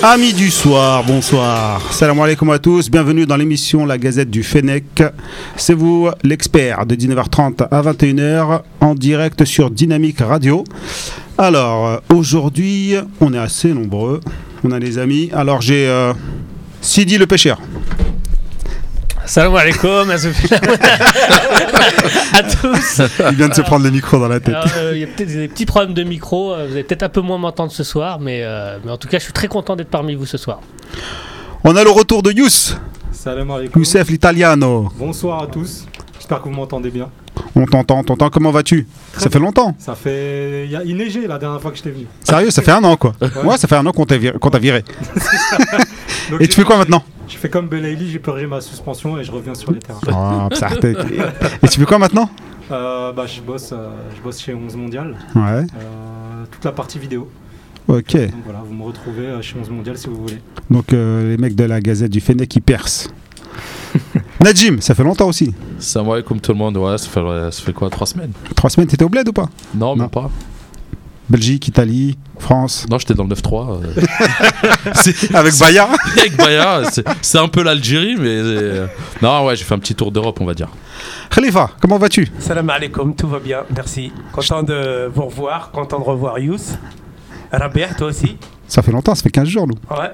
Amis 0.00 0.32
du 0.32 0.48
soir, 0.48 1.02
bonsoir. 1.04 1.82
Salam 1.92 2.20
alaikum 2.20 2.48
à 2.50 2.60
tous, 2.60 2.88
bienvenue 2.88 3.26
dans 3.26 3.36
l'émission 3.36 3.84
La 3.84 3.98
Gazette 3.98 4.30
du 4.30 4.44
Fennec. 4.44 5.02
C'est 5.56 5.74
vous 5.74 6.08
l'expert 6.22 6.86
de 6.86 6.94
19h30 6.94 7.66
à 7.68 7.82
21h 7.82 8.62
en 8.80 8.94
direct 8.94 9.44
sur 9.44 9.72
Dynamique 9.72 10.20
Radio. 10.20 10.62
Alors, 11.36 12.00
aujourd'hui, 12.14 12.94
on 13.20 13.34
est 13.34 13.38
assez 13.38 13.74
nombreux. 13.74 14.20
On 14.62 14.70
a 14.70 14.78
les 14.78 14.98
amis. 14.98 15.30
Alors, 15.34 15.62
j'ai 15.62 15.88
euh, 15.88 16.12
Sidi 16.80 17.18
le 17.18 17.26
pêcheur. 17.26 17.58
Salam 19.28 19.54
alaikum, 19.56 20.10
à 20.10 20.16
tous. 22.44 23.02
Il 23.30 23.36
vient 23.36 23.48
de 23.48 23.54
se 23.54 23.60
prendre 23.60 23.84
le 23.84 23.90
micro 23.90 24.18
dans 24.18 24.26
la 24.26 24.40
tête. 24.40 24.56
Euh, 24.78 24.92
Il 24.94 25.00
y 25.00 25.04
a 25.04 25.06
peut-être 25.06 25.28
des 25.28 25.48
petits 25.48 25.66
problèmes 25.66 25.92
de 25.92 26.02
micro, 26.02 26.54
euh, 26.54 26.64
vous 26.66 26.72
allez 26.72 26.82
peut-être 26.82 27.02
un 27.02 27.10
peu 27.10 27.20
moins 27.20 27.36
m'entendre 27.36 27.70
ce 27.70 27.84
soir, 27.84 28.20
mais, 28.20 28.40
euh, 28.42 28.78
mais 28.82 28.90
en 28.90 28.96
tout 28.96 29.06
cas, 29.06 29.18
je 29.18 29.24
suis 29.24 29.34
très 29.34 29.46
content 29.46 29.76
d'être 29.76 29.90
parmi 29.90 30.14
vous 30.14 30.24
ce 30.24 30.38
soir. 30.38 30.60
On 31.62 31.76
a 31.76 31.84
le 31.84 31.90
retour 31.90 32.22
de 32.22 32.32
Yous, 32.32 32.74
Salam 33.12 33.50
alaikum. 33.50 33.82
Youssef 33.82 34.08
l'Italiano. 34.08 34.88
Bonsoir 34.96 35.42
à 35.42 35.46
tous. 35.46 35.84
J'espère 36.14 36.38
que 36.38 36.44
vous 36.48 36.54
m'entendez 36.54 36.88
bien. 36.90 37.10
On 37.54 37.64
t'entend, 37.66 37.98
on 38.00 38.04
t'entend. 38.04 38.30
Comment 38.30 38.50
vas-tu? 38.50 38.86
Ça 39.16 39.30
fait 39.30 39.38
longtemps. 39.38 39.74
Ça 39.78 39.94
fait. 39.94 40.64
Il, 40.66 40.70
y 40.70 40.76
a... 40.76 40.82
il 40.84 40.96
neigeait 40.96 41.26
la 41.26 41.38
dernière 41.38 41.60
fois 41.60 41.70
que 41.70 41.76
j'étais 41.76 41.90
venu. 41.90 42.06
Sérieux, 42.22 42.50
ça 42.50 42.62
fait 42.62 42.70
un 42.72 42.84
an 42.84 42.96
quoi. 42.96 43.14
Ouais, 43.44 43.56
ça 43.56 43.66
fait 43.68 43.76
un 43.76 43.86
an 43.86 43.92
qu'on 43.92 44.04
t'a 44.06 44.16
viré. 44.18 44.38
qu'on 44.38 44.50
t'a 44.50 44.58
viré. 44.58 44.84
Donc, 46.30 46.40
Et 46.40 46.48
tu 46.48 46.54
fais 46.54 46.64
quoi 46.64 46.76
maintenant? 46.76 47.02
Je 47.26 47.36
fais 47.36 47.48
comme 47.48 47.68
Belaïli, 47.68 48.10
j'ai 48.10 48.18
purgé 48.18 48.46
ma 48.46 48.60
suspension 48.60 49.18
et 49.18 49.24
je 49.24 49.32
reviens 49.32 49.54
sur 49.54 49.72
les 49.72 49.78
terrains. 49.80 50.48
Psartek. 50.50 50.96
Et 51.62 51.68
tu 51.68 51.80
fais 51.80 51.86
quoi 51.86 51.98
maintenant? 51.98 52.30
Euh, 52.70 53.12
bah, 53.12 53.24
je, 53.26 53.40
bosse, 53.40 53.72
euh, 53.72 53.88
je 54.16 54.20
bosse 54.22 54.40
chez 54.40 54.52
11 54.54 54.76
Mondial, 54.76 55.16
Ouais, 55.34 55.42
euh, 55.42 56.44
toute 56.50 56.64
la 56.64 56.72
partie 56.72 56.98
vidéo. 56.98 57.30
ok. 57.86 58.12
Donc 58.14 58.30
voilà, 58.44 58.62
vous 58.66 58.74
me 58.74 58.82
retrouvez 58.84 59.40
chez 59.40 59.56
11 59.58 59.70
Mondial 59.70 59.96
si 59.96 60.06
vous 60.08 60.16
voulez. 60.16 60.38
Donc 60.70 60.90
les 60.92 61.36
mecs 61.38 61.54
de 61.54 61.64
la 61.64 61.80
Gazette 61.80 62.10
du 62.12 62.20
Fennec 62.20 62.48
qui 62.48 62.60
percent. 62.60 63.08
Najim, 64.40 64.80
ça 64.80 64.94
fait 64.94 65.02
longtemps 65.02 65.28
aussi. 65.28 65.54
Salam 65.78 66.10
alaikum 66.10 66.40
tout 66.40 66.52
le 66.52 66.58
monde, 66.58 66.76
ouais, 66.76 66.98
ça 66.98 67.08
fait, 67.08 67.20
ouais, 67.20 67.50
ça 67.50 67.62
fait 67.62 67.72
quoi, 67.72 67.90
trois 67.90 68.06
semaines? 68.06 68.32
Trois 68.54 68.70
semaines, 68.70 68.88
t'étais 68.88 69.04
au 69.04 69.08
bled 69.08 69.28
ou 69.28 69.32
pas? 69.32 69.48
Non, 69.74 69.96
Non. 69.96 69.96
même 69.96 70.10
pas. 70.10 70.30
Belgique, 71.28 71.68
Italie, 71.68 72.16
France. 72.38 72.86
Non, 72.88 72.98
j'étais 72.98 73.12
dans 73.12 73.24
le 73.24 73.34
9-3. 73.34 73.82
euh, 73.82 74.02
Avec 75.34 75.58
Baya 75.58 75.86
avec 76.16 76.36
Baya, 76.38 76.82
c'est 76.90 77.04
c'est 77.20 77.36
un 77.38 77.48
peu 77.48 77.62
l'Algérie, 77.62 78.16
mais. 78.18 78.28
euh, 78.30 78.86
Non, 79.20 79.44
ouais, 79.44 79.54
j'ai 79.54 79.64
fait 79.64 79.74
un 79.74 79.78
petit 79.78 79.94
tour 79.94 80.10
d'Europe, 80.10 80.38
on 80.40 80.46
va 80.46 80.54
dire. 80.54 80.68
Khalifa, 81.30 81.70
comment 81.82 81.98
vas-tu? 81.98 82.28
Salam 82.38 82.70
alaikum, 82.70 83.14
tout 83.14 83.28
va 83.28 83.40
bien, 83.40 83.58
merci. 83.76 84.10
Content 84.32 84.62
de 84.62 85.10
vous 85.14 85.26
revoir, 85.26 85.70
content 85.70 85.98
de 85.98 86.04
revoir 86.04 86.38
Yous. 86.38 86.78
Rabia, 87.52 87.88
toi 87.94 88.06
aussi? 88.08 88.38
Ça 88.66 88.80
fait 88.80 88.92
longtemps, 88.92 89.14
ça 89.14 89.22
fait 89.22 89.30
15 89.30 89.48
jours 89.48 89.66
nous. 89.66 89.74
Ouais. 89.94 90.10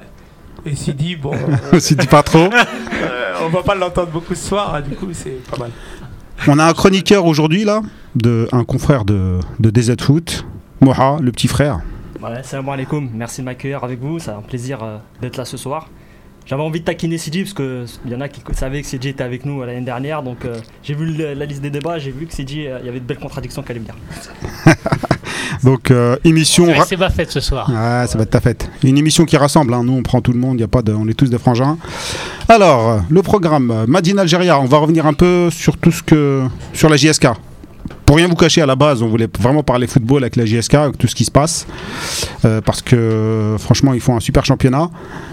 Et 0.67 0.75
Sidi, 0.75 1.17
bon, 1.17 1.33
euh, 1.73 1.79
si 1.79 1.95
dis 1.95 2.07
pas 2.07 2.23
trop. 2.23 2.39
euh, 2.53 3.35
on 3.45 3.49
va 3.51 3.63
pas 3.63 3.75
l'entendre 3.75 4.11
beaucoup 4.11 4.35
ce 4.35 4.49
soir, 4.49 4.75
hein, 4.75 4.81
du 4.81 4.95
coup 4.97 5.09
c'est 5.13 5.43
pas 5.51 5.59
mal. 5.59 5.71
On 6.47 6.59
a 6.59 6.65
un 6.65 6.73
chroniqueur 6.73 7.27
aujourd'hui 7.27 7.65
là, 7.65 7.83
de, 8.15 8.49
un 8.53 8.65
confrère 8.65 9.05
de, 9.05 9.41
de 9.61 9.71
DZ 9.71 10.01
Foot, 10.01 10.47
Moha, 10.81 11.19
le 11.21 11.33
petit 11.33 11.49
frère. 11.49 11.81
Ouais, 12.23 12.43
salam 12.43 12.69
alaikum, 12.71 13.11
merci 13.13 13.43
de 13.43 13.47
m'accueillir 13.47 13.85
avec 13.85 14.01
vous, 14.01 14.19
c'est 14.19 14.31
un 14.31 14.41
plaisir 14.41 14.83
euh, 14.83 14.97
d'être 15.21 15.37
là 15.37 15.45
ce 15.45 15.57
soir. 15.57 15.89
J'avais 16.47 16.63
envie 16.63 16.81
de 16.81 16.85
taquiner 16.85 17.17
Sidi 17.17 17.43
parce 17.43 17.55
que 17.55 17.87
il 18.05 18.13
y 18.13 18.15
en 18.15 18.21
a 18.21 18.29
qui 18.29 18.41
savaient 18.53 18.83
que 18.83 18.87
Sidi 18.87 19.09
était 19.09 19.25
avec 19.25 19.47
nous 19.47 19.63
euh, 19.63 19.67
l'année 19.67 19.81
dernière, 19.81 20.23
donc 20.23 20.45
euh, 20.45 20.59
j'ai 20.83 20.95
vu 20.95 21.07
le- 21.07 21.33
la 21.33 21.47
liste 21.47 21.63
des 21.63 21.71
débats, 21.71 21.99
j'ai 21.99 22.11
vu 22.11 22.27
que 22.27 22.35
Sidi, 22.35 22.67
euh, 22.67 22.79
il 22.83 22.87
y 22.87 22.89
avait 22.91 23.01
de 23.01 23.05
belles 23.07 23.19
contradictions 23.19 23.63
qui 23.63 23.71
allaient 23.73 23.81
venir. 23.81 23.95
Donc 25.63 25.91
euh, 25.91 26.17
émission. 26.25 26.67
C'est 26.87 26.97
ma 26.99 27.09
fête 27.11 27.31
ce 27.31 27.41
soir. 27.41 27.69
Ouais, 27.71 28.07
ça 28.07 28.19
va 28.19 28.25
être 28.25 28.31
ta 28.31 28.41
fête. 28.41 28.69
Une 28.83 28.99
émission 28.99 29.25
qui 29.25 29.37
rassemble, 29.37 29.73
hein. 29.73 29.83
nous 29.85 29.93
on 29.95 30.03
prend 30.03 30.21
tout 30.21 30.33
le 30.33 30.39
monde, 30.39 30.61
y 30.61 30.63
a 30.63 30.69
pas 30.69 30.83
de, 30.83 30.93
on 30.93 31.09
est 31.09 31.15
tous 31.15 31.31
des 31.31 31.39
frangins. 31.39 31.79
Alors, 32.49 33.01
le 33.09 33.23
programme, 33.23 33.85
Madine 33.89 34.19
Algéria, 34.19 34.59
on 34.61 34.67
va 34.67 34.79
revenir 34.79 35.07
un 35.07 35.15
peu 35.15 35.49
sur 35.51 35.79
tout 35.79 35.93
ce 35.93 36.03
que. 36.03 36.43
sur 36.75 36.89
la 36.91 36.97
JSK. 36.97 37.29
Pour 38.07 38.17
rien 38.17 38.29
vous 38.29 38.35
cacher, 38.35 38.61
à 38.61 38.67
la 38.67 38.77
base, 38.77 39.03
on 39.03 39.09
voulait 39.09 39.29
vraiment 39.41 39.63
parler 39.63 39.87
football 39.87 40.25
avec 40.25 40.37
la 40.37 40.45
JSK, 40.45 40.75
avec 40.75 40.99
tout 40.99 41.07
ce 41.07 41.15
qui 41.15 41.25
se 41.25 41.31
passe. 41.31 41.67
Euh, 42.45 42.61
parce 42.61 42.83
que 42.83 43.57
franchement, 43.59 43.95
ils 43.95 44.01
font 44.01 44.17
un 44.17 44.21
super 44.21 44.45
championnat. 44.45 44.91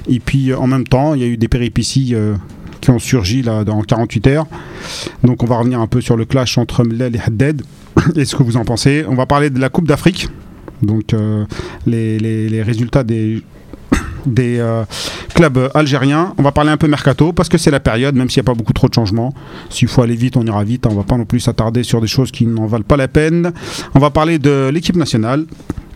Et 0.07 0.19
puis 0.19 0.53
en 0.53 0.67
même 0.67 0.85
temps, 0.85 1.13
il 1.13 1.21
y 1.21 1.23
a 1.23 1.27
eu 1.27 1.37
des 1.37 1.47
péripéties 1.47 2.15
euh, 2.15 2.35
qui 2.79 2.89
ont 2.89 2.99
surgi 2.99 3.41
là, 3.41 3.63
dans 3.63 3.81
48 3.81 4.27
heures. 4.27 4.47
Donc 5.23 5.43
on 5.43 5.45
va 5.45 5.57
revenir 5.57 5.79
un 5.81 5.87
peu 5.87 6.01
sur 6.01 6.15
le 6.15 6.25
clash 6.25 6.57
entre 6.57 6.83
Mlel 6.83 7.15
et 7.15 7.19
Haddad. 7.19 7.61
Et 8.15 8.23
ce 8.23 8.35
que 8.35 8.43
vous 8.43 8.55
en 8.55 8.63
pensez. 8.63 9.03
On 9.07 9.15
va 9.15 9.25
parler 9.25 9.49
de 9.49 9.59
la 9.59 9.69
Coupe 9.69 9.87
d'Afrique. 9.87 10.29
Donc 10.81 11.13
euh, 11.13 11.45
les 11.85 12.63
résultats 12.63 13.03
des, 13.03 13.43
des 14.25 14.59
euh, 14.59 14.83
clubs 15.33 15.69
algériens. 15.73 16.33
On 16.37 16.43
va 16.43 16.51
parler 16.51 16.69
un 16.71 16.77
peu 16.77 16.87
mercato 16.87 17.33
parce 17.33 17.49
que 17.49 17.57
c'est 17.57 17.71
la 17.71 17.79
période, 17.79 18.15
même 18.15 18.29
s'il 18.29 18.41
n'y 18.41 18.45
a 18.45 18.49
pas 18.51 18.57
beaucoup 18.57 18.73
trop 18.73 18.87
de 18.87 18.93
changements. 18.93 19.33
S'il 19.69 19.87
faut 19.87 20.01
aller 20.01 20.15
vite, 20.15 20.37
on 20.37 20.45
ira 20.45 20.63
vite. 20.63 20.85
On 20.87 20.93
va 20.95 21.03
pas 21.03 21.17
non 21.17 21.25
plus 21.25 21.39
s'attarder 21.39 21.83
sur 21.83 22.01
des 22.01 22.07
choses 22.07 22.31
qui 22.31 22.45
n'en 22.45 22.65
valent 22.65 22.83
pas 22.83 22.97
la 22.97 23.07
peine. 23.07 23.51
On 23.95 23.99
va 23.99 24.09
parler 24.09 24.39
de 24.39 24.69
l'équipe 24.73 24.95
nationale. 24.95 25.45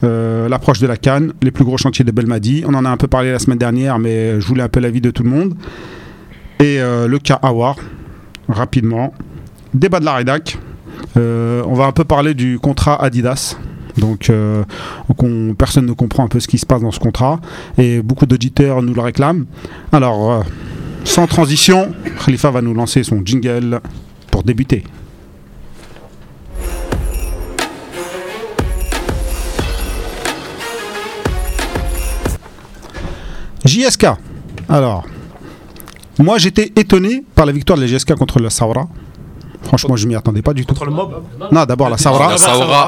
euh, 0.04 0.50
l'approche 0.50 0.80
de 0.80 0.88
la 0.88 0.98
Cannes, 0.98 1.34
les 1.42 1.52
plus 1.52 1.64
gros 1.64 1.78
chantiers 1.78 2.06
de 2.06 2.12
Belmadi. 2.12 2.64
On 2.68 2.74
en 2.74 2.86
a 2.86 2.90
un 2.90 2.98
peu 2.98 3.08
parlé 3.08 3.32
la 3.32 3.40
semaine 3.40 3.58
dernière, 3.58 3.98
mais 3.98 4.40
je 4.40 4.46
voulais 4.46 4.64
un 4.64 4.70
peu 4.70 4.80
l'avis 4.80 5.02
de 5.02 5.10
tout 5.10 5.24
le 5.24 5.30
monde. 5.30 5.56
Et 6.60 6.80
euh, 6.80 7.08
le 7.08 7.18
cas 7.20 7.40
Awar, 7.42 7.78
rapidement. 8.48 9.14
Débat 9.74 10.00
de 10.00 10.06
la 10.06 10.16
rédac. 10.16 10.58
On 11.16 11.74
va 11.74 11.86
un 11.86 11.92
peu 11.92 12.04
parler 12.04 12.34
du 12.34 12.60
contrat 12.60 13.02
Adidas. 13.02 13.58
Donc, 13.98 14.30
euh, 14.30 14.64
personne 15.58 15.86
ne 15.86 15.94
comprend 15.94 16.26
un 16.26 16.28
peu 16.28 16.40
ce 16.40 16.48
qui 16.48 16.58
se 16.58 16.66
passe 16.66 16.82
dans 16.82 16.92
ce 16.92 17.00
contrat 17.00 17.40
et 17.78 18.02
beaucoup 18.02 18.26
d'auditeurs 18.26 18.82
nous 18.82 18.94
le 18.94 19.02
réclament. 19.02 19.46
Alors, 19.92 20.32
euh, 20.32 20.42
sans 21.04 21.28
transition, 21.28 21.94
Khalifa 22.26 22.52
va 22.52 22.62
nous 22.62 22.74
lancer 22.74 23.04
son 23.04 23.22
jingle 23.24 23.80
pour 24.32 24.44
débuter. 24.44 24.84
JSK. 33.66 34.06
Alors, 34.70 35.06
moi 36.20 36.38
j'étais 36.38 36.72
étonné 36.76 37.24
par 37.34 37.46
la 37.46 37.52
victoire 37.52 37.78
de 37.80 37.84
la 37.84 37.88
JSK 37.88 38.14
contre 38.16 38.40
la 38.40 38.50
Saoura. 38.50 38.88
Franchement, 39.66 39.96
je 39.96 40.08
m'y 40.08 40.16
attendais 40.16 40.42
pas 40.42 40.54
du 40.54 40.66
tout. 40.66 40.74
Contre 40.74 40.86
le 40.86 40.92
mob 40.92 41.22
Non, 41.52 41.66
d'abord 41.66 41.90
la 41.90 41.98
Saoura. 41.98 42.36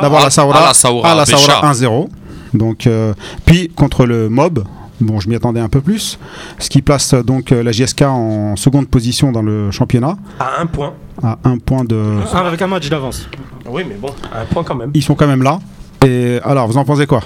D'abord 0.01 0.21
la 0.21 0.29
Saoura. 0.29 0.59
à 0.59 0.67
la 0.67 0.73
Saoura, 0.73 1.11
à 1.11 1.15
la. 1.15 1.25
Saoura 1.25 1.73
1-0. 1.73 2.07
Donc, 2.53 2.87
euh, 2.87 3.13
puis 3.45 3.69
contre 3.69 4.05
le 4.05 4.29
Mob, 4.29 4.63
bon, 5.01 5.19
je 5.19 5.27
m'y 5.29 5.35
attendais 5.35 5.59
un 5.59 5.67
peu 5.69 5.81
plus, 5.81 6.17
ce 6.59 6.69
qui 6.69 6.81
place 6.81 7.13
euh, 7.13 7.21
donc 7.21 7.51
euh, 7.51 7.61
la 7.61 7.71
JSK 7.71 8.03
en 8.03 8.55
seconde 8.55 8.87
position 8.87 9.31
dans 9.31 9.41
le 9.41 9.69
championnat, 9.71 10.15
À 10.39 10.61
un 10.61 10.65
point. 10.65 10.93
à 11.21 11.37
un 11.43 11.57
point 11.57 11.83
de. 11.83 11.95
Un 12.33 12.37
avec 12.45 12.61
un 12.61 12.67
match 12.67 12.89
d'avance. 12.89 13.27
Oui, 13.69 13.83
mais 13.87 13.95
bon, 13.95 14.09
à 14.33 14.41
un 14.41 14.45
point 14.45 14.63
quand 14.63 14.75
même. 14.75 14.91
Ils 14.93 15.03
sont 15.03 15.15
quand 15.15 15.27
même 15.27 15.43
là. 15.43 15.59
Et 16.05 16.39
alors, 16.43 16.67
vous 16.67 16.77
en 16.77 16.85
pensez 16.85 17.05
quoi? 17.05 17.21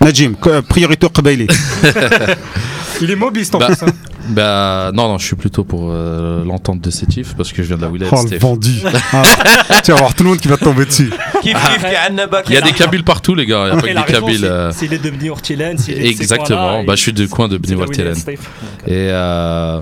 Najim, 0.00 0.32
priorité 0.68 1.06
au 1.06 1.10
Qabaili. 1.10 1.46
Il 3.00 3.10
est 3.10 3.16
mobiste 3.16 3.54
en 3.54 3.58
Bah, 3.58 3.66
plus. 3.66 3.82
hein. 3.86 3.92
Bah, 4.30 4.92
non, 4.94 5.08
non, 5.08 5.18
je 5.18 5.26
suis 5.26 5.34
plutôt 5.34 5.64
pour 5.64 5.88
euh, 5.90 6.44
l'entente 6.44 6.80
de 6.80 6.90
Sétif 6.90 7.34
parce 7.36 7.52
que 7.52 7.62
je 7.62 7.68
viens 7.68 7.76
de 7.78 7.82
la 7.82 7.88
Willet. 7.88 8.06
Oh, 8.12 8.22
le 8.30 8.38
vendu. 8.38 8.74
Ah, 9.12 9.22
tu 9.82 9.90
vas 9.90 9.98
voir 9.98 10.14
tout 10.14 10.22
le 10.22 10.28
monde 10.30 10.38
qui 10.38 10.46
va 10.46 10.56
te 10.56 10.62
tomber 10.64 10.84
dessus. 10.84 11.10
Annaba, 12.06 12.42
Il 12.46 12.54
y 12.54 12.56
a 12.56 12.60
des 12.60 12.72
Kabyles 12.72 13.02
partout, 13.02 13.34
les 13.34 13.46
gars. 13.46 13.70
Il 13.84 13.92
n'y 13.92 13.98
a 13.98 14.02
pas 14.02 14.02
que 14.02 14.12
des 14.12 14.12
Kabyles. 14.20 14.44
euh, 14.44 14.70
c'est 14.72 14.86
les 14.88 14.98
de 14.98 15.10
Bni 15.10 15.30
Ortilen, 15.30 15.76
Exactement. 15.88 16.84
Bah, 16.84 16.94
je 16.96 17.00
suis 17.00 17.12
du 17.12 17.26
coin 17.28 17.48
de 17.48 17.56
Bni. 17.58 17.74
Donc, 17.74 17.98
Et 17.98 18.08
euh, 18.88 19.80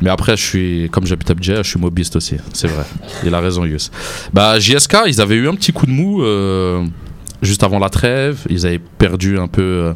mais 0.00 0.10
après, 0.10 0.36
je 0.36 0.44
suis 0.44 0.88
comme 0.92 1.06
j'habite 1.06 1.30
à 1.30 1.34
Bdjaya, 1.34 1.62
je 1.62 1.70
suis 1.70 1.80
mobiste 1.80 2.14
aussi. 2.16 2.36
C'est 2.52 2.68
vrai. 2.68 2.84
Il 3.24 3.34
a 3.34 3.40
raison, 3.40 3.64
Yus. 3.64 3.90
Bah, 4.32 4.58
JSK, 4.60 4.96
ils 5.06 5.20
avaient 5.20 5.36
eu 5.36 5.48
un 5.48 5.54
petit 5.54 5.72
coup 5.72 5.86
de 5.86 5.90
mou 5.92 6.22
euh, 6.22 6.84
juste 7.42 7.64
avant 7.64 7.78
la 7.78 7.88
trêve. 7.88 8.38
Ils 8.48 8.64
avaient 8.66 8.78
perdu 8.98 9.38
un 9.38 9.48
peu. 9.48 9.94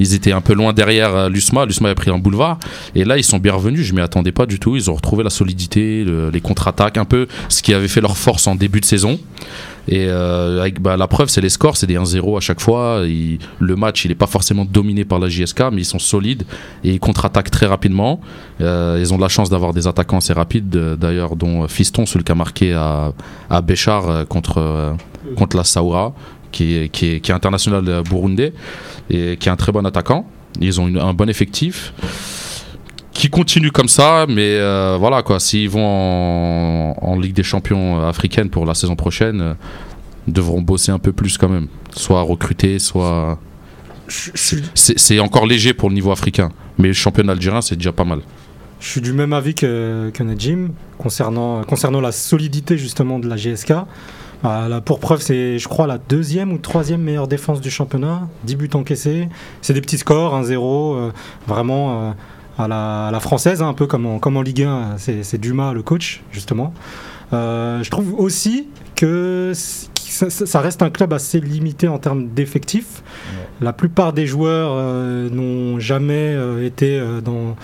Ils 0.00 0.14
étaient 0.14 0.32
un 0.32 0.40
peu 0.40 0.52
loin 0.54 0.72
derrière 0.72 1.14
euh, 1.14 1.28
l'USMA. 1.28 1.64
L'USMA 1.66 1.88
avait 1.88 1.94
pris 1.94 2.10
un 2.10 2.18
boulevard. 2.18 2.58
Et 2.94 3.04
là, 3.04 3.16
ils 3.18 3.24
sont 3.24 3.38
bien 3.38 3.52
revenus. 3.54 3.82
Je 3.86 3.94
m'y 3.94 4.00
attendais 4.00 4.32
pas 4.32 4.46
du 4.46 4.58
tout. 4.58 4.76
Ils 4.76 4.90
ont 4.90 4.94
retrouvé 4.94 5.24
la 5.24 5.30
solidité, 5.30 6.04
le- 6.04 6.30
les 6.30 6.40
contre-attaques, 6.40 6.96
un 6.98 7.04
peu 7.04 7.26
ce 7.48 7.62
qui 7.62 7.72
avait 7.74 7.88
fait 7.88 8.00
leur 8.00 8.16
force 8.16 8.46
en 8.46 8.54
début 8.54 8.80
de 8.80 8.84
saison. 8.86 9.18
Et 9.88 10.06
euh, 10.08 10.68
bah, 10.80 10.96
la 10.96 11.06
preuve, 11.06 11.28
c'est 11.28 11.40
les 11.40 11.48
scores, 11.48 11.76
c'est 11.76 11.86
des 11.86 11.94
1-0 11.96 12.36
à 12.36 12.40
chaque 12.40 12.60
fois. 12.60 13.02
Le 13.04 13.76
match, 13.76 14.04
il 14.04 14.08
n'est 14.08 14.16
pas 14.16 14.26
forcément 14.26 14.64
dominé 14.64 15.04
par 15.04 15.20
la 15.20 15.28
JSK, 15.28 15.60
mais 15.72 15.82
ils 15.82 15.84
sont 15.84 16.00
solides 16.00 16.42
et 16.82 16.90
ils 16.90 16.98
contre-attaquent 16.98 17.52
très 17.52 17.66
rapidement. 17.66 18.20
Euh, 18.60 18.98
ils 19.00 19.14
ont 19.14 19.16
de 19.16 19.22
la 19.22 19.28
chance 19.28 19.48
d'avoir 19.48 19.72
des 19.72 19.86
attaquants 19.86 20.16
assez 20.18 20.32
rapides, 20.32 20.68
d'ailleurs, 20.98 21.36
dont 21.36 21.68
Fiston, 21.68 22.04
celui 22.04 22.24
qui 22.24 22.32
a 22.32 22.34
marqué 22.34 22.72
à, 22.72 23.12
à 23.48 23.60
Béchar 23.62 24.26
contre, 24.26 24.58
euh, 24.58 24.92
contre 25.36 25.56
la 25.56 25.62
Saoura, 25.62 26.14
qui 26.52 26.76
est, 26.76 26.88
qui 26.88 27.06
est, 27.14 27.20
qui 27.20 27.30
est 27.30 27.34
international 27.34 27.84
euh, 27.88 28.02
burundais 28.02 28.52
et 29.10 29.36
qui 29.36 29.48
est 29.48 29.52
un 29.52 29.56
très 29.56 29.72
bon 29.72 29.84
attaquant. 29.86 30.26
Ils 30.60 30.80
ont 30.80 30.88
une- 30.88 30.98
un 30.98 31.12
bon 31.14 31.28
effectif 31.28 31.92
qui 33.12 33.28
continue 33.30 33.70
comme 33.70 33.88
ça, 33.88 34.26
mais 34.28 34.56
euh, 34.58 34.96
voilà 34.98 35.22
quoi. 35.22 35.40
S'ils 35.40 35.70
vont 35.70 35.84
en, 35.86 36.96
en 37.00 37.18
Ligue 37.18 37.34
des 37.34 37.42
Champions 37.42 38.06
africaine 38.06 38.50
pour 38.50 38.66
la 38.66 38.74
saison 38.74 38.94
prochaine, 38.96 39.40
euh, 39.40 39.54
devront 40.26 40.60
bosser 40.60 40.92
un 40.92 40.98
peu 40.98 41.12
plus 41.12 41.38
quand 41.38 41.48
même. 41.48 41.68
Soit 41.94 42.20
recruter, 42.22 42.78
soit 42.78 43.38
C'est 44.08 44.98
c'est 44.98 45.18
encore 45.18 45.46
léger 45.46 45.72
pour 45.74 45.88
le 45.88 45.94
niveau 45.94 46.10
africain. 46.12 46.50
Mais 46.78 46.88
le 46.88 46.94
championnat 46.94 47.32
algérien, 47.32 47.60
c'est 47.62 47.76
déjà 47.76 47.92
pas 47.92 48.04
mal. 48.04 48.20
je 48.80 48.86
suis 48.88 49.00
du 49.00 49.12
même 49.14 49.32
avis 49.32 49.54
que, 49.54 50.10
que 50.12 50.22
Najim 50.22 50.70
concernant, 50.98 51.64
concernant 51.64 52.00
la 52.02 52.12
solidité 52.12 52.76
justement 52.76 53.18
de 53.18 53.28
la 53.28 53.36
GSK. 53.36 53.72
Là, 54.42 54.80
pour 54.80 55.00
preuve, 55.00 55.20
c'est 55.20 55.58
je 55.58 55.66
crois 55.68 55.86
la 55.86 55.98
deuxième 55.98 56.52
ou 56.52 56.58
troisième 56.58 57.00
meilleure 57.02 57.26
défense 57.28 57.60
du 57.60 57.70
championnat. 57.70 58.28
10 58.44 58.56
buts 58.56 58.70
encaissés. 58.74 59.28
C'est 59.62 59.72
des 59.74 59.80
petits 59.80 59.98
scores, 59.98 60.34
1-0, 60.40 60.94
euh, 60.96 61.10
vraiment 61.48 62.10
euh, 62.10 62.12
à, 62.58 62.68
la, 62.68 63.06
à 63.08 63.10
la 63.10 63.20
française, 63.20 63.60
hein, 63.62 63.68
un 63.68 63.72
peu 63.74 63.86
comme 63.86 64.06
en, 64.06 64.18
comme 64.18 64.36
en 64.36 64.42
Ligue 64.42 64.62
1. 64.62 64.68
euh, 64.68 64.82
C'est 64.98 65.22
c'est 65.24 65.38
Dumas 65.38 65.72
le 65.72 65.82
coach, 65.82 66.22
justement. 66.30 66.72
Euh, 67.32 67.82
je 67.82 67.90
trouve 67.90 68.14
aussi 68.20 68.68
que 68.94 69.52
ça, 69.54 70.60
reste 70.60 70.80
un 70.82 70.90
club 70.90 71.12
assez 71.12 71.40
limité 71.40 71.88
en 71.88 71.98
termes 71.98 72.28
d'effectifs. 72.28 73.02
La 73.60 73.72
plupart 73.72 74.12
des 74.12 74.26
joueurs 74.26 74.74
n'ont 75.32 75.80
jamais 75.80 76.36
été 76.64 77.02
dans, 77.24 77.56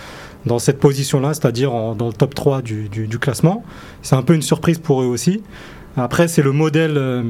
dans 0.45 0.59
cette 0.59 0.79
position-là, 0.79 1.33
c'est-à-dire 1.33 1.73
en- 1.73 1.95
dans 1.95 2.07
le 2.07 2.13
top 2.13 2.35
3 2.35 2.61
du, 2.61 2.89
du- 2.89 3.07
du 3.07 3.17
classement. 3.19 3.63
C'est 4.01 4.15
un 4.15 4.21
peu 4.21 4.35
une 4.35 4.41
surprise 4.41 4.77
pour 4.79 5.01
eux 5.01 5.05
aussi. 5.05 5.41
Après, 5.97 6.27
c'est 6.27 6.41
le 6.41 6.51
modèle 6.51 6.97
euh, 6.97 7.23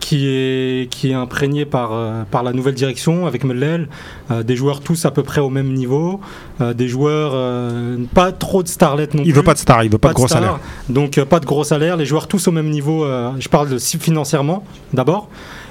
qui, 0.00 0.26
est, 0.28 0.90
qui 0.90 1.10
est 1.10 1.14
imprégné 1.14 1.64
par, 1.64 1.92
euh, 1.92 2.22
par 2.30 2.42
la 2.42 2.52
nouvelle 2.52 2.74
direction 2.74 3.26
avec 3.26 3.44
Mellel, 3.44 3.88
euh, 4.30 4.42
des 4.42 4.56
joueurs 4.56 4.80
tous 4.80 5.04
à 5.04 5.10
peu 5.10 5.22
près 5.22 5.40
au 5.40 5.50
même 5.50 5.72
niveau, 5.72 6.20
euh, 6.60 6.74
des 6.74 6.88
joueurs 6.88 7.32
euh, 7.34 7.96
pas 8.14 8.32
trop 8.32 8.62
de 8.62 8.68
starlets 8.68 9.08
non 9.14 9.22
Il 9.24 9.30
plus. 9.30 9.32
veut 9.32 9.42
pas 9.42 9.54
de 9.54 9.58
star, 9.58 9.84
il 9.84 9.90
veut 9.90 9.98
pas, 9.98 10.08
de 10.08 10.14
gros 10.14 10.26
star, 10.26 10.40
salaire. 10.40 10.58
Donc 10.88 11.22
pas 11.24 11.40
de 11.40 11.46
gros 11.46 11.64
salaire, 11.64 11.96
les 11.96 12.06
joueurs 12.06 12.28
tous 12.28 12.48
au 12.48 12.52
même 12.52 12.70
niveau, 12.70 13.06
je 13.38 13.48
parle 13.48 13.68
de 13.68 13.78
financièrement 13.78 14.64
d'abord. 14.92 15.28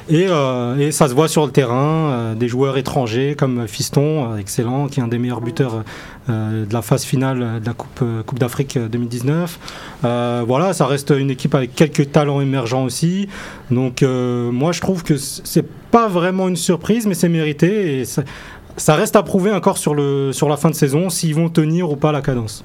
Et, 0.07 0.27
euh, 0.29 0.77
et 0.77 0.91
ça 0.91 1.07
se 1.07 1.15
voit 1.15 1.27
sur 1.27 1.45
le 1.45 1.51
terrain, 1.51 2.11
euh, 2.11 2.35
des 2.35 2.47
joueurs 2.47 2.77
étrangers 2.77 3.35
comme 3.35 3.67
Fiston, 3.67 4.33
euh, 4.33 4.37
excellent, 4.37 4.87
qui 4.87 4.99
est 4.99 5.03
un 5.03 5.07
des 5.07 5.17
meilleurs 5.17 5.41
buteurs 5.41 5.83
de 6.27 6.73
la 6.73 6.81
phase 6.81 7.03
finale 7.03 7.59
de 7.61 7.65
la 7.65 7.73
Coupe, 7.73 8.39
d'Afrique 8.39 8.77
euh, 8.77 8.87
2019. 8.87 9.59
Euh, 10.03 10.43
voilà, 10.45 10.73
ça 10.73 10.85
reste 10.85 11.11
une 11.15 11.31
équipe 11.31 11.55
avec 11.55 11.73
quelques 11.73 12.11
talents 12.11 12.41
émergents 12.41 12.83
aussi. 12.83 13.29
Donc 13.71 14.03
moi 14.03 14.71
je 14.71 14.81
trouve 14.81 15.03
que 15.03 15.17
c'est 15.17 15.65
pas 15.91 16.07
vraiment 16.07 16.47
une 16.47 16.55
surprise, 16.55 17.07
mais 17.07 17.15
c'est 17.15 17.29
mérité. 17.29 17.99
Et 17.99 18.05
ça, 18.05 18.95
reste 18.95 19.15
à 19.15 19.23
prouver 19.23 19.51
encore 19.51 19.77
sur 19.77 19.95
la 19.95 20.57
fin 20.57 20.69
de 20.69 20.75
saison 20.75 21.09
s'ils 21.09 21.33
vont 21.33 21.49
tenir 21.49 21.89
ou 21.89 21.95
pas 21.95 22.11
la 22.11 22.21
cadence. 22.21 22.63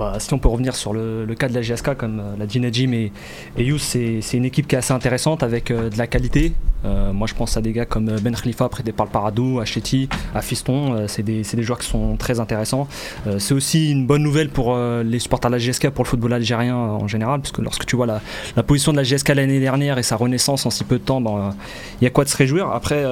Bah, 0.00 0.14
si 0.18 0.32
on 0.32 0.38
peut 0.38 0.48
revenir 0.48 0.74
sur 0.76 0.94
le, 0.94 1.26
cas 1.38 1.46
de 1.50 1.52
la 1.52 1.60
GSK, 1.60 1.94
comme 1.94 2.20
euh, 2.20 2.36
l'a 2.38 2.46
dit 2.46 2.58
Najim 2.58 2.94
et, 2.94 3.12
et 3.58 3.78
c'est 3.78 4.32
une 4.32 4.46
équipe 4.46 4.66
qui 4.66 4.74
est 4.74 4.78
assez 4.78 4.94
intéressante 4.94 5.42
avec 5.42 5.70
euh, 5.70 5.90
de 5.90 5.98
la 5.98 6.06
qualité. 6.06 6.54
Euh, 6.86 7.12
moi, 7.12 7.26
je 7.26 7.34
pense 7.34 7.58
à 7.58 7.60
des 7.60 7.74
gars 7.74 7.84
comme 7.84 8.06
Ben 8.22 8.34
Khalifa, 8.34 8.70
prêté 8.70 8.92
par 8.92 9.04
le 9.04 9.12
Paradou, 9.12 9.60
à 9.60 9.66
Chetty, 9.66 10.08
Fiston. 10.40 11.06
C'est 11.06 11.22
des, 11.22 11.44
joueurs 11.62 11.78
qui 11.80 11.86
sont 11.86 12.16
très 12.16 12.40
intéressants. 12.40 12.88
C'est 13.36 13.52
aussi 13.52 13.90
une 13.90 14.06
bonne 14.06 14.22
nouvelle 14.22 14.48
pour 14.48 14.74
les 15.04 15.18
supporters 15.18 15.50
de 15.50 15.56
la 15.56 15.58
GSK, 15.58 15.90
pour 15.90 16.04
le 16.04 16.08
football 16.08 16.32
algérien 16.32 16.76
en 16.76 17.06
général, 17.06 17.40
parce 17.40 17.52
que 17.52 17.60
lorsque 17.60 17.84
tu 17.84 17.96
vois 17.96 18.06
la, 18.06 18.62
position 18.62 18.92
de 18.92 18.96
la 18.96 19.02
GSK 19.02 19.28
l'année 19.28 19.60
dernière 19.60 19.98
et 19.98 20.02
sa 20.02 20.16
renaissance 20.16 20.64
en 20.64 20.70
si 20.70 20.84
peu 20.84 20.96
de 20.96 21.04
temps, 21.04 21.20
ben, 21.20 21.54
il 22.00 22.04
y 22.04 22.06
a 22.06 22.10
quoi 22.10 22.24
de 22.24 22.30
se 22.30 22.36
réjouir. 22.38 22.70
Après, 22.70 23.04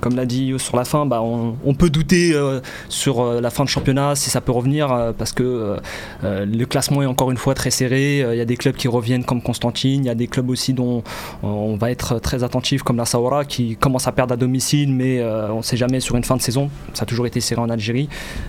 comme 0.00 0.16
l'a 0.16 0.26
dit 0.26 0.54
sur 0.58 0.76
la 0.76 0.84
fin, 0.84 1.06
bah, 1.06 1.22
on, 1.22 1.74
peut 1.74 1.90
douter 1.90 2.32
euh, 2.34 2.60
sur 2.88 3.20
euh, 3.20 3.40
la 3.40 3.50
fin 3.50 3.64
de 3.64 3.68
championnat 3.68 4.14
si 4.14 4.30
ça 4.30 4.40
peut 4.40 4.52
revenir, 4.52 4.92
euh, 4.92 5.12
parce 5.16 5.32
que 5.32 5.76
le 6.22 6.64
classement 6.64 7.02
est 7.02 7.06
encore 7.06 7.30
une 7.30 7.36
fois 7.36 7.54
très 7.54 7.70
serré. 7.70 8.18
Il 8.18 8.36
y 8.36 8.40
a 8.40 8.44
des 8.44 8.56
clubs 8.56 8.74
qui 8.74 8.88
reviennent 8.88 9.24
comme 9.24 9.42
Constantine. 9.42 10.04
Il 10.04 10.06
y 10.06 10.10
a 10.10 10.14
des 10.14 10.26
clubs 10.26 10.48
aussi 10.50 10.72
dont 10.72 11.02
on 11.42 11.76
va 11.76 11.90
être 11.90 12.18
très 12.18 12.44
attentif 12.44 12.82
comme 12.82 12.96
la 12.96 13.04
Saoura 13.04 13.44
qui 13.44 13.76
commence 13.76 14.06
à 14.06 14.12
perdre 14.12 14.34
à 14.34 14.36
domicile, 14.36 14.92
mais 14.92 15.22
on 15.22 15.58
ne 15.58 15.62
sait 15.62 15.76
jamais 15.76 16.00
sur 16.00 16.16
une 16.16 16.24
fin 16.24 16.36
de 16.36 16.42
saison. 16.42 16.70
Ça 16.94 17.02
a 17.02 17.06
toujours 17.06 17.26
été 17.26 17.40
serré 17.40 17.60
en 17.60 17.70
Algérie. 17.70 18.08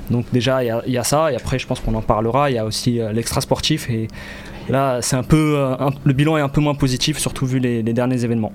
Donc 0.10 0.26
déjà 0.32 0.64
il 0.64 0.92
y 0.92 0.98
a, 0.98 1.04
ça. 1.04 1.32
Et 1.32 1.36
après 1.36 1.60
je 1.60 1.68
pense 1.68 1.80
qu'on 1.80 1.96
en 1.96 2.02
parlera. 2.02 2.50
Il 2.50 2.56
y 2.56 2.60
a 2.60 2.66
aussi 2.66 3.00
l'extra 3.14 3.42
sportif 3.42 3.90
et 3.90 4.08
là 4.70 5.00
c'est 5.02 5.16
un 5.16 5.24
peu 5.24 5.58
le 6.04 6.14
bilan 6.14 6.38
est 6.38 6.42
un 6.42 6.50
peu 6.50 6.62
moins 6.62 6.76
positif, 6.76 7.18
surtout 7.18 7.46
vu 7.46 7.60
les 7.60 7.84
derniers 7.84 8.24
événements. 8.24 8.54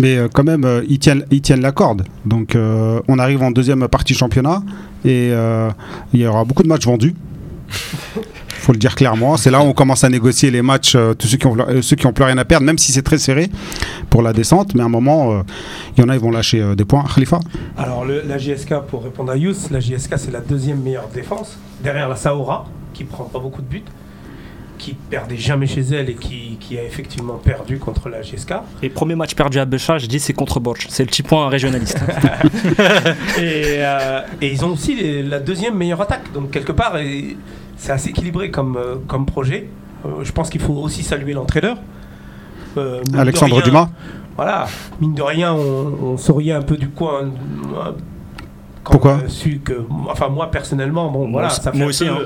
Mais 0.00 0.16
euh, 0.16 0.28
quand 0.32 0.44
même, 0.44 0.64
euh, 0.64 0.82
ils, 0.88 0.98
tiennent, 0.98 1.24
ils 1.30 1.40
tiennent 1.40 1.60
la 1.60 1.72
corde. 1.72 2.04
Donc 2.24 2.54
euh, 2.54 3.00
on 3.08 3.18
arrive 3.18 3.42
en 3.42 3.50
deuxième 3.50 3.86
partie 3.88 4.14
championnat 4.14 4.62
et 5.04 5.30
euh, 5.32 5.70
il 6.12 6.20
y 6.20 6.26
aura 6.26 6.44
beaucoup 6.44 6.62
de 6.62 6.68
matchs 6.68 6.86
vendus. 6.86 7.14
faut 8.48 8.72
le 8.72 8.78
dire 8.78 8.94
clairement. 8.94 9.36
C'est 9.36 9.50
là 9.50 9.60
où 9.60 9.64
on 9.64 9.72
commence 9.74 10.04
à 10.04 10.08
négocier 10.08 10.50
les 10.50 10.62
matchs, 10.62 10.94
euh, 10.96 11.12
tous 11.14 11.26
ceux 11.26 11.36
qui, 11.36 11.46
ont, 11.46 11.56
euh, 11.58 11.82
ceux 11.82 11.96
qui 11.96 12.06
ont 12.06 12.12
plus 12.14 12.24
rien 12.24 12.38
à 12.38 12.44
perdre, 12.46 12.64
même 12.64 12.78
si 12.78 12.92
c'est 12.92 13.02
très 13.02 13.18
serré 13.18 13.50
pour 14.10 14.22
la 14.22 14.32
descente. 14.32 14.74
Mais 14.74 14.80
à 14.82 14.86
un 14.86 14.88
moment, 14.88 15.32
euh, 15.32 15.42
il 15.96 16.00
y 16.02 16.04
en 16.04 16.08
a, 16.08 16.14
ils 16.14 16.20
vont 16.20 16.30
lâcher 16.30 16.60
euh, 16.62 16.74
des 16.74 16.84
points. 16.86 17.04
Khalifa? 17.14 17.40
Alors 17.76 18.04
le- 18.06 18.22
la 18.26 18.38
JSK, 18.38 18.80
pour 18.88 19.04
répondre 19.04 19.30
à 19.32 19.36
Yous, 19.36 19.68
la 19.70 19.80
JSK 19.80 20.14
c'est 20.16 20.32
la 20.32 20.40
deuxième 20.40 20.80
meilleure 20.80 21.08
défense, 21.14 21.58
derrière 21.82 22.08
la 22.08 22.16
Saoura, 22.16 22.64
qui 22.94 23.04
prend 23.04 23.24
pas 23.24 23.38
beaucoup 23.38 23.60
de 23.60 23.66
buts, 23.66 23.82
qui 24.78 24.94
perdait 24.94 25.36
jamais 25.36 25.66
chez 25.66 25.80
elle 25.82 26.10
et 26.10 26.14
qui, 26.14 26.56
qui 26.60 26.78
a 26.78 26.82
effectivement 26.82 27.34
perdu 27.34 27.78
contre 27.78 28.08
la 28.08 28.22
JSK. 28.22 28.54
Et 28.82 28.88
premier 28.88 29.14
match 29.14 29.34
perdu 29.34 29.58
à 29.58 29.64
Becha, 29.64 29.98
je 29.98 30.06
dis 30.06 30.18
c'est 30.20 30.32
contre 30.32 30.60
Borch. 30.60 30.86
C'est 30.90 31.02
le 31.04 31.08
petit 31.08 31.22
point 31.22 31.48
régionaliste. 31.48 31.98
Et, 33.38 33.76
euh, 33.78 34.20
et 34.40 34.52
ils 34.52 34.64
ont 34.64 34.72
aussi 34.72 34.94
les- 34.94 35.22
la 35.22 35.40
deuxième 35.40 35.74
meilleure 35.76 36.00
attaque. 36.00 36.32
Donc 36.32 36.50
quelque 36.50 36.72
part, 36.72 36.96
c'est 37.76 37.92
assez 37.92 38.10
équilibré 38.10 38.50
comme, 38.50 38.76
euh, 38.76 38.96
comme 39.06 39.26
projet. 39.26 39.68
Euh, 40.04 40.22
je 40.22 40.32
pense 40.32 40.50
qu'il 40.50 40.60
faut 40.60 40.74
aussi 40.74 41.02
saluer 41.02 41.32
l'entraîneur. 41.32 41.76
Euh, 42.76 43.02
Alexandre 43.16 43.56
rien, 43.56 43.64
Dumas 43.64 43.88
Voilà, 44.36 44.66
mine 45.00 45.14
de 45.14 45.22
rien, 45.22 45.52
on, 45.54 45.94
on 46.02 46.16
souriait 46.16 46.52
un 46.52 46.62
peu 46.62 46.76
du 46.76 46.88
coin. 46.88 47.30
Quand 48.84 48.92
Pourquoi 48.92 49.22
su 49.28 49.60
que, 49.64 49.72
enfin 50.08 50.28
moi 50.28 50.50
personnellement, 50.50 51.10
bon 51.10 51.30
voilà, 51.32 51.50
ça 51.50 51.72
fait 51.72 51.76
moi 51.78 51.86
un 51.86 51.88
aussi, 51.90 52.04
peu 52.04 52.10
hein. 52.10 52.18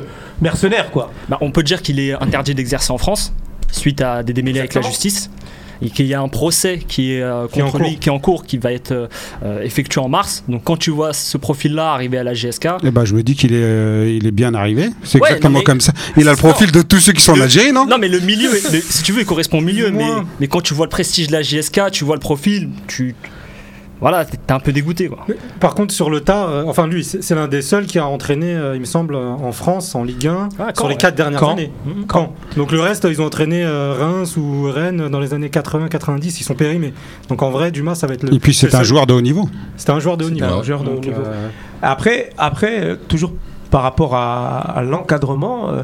mercenaire 0.43 0.91
quoi. 0.91 1.11
Bah, 1.29 1.39
on 1.41 1.51
peut 1.51 1.63
dire 1.63 1.81
qu'il 1.83 1.99
est 2.01 2.13
interdit 2.13 2.55
d'exercer 2.55 2.93
en 2.93 2.99
France 2.99 3.33
suite 3.71 4.01
à 4.01 4.23
des 4.23 4.33
démêlés 4.33 4.59
avec 4.61 4.75
la 4.75 4.83
justice 4.83 5.31
et 5.81 5.91
qu'il 5.91 6.07
y 6.07 6.15
a 6.15 6.21
un 6.21 6.27
procès 6.29 6.79
qui 6.89 7.13
est 7.13 7.23
euh, 7.23 7.47
Qui 7.47 7.61
est 7.61 7.63
en 7.63 7.67
contre 7.71 7.85
lui, 7.85 7.91
cours. 7.93 8.01
qui 8.01 8.09
est 8.09 8.13
en 8.13 8.19
cours, 8.19 8.45
qui 8.45 8.59
va 8.59 8.73
être 8.73 9.09
euh, 9.45 9.63
effectué 9.63 10.01
en 10.01 10.09
mars. 10.09 10.43
Donc 10.49 10.65
quand 10.65 10.77
tu 10.77 10.91
vois 10.91 11.13
ce 11.13 11.39
profil-là 11.39 11.93
arriver 11.93 12.19
à 12.19 12.25
la 12.25 12.35
GSK, 12.35 12.67
eh 12.83 12.91
ben, 12.91 13.05
je 13.05 13.15
me 13.15 13.23
dis 13.23 13.37
qu'il 13.37 13.53
est, 13.53 13.63
euh, 13.63 14.11
il 14.13 14.27
est 14.27 14.33
bien 14.33 14.55
arrivé. 14.55 14.89
C'est 15.05 15.21
Ouais, 15.21 15.29
exactement 15.29 15.59
mais- 15.61 15.65
comme 15.65 15.81
ça. 15.81 15.93
Il 16.17 16.27
a 16.27 16.33
le 16.33 16.37
profil 16.37 16.73
de 16.73 16.83
tous 16.83 16.99
ceux 16.99 17.13
qui 17.13 17.23
sont 17.23 17.33
en 17.33 17.37
Le- 17.37 17.43
Algérie, 17.43 17.73
non? 17.73 17.87
Non 17.87 17.99
mais 17.99 18.09
le 18.09 18.19
milieu, 18.19 18.51
le- 18.51 18.81
si 18.81 19.05
tu 19.05 19.13
veux, 19.13 19.21
il 19.21 19.25
correspond 19.27 19.59
au 19.59 19.61
milieu. 19.61 19.93
Mais, 19.93 20.05
mais 20.41 20.49
quand 20.49 20.61
tu 20.63 20.75
vois 20.75 20.87
le 20.87 20.91
prestige 20.91 21.29
de 21.29 21.33
la 21.33 21.43
JSK, 21.43 21.93
tu 21.93 22.05
vois 22.05 22.17
le 22.17 22.21
profil, 22.21 22.71
tu 22.89 23.15
voilà, 24.01 24.25
t'es 24.25 24.39
un 24.53 24.61
peu 24.61 24.73
dégoûté 24.73 25.09
quoi. 25.09 25.19
Par 25.61 25.75
contre, 25.75 25.93
sur 25.93 26.09
le 26.11 26.21
tard, 26.21 26.49
euh, 26.51 26.65
enfin 26.67 26.87
lui, 26.87 27.03
c'est 27.05 27.23
c'est 27.23 27.35
l'un 27.35 27.49
des 27.49 27.63
seuls 27.63 27.87
qui 27.87 27.99
a 27.99 28.07
entraîné, 28.07 28.55
euh, 28.55 28.75
il 28.77 28.81
me 28.81 28.85
semble, 28.85 29.15
euh, 29.15 29.29
en 29.31 29.53
France, 29.53 29.95
en 29.95 30.05
Ligue 30.05 30.27
1, 30.29 30.49
Ah, 30.59 30.67
sur 30.75 30.83
Caen, 30.85 30.89
les 30.89 30.95
ouais. 30.95 30.99
quatre 31.01 31.15
dernières 31.17 31.41
Caen. 31.41 31.53
années. 31.53 31.73
Quand 32.07 32.33
Donc 32.57 32.71
le 32.73 32.81
reste, 32.81 33.07
ils 33.11 33.21
ont 33.21 33.27
entraîné 33.27 33.65
euh, 33.65 33.95
Reims 33.99 34.37
ou 34.37 34.71
Rennes 34.71 35.09
dans 35.09 35.21
les 35.21 35.35
années 35.35 35.49
80-90, 35.49 36.37
ils 36.41 36.45
sont 36.45 36.55
périmés. 36.55 36.93
Donc 37.29 37.43
en 37.43 37.51
vrai, 37.51 37.71
Dumas, 37.71 37.95
ça 37.97 38.07
va 38.07 38.15
être 38.15 38.23
le. 38.23 38.33
Et 38.35 38.39
puis 38.39 38.55
c'est 38.55 38.75
un 38.75 38.83
joueur 38.83 39.07
de 39.07 39.15
haut 39.15 39.21
niveau. 39.21 39.49
C'était 39.77 39.93
un 39.93 40.01
joueur 40.01 40.17
de 40.17 40.25
haut 40.25 40.31
niveau. 40.31 40.47
un 40.47 40.63
joueur 40.63 40.83
de 40.85 40.91
haut 40.91 40.95
Donc, 40.95 41.05
niveau. 41.07 41.21
euh, 41.25 41.49
Après, 41.83 42.31
après 42.39 42.81
euh, 42.83 42.97
toujours 43.09 43.33
par 43.71 43.83
rapport 43.83 44.15
à, 44.15 44.59
à 44.61 44.83
l'encadrement, 44.83 45.69
euh, 45.71 45.83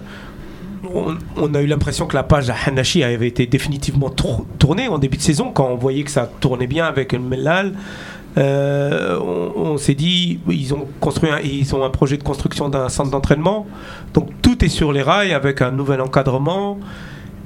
on, 1.36 1.54
a 1.54 1.62
eu 1.62 1.66
l'impression 1.66 2.06
que 2.06 2.16
la 2.16 2.22
page 2.22 2.50
à 2.50 2.54
Hanashi 2.66 3.02
avait 3.02 3.28
été 3.28 3.46
définitivement 3.46 4.10
tour- 4.10 4.46
tournée 4.58 4.88
en 4.88 4.98
début 4.98 5.16
de 5.16 5.22
saison, 5.22 5.50
quand 5.52 5.68
on 5.68 5.76
voyait 5.76 6.02
que 6.02 6.10
ça 6.10 6.30
tournait 6.40 6.66
bien 6.66 6.86
avec 6.86 7.12
le 7.12 7.18
Mellal. 7.18 7.74
Euh, 8.36 9.18
on, 9.20 9.76
s'est 9.78 9.94
dit, 9.94 10.40
ils 10.48 10.74
ont 10.74 10.88
construit, 11.00 11.30
un, 11.30 11.38
ils 11.38 11.72
ont 11.74 11.84
un 11.84 11.90
projet 11.90 12.16
de 12.16 12.24
construction 12.24 12.68
d'un 12.68 12.88
centre 12.88 13.10
d'entraînement, 13.10 13.66
donc 14.12 14.30
tout 14.42 14.64
est 14.64 14.68
sur 14.68 14.92
les 14.92 15.02
rails 15.02 15.32
avec 15.32 15.62
un 15.62 15.70
nouvel 15.70 16.00
encadrement. 16.00 16.78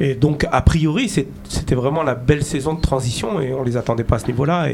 Et 0.00 0.14
donc, 0.14 0.47
a 0.50 0.62
priori, 0.62 1.09
c'était 1.09 1.75
vraiment 1.75 2.04
la 2.04 2.14
belle 2.14 2.45
saison 2.45 2.75
de 2.75 2.80
transition 2.80 3.40
et 3.40 3.52
on 3.52 3.64
les 3.64 3.76
attendait 3.76 4.04
pas 4.04 4.16
à 4.16 4.18
ce 4.21 4.28
niveau-là. 4.28 4.68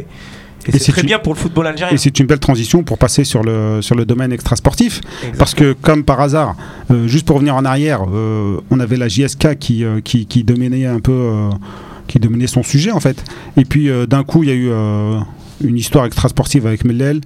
Et 0.69 0.77
Et 0.77 0.79
c'est 0.79 0.93
très 0.93 1.01
une- 1.03 1.07
bien 1.09 1.19
pour 1.19 1.35
le 1.35 1.39
football 1.39 1.67
algérien. 1.67 1.95
Et 1.95 1.99
c'est 1.99 2.19
une 2.21 2.27
belle 2.27 2.39
transition 2.39 2.83
pour 2.83 2.99
passer 2.99 3.25
sur 3.25 3.43
le, 3.43 3.81
sur 3.83 3.95
le 3.95 4.05
domaine 4.05 4.33
extrasportif. 4.33 5.01
Exactement. 5.05 5.39
Parce 5.39 5.55
que, 5.55 5.73
comme 5.75 6.05
par 6.05 6.21
hasard, 6.21 6.57
euh, 6.91 7.07
juste 7.07 7.27
pour 7.27 7.37
revenir 7.37 7.55
en 7.57 7.65
arrière, 7.65 8.01
euh, 8.13 8.59
on 8.71 8.81
avait 8.81 8.97
la 8.97 9.09
JSK 9.09 9.57
qui, 9.59 9.85
euh, 9.85 10.01
qui, 10.01 10.27
qui 10.27 10.45
dominait 10.45 10.87
un 10.87 11.01
peu, 11.01 11.13
euh, 11.13 11.51
qui 12.07 12.19
dominait 12.19 12.47
son 12.47 12.63
sujet 12.63 12.91
en 12.93 13.01
fait. 13.01 13.25
Et 13.57 13.65
puis 13.65 13.89
euh, 13.91 14.07
d'un 14.07 14.25
coup, 14.25 14.43
il 14.43 14.49
y 14.49 14.53
a 14.53 14.57
eu 14.57 14.69
euh, 14.71 15.19
une 15.63 15.77
histoire 15.77 16.05
extrasportive 16.07 16.67
avec 16.67 16.85
Mellel. 16.85 17.21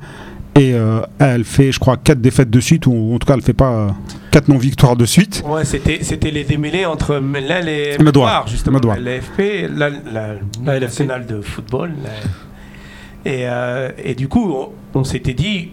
Et 0.57 0.75
euh, 0.75 1.03
elle 1.21 1.45
fait, 1.45 1.71
je 1.71 1.79
crois, 1.79 1.97
quatre 1.97 2.21
défaites 2.21 2.51
de 2.51 2.59
suite, 2.59 2.87
ou 2.87 3.13
en 3.15 3.19
tout 3.21 3.27
cas, 3.29 3.35
elle 3.35 3.43
fait 3.43 3.53
pas 3.53 3.71
euh, 3.71 3.89
quatre 4.33 4.49
non-victoires 4.49 4.97
de 4.97 5.05
suite. 5.05 5.45
Ouais, 5.47 5.65
c'était, 5.65 6.01
c'était 6.03 6.33
les 6.33 6.43
démêlés 6.43 6.85
entre 6.85 7.19
Mellal 7.21 7.69
et 7.69 7.93
Medouar. 7.93 8.05
Medouar, 8.05 8.49
justement. 8.49 8.79
Medouar. 8.79 8.97
La 8.99 9.19
LFP, 9.19 9.69
la, 9.77 9.91
la, 9.91 10.35
La 10.65 10.81
nationale 10.81 11.27
de 11.27 11.41
football. 11.43 11.93
la- 12.03 12.11
Et, 13.29 13.43
euh, 13.47 13.91
et 14.03 14.15
du 14.15 14.27
coup, 14.27 14.51
on, 14.95 14.99
on 14.99 15.05
s'était 15.05 15.35
dit, 15.35 15.69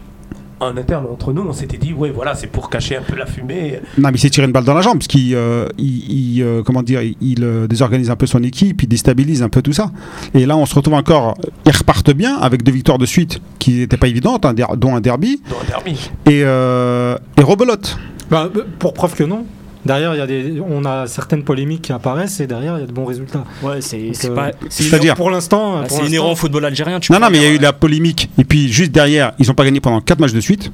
en 0.60 0.76
interne 0.78 1.06
entre 1.12 1.32
nous, 1.34 1.42
on 1.42 1.54
s'était 1.54 1.78
dit, 1.78 1.94
ouais, 1.94 2.10
voilà, 2.12 2.36
c'est 2.36 2.48
pour 2.48 2.70
cacher 2.70 2.98
un 2.98 3.02
peu 3.02 3.16
la 3.16 3.26
fumée. 3.26 3.80
Non, 3.98 4.10
mais 4.10 4.16
il 4.16 4.20
s'est 4.20 4.30
tiré 4.30 4.46
une 4.46 4.52
balle 4.52 4.64
dans 4.66 4.74
la 4.74 4.82
jambe 4.82 4.98
parce 4.98 5.08
qu'il, 5.08 5.34
euh, 5.36 5.68
il- 5.78 6.36
il, 6.38 6.42
euh, 6.44 6.64
comment 6.64 6.84
dire, 6.84 7.02
il, 7.22 7.44
euh, 7.44 7.66
désorganise 7.68 8.10
un 8.10 8.16
peu 8.18 8.26
son 8.26 8.44
équipe, 8.44 8.84
il 8.84 8.88
déstabilise 8.88 9.42
un 9.42 9.50
peu 9.50 9.62
tout 9.62 9.74
ça. 9.74 9.92
Et 10.34 10.46
là, 10.46 10.58
on 10.58 10.66
se 10.66 10.76
retrouve 10.76 10.96
encore. 10.96 11.36
Ils 11.66 11.72
repartent 11.76 12.12
bien 12.14 12.36
avec 12.38 12.62
deux 12.64 12.72
victoires 12.74 12.98
de 12.98 13.06
suite 13.06 13.40
qui 13.60 13.72
n'étaient 13.80 13.98
pas 13.98 14.08
évidentes, 14.08 14.46
un 14.46 14.54
dont 14.54 14.96
un 14.96 15.02
derby 15.02 15.42
Dans 15.50 15.60
le 15.62 15.68
derby. 15.68 16.10
et, 16.26 16.42
euh, 16.44 17.18
et 17.38 17.42
rebelote. 17.42 17.98
Bah, 18.30 18.50
euh, 18.56 18.64
pour 18.80 18.94
preuve 18.94 19.14
que 19.16 19.24
non. 19.24 19.46
Derrière, 19.86 20.16
il 20.16 20.18
y 20.18 20.22
a 20.22 20.28
des, 20.28 20.62
on 20.68 20.84
a 20.86 21.06
certaines 21.08 21.44
polémiques 21.44 21.84
qui 21.84 21.92
apparaissent 21.94 22.40
et 22.40 22.48
derrière, 22.48 22.78
il 22.78 22.82
y 22.82 22.84
a 22.84 22.88
de 22.88 22.92
bons 22.92 23.06
résultats. 23.06 23.44
Ouais, 23.62 23.82
c'est 23.82 24.12
euh, 24.26 24.36
pas. 24.36 24.52
c'est 24.70 24.84
C'est-à-dire 24.84 25.16
Pour 25.16 25.30
l'instant, 25.30 25.82
Ah, 25.84 25.88
pour 25.88 25.98
C'est 26.00 26.08
inhérent 26.08 26.32
au 26.32 26.36
football 26.36 26.66
algérien. 26.66 27.00
Tu 27.00 27.12
Non, 27.12 27.20
peux 27.20 27.24
non, 27.26 27.30
mais 27.32 27.38
il 27.38 27.44
y 27.44 27.46
a 27.46 27.52
eu 27.52 27.58
de 27.58 27.64
la 27.64 27.74
polémique. 27.74 28.30
Et 28.40 28.44
puis 28.44 28.68
juste 28.72 28.92
derrière, 28.92 29.34
ils 29.40 29.48
n'ont 29.48 29.54
pas 29.54 29.64
gagné 29.66 29.80
pendant 29.80 30.02
4 30.02 30.20
matchs 30.20 30.34
de 30.34 30.40
suite, 30.42 30.72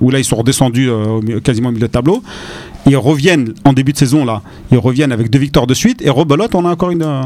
où 0.00 0.10
là, 0.10 0.18
ils 0.18 0.24
sont 0.24 0.36
redescendus 0.36 0.90
euh, 0.90 1.38
quasiment 1.40 1.68
au 1.68 1.72
milieu 1.72 1.86
de 1.86 1.92
tableau. 1.92 2.22
Ils 2.86 2.96
reviennent 2.96 3.54
en 3.64 3.72
début 3.72 3.92
de 3.92 3.98
saison, 3.98 4.24
là, 4.24 4.42
ils 4.72 4.78
reviennent 4.78 5.12
avec 5.12 5.30
deux 5.30 5.38
victoires 5.38 5.68
de 5.68 5.74
suite. 5.74 6.02
Et 6.02 6.10
rebelote, 6.10 6.54
on 6.56 6.64
a 6.64 6.70
encore 6.70 6.90
une. 6.90 7.02
euh, 7.02 7.22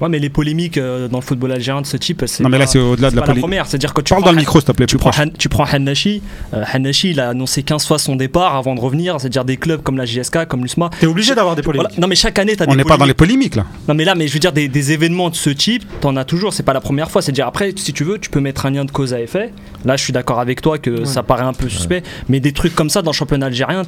Ouais, 0.00 0.08
mais 0.08 0.18
les 0.18 0.28
polémiques 0.30 0.78
euh, 0.78 1.08
dans 1.08 1.18
le 1.18 1.24
football 1.24 1.52
algérien 1.52 1.80
de 1.82 1.86
ce 1.86 1.96
type, 1.96 2.22
c'est. 2.26 2.42
Non, 2.42 2.48
mais 2.48 2.58
là, 2.58 2.66
c'est 2.66 2.78
au-delà 2.78 3.10
de 3.10 3.16
la 3.16 3.22
première. 3.22 3.66
C'est-à-dire 3.66 3.92
que 3.94 4.00
tu 4.00 4.10
Parle 4.10 4.22
prends 4.22 4.30
dans 4.30 4.34
le 4.34 4.38
micro, 4.40 4.60
s'il 4.60 4.66
te 4.66 4.72
plaît, 4.72 4.86
Tu 4.86 4.96
plus 4.96 5.00
prends, 5.00 5.10
proche. 5.10 5.26
Han- 5.26 5.30
tu 5.38 5.48
prends 5.48 5.64
Hanashi, 5.64 6.22
euh, 6.54 6.64
Hanashi 6.72 7.10
il 7.10 7.20
a 7.20 7.30
annoncé 7.30 7.62
15 7.62 7.86
fois 7.86 7.98
son 7.98 8.16
départ 8.16 8.56
avant 8.56 8.74
de 8.74 8.80
revenir, 8.80 9.20
c'est-à-dire 9.20 9.44
des 9.44 9.56
clubs 9.56 9.82
comme 9.82 9.96
la 9.96 10.04
JSK, 10.04 10.46
comme 10.46 10.62
l'USMA. 10.62 10.90
T'es 11.00 11.06
obligé 11.06 11.34
d'avoir 11.34 11.56
des 11.56 11.62
polémiques. 11.62 11.88
Voilà. 11.90 12.00
Non 12.00 12.08
mais 12.08 12.14
chaque 12.16 12.38
année 12.38 12.56
t'as 12.56 12.64
On 12.66 12.70
des 12.72 12.76
n'est 12.78 12.84
pas 12.84 12.96
dans 12.96 13.04
les 13.04 13.14
polémiques. 13.14 13.56
là. 13.56 13.66
Non 13.88 13.94
mais 13.94 14.04
là 14.04 14.14
mais 14.14 14.28
je 14.28 14.32
veux 14.34 14.38
dire 14.38 14.52
des, 14.52 14.68
des 14.68 14.92
événements 14.92 15.30
de 15.30 15.34
ce 15.34 15.50
type, 15.50 15.84
t'en 16.00 16.16
as 16.16 16.24
toujours, 16.24 16.52
c'est 16.52 16.62
pas 16.62 16.72
la 16.72 16.80
première 16.80 17.10
fois, 17.10 17.22
c'est-à-dire 17.22 17.46
après 17.46 17.72
si 17.76 17.92
tu 17.92 18.04
veux 18.04 18.18
tu 18.18 18.30
peux 18.30 18.40
mettre 18.40 18.66
un 18.66 18.70
lien 18.70 18.84
de 18.84 18.90
cause 18.90 19.14
à 19.14 19.20
effet. 19.20 19.52
Là 19.84 19.96
je 19.96 20.02
suis 20.04 20.12
d'accord 20.12 20.40
avec 20.40 20.60
toi 20.62 20.78
que 20.78 21.04
ça 21.04 21.22
paraît 21.22 21.44
un 21.44 21.52
peu 21.52 21.68
suspect, 21.68 22.02
mais 22.28 22.40
des 22.40 22.52
trucs 22.52 22.74
comme 22.74 22.90
ça 22.90 23.02
dans 23.02 23.10
le 23.10 23.16
championnat 23.16 23.46
algérien, 23.46 23.82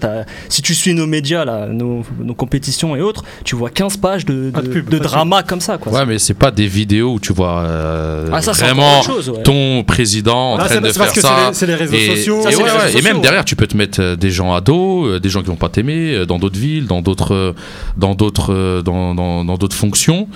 si 0.48 0.62
tu 0.62 0.74
suis 0.74 0.94
nos 0.94 1.06
médias 1.06 1.44
là, 1.44 1.66
nos, 1.68 2.04
nos 2.20 2.34
compétitions 2.34 2.96
et 2.96 3.00
autres, 3.00 3.24
tu 3.44 3.56
vois 3.56 3.70
15 3.70 3.96
pages 3.98 4.24
de, 4.24 4.50
de 4.50 4.60
de- 4.60 4.68
pub, 4.68 4.86
de 4.86 4.90
pas 4.90 4.96
de 4.98 5.02
drama 5.08 5.42
comme 5.42 5.60
ça 5.60 5.78
quoi. 5.78 5.92
Ouais, 6.00 6.06
mais 6.06 6.18
c'est 6.18 6.34
pas 6.34 6.50
des 6.50 6.66
vidéos 6.66 7.14
où 7.14 7.20
tu 7.20 7.32
vois 7.32 7.60
euh, 7.60 8.28
Ah, 8.32 8.40
ça, 8.42 8.52
vraiment 8.52 9.02
chose, 9.02 9.28
ouais. 9.30 9.42
ton 9.42 9.82
président 9.84 10.52
en 10.54 10.56
Là, 10.56 10.64
train 10.64 10.74
c'est 10.76 10.80
de 10.80 10.92
faire 10.92 11.10
c'est 11.14 11.20
ça. 11.20 11.48
les- 11.48 11.54
c'est 11.54 11.66
les 11.66 11.74
réseaux 11.74 11.94
Et, 11.94 12.16
sociaux. 12.16 12.40
et 12.40 12.42
Ça, 12.44 12.50
c'est 12.50 12.56
ouais, 12.56 12.64
les 12.64 12.70
ouais, 12.70 12.78
réseaux 12.86 12.98
et 12.98 13.02
même 13.02 13.20
derrière, 13.20 13.44
tu 13.44 13.56
peux 13.56 13.66
te 13.66 13.76
mettre 13.76 14.00
euh, 14.00 14.16
des 14.16 14.30
gens 14.30 14.54
à 14.54 14.60
dos, 14.60 15.06
euh, 15.06 15.20
des 15.20 15.28
gens 15.28 15.40
qui 15.42 15.48
vont 15.48 15.56
pas 15.56 15.68
t'aimer, 15.68 16.14
euh, 16.14 16.26
dans 16.26 16.38
d'autres 16.38 16.58
villes, 16.58 16.86
dans 16.86 17.02
d'autres, 17.02 17.34
euh, 17.34 17.52
dans 17.96 18.14
d'autres, 18.14 18.52
euh, 18.52 18.82
dans, 18.82 19.14
dans, 19.14 19.44
dans 19.44 19.56
d'autres 19.56 19.76
fonctions. 19.76 20.28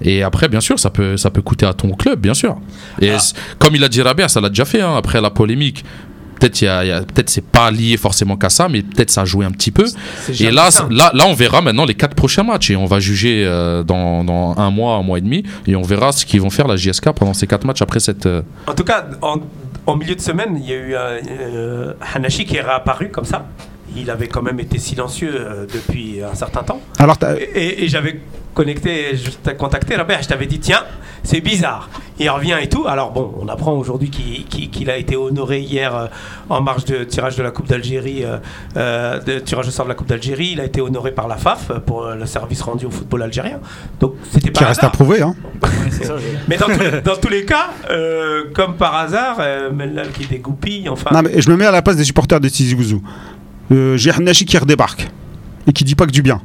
Et 0.00 0.22
après, 0.22 0.48
bien 0.48 0.60
sûr, 0.60 0.78
ça 0.78 0.90
peut, 0.90 1.16
ça 1.16 1.30
peut 1.30 1.42
coûter 1.42 1.66
à 1.66 1.72
ton 1.72 1.90
club, 1.90 2.20
bien 2.20 2.34
sûr. 2.34 2.56
Et 3.00 3.10
Ah. 3.10 3.18
comme 3.58 3.74
il 3.74 3.82
a 3.82 3.88
dit 3.88 4.00
Rabia, 4.00 4.28
ça 4.28 4.40
l'a 4.40 4.48
déjà 4.48 4.64
fait. 4.64 4.80
hein, 4.80 4.94
après 4.96 5.20
la 5.20 5.30
polémique, 5.30 5.84
peut-être 6.38 6.60
il 6.60 6.64
y 6.64 6.68
a, 6.68 6.84
y 6.84 6.90
a- 6.92 7.00
peut-être 7.02 7.30
c'est 7.30 7.44
pas 7.44 7.70
lié 7.70 7.96
forcément 7.96 8.36
qu'à 8.36 8.48
ça, 8.50 8.68
mais 8.68 8.82
peut-être 8.82 9.10
ça 9.10 9.22
a 9.22 9.24
joué 9.24 9.44
un 9.44 9.50
petit 9.50 9.70
peu. 9.70 9.86
Et 10.40 10.50
là, 10.50 10.70
ça. 10.70 10.86
là, 10.90 11.10
là, 11.14 11.26
on 11.26 11.34
verra 11.34 11.60
maintenant 11.62 11.84
les 11.84 11.94
quatre 11.94 12.14
prochains 12.14 12.42
matchs 12.42 12.70
et 12.70 12.76
on 12.76 12.86
va 12.86 13.00
juger 13.00 13.44
euh, 13.46 13.82
dans, 13.82 14.24
dans 14.24 14.54
un 14.58 14.70
mois, 14.70 14.94
un 14.96 15.02
mois 15.02 15.18
et 15.18 15.22
demi, 15.22 15.42
et 15.66 15.76
on 15.76 15.82
verra 15.82 16.12
ce 16.12 16.24
qu'ils 16.26 16.40
vont 16.40 16.50
faire 16.50 16.68
la 16.68 16.76
JSK 16.76 17.10
pendant 17.12 17.34
ces 17.34 17.46
quatre 17.46 17.64
matchs 17.64 17.82
après 17.82 18.00
cette. 18.00 18.26
euh, 18.26 18.42
En 18.66 18.74
tout 18.74 18.84
cas, 18.84 19.06
en, 19.22 19.36
en 19.86 19.96
milieu 19.96 20.14
de 20.14 20.20
semaine, 20.20 20.58
il 20.62 20.68
y 20.68 20.72
a 20.72 20.76
eu 20.76 20.94
euh, 20.94 21.20
euh, 21.30 21.92
Hanashi 22.14 22.44
qui 22.44 22.56
est 22.56 22.60
réapparu 22.62 23.08
comme 23.10 23.24
ça. 23.24 23.46
Il 23.96 24.10
avait 24.10 24.28
quand 24.28 24.42
même 24.42 24.60
été 24.60 24.78
silencieux 24.78 25.32
euh, 25.34 25.64
depuis 25.72 26.20
un 26.22 26.34
certain 26.34 26.62
temps. 26.62 26.80
Alors, 26.98 27.16
t'as- 27.16 27.36
Et, 27.36 27.44
et- 27.54 27.84
et 27.84 27.88
j'avais 27.88 28.20
connecté, 28.58 29.16
je 29.16 29.30
t'ai 29.30 29.54
contacté, 29.54 29.94
Robert, 29.96 30.20
je 30.20 30.28
t'avais 30.28 30.46
dit, 30.46 30.58
tiens, 30.58 30.82
c'est 31.22 31.40
bizarre. 31.40 31.88
Il 32.18 32.28
revient 32.28 32.56
et 32.60 32.68
tout. 32.68 32.84
Alors 32.88 33.12
bon, 33.12 33.32
on 33.40 33.46
apprend 33.46 33.72
aujourd'hui 33.74 34.10
qu'il 34.10 34.90
a 34.90 34.96
été 34.96 35.14
honoré 35.16 35.60
hier 35.60 35.94
euh, 35.94 36.06
en 36.48 36.60
marge 36.60 36.84
de 36.84 37.04
tirage 37.04 37.36
de 37.36 37.44
la 37.44 37.52
Coupe 37.52 37.68
d'Algérie, 37.68 38.24
euh, 38.24 38.38
euh, 38.76 39.20
de 39.20 39.38
tirage 39.38 39.68
au 39.68 39.70
sort 39.70 39.84
de 39.86 39.90
la 39.90 39.94
Coupe 39.94 40.08
d'Algérie. 40.08 40.50
Il 40.54 40.60
a 40.60 40.64
été 40.64 40.80
honoré 40.80 41.12
par 41.12 41.28
la 41.28 41.36
FAF 41.36 41.70
pour 41.86 42.06
le 42.08 42.26
service 42.26 42.60
rendu 42.62 42.86
au 42.86 42.90
football 42.90 43.22
algérien. 43.22 43.60
Donc 44.00 44.14
c'était 44.32 44.50
qui 44.50 44.60
pas 44.60 44.66
reste 44.66 44.82
à 44.82 44.90
prouver. 44.90 45.22
Hein. 45.22 45.36
Mais 46.48 46.56
dans, 46.56 46.66
tous- 46.66 47.02
dans 47.04 47.16
tous 47.16 47.28
les 47.28 47.44
cas, 47.44 47.68
euh, 47.90 48.44
comme 48.52 48.74
par 48.74 48.96
hasard, 48.96 49.36
euh, 49.38 49.70
Mellal 49.70 50.10
qui 50.10 50.26
dégoupille, 50.26 50.88
enfin. 50.88 51.10
Non, 51.12 51.22
mais 51.22 51.40
je 51.40 51.48
me 51.50 51.56
mets 51.56 51.66
à 51.66 51.70
la 51.70 51.82
place 51.82 51.96
des 51.96 52.04
supporters 52.04 52.40
de 52.40 52.48
Tizi 52.48 52.74
Ouzou. 52.74 53.00
Euh, 53.70 53.96
J'ai 53.96 54.10
Hanachi 54.10 54.44
qui 54.44 54.58
redébarque 54.58 55.08
et 55.68 55.72
qui 55.72 55.84
dit 55.84 55.94
pas 55.94 56.06
que 56.06 56.10
du 56.12 56.22
bien. 56.22 56.40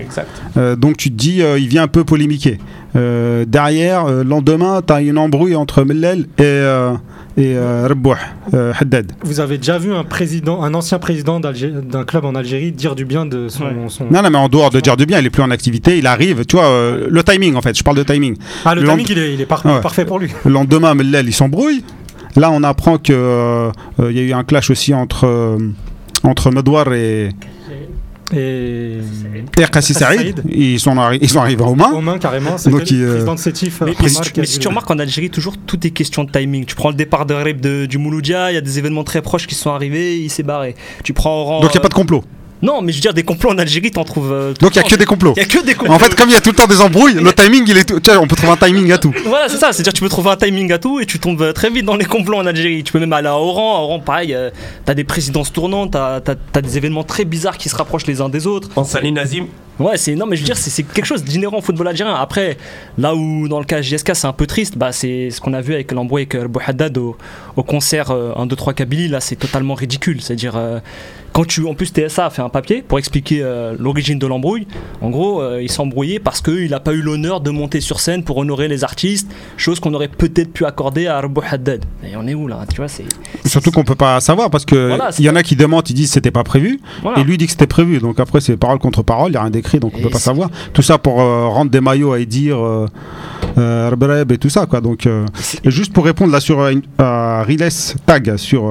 Exact. 0.00 0.28
Euh, 0.56 0.76
donc 0.76 0.96
tu 0.96 1.10
te 1.10 1.16
dis, 1.16 1.42
euh, 1.42 1.58
il 1.58 1.68
vient 1.68 1.82
un 1.84 1.88
peu 1.88 2.04
polémiquer. 2.04 2.58
Euh, 2.96 3.44
derrière, 3.46 4.06
euh, 4.06 4.22
le 4.22 4.28
lendemain, 4.28 4.80
tu 4.86 4.92
as 4.92 5.00
une 5.00 5.18
embrouille 5.18 5.56
entre 5.56 5.82
Mellel 5.84 6.20
et, 6.38 6.42
euh, 6.42 6.92
et 7.36 7.54
euh, 7.56 7.86
Rebouh, 7.88 8.14
euh, 8.54 8.72
Haddad. 8.78 9.10
Vous 9.24 9.40
avez 9.40 9.58
déjà 9.58 9.78
vu 9.78 9.92
un 9.92 10.04
président, 10.04 10.62
un 10.62 10.72
ancien 10.74 10.98
président 11.00 11.40
d'un 11.40 12.04
club 12.04 12.24
en 12.24 12.34
Algérie 12.36 12.70
dire 12.70 12.94
du 12.94 13.04
bien 13.04 13.26
de 13.26 13.48
son. 13.48 13.64
Ouais. 13.64 13.70
son- 13.88 14.04
Non, 14.10 14.22
non, 14.22 14.30
mais 14.30 14.38
en 14.38 14.48
dehors 14.48 14.70
de 14.70 14.78
dire 14.80 14.96
du 14.96 15.06
bien, 15.06 15.18
il 15.18 15.26
est 15.26 15.30
plus 15.30 15.42
en 15.42 15.50
activité, 15.50 15.98
il 15.98 16.06
arrive, 16.06 16.44
tu 16.46 16.54
vois, 16.56 16.66
euh, 16.66 17.08
le 17.10 17.22
timing 17.24 17.56
en 17.56 17.62
fait, 17.62 17.76
je 17.76 17.82
parle 17.82 17.96
de 17.96 18.04
timing. 18.04 18.36
Ah, 18.64 18.74
le 18.76 18.82
le 18.82 18.88
timing, 18.88 19.06
il 19.08 19.18
est, 19.18 19.34
il 19.34 19.40
est 19.40 19.46
par- 19.46 19.66
Ouais. 19.66 19.80
parfait 19.80 20.04
pour 20.04 20.18
lui. 20.20 20.30
Le 20.44 20.50
lendemain, 20.52 20.94
Mellel, 20.94 21.26
il 21.26 21.32
s'embrouille. 21.34 21.82
Là, 22.36 22.50
on 22.52 22.62
apprend 22.64 22.98
qu'il 22.98 23.14
y 23.16 23.18
a 23.18 24.22
eu 24.22 24.32
un 24.32 24.42
clash 24.44 24.70
aussi 24.70 24.92
entre, 24.94 25.26
euh, 25.26 25.56
entre 26.24 26.50
Medouar 26.50 26.92
et, 26.92 27.30
Et. 28.32 28.98
et 29.58 29.64
Qassi 29.70 29.92
Saïd. 29.94 30.42
Ils 30.50 30.80
sont, 30.80 30.94
arri- 30.94 31.18
ils 31.20 31.28
sont 31.28 31.40
arrivés 31.40 31.62
aux 31.62 31.74
mains. 31.74 31.92
Aux 31.92 32.00
mains, 32.00 32.18
carrément. 32.18 32.56
C'est 32.56 32.70
Donc, 32.70 32.90
il, 32.90 33.02
euh, 33.02 33.10
président 33.12 33.34
de 33.34 33.38
Sétif. 33.40 33.82
Mais, 33.84 33.90
euh, 33.90 33.94
mais 34.02 34.08
si 34.08 34.20
tu, 34.20 34.32
mais 34.36 34.46
si 34.46 34.52
tu 34.54 34.58
Kazouli. 34.60 34.66
remarques 34.68 34.90
en 34.90 34.98
Algérie, 34.98 35.30
toujours 35.30 35.56
tout 35.58 35.86
est 35.86 35.90
question 35.90 36.24
de 36.24 36.30
timing. 36.30 36.64
Tu 36.64 36.74
prends 36.74 36.88
le 36.90 36.94
départ 36.96 37.26
de 37.26 37.34
Reb 37.34 37.60
de- 37.60 37.86
du 37.86 37.98
Mouloudia, 37.98 38.50
il 38.50 38.54
y 38.54 38.58
a 38.58 38.60
des 38.62 38.78
événements 38.78 39.04
très 39.04 39.20
proches 39.22 39.46
qui 39.46 39.54
sont 39.54 39.70
arrivés, 39.70 40.16
il 40.18 40.30
s'est 40.30 40.42
barré. 40.42 40.74
Tu 41.02 41.12
prends 41.12 41.40
Oran. 41.42 41.60
Donc 41.60 41.70
il 41.72 41.76
n'y 41.76 41.80
a 41.80 41.82
pas 41.82 41.88
de 41.88 41.94
complot. 41.94 42.24
Non, 42.64 42.80
mais 42.80 42.92
je 42.92 42.96
veux 42.96 43.02
dire, 43.02 43.12
des 43.14 43.22
complots 43.22 43.50
en 43.50 43.58
Algérie, 43.58 43.90
t'en 43.90 44.04
trouves. 44.04 44.32
euh, 44.32 44.52
tout 44.54 44.64
Donc 44.64 44.74
il 44.74 44.78
n'y 44.80 44.86
a 44.86 44.88
que 44.88 44.94
des 44.96 45.04
complots. 45.04 45.34
Il 45.36 45.40
y 45.40 45.42
a 45.42 45.46
que 45.46 45.64
des 45.64 45.74
complots. 45.74 45.94
En 45.94 45.98
fait, 45.98 46.14
comme 46.14 46.30
il 46.30 46.32
y 46.32 46.36
a 46.36 46.40
tout 46.40 46.48
le 46.50 46.56
temps 46.56 46.66
des 46.66 46.80
embrouilles, 46.80 47.14
le 47.14 47.32
timing, 47.32 47.64
il 47.68 47.76
est 47.76 47.84
tout... 47.84 48.00
Tiens, 48.00 48.18
on 48.20 48.26
peut 48.26 48.36
trouver 48.36 48.52
un 48.52 48.56
timing 48.56 48.90
à 48.90 48.98
tout. 48.98 49.12
Voilà, 49.26 49.48
c'est 49.48 49.58
ça. 49.58 49.72
C'est-à-dire, 49.72 49.92
tu 49.92 50.00
peux 50.00 50.08
trouver 50.08 50.30
un 50.30 50.36
timing 50.36 50.72
à 50.72 50.78
tout 50.78 50.98
et 50.98 51.04
tu 51.06 51.18
tombes 51.18 51.42
euh, 51.42 51.52
très 51.52 51.68
vite 51.68 51.84
dans 51.84 51.96
les 51.96 52.06
complots 52.06 52.38
en 52.38 52.46
Algérie. 52.46 52.82
Tu 52.82 52.92
peux 52.92 53.00
même 53.00 53.12
aller 53.12 53.28
à 53.28 53.36
Oran. 53.36 53.76
À 53.76 53.80
Oran, 53.80 54.00
pareil, 54.00 54.34
euh, 54.34 54.50
t'as 54.86 54.94
des 54.94 55.04
présidences 55.04 55.52
tournantes, 55.52 55.90
t'as 55.92 56.20
as, 56.54 56.60
des 56.62 56.76
événements 56.78 57.04
très 57.04 57.24
bizarres 57.26 57.58
qui 57.58 57.68
se 57.68 57.76
rapprochent 57.76 58.06
les 58.06 58.20
uns 58.22 58.30
des 58.30 58.46
autres. 58.46 58.70
On 58.76 58.84
salue 58.84 59.12
Nazim. 59.12 59.46
Ouais, 59.80 59.96
c'est 59.96 60.14
non, 60.14 60.26
mais 60.26 60.36
je 60.36 60.42
veux 60.42 60.46
dire, 60.46 60.56
c'est 60.56 60.70
c'est 60.70 60.84
quelque 60.84 61.04
chose 61.04 61.24
d'inhérent 61.24 61.58
au 61.58 61.60
football 61.60 61.88
algérien. 61.88 62.14
Après, 62.14 62.56
là 62.96 63.16
où 63.16 63.48
dans 63.48 63.58
le 63.58 63.64
cas 63.64 63.82
JSK, 63.82 64.14
c'est 64.14 64.28
un 64.28 64.32
peu 64.32 64.46
triste, 64.46 64.78
bah, 64.78 64.92
c'est 64.92 65.30
ce 65.30 65.40
qu'on 65.40 65.52
a 65.52 65.60
vu 65.60 65.74
avec 65.74 65.90
l'embrouille 65.90 66.28
avec 66.30 66.46
Bouhaddad 66.46 66.96
au, 66.96 67.16
au 67.56 67.62
concert 67.64 68.12
euh, 68.12 68.32
1, 68.36 68.46
2, 68.46 68.54
3 68.54 68.72
Kabylie. 68.72 69.08
Là, 69.08 69.18
c'est 69.20 69.34
totalement 69.34 69.74
ridicule. 69.74 70.20
C'est-à-dire, 70.22 70.54
euh, 70.56 70.78
quand 71.34 71.46
tu. 71.46 71.66
En 71.66 71.74
plus, 71.74 71.92
TSA 71.92 72.26
a 72.26 72.30
fait 72.30 72.42
un 72.42 72.48
papier 72.48 72.80
pour 72.80 72.98
expliquer 72.98 73.40
euh, 73.42 73.74
l'origine 73.78 74.18
de 74.18 74.26
l'embrouille. 74.26 74.66
En 75.02 75.10
gros, 75.10 75.42
euh, 75.42 75.60
il 75.60 75.70
s'est 75.70 75.80
embrouillé 75.80 76.20
parce 76.20 76.40
qu'il 76.40 76.70
n'a 76.70 76.80
pas 76.80 76.92
eu 76.92 77.02
l'honneur 77.02 77.40
de 77.40 77.50
monter 77.50 77.80
sur 77.80 77.98
scène 78.00 78.22
pour 78.22 78.38
honorer 78.38 78.68
les 78.68 78.84
artistes, 78.84 79.30
chose 79.56 79.80
qu'on 79.80 79.92
aurait 79.94 80.08
peut-être 80.08 80.52
pu 80.52 80.64
accorder 80.64 81.08
à 81.08 81.18
Arbou 81.18 81.42
Haddad. 81.46 81.84
Et 82.04 82.16
on 82.16 82.26
est 82.28 82.34
où 82.34 82.46
là 82.46 82.60
Tu 82.70 82.76
vois, 82.76 82.88
c'est. 82.88 83.04
Surtout 83.44 83.72
qu'on 83.72 83.82
peut 83.84 83.96
pas 83.96 84.20
savoir 84.20 84.48
parce 84.48 84.64
que 84.64 84.88
Voilà, 84.88 85.10
il 85.18 85.24
y 85.24 85.28
en 85.28 85.34
a 85.36 85.42
qui 85.42 85.56
demandent, 85.56 85.88
ils 85.90 85.94
disent 85.94 86.12
c'était 86.12 86.30
pas 86.30 86.44
prévu, 86.44 86.80
Voilà. 87.02 87.18
et 87.18 87.24
lui 87.24 87.36
dit 87.36 87.46
que 87.46 87.52
c'était 87.52 87.66
prévu. 87.66 87.98
Donc 87.98 88.20
après 88.20 88.40
c'est 88.40 88.56
parole 88.56 88.78
contre 88.78 89.02
parole, 89.02 89.32
il 89.32 89.34
y 89.34 89.36
a 89.36 89.42
rien 89.42 89.50
d'écrit, 89.50 89.80
donc 89.80 89.92
on 89.96 89.98
Et 89.98 90.02
peut 90.02 90.10
pas 90.10 90.18
savoir. 90.20 90.50
Tout 90.72 90.82
ça 90.82 90.98
pour 90.98 91.20
euh, 91.20 91.48
rendre 91.48 91.70
des 91.70 91.80
maillots 91.80 92.12
à 92.12 92.20
Edir, 92.20 92.58
euh, 92.58 92.86
Rebreb 93.90 94.30
et 94.30 94.38
tout 94.38 94.50
ça 94.50 94.66
quoi. 94.66 94.80
Donc 94.80 95.06
et 95.06 95.70
juste 95.70 95.92
pour 95.92 96.04
répondre 96.04 96.32
là 96.32 96.38
sur 96.38 96.64
à 96.98 97.42
Riles 97.42 97.68
Tag 98.06 98.36
sur 98.36 98.70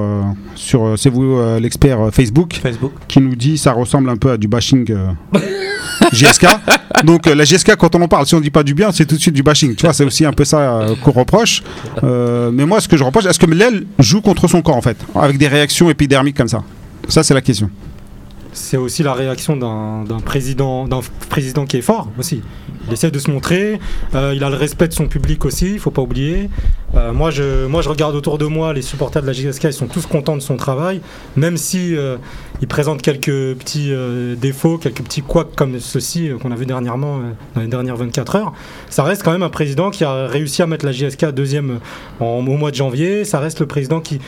sur 0.54 0.94
c'est 0.98 1.10
vous 1.10 1.38
l'expert 1.60 2.00
euh, 2.00 2.10
Facebook 2.60 2.92
Facebook. 2.92 3.08
qui 3.08 3.20
nous 3.20 3.36
dit 3.36 3.58
ça 3.58 3.72
ressemble 3.72 4.10
un 4.10 4.16
peu 4.16 4.30
à 4.32 4.36
du 4.36 4.48
bashing 4.48 4.86
euh, 4.90 5.12
GSK. 6.12 6.46
Donc 7.04 7.26
euh, 7.26 7.34
la 7.34 7.44
GSK 7.44 7.76
quand 7.76 7.94
on 7.94 8.02
en 8.02 8.08
parle, 8.08 8.26
si 8.26 8.34
on 8.34 8.40
dit 8.40 8.50
pas 8.50 8.62
du 8.62 8.74
bien, 8.74 8.92
c'est 8.92 9.06
tout 9.06 9.16
de 9.16 9.20
suite 9.20 9.34
du 9.34 9.42
bashing. 9.42 9.74
Tu 9.74 9.82
vois, 9.84 9.92
c'est 9.92 10.04
aussi 10.04 10.24
un 10.24 10.32
peu 10.32 10.44
ça 10.44 10.58
euh, 10.58 10.94
qu'on 11.02 11.12
reproche. 11.12 11.62
Euh, 12.02 12.50
mais 12.52 12.66
moi, 12.66 12.80
ce 12.80 12.88
que 12.88 12.96
je 12.96 13.04
reproche, 13.04 13.26
est-ce 13.26 13.38
que 13.38 13.46
Mellel 13.46 13.86
joue 13.98 14.20
contre 14.20 14.48
son 14.48 14.62
corps 14.62 14.76
en 14.76 14.82
fait, 14.82 14.96
avec 15.14 15.38
des 15.38 15.48
réactions 15.48 15.90
épidermiques 15.90 16.36
comme 16.36 16.48
ça? 16.48 16.62
Ça, 17.08 17.22
c'est 17.22 17.34
la 17.34 17.42
question. 17.42 17.70
C'est 18.52 18.76
aussi 18.76 19.02
la 19.02 19.14
réaction 19.14 19.56
d'un 19.56 20.04
d'un 20.04 20.20
président, 20.20 20.86
d'un 20.86 21.00
président 21.28 21.66
qui 21.66 21.78
est 21.78 21.82
fort 21.82 22.08
aussi. 22.18 22.40
Il 22.86 22.92
essaie 22.92 23.10
de 23.10 23.18
se 23.18 23.30
montrer, 23.30 23.80
euh, 24.14 24.32
il 24.34 24.44
a 24.44 24.50
le 24.50 24.56
respect 24.56 24.88
de 24.88 24.92
son 24.92 25.06
public 25.06 25.44
aussi, 25.44 25.72
il 25.72 25.78
faut 25.78 25.90
pas 25.90 26.02
oublier. 26.02 26.50
Euh, 26.94 27.12
moi, 27.12 27.30
je, 27.30 27.66
moi, 27.66 27.82
je 27.82 27.88
regarde 27.88 28.14
autour 28.14 28.38
de 28.38 28.46
moi, 28.46 28.72
les 28.72 28.82
supporters 28.82 29.22
de 29.22 29.26
la 29.26 29.32
JSK, 29.32 29.64
ils 29.64 29.72
sont 29.72 29.86
tous 29.86 30.06
contents 30.06 30.36
de 30.36 30.42
son 30.42 30.56
travail, 30.56 31.00
même 31.34 31.56
si 31.56 31.96
euh, 31.96 32.18
il 32.60 32.68
présente 32.68 33.02
quelques 33.02 33.56
petits 33.56 33.92
défauts, 34.36 34.78
quelques 34.78 35.02
petits 35.02 35.22
couacs 35.22 35.54
comme 35.56 35.80
ceci 35.80 36.30
qu'on 36.40 36.52
a 36.52 36.56
vu 36.56 36.66
dernièrement 36.66 37.20
dans 37.54 37.60
les 37.60 37.66
dernières 37.66 37.96
24 37.96 38.36
heures. 38.36 38.52
Ça 38.90 39.02
reste 39.02 39.22
quand 39.22 39.32
même 39.32 39.42
un 39.42 39.50
président 39.50 39.90
qui 39.90 40.04
a 40.04 40.26
réussi 40.26 40.62
à 40.62 40.66
mettre 40.66 40.86
la 40.86 40.92
JSK 40.92 41.32
deuxième 41.32 41.80
au 42.20 42.40
mois 42.40 42.70
de 42.70 42.76
janvier. 42.76 43.24
Ça 43.24 43.40
reste 43.40 43.60
le 43.60 43.66
président 43.66 44.00
qui 44.00 44.20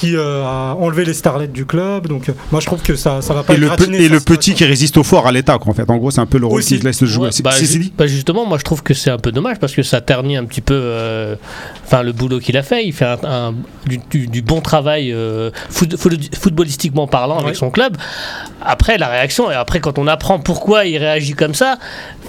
qui 0.00 0.16
euh, 0.16 0.42
a 0.46 0.74
enlevé 0.80 1.04
les 1.04 1.12
starlets 1.12 1.46
du 1.46 1.66
club. 1.66 2.06
Donc, 2.08 2.28
euh, 2.30 2.32
moi, 2.52 2.60
je 2.62 2.66
trouve 2.66 2.80
que 2.80 2.96
ça, 2.96 3.20
ça 3.20 3.34
va 3.34 3.42
pas 3.42 3.52
Et 3.52 3.58
le, 3.58 3.68
pe- 3.68 3.92
et 3.92 4.08
petit 4.20 4.54
qui 4.54 4.64
résiste 4.64 4.96
au 4.96 5.02
fort 5.02 5.26
à 5.26 5.32
l'État, 5.32 5.58
quoi, 5.58 5.72
en 5.72 5.74
fait. 5.74 5.88
En 5.90 5.98
gros, 5.98 6.10
c'est 6.10 6.22
un 6.22 6.26
peu 6.26 6.38
le 6.38 6.46
rôle 6.46 6.62
qu'il 6.62 6.82
laisse 6.82 7.04
jouer. 7.04 7.26
Ouais, 7.26 7.32
C'est 7.32 7.42
bah, 7.42 7.50
ju- 7.50 7.92
bah, 7.98 8.06
justement, 8.06 8.46
moi 8.46 8.56
je 8.56 8.64
trouve 8.64 8.82
que 8.82 8.94
c'est 8.94 9.10
un 9.10 9.18
peu 9.18 9.30
dommage 9.30 9.58
parce 9.58 9.74
que 9.74 9.82
ça 9.82 10.00
ternit 10.00 10.36
un 10.38 10.44
petit 10.46 10.62
peu 10.62 10.72
euh, 10.74 11.34
enfin, 11.84 12.02
le 12.02 12.12
boulot 12.12 12.38
qu'il 12.38 12.56
a 12.56 12.62
fait. 12.62 12.86
Il 12.86 12.92
fait 12.94 13.04
un, 13.04 13.18
un- 13.24 13.54
du, 13.86 13.98
du- 14.10 14.26
du 14.26 14.40
bon 14.42 14.62
travail 14.62 15.12
euh, 15.12 15.50
foot- 15.68 15.96
foot- 15.98 16.34
footballistiquement 16.34 17.06
parlant 17.06 17.38
avec 17.38 17.56
son 17.56 17.70
club. 17.70 17.96
Après, 18.62 18.96
la 18.96 19.08
réaction, 19.08 19.50
et 19.50 19.54
après, 19.54 19.80
quand 19.80 19.98
on 19.98 20.06
apprend 20.06 20.38
pourquoi 20.38 20.86
il 20.86 20.96
réagit 20.98 21.32
comme 21.34 21.54
ça, 21.54 21.78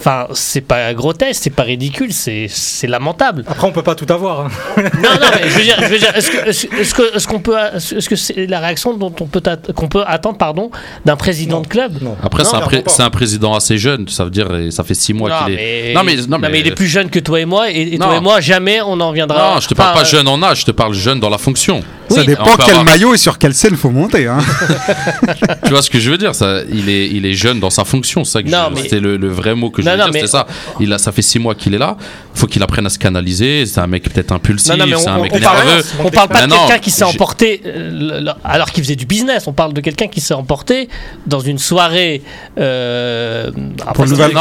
enfin, 0.02 0.28
c'est 0.34 0.62
pas 0.62 0.94
grotesque, 0.94 1.42
c'est 1.44 1.50
pas 1.50 1.64
ridicule, 1.64 2.12
c'est 2.12 2.48
c'est 2.50 2.88
lamentable. 2.88 3.44
Après, 3.48 3.68
on 3.68 3.72
peut 3.72 3.84
pas 3.84 3.96
tout 3.96 4.12
avoir. 4.12 4.42
hein. 4.42 4.48
Non, 4.78 4.84
non, 5.22 5.28
mais 5.36 5.50
je 5.50 5.54
veux 5.58 5.64
dire, 5.64 6.16
est-ce 6.16 6.30
que, 6.32 7.16
est-ce 7.16 7.28
qu'on 7.28 7.40
peut, 7.40 7.56
est-ce 7.76 8.10
que 8.10 8.16
c'est 8.16 8.48
la 8.48 8.60
réaction 8.60 8.96
dont 8.98 9.14
on 9.20 9.26
peut, 9.26 9.42
qu'on 9.76 9.88
peut 9.88 10.04
attendre, 10.06 10.38
pardon, 10.38 10.72
d'un 11.06 11.16
président 11.16 11.58
Non. 11.58 11.62
de 11.62 11.68
club? 11.68 12.02
Non. 12.02 12.18
Après, 12.24 12.44
c'est 12.44 12.56
un, 12.56 12.62
pré- 12.62 12.84
président 13.12 13.54
assez 13.54 13.78
jeune, 13.78 14.08
ça 14.08 14.24
veut 14.26 14.30
dire, 14.32 14.48
ça 14.72 14.84
fait 14.84 14.94
six 14.96 15.14
mois 15.14 15.44
qu'il 15.46 15.54
est. 15.54 15.58
mais, 15.58 15.94
Non, 15.94 16.04
mais- 16.04 16.16
non, 16.28 16.38
mais- 16.40 16.60
il 16.60 16.68
est 16.68 16.76
plus 16.76 16.88
jeune 16.88 17.10
que 17.10 17.20
toi 17.20 17.40
et 17.40 17.46
moi, 17.46 17.70
et, 17.72 17.94
et 17.94 17.98
toi 17.98 18.08
Non. 18.08 18.18
et 18.18 18.20
moi, 18.22 18.40
jamais 18.42 18.82
on 18.82 19.00
en 19.00 19.12
viendra. 19.12 19.54
Non, 19.56 19.60
je 19.60 19.68
te 19.68 19.74
parle 19.74 19.92
Enfin, 19.92 20.00
pas 20.00 20.06
jeune 20.06 20.28
en 20.28 20.42
âge, 20.44 20.62
je 20.62 20.66
te 20.66 20.72
parle 20.72 20.94
jeune 20.94 21.20
dans 21.20 21.30
la 21.30 21.38
fonction. 21.38 21.84
Ça 22.16 22.24
dépend 22.24 22.56
quel 22.58 22.70
avoir- 22.72 22.84
maillot 22.86 23.14
et 23.14 23.18
sur 23.18 23.38
quelle 23.38 23.54
scène 23.54 23.76
faut 23.76 23.90
monter. 23.90 24.28
Hein. 24.28 24.40
Tu 25.66 25.72
vois 25.72 25.82
ce 25.82 25.90
que 25.90 26.00
je 26.00 26.10
veux 26.12 26.18
dire 26.18 26.36
ça, 26.36 26.60
il, 26.72 26.90
est, 26.90 27.08
il 27.08 27.26
est 27.26 27.34
jeune 27.34 27.60
dans 27.60 27.70
sa 27.70 27.86
fonction, 27.86 28.24
c'est 28.24 28.32
ça 28.34 28.44
que 28.44 28.50
Non, 28.50 28.68
je- 28.70 28.76
mais- 28.76 28.82
c'était 28.84 29.00
le, 29.00 29.18
le 29.18 29.30
vrai 29.30 29.56
mot 29.56 29.70
que 29.70 29.82
je 29.82 29.88
Non, 29.88 29.94
voulais 29.94 30.04
non, 30.06 30.12
dire, 30.12 30.22
mais- 30.22 30.28
c'était 30.28 30.32
ça. 30.32 30.48
Il 30.80 30.92
a, 30.94 30.98
ça 30.98 31.12
fait 31.12 31.22
six 31.22 31.40
mois 31.40 31.56
qu'il 31.56 31.74
est 31.74 31.78
là, 31.78 31.98
faut 32.34 32.48
qu'il 32.48 32.62
apprenne 32.64 32.86
à 32.86 32.90
se 32.90 33.00
canaliser, 33.00 33.66
c'est 33.66 33.80
un 33.80 33.88
mec 33.88 34.04
peut-être 34.04 34.32
impulsif, 34.32 34.72
Non, 34.72 34.78
non, 34.78 34.86
mais 34.88 34.96
on, 34.96 35.00
c'est 35.00 35.08
un 35.10 35.20
mec 35.20 35.32
on 35.36 35.40
parle, 35.40 35.66
nerveux. 35.66 35.84
on 36.04 36.10
parle 36.10 36.28
pas 36.30 36.46
de 36.48 36.52
quelqu'un 36.52 36.80
qui 36.80 36.92
s'est 36.92 37.04
emporté 37.04 37.62
euh, 37.66 38.26
alors 38.44 38.72
qu'il 38.72 38.84
faisait 38.84 38.96
du 38.96 39.06
business. 39.06 39.48
On 39.48 39.54
parle 39.54 39.74
de 39.74 39.82
quelqu'un 39.82 40.08
qui 40.08 40.22
s'est 40.22 40.34
emporté 40.34 40.90
dans 41.26 41.40
une 41.40 41.58
soirée 41.58 42.22
euh, 42.60 43.52
après, 43.86 44.06
culturelle, 44.06 44.32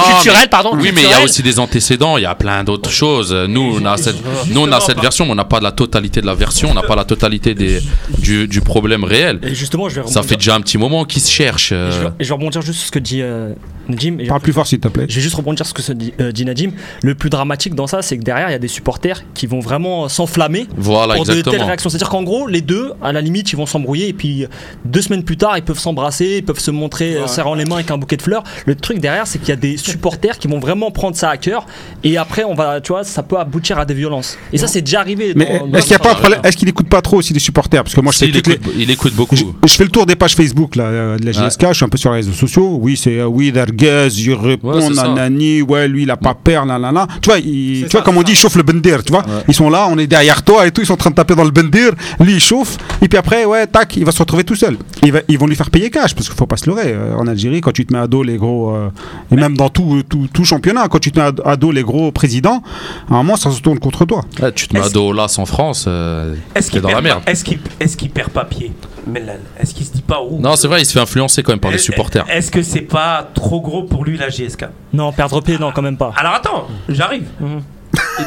mais- 0.42 0.48
pardon. 0.48 0.70
Oui, 0.74 0.90
mais 0.94 1.02
il 1.02 1.10
y 1.10 1.12
a 1.12 1.22
aussi 1.22 1.42
des 1.42 1.58
antécédents, 1.58 2.16
il 2.16 2.22
y 2.22 2.26
a 2.26 2.34
plein 2.34 2.64
d'autres 2.64 2.90
choses. 2.90 3.32
Nous, 3.32 3.78
on 3.80 3.84
a 3.86 3.96
cette, 3.96 4.16
nous, 4.48 4.60
on 4.62 4.72
a 4.72 4.80
cette 4.80 5.00
version, 5.00 5.24
mais 5.26 5.32
on 5.32 5.36
n'a 5.36 5.44
pas 5.44 5.60
la 5.60 5.72
totalité 5.72 6.20
de 6.20 6.26
la 6.26 6.34
version, 6.34 6.70
on 6.70 6.74
n'a 6.74 6.82
pas 6.82 6.96
la 6.96 7.04
totalité 7.04 7.54
des, 7.60 7.80
du, 8.18 8.48
du 8.48 8.60
problème 8.60 9.04
réel. 9.04 9.38
Et 9.42 9.54
justement, 9.54 9.88
je 9.88 10.00
vais 10.00 10.06
Ça 10.08 10.22
fait 10.22 10.36
déjà 10.36 10.54
un 10.54 10.60
petit 10.60 10.78
moment 10.78 11.04
qu'ils 11.04 11.22
se 11.22 11.30
cherchent. 11.30 11.72
et 11.72 11.76
je, 11.76 11.80
euh, 11.80 12.00
vais, 12.02 12.06
et 12.20 12.24
je 12.24 12.28
vais 12.28 12.34
rebondir 12.34 12.62
juste 12.62 12.78
sur 12.78 12.86
ce 12.88 12.92
que 12.92 12.98
dit 12.98 13.22
euh, 13.22 13.52
Najim. 13.90 14.18
Et 14.20 14.26
Parle 14.26 14.40
plus 14.40 14.52
fort, 14.52 14.66
s'il 14.66 14.80
te 14.80 14.88
plaît. 14.88 15.06
Je 15.08 15.16
vais 15.16 15.20
juste 15.20 15.34
rebondir 15.34 15.66
sur 15.66 15.70
ce 15.70 15.74
que 15.74 15.82
se 15.82 15.92
dit, 15.92 16.12
euh, 16.20 16.32
dit 16.32 16.44
Nadim. 16.44 16.70
Le 17.02 17.14
plus 17.14 17.30
dramatique 17.30 17.74
dans 17.74 17.86
ça, 17.86 18.02
c'est 18.02 18.18
que 18.18 18.22
derrière, 18.22 18.48
il 18.48 18.52
y 18.52 18.56
a 18.56 18.58
des 18.60 18.68
supporters 18.68 19.22
qui 19.34 19.46
vont 19.46 19.60
vraiment 19.60 20.08
s'enflammer 20.08 20.66
Voilà, 20.76 21.14
pour 21.14 21.24
de 21.24 21.30
telles 21.30 21.38
exactement. 21.40 21.66
réactions. 21.66 21.90
C'est-à-dire 21.90 22.08
qu'en 22.08 22.22
gros, 22.22 22.46
les 22.46 22.60
deux, 22.60 22.92
à 23.02 23.12
la 23.12 23.20
limite, 23.20 23.52
ils 23.52 23.56
vont 23.56 23.66
s'embrouiller 23.66 24.08
et 24.08 24.12
puis 24.12 24.44
euh, 24.44 24.48
deux 24.84 25.02
semaines 25.02 25.24
plus 25.24 25.36
tard, 25.36 25.56
ils 25.58 25.64
peuvent 25.64 25.78
s'embrasser, 25.78 26.36
ils 26.38 26.44
peuvent 26.44 26.60
se 26.60 26.70
montrer 26.70 27.16
euh, 27.16 27.26
serrant 27.26 27.54
les 27.54 27.64
mains 27.64 27.76
avec 27.76 27.90
un 27.90 27.98
bouquet 27.98 28.16
de 28.16 28.22
fleurs. 28.22 28.44
Le 28.66 28.74
truc 28.74 28.98
derrière, 28.98 29.26
c'est 29.26 29.38
qu'il 29.38 29.48
y 29.48 29.52
a 29.52 29.56
des 29.56 29.76
supporters 29.76 30.38
qui 30.38 30.48
vont 30.48 30.60
vraiment 30.60 30.90
prendre 30.90 31.16
ça 31.16 31.30
à 31.30 31.36
cœur 31.36 31.66
et 32.04 32.16
après, 32.16 32.44
on 32.44 32.54
va, 32.54 32.80
tu 32.80 32.92
vois, 32.92 33.04
ça 33.04 33.22
peut 33.22 33.38
aboutir 33.38 33.78
à 33.78 33.84
des 33.84 33.94
violences. 33.94 34.38
Et 34.52 34.58
ça, 34.58 34.66
c'est 34.66 34.82
déjà 34.82 35.00
arrivé. 35.00 35.32
Mais 35.34 35.44
est-ce 35.74 35.86
qu'il 35.86 35.96
n'y 35.96 36.34
a 36.34 36.48
Est-ce 36.48 36.82
pas 36.90 37.02
trop 37.02 37.18
aussi 37.18 37.32
les 37.32 37.40
supporters 37.40 37.49
Parce 37.52 37.94
que 37.94 38.00
moi, 38.00 38.12
je 38.12 38.18
Si, 38.18 38.24
fais 38.24 38.30
il, 38.30 38.32
les- 38.34 38.38
écoute, 38.40 38.72
il 38.76 38.90
écoute 38.90 39.14
beaucoup. 39.14 39.36
Je, 39.36 39.44
je 39.66 39.72
fais 39.74 39.84
le 39.84 39.90
tour 39.90 40.06
des 40.06 40.16
pages 40.16 40.34
Facebook 40.34 40.76
là, 40.76 40.84
euh, 40.84 41.18
de 41.18 41.24
la 41.26 41.32
GSK, 41.32 41.66
je 41.68 41.72
suis 41.74 41.84
un 41.84 41.88
peu 41.88 41.98
sur 41.98 42.10
les 42.10 42.16
réseaux 42.16 42.32
sociaux. 42.32 42.78
Oui, 42.80 42.96
c'est 42.96 43.18
euh, 43.18 43.26
oui, 43.26 43.52
Darguez, 43.52 44.08
il 44.18 44.32
répond, 44.34 44.72
Ouais, 44.74 44.88
nanani, 44.94 45.62
ouais, 45.62 45.88
lui, 45.88 46.02
il 46.02 46.10
a 46.10 46.16
pas 46.16 46.34
peur, 46.34 46.66
nanana. 46.66 47.06
Tu 47.22 47.28
vois, 47.30 47.38
il, 47.38 47.44
tu 47.74 47.80
vois 47.90 48.00
ça, 48.00 48.00
comme 48.02 48.16
on 48.16 48.22
dit, 48.22 48.32
il 48.32 48.38
chauffe 48.38 48.56
le 48.56 48.62
bendir, 48.62 49.02
tu 49.04 49.12
vois. 49.12 49.20
Ouais. 49.22 49.44
Ils 49.48 49.54
sont 49.54 49.70
là, 49.70 49.86
on 49.90 49.98
est 49.98 50.06
derrière 50.06 50.42
toi 50.42 50.66
et 50.66 50.70
tout, 50.70 50.80
ils 50.80 50.86
sont 50.86 50.94
en 50.94 50.96
train 50.98 51.10
de 51.10 51.14
taper 51.14 51.34
dans 51.34 51.44
le 51.44 51.50
bendir. 51.50 51.92
Lui, 52.20 52.34
il 52.34 52.40
chauffe, 52.40 52.76
et 53.02 53.08
puis 53.08 53.18
après, 53.18 53.44
ouais, 53.44 53.66
tac, 53.66 53.96
il 53.96 54.04
va 54.04 54.12
se 54.12 54.18
retrouver 54.18 54.44
tout 54.44 54.54
seul. 54.56 54.76
Il 55.02 55.12
va- 55.12 55.20
ils 55.28 55.38
vont 55.38 55.46
lui 55.46 55.56
faire 55.56 55.70
payer 55.70 55.90
cash, 55.90 56.14
parce 56.14 56.28
qu'il 56.28 56.36
faut 56.36 56.46
pas 56.46 56.56
se 56.56 56.66
leurrer. 56.68 56.92
euh, 56.92 57.14
en 57.16 57.26
Algérie, 57.26 57.60
quand 57.60 57.72
tu 57.72 57.84
te 57.86 57.92
mets 57.92 57.98
à 58.00 58.06
dos 58.06 58.22
les 58.22 58.36
gros, 58.36 58.74
euh, 58.74 58.88
et 59.32 59.36
même 59.36 59.56
dans 59.56 59.68
tout, 59.68 60.02
tout, 60.08 60.28
tout 60.32 60.44
championnat, 60.44 60.88
quand 60.88 60.98
tu 60.98 61.12
te 61.12 61.18
mets 61.18 61.26
à, 61.44 61.56
dos 61.56 61.70
les 61.72 61.82
gros 61.82 62.10
présidents, 62.12 62.62
à 63.10 63.14
un 63.14 63.16
moment, 63.18 63.36
ça 63.36 63.50
se 63.50 63.60
tourne 63.60 63.78
contre 63.78 64.04
toi. 64.04 64.24
Ouais, 64.40 64.52
tu 64.52 64.66
te 64.68 64.74
mets 64.74 64.80
à 64.80 64.88
dos 64.88 65.12
là 65.12 65.26
en 65.36 65.46
France, 65.46 65.84
euh, 65.88 66.34
Est-ce 66.54 66.66
t'es 66.68 66.72
qu'il 66.72 66.80
dans 66.82 66.88
la 66.90 67.00
merde. 67.00 67.22
Est-ce 67.40 67.44
qu'il 67.44 67.58
est-ce 67.80 67.96
qu'il 67.96 68.10
perd 68.10 68.30
pas 68.30 68.44
pied, 68.44 68.70
Mellal 69.06 69.40
Est-ce 69.58 69.72
qu'il 69.74 69.86
se 69.86 69.92
dit 69.92 70.02
pas 70.02 70.20
oh, 70.22 70.36
Non, 70.40 70.56
c'est 70.56 70.68
vrai, 70.68 70.82
il 70.82 70.84
se 70.84 70.92
fait 70.92 71.00
influencer 71.00 71.42
quand 71.42 71.52
même 71.52 71.58
par 71.60 71.70
les 71.70 71.76
est- 71.76 71.80
supporters. 71.80 72.24
Est-ce 72.28 72.50
que 72.50 72.62
c'est 72.62 72.82
pas 72.82 73.30
trop 73.34 73.60
gros 73.62 73.84
pour 73.84 74.04
lui 74.04 74.18
la 74.18 74.28
GSK 74.28 74.66
Non, 74.92 75.10
perdre 75.12 75.40
pied, 75.40 75.56
non, 75.58 75.72
quand 75.72 75.80
même 75.82 75.96
pas. 75.96 76.12
Alors 76.18 76.34
attends, 76.34 76.68
j'arrive. 76.88 77.24
Mhm. 77.40 77.62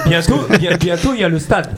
Bientôt, 0.07 0.39
bien- 0.59 0.75
bientôt 0.77 1.11
il 1.13 1.21
y 1.21 1.23
a 1.23 1.29
le 1.29 1.37
stade. 1.37 1.69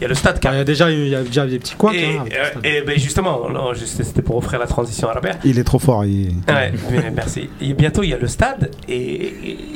Il 0.00 0.02
y 0.02 0.04
a 0.06 0.08
le 0.08 0.14
stade 0.16 0.40
Il 0.42 0.56
y 0.56 0.60
a 0.60 0.64
déjà, 0.64 0.90
il 0.90 1.08
y 1.08 1.14
a 1.14 1.22
déjà 1.22 1.46
des 1.46 1.58
petits 1.60 1.76
couacs. 1.76 1.94
Et, 1.94 2.16
hein, 2.18 2.24
euh, 2.32 2.60
et 2.64 2.82
ben 2.82 2.98
justement, 2.98 3.42
c'était 3.84 4.22
pour 4.22 4.36
offrir 4.36 4.58
la 4.58 4.66
transition 4.66 5.08
à 5.08 5.12
Robert. 5.12 5.38
Il 5.44 5.56
est 5.58 5.64
trop 5.64 5.78
fort. 5.78 6.04
il- 6.04 6.34
Ouais, 6.48 6.72
mais 6.90 7.12
merci. 7.14 7.48
Et 7.60 7.72
bientôt 7.74 8.02
il 8.02 8.10
y 8.10 8.14
a 8.14 8.18
le 8.18 8.26
stade 8.26 8.70
et, 8.88 9.32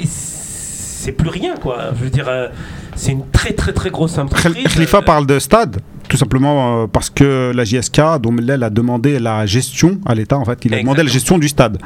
c'est 0.06 1.12
plus 1.12 1.28
rien 1.30 1.54
quoi. 1.54 1.90
Je 1.96 2.04
veux 2.04 2.10
dire, 2.10 2.26
euh, 2.28 2.48
c'est 2.96 3.12
une 3.12 3.30
très 3.30 3.52
très 3.52 3.72
très 3.72 3.90
grosse 3.90 4.18
entreprise. 4.18 4.52
Khal- 4.64 4.72
Khalifa 4.74 4.98
Euh, 4.98 5.02
parle 5.02 5.26
de 5.26 5.38
stade, 5.38 5.80
tout 6.08 6.16
simplement 6.16 6.82
euh, 6.82 6.86
parce 6.86 7.10
que 7.10 7.52
la 7.54 7.64
JSK, 7.64 8.00
dont 8.20 8.32
Mellel 8.32 8.62
a 8.62 8.70
demandé 8.70 9.18
la 9.18 9.46
gestion 9.46 10.00
à 10.06 10.14
l'État, 10.14 10.36
en 10.38 10.44
fait, 10.44 10.58
il 10.64 10.74
a 10.74 10.80
demandé 10.80 11.02
la 11.02 11.08
gestion 11.10 11.38
du 11.38 11.48
stade. 11.48 11.78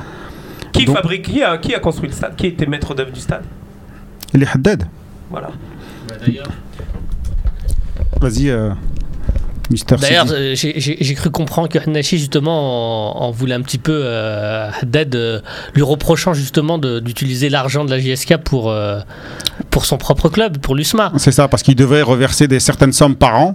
Qui 0.72 0.84
Donc- 0.86 0.96
fabrique, 0.96 1.22
qui 1.22 1.42
a, 1.42 1.58
qui 1.58 1.74
a 1.74 1.78
construit 1.80 2.08
le 2.08 2.14
stade? 2.14 2.34
Qui 2.36 2.46
était 2.46 2.66
maître 2.66 2.94
d'œuvre 2.94 3.10
du 3.12 3.20
stade? 3.20 3.42
Il 4.34 4.42
est 4.42 4.48
Haddad. 4.48 4.84
Voilà. 5.30 5.50
Vas-y, 8.20 8.50
euh, 8.50 8.70
Mister 9.70 9.96
D'ailleurs, 9.96 10.26
euh, 10.30 10.54
j'ai- 10.54 11.14
cru 11.14 11.30
comprendre 11.30 11.68
que 11.68 11.78
Hanashi, 11.78 12.18
justement, 12.18 13.20
en, 13.22 13.26
en 13.26 13.30
voulait 13.30 13.54
un 13.54 13.62
petit 13.62 13.78
peu 13.78 14.00
euh, 14.04 14.68
Haddad, 14.80 15.14
euh, 15.14 15.40
lui 15.74 15.82
reprochant 15.82 16.34
justement 16.34 16.78
d'utiliser 16.78 17.48
l'argent 17.48 17.84
de 17.84 17.90
la 17.90 17.98
JSK 17.98 18.36
pour, 18.38 18.70
euh, 18.70 19.00
pour 19.70 19.84
son 19.86 19.98
propre 19.98 20.28
club, 20.28 20.58
pour 20.58 20.74
l'USMA. 20.74 21.12
C'est 21.16 21.32
ça, 21.32 21.48
parce 21.48 21.62
qu'il 21.62 21.74
devait 21.76 22.02
reverser 22.02 22.48
des 22.48 22.60
certaines 22.60 22.92
sommes 22.92 23.16
par 23.16 23.40
an. 23.40 23.54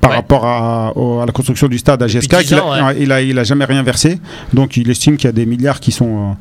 Par 0.00 0.10
Ouais. 0.12 0.16
rapport 0.18 0.44
à, 0.46 0.92
au- 0.96 1.20
à 1.20 1.26
la 1.26 1.32
construction 1.32 1.66
du 1.66 1.76
stade 1.76 2.00
à 2.02 2.06
GSK, 2.06 2.30
10 2.38 2.44
qu'il 2.46 2.56
a- 2.56 2.64
ans, 2.64 2.86
ouais. 2.86 2.96
il, 3.00 3.10
a, 3.10 3.20
il 3.20 3.36
a 3.38 3.42
jamais 3.42 3.64
rien 3.64 3.82
versé. 3.82 4.20
Donc 4.52 4.76
il 4.76 4.88
estime 4.90 5.16
qu'il 5.16 5.26
y 5.26 5.28
a 5.28 5.32
des 5.32 5.44
milliards 5.44 5.80
qui 5.80 5.90
sont, 5.90 6.30
euh, 6.30 6.32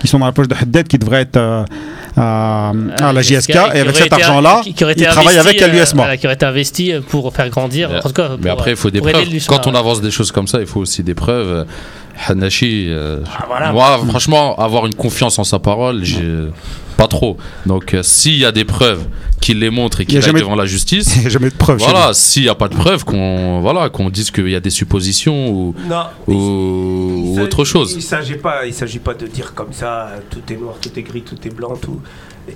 qui 0.00 0.06
sont 0.06 0.18
dans 0.18 0.26
la 0.26 0.32
poche 0.32 0.48
de 0.48 0.54
Haddad 0.54 0.86
qui 0.86 0.98
devraient 0.98 1.22
être 1.22 1.38
euh, 1.38 1.64
à, 2.16 2.72
à 3.00 3.12
la 3.14 3.22
JSK. 3.22 3.50
Et 3.74 3.80
avec 3.80 3.96
cet 3.96 4.12
argent-là, 4.12 4.60
il 4.66 4.74
travaille 4.74 4.94
investi, 5.38 5.38
avec 5.38 5.62
euh, 5.62 5.68
l'USMA. 5.68 6.02
voilà, 6.02 6.16
qui 6.18 6.26
aurait 6.26 6.34
été 6.34 6.44
investi 6.46 6.92
pour 7.08 7.32
faire 7.34 7.48
grandir. 7.48 7.88
Mais- 7.90 7.98
en 7.98 8.00
tout 8.02 8.12
cas, 8.12 8.28
Mais 8.38 8.50
pour, 8.50 8.50
après, 8.52 8.70
il 8.72 8.76
faut 8.76 8.90
des 8.90 9.00
preuves. 9.00 9.46
Quand 9.46 9.66
on 9.66 9.74
avance 9.74 10.00
des 10.02 10.10
choses 10.10 10.30
comme 10.30 10.46
ça, 10.46 10.60
il 10.60 10.66
faut 10.66 10.80
aussi 10.80 11.02
des 11.02 11.14
preuves. 11.14 11.64
Hanashi, 12.28 12.86
euh, 12.88 13.20
Ah, 13.38 13.44
voilà. 13.46 13.72
moi, 13.72 13.98
franchement, 14.08 14.56
avoir 14.56 14.86
une 14.86 14.94
confiance 14.94 15.38
en 15.38 15.44
sa 15.44 15.58
parole, 15.58 16.02
j'ai 16.04 16.48
pas 16.96 17.08
trop. 17.08 17.36
Donc, 17.66 17.94
euh, 17.94 18.02
s'il 18.02 18.36
y 18.36 18.44
a 18.44 18.52
des 18.52 18.64
preuves 18.64 19.04
qu'il 19.40 19.58
les 19.60 19.70
montre 19.70 20.00
et 20.00 20.06
qu'il 20.06 20.16
aille 20.24 20.32
devant 20.32 20.54
la 20.56 20.66
justice, 20.66 21.14
Il 21.16 21.20
n'y 21.22 21.26
a 21.26 21.30
jamais 21.30 21.50
de 21.50 21.54
preuve. 21.54 21.78
chez 21.78 21.84
voilà, 21.90 22.12
s'il 22.14 22.42
n'y 22.44 22.48
a 22.48 22.54
pas 22.54 22.68
de 22.68 22.74
preuves, 22.74 23.04
qu'on 23.04 23.60
voilà, 23.60 23.88
qu'on 23.90 24.08
dise 24.10 24.30
qu'il 24.30 24.48
y 24.48 24.54
a 24.54 24.60
des 24.60 24.70
suppositions 24.70 25.50
ou, 25.50 25.74
Non. 25.88 26.04
ou, 26.26 26.32
il- 26.32 26.36
ou 26.36 27.34
il 27.36 27.40
autre 27.42 27.64
chose. 27.64 27.92
Il 27.96 28.02
s'agit 28.02 28.36
pas, 28.36 28.66
il 28.66 28.72
s'agit 28.74 28.98
pas 28.98 29.14
de 29.14 29.26
dire 29.26 29.52
comme 29.54 29.72
ça, 29.72 30.10
tout 30.30 30.40
est 30.52 30.56
noir, 30.56 30.74
tout 30.80 30.90
est 30.98 31.02
gris, 31.02 31.22
tout 31.22 31.36
est 31.46 31.54
blanc, 31.54 31.74
tout. 31.80 32.00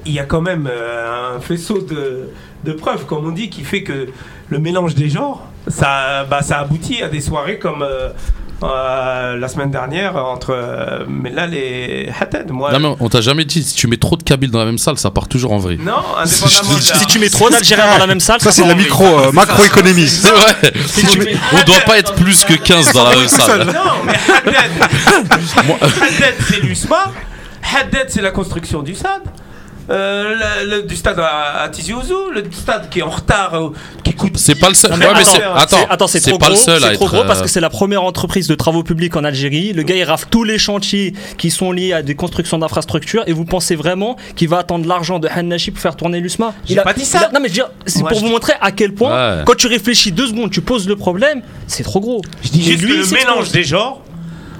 Il 0.06 0.12
y 0.12 0.18
a 0.18 0.24
quand 0.24 0.40
même 0.40 0.68
euh, 0.70 1.36
un 1.36 1.40
faisceau 1.40 1.80
de, 1.82 2.28
de 2.64 2.72
preuves, 2.72 3.06
comme 3.06 3.26
on 3.26 3.32
dit, 3.32 3.50
qui 3.50 3.62
fait 3.62 3.82
que 3.82 4.06
le 4.48 4.58
mélange 4.58 4.94
des 4.94 5.08
genres, 5.10 5.46
ça, 5.68 6.24
bah, 6.24 6.42
ça 6.42 6.58
aboutit 6.60 7.02
à 7.02 7.08
des 7.08 7.20
soirées 7.20 7.58
comme 7.58 7.82
euh, 7.82 8.10
euh, 8.62 9.36
la 9.36 9.48
semaine 9.48 9.70
dernière 9.70 10.16
entre 10.16 10.50
euh, 10.50 11.04
Mellal 11.08 11.54
et 11.54 12.10
Haddad. 12.20 12.50
Moi, 12.50 12.72
Non, 12.72 12.78
mais 12.78 12.96
on 13.00 13.08
t'a 13.08 13.20
jamais 13.20 13.44
dit, 13.44 13.62
si 13.64 13.74
tu 13.74 13.86
mets 13.86 13.96
trop 13.96 14.16
de 14.16 14.22
Kabyles 14.22 14.50
dans 14.50 14.58
la 14.58 14.64
même 14.66 14.78
salle, 14.78 14.98
ça 14.98 15.10
part 15.10 15.28
toujours 15.28 15.52
en 15.52 15.58
vrai. 15.58 15.76
non, 15.76 15.92
indépendamment 16.18 16.74
de 16.78 16.88
la- 16.88 16.94
Si 16.98 17.06
tu 17.06 17.18
mets 17.18 17.28
trop 17.30 17.48
d'Algériens 17.50 17.92
dans 17.92 17.98
la 17.98 18.06
même 18.06 18.20
salle, 18.20 18.40
Ça, 18.40 18.52
c'est 18.52 18.62
de 18.62 18.68
la 18.68 18.74
part 18.74 18.80
en 18.80 18.84
micro, 18.84 19.04
euh, 19.04 19.32
macroéconomie. 19.32 20.06
C'est 20.08 20.30
vrai. 20.30 20.56
On 21.52 21.62
doit 21.64 21.80
pas 21.86 21.98
être 21.98 22.14
plus 22.14 22.44
que 22.44 22.54
15 22.54 22.92
dans 22.92 23.04
la 23.04 23.16
même 23.16 23.28
salle. 23.28 23.66
Non, 23.66 23.72
mais 24.04 24.12
Haddad, 24.12 24.70
Haddad 25.80 26.34
c'est 26.48 26.60
l'USMA. 26.62 27.12
Haddad, 27.74 28.06
c'est 28.08 28.22
la 28.22 28.30
construction 28.30 28.82
du 28.82 28.94
stade. 28.94 29.22
Euh, 29.90 30.34
le- 30.64 30.70
le- 30.76 30.82
du 30.82 30.94
stade 30.94 31.18
à, 31.18 31.62
à 31.62 31.68
Tizi 31.68 31.92
Ouzou, 31.92 32.30
le 32.32 32.44
stade 32.52 32.88
qui 32.90 33.00
est 33.00 33.02
en 33.02 33.10
retard, 33.10 33.54
euh, 33.54 33.70
qui 34.04 34.12
coûte. 34.14 34.36
C'est 34.36 34.54
pas 34.54 34.68
le 34.68 34.74
seul. 34.76 34.92
Non, 34.92 34.96
mais 34.98 35.06
attends, 35.06 35.18
c'est- 35.24 35.42
attends, 35.42 35.66
c'est- 35.68 35.86
attends, 35.90 36.06
c'est 36.06 36.20
c'est 36.20 36.30
trop 36.30 36.38
pas 36.38 36.46
gros, 36.46 36.54
le 36.54 36.60
seul 36.60 36.84
à 36.84 36.88
c'est 36.88 36.94
trop 36.94 37.08
gros 37.08 37.24
parce 37.24 37.40
euh, 37.40 37.42
que 37.42 37.48
c'est 37.48 37.60
la 37.60 37.70
première 37.70 38.04
entreprise 38.04 38.46
de 38.46 38.54
travaux 38.54 38.84
publics 38.84 39.16
en 39.16 39.24
Algérie. 39.24 39.72
Le 39.72 39.82
gars 39.82 39.96
il 39.96 40.04
rafle 40.04 40.26
tous 40.30 40.44
les 40.44 40.58
chantiers 40.58 41.12
qui 41.38 41.50
sont 41.50 41.72
liés 41.72 41.92
à 41.92 42.02
des 42.02 42.14
constructions 42.14 42.56
d'infrastructures 42.58 43.24
et 43.26 43.32
vous 43.32 43.44
pensez 43.44 43.74
vraiment 43.74 44.16
qu'il 44.36 44.48
va 44.48 44.58
attendre 44.58 44.86
l'argent 44.86 45.18
de 45.18 45.26
Hanashi 45.26 45.72
pour 45.72 45.80
faire 45.82 45.96
tourner 45.96 46.20
l'USMA? 46.20 46.54
J'ai 46.66 46.74
Il 46.74 46.78
a- 46.78 46.82
pas 46.82 46.92
dit 46.92 47.04
ça. 47.04 47.22
a- 47.28 47.32
Non 47.32 47.40
mais 47.40 47.48
je 47.48 47.54
veux 47.54 47.54
dire, 47.54 47.70
c'est 47.86 48.00
Moi, 48.00 48.10
pour 48.10 48.20
vous 48.20 48.26
dis- 48.26 48.32
montrer 48.32 48.52
à 48.60 48.70
quel 48.70 48.94
point 48.94 49.38
Ouais. 49.38 49.42
quand 49.44 49.56
tu 49.56 49.66
réfléchis 49.66 50.12
deux 50.12 50.28
secondes, 50.28 50.50
tu 50.52 50.60
poses 50.60 50.86
le 50.86 50.94
problème, 50.94 51.42
c'est 51.66 51.82
trop 51.82 51.98
gros. 52.00 52.22
Je 52.44 52.50
dis 52.50 52.62
juste 52.62 52.80
lui, 52.82 52.92
que 52.92 52.98
le 52.98 53.06
mélange 53.10 53.50
des 53.50 53.64
genres 53.64 54.02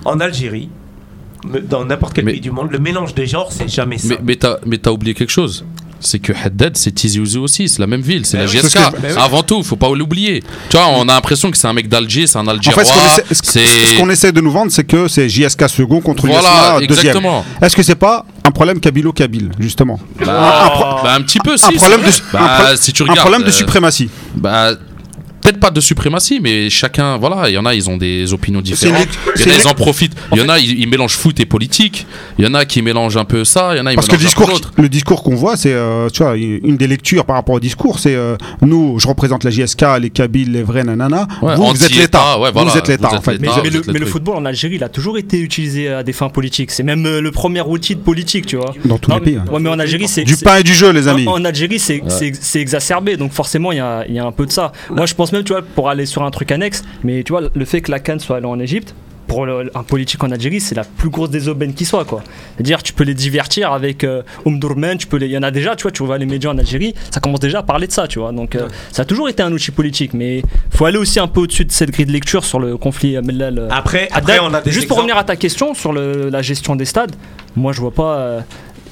en 0.05 0.19
Algérie, 0.19 0.71
dans 1.69 1.85
n'importe 1.85 2.15
quel 2.15 2.25
Mais- 2.25 2.33
pays 2.33 2.41
du 2.41 2.51
monde, 2.51 2.71
le 2.71 2.79
mélange 2.79 3.15
des 3.15 3.27
genres, 3.27 3.51
c'est 3.51 3.69
jamais 3.69 3.99
ça. 3.99 4.09
Mais, 4.09 4.19
mais 4.25 4.37
t'as 4.37 4.57
mais 4.67 4.79
t'as 4.79 4.91
oublié 4.91 5.15
quelque 5.15 5.31
chose. 5.33 5.65
c'est 6.03 6.19
que 6.19 6.33
Haddad, 6.33 6.79
c'est 6.79 6.93
Tizi 6.93 7.21
Ouzou 7.21 7.43
aussi, 7.43 7.69
c'est 7.69 7.79
la 7.79 7.87
même 7.87 8.01
ville, 8.01 8.25
c'est 8.25 8.39
Bah 8.39 8.45
la 8.45 8.49
oui, 8.51 8.57
c'est 8.63 8.69
ce 8.71 8.79
GSK. 8.79 8.91
que- 8.93 9.01
bah 9.03 9.09
oui. 9.11 9.15
Avant 9.23 9.43
tout, 9.43 9.63
faut 9.63 9.77
pas 9.77 9.95
l'oublier. 9.95 10.43
Tu 10.71 10.77
vois, 10.79 10.87
on 10.89 11.03
a 11.03 11.13
l'impression 11.13 11.51
que 11.51 11.59
c'est 11.59 11.67
un 11.69 11.75
mec 11.75 11.91
d'Alger, 11.91 12.27
c'est 12.27 12.39
un 12.39 12.47
En 12.47 12.49
Algérois. 12.49 12.83
fait, 12.85 12.89
ce 12.91 12.95
qu'on 12.95 13.07
essaie, 13.07 13.25
ce- 13.35 13.35
c'est 13.53 13.67
ce 13.67 13.99
qu'on 13.99 14.09
essaie 14.09 14.33
de 14.33 14.41
nous 14.41 14.51
vendre, 14.51 14.73
c'est 14.73 14.85
que 14.85 15.09
c'est 15.09 15.29
JSK 15.29 15.69
second 15.69 16.01
contre 16.01 16.27
voilà, 16.27 16.41
l'USMA 16.79 16.87
deuxième. 16.87 17.07
exactement. 17.07 17.45
Est-ce 17.61 17.77
que 17.77 17.83
c'est 17.83 17.97
pas 17.97 18.25
un 18.45 18.51
problème 18.51 18.81
kabilo-kabyle, 18.81 19.51
justement 19.59 20.01
Bah, 20.25 20.65
un, 20.65 20.71
pro- 20.71 21.03
bah, 21.05 21.15
un 21.15 21.21
petit 21.21 21.39
peu, 21.39 21.59
si. 21.59 21.67
un 21.67 21.73
problème 21.73 22.01
c'est 22.07 22.23
de, 22.23 22.27
vrai. 22.29 22.39
un 22.39 22.47
Bah, 22.47 22.65
pro- 22.65 22.77
si 22.77 22.93
tu 22.95 23.03
un 23.03 23.05
regardes, 23.05 23.21
problème 23.21 23.43
de 23.43 23.49
euh, 23.49 23.53
suprématie. 23.53 24.09
Bah, 24.37 24.71
peut-être 25.41 25.61
pas 25.61 25.71
de 25.71 25.81
suprématie, 25.81 26.41
mais 26.43 26.71
chacun, 26.71 27.17
voilà, 27.19 27.49
il 27.49 27.55
y 27.55 27.59
en 27.59 27.67
a, 27.67 27.75
ils 27.75 27.89
ont 27.91 27.97
des 27.97 28.33
opinions 28.33 28.61
différentes. 28.61 29.09
Il 29.37 29.43
y 29.43 29.45
en 29.47 29.55
a, 29.55 29.59
ils 29.63 29.67
en 29.69 29.75
profitent. 29.75 30.15
Il 30.33 30.39
y 30.39 30.43
en 30.43 30.49
a, 30.49 30.59
ils, 30.59 30.79
ils 30.81 30.89
mélangent 30.89 31.17
foot 31.17 31.39
et 31.41 31.47
politique. 31.47 32.07
Il 32.39 32.45
y 32.45 32.49
en 32.49 32.55
a 32.55 32.65
qui 32.65 32.83
mélangent 32.83 33.17
un 33.17 33.25
peu 33.25 33.45
ça. 33.45 33.71
Il 33.75 33.79
y 33.79 33.81
en 33.81 33.87
a, 33.87 33.93
ils 33.93 33.97
Parce 33.97 34.09
que 34.09 34.13
le 34.13 34.19
discours, 34.19 34.61
le 34.77 34.89
discours 34.89 35.23
qu'on 35.23 35.35
voit, 35.35 35.57
c'est, 35.57 35.73
euh, 35.73 36.09
tu 36.11 36.23
vois, 36.23 36.37
une 36.37 36.77
des 36.77 36.87
lectures 36.87 37.25
par 37.25 37.37
rapport 37.37 37.55
au 37.57 37.61
discours, 37.61 37.99
c'est 37.99 38.15
euh, 38.15 38.37
nous, 38.63 38.99
je 38.99 39.07
représente 39.09 39.45
la 39.45 39.51
JSK, 39.51 39.85
les 40.01 40.11
Kabyles, 40.11 40.53
les 40.53 40.63
vrais, 40.63 40.85
nanana. 40.85 41.27
Ouais, 41.43 41.57
vous, 41.57 41.67
vous 41.67 41.85
êtes 41.85 41.95
l'État. 41.95 42.39
ouais, 42.39 42.51
voilà, 42.53 42.71
vous 42.71 42.79
êtes 42.79 42.89
l'État, 42.89 43.13
en 43.15 43.21
fait. 43.21 43.39
Mais, 43.41 43.49
le, 43.71 43.83
mais 43.93 44.07
football 44.07 44.37
en 44.37 44.45
Algérie, 44.45 44.77
il 44.77 44.85
a 44.85 44.89
toujours 44.89 45.19
été 45.19 45.39
utilisé 45.39 45.89
à 45.89 46.03
des 46.03 46.13
fins 46.13 46.29
politiques. 46.29 46.71
C'est 46.71 46.83
même 46.83 47.05
euh, 47.07 47.21
le 47.21 47.31
premier 47.31 47.61
outil 47.63 47.95
de 47.95 48.01
politique, 48.01 48.47
tu 48.47 48.57
vois. 48.57 48.75
Dans 48.85 48.99
tous 48.99 49.11
Non, 49.11 49.17
les 49.19 49.23
pays. 49.23 49.37
hein. 49.37 49.45
Ouais, 49.51 49.61
mais 49.61 49.71
en 49.71 49.79
Algérie, 49.79 50.09
c'est. 50.09 50.25
Du 50.25 50.37
pain 50.37 50.57
et 50.59 50.63
du 50.63 50.75
jeu, 50.75 50.91
les 50.93 51.09
amis. 51.09 51.27
En, 51.27 51.45
Algérie, 51.45 51.79
c'est 51.79 52.61
exacerbé, 52.61 53.17
donc 53.17 53.33
forcément, 53.33 53.73
il 53.73 53.77
y 53.79 53.81
a, 53.81 54.05
il 54.09 54.15
y 54.15 54.19
a 54.19 54.25
un 54.25 54.33
peu 54.33 54.47
de 54.47 54.53
ça. 54.53 54.73
Moi, 54.91 55.07
je 55.07 55.15
pense 55.15 55.30
même, 55.33 55.45
tu 55.45 55.53
vois, 55.53 55.63
pour 55.63 55.89
aller 55.89 56.07
sur 56.07 56.23
un 56.23 56.31
truc 56.31 56.51
annexe, 56.53 56.83
mais 57.05 57.23
tu 57.23 57.33
vois, 57.33 57.43
le 57.55 57.65
fait 57.65 57.81
que 57.81 57.91
la 57.91 58.01
Cannes 58.01 58.21
soit 58.21 58.37
allée 58.37 58.47
en 58.47 58.59
Égypte, 58.61 58.95
pour 59.27 59.47
le- 59.47 59.71
un 59.77 59.85
politique 59.85 60.25
en 60.25 60.31
Algérie, 60.33 60.61
c'est 60.61 60.75
la 60.75 60.83
plus 60.83 61.09
grosse 61.09 61.31
des 61.31 61.47
aubaines 61.47 61.73
qui 61.73 61.85
soit, 61.85 62.05
quoi. 62.05 62.21
C'est-à-dire, 62.57 62.83
tu 62.83 62.93
peux 62.93 63.05
les 63.05 63.15
divertir 63.15 63.73
avec 63.73 64.03
euh, 64.03 64.23
tu 64.99 65.07
peux 65.07 65.19
les. 65.19 65.27
Il 65.27 65.33
y 65.33 65.39
en 65.39 65.45
a 65.45 65.53
déjà, 65.53 65.77
tu 65.77 65.83
vois, 65.83 65.93
tu 65.93 66.03
vois 66.05 66.19
les 66.19 66.27
médias 66.27 66.51
en 66.51 66.59
Algérie, 66.59 66.95
ça 67.13 67.21
commence 67.21 67.39
déjà 67.39 67.61
à 67.61 67.63
parler 67.63 67.87
de 67.87 67.93
ça, 67.93 68.09
tu 68.09 68.19
vois. 68.19 68.33
Donc, 68.33 68.57
euh, 68.57 68.67
ça 68.91 69.03
a 69.03 69.05
toujours 69.05 69.29
été 69.29 69.41
un 69.45 69.53
outil 69.53 69.71
politique, 69.71 70.15
mais 70.15 70.43
faut 70.75 70.85
aller 70.85 70.99
aussi 70.99 71.21
un 71.21 71.29
peu 71.29 71.43
au-dessus 71.43 71.65
de 71.65 71.71
cette 71.71 71.93
grille 71.93 72.07
de 72.07 72.13
lecture 72.13 72.45
sur 72.45 72.59
le 72.59 72.77
conflit 72.77 73.17
euh, 73.17 73.23
Mellal. 73.23 73.59
euh, 73.61 73.69
Après, 73.71 74.09
après, 74.13 74.41
on 74.41 74.53
a 74.53 74.61
des 74.63 74.73
Juste 74.73 74.89
pour 74.89 74.97
revenir 74.97 75.17
à 75.17 75.23
ta 75.23 75.37
question 75.37 75.75
sur 75.75 75.93
le- 75.93 76.29
la 76.29 76.43
gestion 76.43 76.75
des 76.75 76.85
stades, 76.85 77.15
moi 77.55 77.73
je 77.73 77.81
vois 77.81 77.93
pas. 77.93 78.17
euh, 78.17 78.41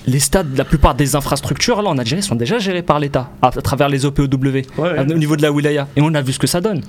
les 0.09 0.21
stades, 0.21 0.57
la 0.57 0.65
plupart 0.65 0.95
des 0.95 1.15
infrastructures 1.17 1.83
là 1.83 1.91
en 1.91 1.99
Algérie 1.99 2.23
sont 2.23 2.35
déjà 2.35 2.59
gérées 2.59 2.83
par 2.83 2.99
l'État 2.99 3.31
à, 3.43 3.49
à 3.49 3.51
travers 3.51 3.89
les 3.89 4.05
OPEW 4.07 4.27
Ouais, 4.33 4.63
ouais. 4.79 4.99
à- 4.99 5.03
au 5.03 5.19
niveau 5.19 5.37
de 5.37 5.43
la 5.43 5.53
wilaya 5.53 5.87
et 5.97 6.01
on 6.03 6.13
a 6.15 6.23
vu 6.23 6.33
ce 6.33 6.39
que 6.39 6.47
ça 6.47 6.61
donne. 6.61 6.81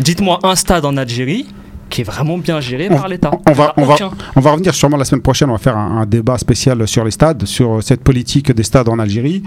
Dites-moi 0.00 0.38
un 0.42 0.56
stade 0.56 0.84
en 0.84 0.96
Algérie 0.96 1.46
qui 1.94 2.00
est 2.00 2.04
vraiment 2.04 2.38
bien 2.38 2.58
géré 2.60 2.88
On- 2.90 2.96
par 2.96 3.06
l'État. 3.08 3.30
on 3.48 3.52
va- 3.52 3.72
Il 3.76 3.80
y 3.82 3.84
en 3.84 3.86
a 3.86 3.86
on 3.86 3.88
va- 3.88 3.94
aucun. 3.94 4.10
On 4.34 4.40
va 4.40 4.50
revenir 4.50 4.74
sûrement 4.74 4.96
la 4.96 5.04
semaine 5.04 5.22
prochaine, 5.22 5.48
on 5.48 5.52
va 5.52 5.58
faire 5.58 5.76
un, 5.76 5.98
un 6.02 6.06
débat 6.06 6.36
spécial 6.38 6.86
sur 6.88 7.04
les 7.04 7.12
stades, 7.12 7.44
sur 7.46 7.82
cette 7.82 8.02
politique 8.02 8.50
des 8.52 8.64
stades 8.64 8.88
en 8.88 8.98
Algérie. 8.98 9.42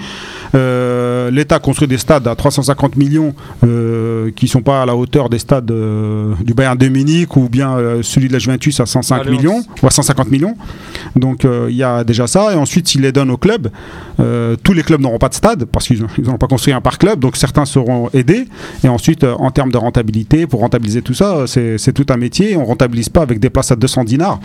Euh, 0.56 1.30
L'État 1.30 1.60
construit 1.60 1.88
des 1.90 1.98
stades 1.98 2.26
à 2.28 2.36
350 2.36 2.96
millions 2.96 3.34
euh, 3.66 4.32
qui 4.36 4.48
sont 4.48 4.62
pas 4.62 4.82
à 4.84 4.86
la 4.86 4.96
hauteur 4.96 5.30
des 5.30 5.40
stades 5.40 5.70
euh, 5.72 6.34
du 6.42 6.54
Bayern 6.54 6.78
de 6.78 6.88
Munich 6.88 7.36
ou 7.36 7.50
bien 7.50 7.76
euh, 7.78 8.02
celui 8.02 8.30
de 8.30 8.34
la 8.34 8.40
Juventus 8.40 8.80
à 8.80 8.86
105 8.86 9.22
Allianz. 9.22 9.32
millions 9.38 9.62
ou 9.84 9.88
à 9.88 9.92
150 9.92 10.32
millions. 10.32 10.56
Donc 11.18 11.44
euh, 11.44 11.68
il 11.70 11.76
y 11.76 11.84
a 11.84 12.04
déjà 12.06 12.28
ça. 12.28 12.54
Et 12.54 12.56
ensuite, 12.56 12.88
s'il 12.88 13.02
les 13.02 13.12
donne 13.12 13.30
aux 13.30 13.38
clubs, 13.38 13.68
euh, 14.22 14.56
tous 14.64 14.72
les 14.74 14.84
clubs 14.84 15.02
n'auront 15.02 15.18
pas 15.18 15.30
de 15.30 15.34
stade 15.34 15.66
parce 15.66 15.86
qu'ils 15.88 16.02
n'ont 16.24 16.38
pas 16.38 16.48
construit 16.48 16.74
un 16.74 16.82
par 16.82 16.98
club. 16.98 17.20
Donc 17.20 17.36
certains 17.36 17.66
seront 17.66 18.10
aidés. 18.14 18.48
Et 18.86 18.88
ensuite, 18.88 19.26
euh, 19.26 19.34
en 19.38 19.52
termes 19.52 19.72
de 19.72 19.78
rentabilité, 19.78 20.48
pour 20.48 20.62
rentabiliser 20.62 21.02
tout 21.02 21.14
ça, 21.14 21.36
euh, 21.36 21.78
c'est 21.78 21.94
tout 21.94 22.06
un 22.10 22.18
métier. 22.18 22.37
On 22.56 22.66
rentabilise 22.66 23.10
pas 23.10 23.22
avec 23.22 23.40
des 23.40 23.50
places 23.50 23.72
à 23.72 23.76
200 23.76 24.04
dinars 24.04 24.40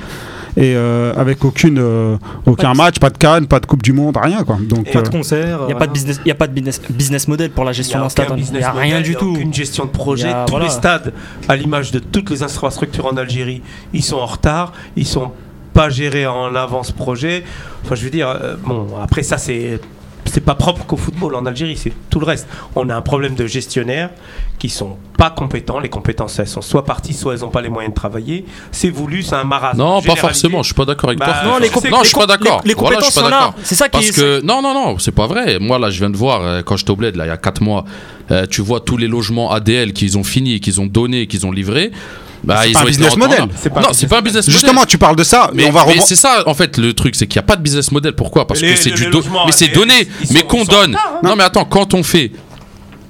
et 0.57 0.75
euh, 0.77 1.15
avec 1.17 1.45
aucune, 1.45 1.79
euh, 1.79 2.17
aucun 2.45 2.75
match, 2.75 2.99
pas 2.99 3.09
de 3.11 3.17
Cannes, 3.17 3.47
pas 3.47 3.59
de 3.59 3.67
Coupe 3.67 3.83
du 3.83 3.93
Monde, 3.93 4.19
rien 4.21 4.45
quoi. 4.45 4.59
Donc 4.61 4.91
Pas 4.93 4.99
euh, 4.99 5.03
de 5.03 5.09
concert. 5.09 5.61
Il 5.63 5.67
n'y 5.69 5.73
a 5.73 5.77
pas 5.77 5.87
de 5.87 5.93
business, 5.93 6.21
il 6.25 6.29
y 6.29 6.31
a 6.31 6.35
pas 6.35 6.47
de 6.47 6.53
business, 6.53 6.81
business 6.91 7.27
model 7.29 7.51
pour 7.51 7.65
la 7.65 7.73
gestion 7.73 8.01
d'un 8.01 8.09
stade. 8.11 8.27
Il 8.31 8.35
n'y 8.35 8.41
business 8.43 8.65
a 8.65 8.73
rien 8.73 8.99
model, 8.99 9.03
du 9.03 9.11
il 9.11 9.13
y 9.13 9.17
a 9.17 9.19
tout. 9.19 9.33
Aucune 9.33 9.55
gestion 9.55 9.85
de 9.87 9.91
projet. 9.91 10.29
A- 10.29 10.45
Tous 10.47 10.51
voilà. 10.53 10.67
les 10.67 10.71
stades, 10.73 11.13
à 11.49 11.57
l'image 11.57 11.91
de 11.91 11.99
toutes 12.01 12.31
les 12.31 12.43
infrastructures 12.43 13.07
en 13.07 13.17
Algérie, 13.17 13.63
ils 13.95 14.03
sont 14.05 14.17
en 14.17 14.27
retard. 14.27 14.73
Ils 14.97 15.07
sont 15.07 15.31
pas 15.73 15.89
gérés 15.89 16.27
en 16.27 16.55
avance 16.55 16.93
projet. 16.93 17.45
Enfin, 17.85 17.95
je 17.95 18.05
veux 18.05 18.11
dire, 18.11 18.29
euh, 18.29 18.57
bon, 18.63 18.89
après 19.03 19.23
ça, 19.23 19.39
c'est 19.39 19.81
c'est 20.25 20.41
pas 20.45 20.55
propre 20.55 20.85
qu'au 20.87 20.97
football 20.97 21.35
en 21.35 21.45
Algérie, 21.47 21.77
c'est 21.77 21.93
tout 22.11 22.21
le 22.21 22.27
reste. 22.27 22.47
On 22.77 22.89
a 22.89 22.95
un 22.95 23.03
problème 23.03 23.35
de 23.35 23.47
gestionnaires 23.47 24.11
qui 24.59 24.69
sont 24.69 24.97
pas 25.19 25.31
compétents. 25.31 25.81
Les 25.81 25.89
compétences, 25.89 26.39
elles 26.39 26.47
sont 26.47 26.63
soit 26.63 26.85
parties, 26.85 27.13
soit 27.13 27.35
elles 27.35 27.41
n'ont 27.41 27.49
pas 27.51 27.61
les 27.63 27.69
moyens 27.69 27.93
de 27.93 27.99
travailler. 27.99 28.45
C'est 28.71 28.91
voulu, 28.91 29.23
c'est 29.23 29.35
un 29.35 29.45
marasme. 29.45 29.79
Non, 29.79 30.01
pas 30.01 30.17
forcément. 30.17 30.63
Je 30.63 30.67
suis 30.69 30.75
pas 30.75 30.85
d'accord 30.85 31.11
avec 31.11 31.19
Bah, 31.19 31.27
toi. 31.27 31.35
non, 31.53 31.59
les 31.59 31.69
non, 31.91 31.99
je 32.03 32.09
suis 32.09 32.15
pas 32.17 32.27
d'accord. 32.27 32.61
Les, 32.65 32.69
les 32.71 32.75
Voilà, 32.75 32.99
je 33.01 33.05
compétences, 33.05 33.13
suis 33.13 33.21
pas 33.23 33.31
d'accord. 33.31 33.55
C'est 33.63 33.75
ça 33.75 33.87
qui 33.89 33.93
Parce 33.93 34.09
est. 34.09 34.15
que 34.17 34.41
non, 34.45 34.63
non, 34.63 34.73
non, 34.75 34.99
c'est 34.99 35.13
pas 35.13 35.27
vrai. 35.27 35.59
Moi 35.59 35.79
là, 35.79 35.91
je 35.91 35.99
viens 35.99 36.11
de 36.11 36.17
voir 36.17 36.43
euh, 36.43 36.63
quand 36.63 36.77
j'étais 36.77 36.91
au 36.93 36.97
bled 36.97 37.17
là, 37.17 37.25
il 37.25 37.29
y 37.29 37.31
a 37.31 37.37
4 37.37 37.61
mois, 37.63 37.85
euh, 38.31 38.47
tu 38.49 38.63
vois 38.63 38.81
tous 38.81 38.97
les 38.97 39.09
logements 39.09 39.51
ADL 39.53 39.93
qu'ils 39.93 40.17
ont 40.19 40.25
fini, 40.25 40.61
qu'ils 40.61 40.81
ont 40.81 40.87
donné, 40.87 41.27
qu'ils 41.27 41.47
ont 41.47 41.53
livré. 41.53 41.91
Bah, 42.45 42.63
C'est 42.67 42.73
pas 42.73 42.81
un 42.81 42.85
business 42.85 43.17
model. 43.17 43.39
pas 43.73 43.81
non, 43.81 43.89
c'est 43.93 44.07
pas 44.09 44.19
un 44.19 44.23
business 44.23 44.47
model. 44.47 44.61
justement, 44.61 44.85
tu 44.85 44.99
parles 44.99 45.15
de 45.17 45.23
ça, 45.25 45.51
mais, 45.55 45.63
Mais, 45.65 45.69
on 45.69 45.73
va 45.73 45.85
mais 45.85 45.91
revoir. 45.93 46.07
c'est 46.07 46.17
ça 46.17 46.43
en 46.47 46.55
fait 46.55 46.77
le 46.79 46.93
truc, 46.93 47.15
c'est 47.15 47.27
qu'il 47.29 47.39
n'y 47.39 47.45
a 47.45 47.47
pas 47.47 47.55
de 47.57 47.63
business 47.63 47.93
model. 47.93 48.15
Pourquoi? 48.15 48.47
Parce 48.47 48.61
Les- 48.61 48.73
que 48.75 48.77
c'est 48.79 48.91
du 48.91 49.07
do- 49.07 49.23
mais 49.47 49.53
c'est 49.53 49.69
donné, 49.69 50.09
mais 50.33 50.43
qu'on 50.43 50.65
donne. 50.65 50.91
retard, 50.97 51.19
Non 51.23 51.37
mais 51.37 51.45
attends, 51.45 51.65
quand 51.65 51.95
on 51.95 52.03
fait 52.03 52.33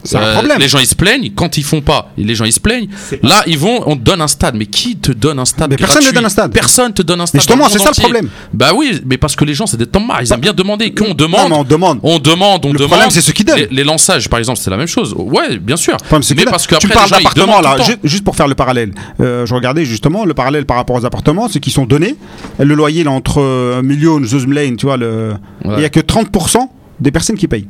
C'est 0.05 0.17
un 0.17 0.23
euh, 0.23 0.33
problème. 0.35 0.59
Les 0.59 0.69
gens 0.69 0.79
ils 0.79 0.87
se 0.87 0.95
plaignent, 0.95 1.31
quand 1.35 1.57
ils 1.57 1.63
font 1.65 1.81
pas, 1.81 2.11
et 2.19 2.25
les 2.25 2.35
gens 2.35 2.45
ils 2.45 2.53
se 2.53 2.61
plaignent. 2.61 2.89
C'est 3.09 3.23
Là 3.23 3.43
ils 3.47 3.59
vont, 3.59 3.83
on 3.87 3.97
te 3.97 4.03
donne 4.03 4.21
un 4.21 4.29
stade, 4.29 4.55
mais 4.57 4.67
qui 4.67 4.97
te 4.97 5.13
donne 5.13 5.39
un 5.39 5.45
stade 5.45 5.71
Mais 5.71 5.77
personne 5.77 6.05
ne 6.05 6.11
donne 6.11 6.25
un 6.25 6.29
stade. 6.29 6.53
Personne 6.53 6.93
te 6.93 7.03
donne 7.03 7.21
un 7.21 7.27
stade. 7.27 7.41
Mais 7.41 7.43
justement, 7.43 7.69
c'est 7.69 7.79
ça 7.79 7.91
le 7.97 8.01
problème. 8.01 8.29
Bah 8.53 8.73
oui, 8.75 9.01
mais 9.07 9.17
parce 9.19 9.37
que 9.37 9.45
les 9.45 9.55
gens 9.55 9.67
c'est 9.67 9.77
des 9.77 9.87
tomards, 9.87 10.23
ils 10.23 10.33
aiment 10.33 10.41
bien 10.41 10.53
demander. 10.53 10.93
Qu'on 10.93 11.09
Non, 11.09 11.15
demande, 11.15 11.49
mais 11.51 11.57
on 11.57 11.65
demande. 11.65 12.01
on 12.03 12.19
demande, 12.19 12.65
on 12.67 12.73
Le 12.73 12.79
demande. 12.79 12.89
problème, 12.91 13.11
c'est 13.11 13.21
ceux 13.21 13.33
qui 13.33 13.45
donnent. 13.45 13.57
Les, 13.59 13.69
les 13.71 13.85
lançages 13.85 14.29
par 14.29 14.39
exemple, 14.39 14.59
c'est 14.63 14.71
la 14.71 14.77
même 14.77 14.87
chose. 14.89 15.15
Ouais, 15.17 15.59
bien 15.59 15.77
sûr. 15.77 15.93
Le 15.95 15.99
problème, 15.99 16.23
c'est 16.23 16.35
mais 16.35 16.45
parce 16.45 16.67
que 16.67 16.75
tu 16.77 16.89
parles 16.89 17.11
d'appartements 17.11 17.61
là, 17.61 17.77
temps. 17.77 17.85
juste 18.05 18.25
pour 18.25 18.37
faire 18.37 18.49
le 18.49 18.55
parallèle. 18.55 18.93
Euh, 19.21 19.47
je 19.47 19.55
regardais 19.55 19.85
justement 19.85 20.25
le 20.25 20.35
parallèle 20.35 20.67
par 20.67 20.77
rapport 20.77 20.97
aux 20.97 21.05
appartements, 21.05 21.49
ceux 21.49 21.61
qui 21.61 21.71
sont 21.71 21.85
donnés. 21.87 22.17
Le 22.59 22.75
loyer 22.75 23.03
est 23.03 23.07
entre 23.09 23.41
euh, 23.41 23.83
million, 23.83 24.19
12 24.21 24.47
millions, 24.47 24.77
tu 24.77 24.87
vois. 24.87 24.97
Le... 24.97 25.35
Il 25.65 25.71
Ouais. 25.71 25.79
n'y 25.79 25.85
a 25.85 25.89
que 25.91 26.01
30% 26.01 26.59
des 27.01 27.11
personnes 27.11 27.37
qui 27.37 27.47
payent. 27.49 27.67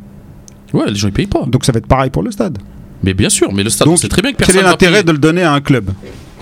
Ouais, 0.73 0.87
les 0.89 0.95
gens 0.95 1.09
ils 1.09 1.13
payent 1.13 1.27
pas. 1.27 1.45
Donc 1.47 1.65
ça 1.65 1.73
va 1.73 1.79
être 1.79 1.87
pareil 1.87 2.11
pour 2.11 2.23
le 2.23 2.31
stade. 2.31 2.59
Mais 3.05 3.15
bien 3.15 3.29
sûr, 3.29 3.53
mais 3.53 3.65
le 3.65 3.71
stade, 3.71 3.89
on 3.89 3.93
Donc 3.93 3.99
sait 3.99 4.09
très 4.09 4.23
bien 4.23 4.33
que 4.33 4.37
quel 4.37 4.47
personne 4.47 4.61
est 4.61 4.65
va 4.65 4.71
l'intérêt 4.71 4.93
payer. 4.95 5.05
de 5.05 5.13
le 5.13 5.19
donner 5.19 5.43
à 5.43 5.53
un 5.53 5.61
club? 5.61 5.91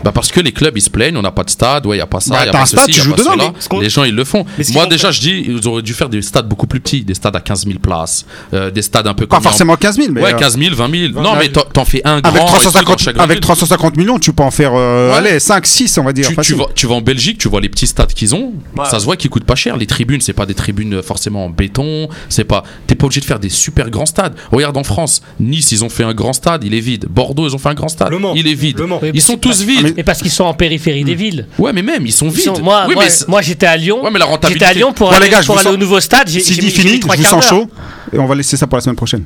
Bah 0.05 0.13
parce 0.13 0.31
que 0.33 0.41
les 0.41 0.53
clubs 0.53 0.77
ils 0.77 0.81
se 0.83 0.91
plaignent, 0.91 1.17
on 1.17 1.23
n'a 1.23 1.31
pas 1.31 1.45
de 1.45 1.51
stade, 1.51 1.87
ouais, 1.87 1.97
il 1.97 1.99
y 1.99 2.03
a 2.03 2.07
pas 2.07 2.21
ça, 2.21 2.31
Bah, 2.35 2.39
y 2.41 2.43
a 2.43 2.47
t'as 2.47 2.53
pas 2.53 2.63
un 2.63 2.67
stade, 2.67 2.87
tu 2.87 2.97
y 2.99 3.01
a 3.01 3.05
joues 3.05 3.11
pas 3.13 3.17
dedans, 3.23 3.33
cela. 3.59 3.79
mais 3.79 3.81
Les 3.85 3.91
gens 3.91 4.05
ils 4.05 4.15
le 4.15 4.25
font. 4.25 4.45
Moi 4.73 4.87
déjà 4.87 5.11
je 5.11 5.21
dis 5.21 5.45
ils 5.47 5.67
auraient 5.69 5.83
dû 5.83 5.93
faire 5.95 6.09
des 6.09 6.23
stades 6.23 6.49
beaucoup 6.49 6.67
plus 6.67 6.81
petits, 6.81 7.03
des 7.03 7.15
stades 7.15 7.37
à 7.37 7.41
15 7.41 7.67
000 7.67 7.79
places, 7.79 8.25
euh, 8.55 8.71
des 8.71 8.83
stades 8.83 9.07
un 9.07 9.15
peu 9.15 9.27
Pas 9.27 9.37
comme 9.37 9.45
forcément 9.45 9.77
15 9.77 9.97
000, 9.97 10.09
mais 10.13 10.23
Ouais, 10.23 10.35
euh, 10.35 10.39
15 10.39 10.59
000, 10.59 10.75
20 10.75 10.91
000. 11.13 11.23
Non, 11.23 11.35
mais 11.39 11.49
t'en 11.49 11.63
t'en 11.63 11.85
fais 11.85 12.03
un 12.05 12.21
grand. 12.21 12.31
avec, 12.31 12.43
et 12.43 12.47
tout 12.47 12.47
dans 12.47 12.47
350, 12.47 12.99
chaque 12.99 13.15
grande 13.17 13.25
avec 13.25 13.37
ville. 13.37 13.43
350 13.43 13.97
millions, 13.97 14.19
tu 14.19 14.33
peux 14.33 14.43
en 14.43 14.51
faire 14.51 14.73
euh, 14.75 15.11
Ouais. 15.11 15.17
allez, 15.19 15.41
5, 15.41 15.67
6, 15.67 15.99
on 15.99 16.05
va 16.05 16.13
dire. 16.13 16.25
tu, 16.25 16.31
tu 16.31 16.35
facile. 16.37 16.57
vas, 16.57 16.67
tu 16.75 16.87
vas 16.87 16.95
en 16.95 17.01
Belgique, 17.01 17.39
tu 17.39 17.49
vois 17.49 17.61
les 17.61 17.69
petits 17.69 17.87
stades 17.87 18.13
qu'ils 18.13 18.35
ont. 18.35 18.53
Ouais. 18.77 18.85
Ça 18.87 18.99
se 19.01 19.05
voit 19.05 19.17
qu'ils 19.17 19.31
coûtent 19.31 19.45
pas 19.45 19.55
cher. 19.55 19.77
Les 19.77 19.87
tribunes, 19.87 20.21
c'est 20.21 20.33
pas 20.33 20.47
des 20.47 20.55
tribunes 20.55 20.95
euh, 20.95 21.03
forcément 21.03 21.45
en 21.47 21.51
béton. 21.51 22.09
C'est 22.29 22.45
pas. 22.45 22.63
T'es 22.87 22.95
pas 22.95 23.07
obligé 23.07 23.21
de 23.21 23.27
faire 23.27 23.39
des 23.41 23.49
super 23.49 23.91
grands 23.91 24.07
stades. 24.07 24.35
Regarde 24.53 24.77
en 24.77 24.85
France, 24.85 25.23
Nice, 25.41 25.73
ils 25.73 25.85
ont 25.85 25.89
fait 25.89 26.05
un 26.05 26.15
grand 26.15 26.33
stade, 26.33 26.65
il 26.65 26.75
est 26.75 26.81
vide. 26.81 27.07
Bordeaux, 27.11 27.49
ils 27.49 27.55
ont 27.55 27.59
fait 27.59 27.69
un 27.69 27.75
grand 27.75 27.89
stade, 27.89 28.11
Le 28.11 28.19
Mans. 28.19 28.35
il 28.35 28.47
est 28.49 28.55
vide. 28.55 28.79
Le 28.79 28.87
Mans. 28.87 28.99
Oui, 29.03 29.11
Ils 29.15 29.23
sont 29.23 29.37
tous 29.37 29.63
vides. 29.63 29.90
Et 29.97 30.03
parce 30.03 30.21
qu'ils 30.23 30.31
sont 30.31 30.45
en 30.45 30.55
périphérie 30.55 31.05
des 31.05 31.15
villes. 31.15 31.47
Ouais, 31.59 31.73
mais 31.73 31.83
même 31.83 32.05
ils 32.07 32.13
sont 32.13 32.27
Ils 32.27 32.33
vides. 32.33 32.57
sont- 32.57 32.63
moi, 32.63 32.85
oui, 32.89 32.95
moi, 32.95 33.05
mais 33.07 33.11
moi, 33.29 33.43
j'étais 33.43 33.67
à 33.67 33.77
Lyon. 33.77 34.03
Ouais, 34.05 34.11
mais 34.11 34.19
la 34.19 34.25
J'étais 34.27 34.33
rentabilité. 34.33 34.65
à 34.65 34.73
Lyon 34.73 34.93
pour 34.93 35.11
Bon, 35.11 35.17
aller, 35.17 35.27
les 35.27 35.31
gars, 35.33 35.43
pour 35.43 35.57
aller 35.57 35.65
sens- 35.65 35.75
au 35.75 35.77
nouveau 35.77 36.01
stade. 36.01 36.29
J'ai 36.29 36.39
mis 36.41 36.71
fini, 36.71 37.01
je 37.01 37.07
vous 37.17 37.25
sens 37.25 37.47
chaud. 37.49 37.69
Et 38.13 38.19
on 38.19 38.27
va 38.27 38.35
laisser 38.35 38.57
ça 38.57 38.67
pour 38.67 38.77
la 38.77 38.83
semaine 38.83 38.97
prochaine. 38.97 39.25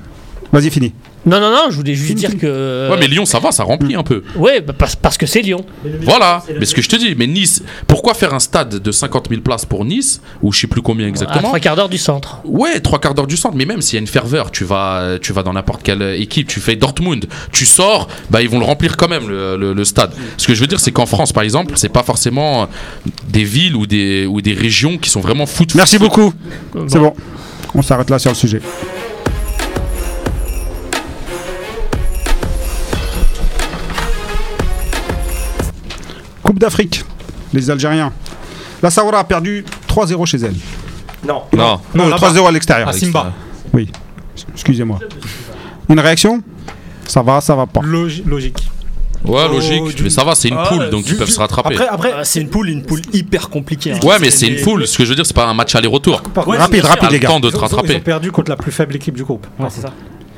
Vas-y, 0.54 0.70
fini. 0.70 0.92
Non, 1.26 1.40
non, 1.40 1.50
non, 1.50 1.70
je 1.70 1.76
voulais 1.76 1.94
juste 1.94 2.06
Fini, 2.08 2.20
dire 2.20 2.28
fini. 2.30 2.42
que. 2.42 2.88
Ouais, 2.90 2.96
mais 3.00 3.08
Lyon, 3.08 3.24
ça 3.24 3.38
va, 3.40 3.50
ça 3.50 3.64
remplit 3.64 3.94
un 3.96 4.02
peu. 4.02 4.22
Ouais, 4.36 4.60
bah, 4.60 4.72
parce, 4.76 4.94
parce 4.94 5.16
que 5.18 5.26
c'est 5.26 5.40
Lyon. 5.42 5.64
Voilà, 6.02 6.42
mais 6.60 6.64
ce 6.64 6.74
que 6.74 6.82
je 6.82 6.88
te 6.88 6.96
dis, 6.96 7.14
mais 7.16 7.26
Nice, 7.26 7.62
pourquoi 7.88 8.14
faire 8.14 8.32
un 8.34 8.38
stade 8.38 8.68
de 8.80 8.92
50 8.92 9.28
000 9.30 9.40
places 9.40 9.64
pour 9.64 9.84
Nice, 9.84 10.20
ou 10.42 10.52
je 10.52 10.60
sais 10.60 10.66
plus 10.66 10.80
combien 10.82 11.06
À 11.06 11.08
exactement 11.08 11.48
trois 11.48 11.58
quarts 11.58 11.74
d'heure 11.76 11.88
du 11.88 11.98
centre. 11.98 12.40
Ouais, 12.44 12.78
trois 12.80 13.00
quarts 13.00 13.14
d'heure 13.14 13.26
du 13.26 13.36
centre, 13.36 13.56
mais 13.56 13.64
même 13.64 13.80
s'il 13.82 13.94
y 13.96 13.98
a 13.98 14.00
une 14.02 14.06
ferveur, 14.06 14.50
tu 14.52 14.64
vas, 14.64 15.18
tu 15.20 15.32
vas 15.32 15.42
dans 15.42 15.54
n'importe 15.54 15.82
quelle 15.82 16.02
équipe, 16.02 16.46
tu 16.46 16.60
fais 16.60 16.76
Dortmund, 16.76 17.26
tu 17.50 17.66
sors, 17.66 18.06
bah 18.30 18.40
ils 18.42 18.48
vont 18.48 18.58
le 18.60 18.64
remplir 18.66 18.96
quand 18.96 19.08
même 19.08 19.28
le, 19.28 19.56
le- 19.56 19.72
le 19.72 19.84
stade. 19.84 20.12
Ce 20.36 20.46
que 20.46 20.54
je 20.54 20.60
veux 20.60 20.66
dire, 20.68 20.78
c'est 20.78 20.92
qu'en 20.92 21.06
France, 21.06 21.32
par 21.32 21.42
exemple, 21.42 21.72
c'est 21.76 21.88
pas 21.88 22.02
forcément 22.04 22.68
des 23.28 23.44
villes 23.44 23.74
ou 23.74 23.86
des, 23.86 24.26
ou 24.26 24.40
des 24.40 24.52
régions 24.52 24.98
qui 24.98 25.10
sont 25.10 25.20
vraiment 25.20 25.46
foot. 25.46 25.74
Merci 25.74 25.98
beaucoup. 25.98 26.32
C'est 26.86 26.98
bon. 27.00 27.12
On 27.74 27.82
s'arrête 27.82 28.08
là 28.08 28.20
sur 28.20 28.30
le 28.30 28.36
sujet. 28.36 28.60
Coupe 36.54 36.60
d'Afrique. 36.60 37.04
Les 37.52 37.68
Algériens. 37.68 38.12
La 38.80 38.88
Sahara 38.88 39.18
a 39.18 39.24
perdu 39.24 39.64
3-0 39.88 40.24
chez 40.24 40.36
elle. 40.38 40.54
Non. 41.26 41.42
Non. 41.52 41.58
Non, 41.58 41.80
Non, 42.04 42.08
là-bas. 42.10 42.28
3-0 42.30 42.46
à 42.46 42.52
l'extérieur. 42.52 42.86
À 42.88 42.92
Simba. 42.92 43.32
Oui. 43.72 43.90
Excusez-moi. 44.52 45.00
Une 45.88 45.98
réaction? 45.98 46.44
Ça 47.08 47.22
va, 47.22 47.40
ça 47.40 47.56
va 47.56 47.66
pas. 47.66 47.80
Logi- 47.80 48.22
logique. 48.24 48.68
Ouais, 49.24 49.42
Oh, 49.48 49.54
logique. 49.54 49.96
du- 49.96 50.04
Mais 50.04 50.10
ça 50.10 50.22
va, 50.22 50.36
c'est 50.36 50.46
une 50.48 50.56
Ah, 50.56 50.66
poule, 50.68 50.90
donc 50.90 51.04
du- 51.06 51.14
ils 51.14 51.18
peuvent 51.18 51.28
se 51.28 51.40
rattraper. 51.40 51.74
Après, 51.74 51.88
après 51.88 52.12
Ah, 52.18 52.24
c'est 52.24 52.40
une 52.40 52.48
poule, 52.50 52.68
une 52.68 52.82
poule 52.82 53.02
hyper 53.12 53.48
compliquée. 53.50 53.90
hein. 53.94 53.98
Ouais, 54.04 54.18
mais 54.20 54.30
c'est 54.30 54.46
une 54.46 54.60
poule. 54.62 54.86
Ce 54.86 54.96
que 54.96 55.04
je 55.04 55.08
veux 55.08 55.16
dire, 55.16 55.26
c'est 55.26 55.34
pas 55.34 55.46
un 55.48 55.54
match 55.54 55.74
aller-retour. 55.74 56.22
Ouais, 56.46 56.56
Rapide, 56.56 56.84
rapide, 56.84 57.10
les 57.10 57.16
le 57.18 57.22
gars. 57.22 57.28
temps 57.30 57.40
de 57.40 57.48
ils 57.48 57.50
te 57.50 57.56
ont- 57.56 57.58
ils 57.58 57.64
ont 57.64 57.76
rattraper. 57.78 57.98
perdu 57.98 58.30
contre 58.30 58.50
la 58.50 58.56
plus 58.56 58.70
faible 58.70 58.94
équipe 58.94 59.16
du 59.16 59.24
groupe. 59.24 59.44
Ouais, 59.58 59.66
c'est 59.70 59.80
ça. 59.80 59.90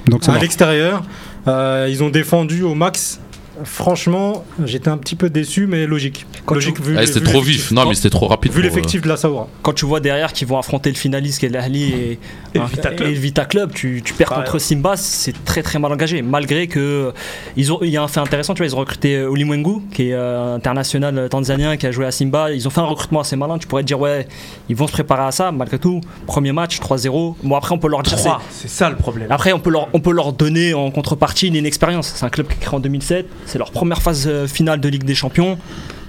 Donc 0.07 0.27
À 0.29 0.39
l'extérieur, 0.39 1.03
euh, 1.47 1.89
ils 1.91 2.03
ont 2.03 2.09
défendu 2.09 2.63
au 2.63 2.75
max. 2.75 3.21
Franchement, 3.65 4.45
j'étais 4.65 4.89
un 4.89 4.97
petit 4.99 5.15
peu 5.17 5.31
déçu, 5.31 5.67
mais 5.67 5.87
logique. 5.87 6.27
Quand 6.45 6.55
logique 6.55 6.77
tu- 6.77 6.83
vu, 6.83 6.97
C'était 7.07 7.21
trop 7.21 7.39
l'effectif. 7.41 7.57
vif. 7.69 7.71
Non, 7.73 7.87
mais 7.89 7.95
c'était 7.95 8.11
trop 8.11 8.27
rapide. 8.27 8.53
Vu 8.53 8.61
euh, 8.61 8.63
l'effectif 8.65 9.01
de 9.03 9.09
la 9.09 9.17
Saoura. 9.17 9.49
Quand 9.63 9.73
tu 9.73 9.85
vois 9.87 10.01
derrière 10.01 10.33
qu'ils 10.33 10.47
vont 10.47 10.59
affronter 10.59 10.91
le 10.91 10.97
finaliste 10.97 11.41
qui 11.41 11.47
est 11.47 11.49
l'Ahli 11.49 11.85
et, 11.85 12.13
Et 12.13 12.19
le 12.55 12.61
hein, 12.61 12.67
Vita 12.71 12.91
Club. 12.91 13.09
et 13.09 13.13
le 13.15 13.19
Vita 13.21 13.45
Club, 13.45 13.73
tu, 13.73 14.03
tu 14.05 14.15
perds 14.15 14.31
Ouais. 14.33 14.37
contre 14.45 14.59
Simba, 14.59 14.97
c'est 14.97 15.45
très 15.45 15.63
très 15.63 15.79
mal 15.79 15.93
engagé. 15.93 16.23
Malgré 16.23 16.67
que 16.67 17.13
ils 17.57 17.73
ont, 17.73 17.79
il 17.83 17.89
y 17.91 17.97
a 17.97 18.03
un 18.03 18.09
fait 18.09 18.21
intéressant, 18.21 18.55
tu 18.55 18.59
vois, 18.63 18.67
ils 18.67 18.75
ont 18.75 18.79
recruté 18.81 19.17
euh, 19.17 19.29
Olimwengu, 19.31 19.81
qui 19.93 20.09
est 20.11 20.13
euh, 20.15 20.55
international 20.55 21.19
euh, 21.19 21.29
tanzanien, 21.29 21.77
qui 21.77 21.87
a 21.87 21.91
joué 21.93 22.07
à 22.07 22.11
Simba. 22.11 22.53
Ils 22.53 22.67
ont 22.67 22.71
fait 22.71 22.81
un 22.81 22.85
recrutement 22.85 23.21
assez 23.21 23.37
malin. 23.37 23.59
Tu 23.59 23.67
pourrais 23.67 23.83
te 23.83 23.87
dire 23.89 24.01
ouais, 24.01 24.27
ils 24.69 24.77
vont 24.77 24.87
se 24.87 24.93
préparer 24.93 25.25
à 25.25 25.33
ça. 25.33 25.53
Malgré 25.53 25.79
tout, 25.79 26.01
premier 26.27 26.53
match 26.53 26.79
3-0. 26.81 27.37
Bon 27.43 27.57
après 27.57 27.75
on 27.75 27.79
peut 27.79 27.89
leur 27.89 28.03
dire 28.03 28.19
c'est- 28.19 28.25
3, 28.29 28.43
c'est 28.51 28.69
ça 28.69 28.91
le 28.91 28.97
problème. 28.97 29.29
Après, 29.31 29.53
on 29.53 29.59
peut, 29.61 29.71
leur, 29.71 29.89
on 29.93 30.01
peut 30.01 30.13
leur 30.13 30.33
donner 30.33 30.75
en 30.75 30.91
contrepartie 30.91 31.49
une 31.49 31.67
expérience. 31.67 32.13
C'est 32.15 32.25
un 32.25 32.29
club 32.29 32.47
qui 32.49 32.55
est 32.55 32.61
créé 32.61 32.75
en 32.75 32.81
2007. 32.81 33.27
C'est 33.47 33.59
leur 33.59 33.71
première 33.71 34.03
phase 34.03 34.27
euh, 34.27 34.47
finale 34.47 34.81
de 34.81 34.89
Ligue 34.89 35.05
des 35.05 35.15
Champions. 35.15 35.59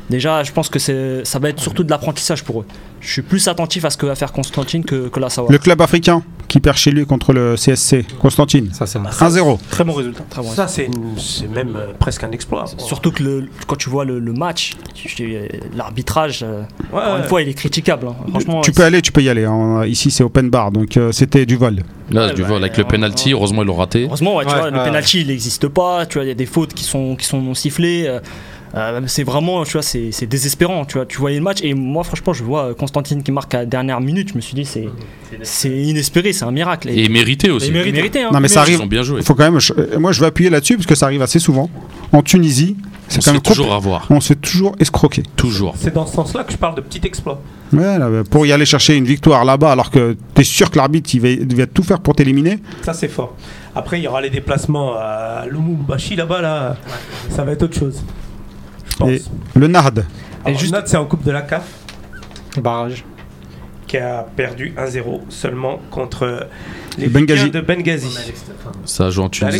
Déjà, 0.09 0.43
je 0.43 0.51
pense 0.51 0.69
que 0.69 0.79
ça 0.79 1.39
va 1.39 1.49
être 1.49 1.59
surtout 1.59 1.83
de 1.83 1.89
l'apprentissage 1.89 2.43
pour 2.43 2.61
eux. 2.61 2.65
Je 3.01 3.11
suis 3.11 3.21
plus 3.21 3.47
attentif 3.47 3.83
à 3.85 3.89
ce 3.89 3.97
que 3.97 4.05
va 4.05 4.15
faire 4.15 4.31
Constantine 4.31 4.83
que, 4.85 5.09
que 5.09 5.19
la 5.19 5.29
Sawa. 5.29 5.51
Le 5.51 5.57
club 5.57 5.81
africain? 5.81 6.23
Qui 6.57 6.61
perd 6.61 6.77
chez 6.77 6.89
lui 6.89 7.05
contre 7.05 7.33
le 7.33 7.55
CSC, 7.55 8.03
Constantine. 8.19 8.69
Ça, 8.73 8.87
c'est 8.87 8.97
un 8.97 9.03
1-0. 9.03 9.59
très 9.69 9.83
bon 9.83 9.93
résultat. 9.93 10.23
Très 10.27 10.41
bon. 10.41 10.49
Ça, 10.49 10.67
c'est 10.67 10.89
même 11.53 11.75
euh, 11.75 11.93
presque 11.99 12.23
un 12.23 12.31
exploit. 12.31 12.65
Surtout 12.77 13.11
que 13.11 13.21
le- 13.21 13.47
quand 13.67 13.75
tu 13.75 13.89
vois 13.91 14.05
le, 14.05 14.17
le 14.19 14.33
match, 14.33 14.73
tu- 14.95 15.37
l'arbitrage, 15.75 16.39
euh, 16.43 16.61
Ouais, 16.91 16.99
encore 17.01 17.15
une 17.17 17.21
ouais. 17.21 17.27
fois, 17.27 17.41
il 17.43 17.49
est 17.49 17.53
critiquable. 17.53 18.07
hein. 18.07 18.15
Franchement, 18.31 18.61
Tu 18.61 18.71
peux 18.71 18.83
aller, 18.83 19.01
tu 19.03 19.11
peux 19.11 19.21
y 19.21 19.29
aller. 19.29 19.45
hein. 19.45 19.85
Ici, 19.85 20.09
c'est 20.09 20.23
open 20.23 20.49
bar, 20.49 20.71
donc 20.71 20.97
euh, 20.97 21.11
c'était 21.11 21.45
du 21.45 21.57
vol. 21.57 21.83
Là, 22.09 22.27
Ouais, 22.27 22.33
du 22.33 22.41
vol 22.41 22.57
avec 22.63 22.75
le 22.77 22.83
euh, 22.85 22.87
penalty. 22.87 23.33
Heureusement, 23.33 23.61
ils 23.61 23.67
l'ont 23.67 23.75
raté. 23.75 24.05
Heureusement, 24.05 24.37
ouais, 24.37 24.45
tu 24.45 24.51
Ouais, 24.53 24.59
vois, 24.59 24.71
le 24.71 24.77
ouais. 24.79 24.83
penalty 24.85 25.21
il 25.21 25.27
n'existe 25.27 25.67
pas. 25.67 26.05
Tu 26.07 26.15
vois, 26.17 26.25
il 26.25 26.29
y 26.29 26.31
a 26.31 26.35
des 26.35 26.45
fautes 26.47 26.73
qui 26.73 26.83
sont 26.85 27.15
qui 27.15 27.25
sont 27.25 27.41
non 27.41 27.53
sifflées. 27.53 28.07
Euh, 28.75 28.99
euh, 28.99 29.01
c'est 29.07 29.23
vraiment, 29.23 29.63
tu 29.63 29.73
vois, 29.73 29.81
c'est 29.81 30.11
c'est 30.11 30.25
désespérant. 30.27 30.85
Tu 30.85 30.95
vois, 30.97 31.05
tu 31.05 31.17
voyais 31.17 31.37
le 31.37 31.43
match 31.43 31.59
et 31.63 31.73
moi, 31.73 32.03
franchement, 32.03 32.33
je 32.33 32.43
vois 32.43 32.73
Constantine 32.75 33.23
qui 33.23 33.31
marque 33.31 33.53
à 33.55 33.59
la 33.59 33.65
dernière 33.65 34.01
minute. 34.01 34.29
Je 34.29 34.35
me 34.35 34.41
suis 34.41 34.55
dit, 34.55 34.65
c'est 34.65 34.87
c'est 35.43 35.69
inespéré, 35.69 36.33
c'est 36.33 36.45
un 36.45 36.51
miracle. 36.51 36.89
Et 36.89 37.09
mérité 37.09 37.49
aussi. 37.51 37.67
Et 37.69 37.71
mérité. 37.71 37.91
mérité. 37.97 38.21
Hein. 38.23 38.29
Non, 38.33 38.39
mais 38.39 38.47
ça 38.47 38.61
Ils 38.61 38.63
arrive. 38.63 38.81
ont 38.81 38.85
bien 38.87 39.03
joué. 39.03 39.21
Faut 39.21 39.35
quand 39.35 39.49
même. 39.49 39.59
je- 39.59 39.73
euh, 39.73 39.99
moi, 39.99 40.11
je 40.11 40.19
vais 40.19 40.25
appuyer 40.27 40.49
là-dessus 40.49 40.75
parce 40.75 40.87
que 40.87 40.95
ça 40.95 41.05
arrive 41.05 41.21
assez 41.21 41.39
souvent. 41.39 41.69
En 42.13 42.21
Tunisie, 42.21 42.75
On 42.79 42.83
c'est 43.09 43.23
quand 43.23 43.33
même 43.33 43.41
toujours 43.41 43.73
avoir. 43.73 44.05
On 44.09 44.19
se 44.19 44.29
fait 44.29 44.35
toujours 44.35 44.75
escroquer. 44.79 45.23
Toujours. 45.35 45.73
C'est 45.77 45.93
dans 45.93 46.05
ce 46.05 46.15
sens-là 46.15 46.43
que 46.43 46.51
je 46.53 46.57
parle 46.57 46.75
de 46.75 46.81
petit 46.81 47.01
exploit. 47.05 47.41
Ouais, 47.73 47.97
là, 47.99 48.09
bah, 48.09 48.23
pour 48.29 48.45
y 48.45 48.51
aller 48.53 48.65
chercher 48.65 48.95
une 48.95 49.03
victoire 49.05 49.43
là-bas, 49.43 49.71
alors 49.73 49.91
que 49.91 50.15
tu 50.35 50.41
es 50.41 50.43
sûr 50.45 50.71
que 50.71 50.77
l'arbitre 50.77 51.09
il 51.13 51.19
va, 51.21 51.29
il 51.29 51.55
va 51.55 51.65
tout 51.67 51.83
faire 51.83 51.99
pour 51.99 52.15
t'éliminer. 52.15 52.59
Ça, 52.83 52.93
c'est 52.93 53.09
fort. 53.09 53.35
Après, 53.75 53.99
il 53.99 54.03
y 54.03 54.07
aura 54.07 54.21
les 54.21 54.29
déplacements 54.29 54.93
à 54.97 55.45
Lumumbashi 55.49 56.15
là-bas, 56.15 56.41
là. 56.41 56.77
Ça 57.29 57.43
va 57.43 57.51
être 57.51 57.63
autre 57.63 57.77
chose. 57.77 58.01
Je 58.99 59.03
pense. 59.03 59.09
Et 59.09 59.21
le 59.55 59.67
Nard, 59.67 59.91
Alors, 60.45 60.59
juste- 60.59 60.73
note, 60.73 60.87
c'est 60.87 60.97
en 60.97 61.05
Coupe 61.05 61.23
de 61.23 61.31
la 61.31 61.41
CAF 61.43 61.65
Barrage. 62.57 63.03
qui 63.85 63.97
a 63.97 64.25
perdu 64.35 64.73
1-0 64.77 65.21
seulement 65.29 65.79
contre 65.91 66.47
les 66.97 67.07
Benghazi. 67.07 67.49
De 67.51 67.61
Benghazi. 67.61 68.07
Ça 68.85 69.09
joue 69.09 69.21
en 69.23 69.29
Tunisie. 69.29 69.59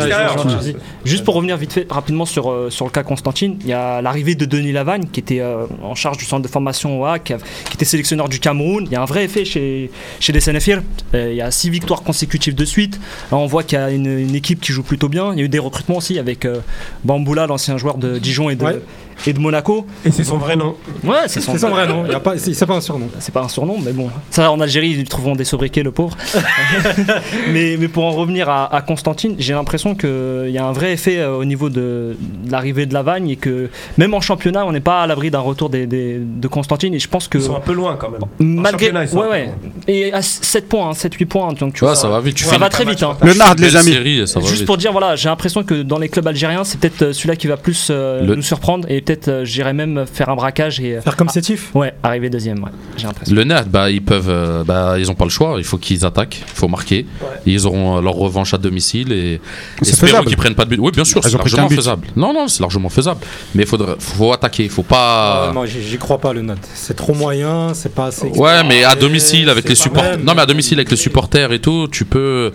Juste 1.06 1.24
pour 1.24 1.36
revenir 1.36 1.58
vite 1.58 1.74
fait 1.74 1.88
rapidement 1.90 2.26
sur, 2.26 2.50
euh, 2.52 2.70
sur 2.70 2.86
le 2.86 2.92
cas 2.92 3.04
Constantine, 3.04 3.58
il 3.62 3.68
y 3.68 3.74
a 3.74 4.02
l'arrivée 4.02 4.36
de 4.36 4.46
Denis 4.46 4.72
Lavagne 4.72 5.06
qui 5.12 5.20
était 5.20 5.40
euh, 5.40 5.66
en 5.84 5.96
charge 5.96 6.18
du 6.18 6.26
centre 6.26 6.42
de 6.44 6.48
formation 6.48 7.02
OA, 7.02 7.20
qui, 7.20 7.34
a- 7.34 7.38
qui 7.38 7.76
était 7.76 7.86
sélectionneur 7.86 8.30
du 8.30 8.40
Cameroun. 8.40 8.86
Il 8.86 8.92
y 8.92 8.96
a 8.96 9.02
un 9.02 9.06
vrai 9.06 9.26
effet 9.26 9.46
chez, 9.46 9.92
chez 10.20 10.34
les 10.34 10.40
SNFR. 10.40 10.80
Euh, 11.14 11.30
il 11.32 11.38
y 11.38 11.42
a 11.42 11.52
six 11.52 11.70
victoires 11.70 12.04
consécutives 12.04 12.56
de 12.56 12.66
suite. 12.66 13.00
Là, 13.32 13.38
on 13.38 13.46
voit 13.46 13.64
qu'il 13.64 13.78
y 13.78 13.82
a 13.82 13.90
une, 13.92 14.06
une 14.20 14.36
équipe 14.36 14.60
qui 14.62 14.72
joue 14.74 14.84
plutôt 14.84 15.10
bien. 15.10 15.34
Il 15.34 15.40
y 15.40 15.42
a 15.42 15.46
eu 15.46 15.50
des 15.50 15.60
recrutements 15.60 15.98
aussi 15.98 16.18
avec 16.20 16.46
euh, 16.46 16.60
Bamboula, 17.04 17.48
l'ancien 17.48 17.78
joueur 17.78 17.98
de 17.98 18.18
Dijon 18.20 18.50
et 18.50 18.56
de, 18.56 18.64
Ouais. 18.64 18.82
et 19.26 19.34
de 19.34 19.40
Monaco. 19.40 19.86
Et 20.06 20.12
c'est 20.12 20.24
son 20.24 20.38
vrai 20.38 20.56
nom. 20.56 20.76
Ouais, 21.04 21.16
c'est 21.28 21.42
son, 21.42 21.54
C'est 21.54 21.60
son 21.60 21.70
vrai 21.70 21.88
nom. 21.88 22.04
il 22.06 22.12
y 22.12 22.16
a 22.16 22.20
pas- 22.20 22.38
C'est 22.38 22.54
c'est 22.54 22.66
pas 22.66 22.76
un 22.76 22.82
surnom. 22.82 23.10
c'est 23.20 23.34
pas 23.34 23.42
un 23.44 23.48
surnom, 23.50 23.78
mais 23.84 23.92
bon, 23.94 24.10
ça 24.32 24.52
en 24.52 24.60
Algérie 24.60 24.90
ils 24.92 25.04
trouveront 25.08 25.36
des 25.36 25.44
sobriquets, 25.46 25.84
le 25.84 25.92
pauvre. 25.92 26.16
mais, 27.54 27.78
mais 27.80 27.88
pour 27.88 28.06
en 28.06 28.12
revenir 28.12 28.50
à, 28.50 28.74
à 28.76 28.82
Constantine, 28.82 29.36
j'ai 29.40 29.54
l'impression 29.54 29.96
qu'il 29.96 30.50
y 30.50 30.58
a 30.58 30.66
un 30.66 30.72
vrai 30.72 30.94
effet 30.94 31.18
euh, 31.20 31.36
au 31.36 31.46
niveau 31.46 31.70
de, 31.70 32.16
de 32.46 32.52
l'arrivée 32.52 32.86
de 32.86 32.94
Lavagne 32.94 33.30
et 33.30 33.36
que 33.36 33.70
même 33.98 34.14
en 34.14 34.22
championnat, 34.22 34.66
on 34.66 34.72
n'est 34.72 34.80
pas 34.80 35.02
à 35.02 35.08
l'abri 35.08 35.32
d'un 35.32 35.40
retour 35.40 35.70
des, 35.70 35.86
des- 35.88 36.18
de 36.20 36.48
Constantine. 36.48 36.94
Et 36.94 37.00
je 37.00 37.08
pense 37.08 37.28
que 37.28 37.38
Ils 37.38 37.44
sont 37.44 37.56
un 37.56 37.60
peu 37.62 37.74
loin 37.74 37.96
quand 38.00 38.10
même. 38.10 38.22
malgré. 38.40 38.88
championnat, 38.88 39.04
ils 39.04 39.10
sont 39.10 39.18
Ouais, 39.20 39.28
ouais. 39.30 39.50
Et 39.88 40.14
à 40.14 40.22
7 40.22 40.68
points, 40.70 40.92
7-8 40.92 41.26
points, 41.26 41.54
donc 41.54 41.74
tu 41.74 41.84
Ouais, 41.84 41.90
vois, 41.90 41.96
ça 41.96 42.08
va 42.10 42.20
vite. 42.22 42.36
Tu 42.36 42.44
ça 42.44 42.58
va 42.58 42.70
très 42.70 42.86
vite. 42.86 43.02
hein. 43.04 43.18
le 43.22 43.34
Nard, 43.34 43.56
les 43.58 43.76
amis. 43.76 43.92
série 43.92 44.28
ça 44.28 44.40
va 44.40 44.46
Juste 44.46 44.60
vite. 44.60 44.68
pour 44.68 44.78
dire, 44.78 44.92
voilà, 44.92 45.16
j'ai 45.16 45.30
l'impression 45.30 45.64
que 45.64 45.82
dans 45.82 46.00
les 46.00 46.10
clubs 46.10 46.28
algériens, 46.28 46.64
c'est 46.64 46.80
peut-être 46.80 47.02
euh, 47.02 47.14
celui-là 47.14 47.36
qui 47.36 47.48
va 47.48 47.58
plus 47.58 47.88
euh, 47.90 48.24
Le- 48.26 48.36
nous 48.36 48.42
surprendre 48.42 48.86
et 48.90 49.02
peut-être 49.02 49.28
euh, 49.28 49.46
j'irais 49.46 49.74
même 49.74 50.06
faire 50.12 50.30
un 50.30 50.36
braquage 50.36 50.80
et. 50.80 50.98
euh, 50.98 51.02
Faire 51.02 51.16
comme 51.16 51.30
Sétif 51.30 51.74
Ouais, 51.76 51.94
arriver 52.04 52.30
deuxième, 52.30 52.64
ouais, 52.64 52.70
j'ai 52.98 53.08
l'impression. 53.08 53.36
Le 53.36 53.44
net, 53.44 53.68
bah, 53.70 53.90
ils 53.90 54.02
peuvent, 54.02 54.30
euh, 54.30 54.64
bah, 54.64 54.96
ils 54.98 55.10
ont 55.12 55.16
pas 55.16 55.26
le 55.26 55.30
choix. 55.30 55.56
Il 55.58 55.64
faut 55.64 55.78
qu'ils 55.78 56.06
attaquent, 56.06 56.38
il 56.48 56.54
faut 56.56 56.68
marquer. 56.68 57.06
Et 57.46 57.52
ils 57.52 57.66
auront 57.68 57.98
euh, 57.98 58.02
leur 58.02 58.14
revanche 58.16 58.54
à 58.54 58.58
domicile 58.58 59.12
et 59.12 59.42
C'est 59.82 59.90
espérons 59.90 60.08
faisable. 60.12 60.28
qu'ils 60.28 60.38
prennent 60.38 60.56
pas 60.56 60.66
de 60.66 60.70
but. 60.72 60.80
Oui, 60.80 60.92
bien 60.92 61.06
sûr, 61.06 61.22
c'est 61.24 61.34
largement 61.34 61.70
faisable. 61.70 62.08
Non, 62.16 62.34
non, 62.34 62.48
c'est 62.48 62.62
largement 62.62 62.90
faisable. 62.90 63.20
Mais 63.56 63.64
il 63.64 63.68
faut 64.00 64.34
attaquer, 64.34 64.64
il 64.64 64.70
faut 64.70 64.84
pas. 64.84 65.48
Euh, 65.50 65.54
Moi, 65.54 65.66
j'y 65.66 65.98
crois 65.98 66.18
pas, 66.20 66.34
le 66.34 66.42
note. 66.42 66.58
C'est 66.74 66.96
trop 66.96 67.14
moyen, 67.14 67.74
c'est 67.74 67.94
pas 67.94 68.08
assez. 68.08 68.28
Ouais, 68.28 68.64
mais 68.64 68.84
à 68.84 68.96
domicile 68.96 69.50
avec 69.50 69.68
les 69.70 69.76
supporters. 69.76 70.18
Non, 70.20 70.34
mais 70.36 70.42
à 70.42 70.46
domicile 70.46 70.78
avec 70.80 70.92
les 70.92 70.98
supporters 70.98 71.52
et 71.52 71.60
tout, 71.60 71.88
tu 71.92 72.06
peux. 72.06 72.52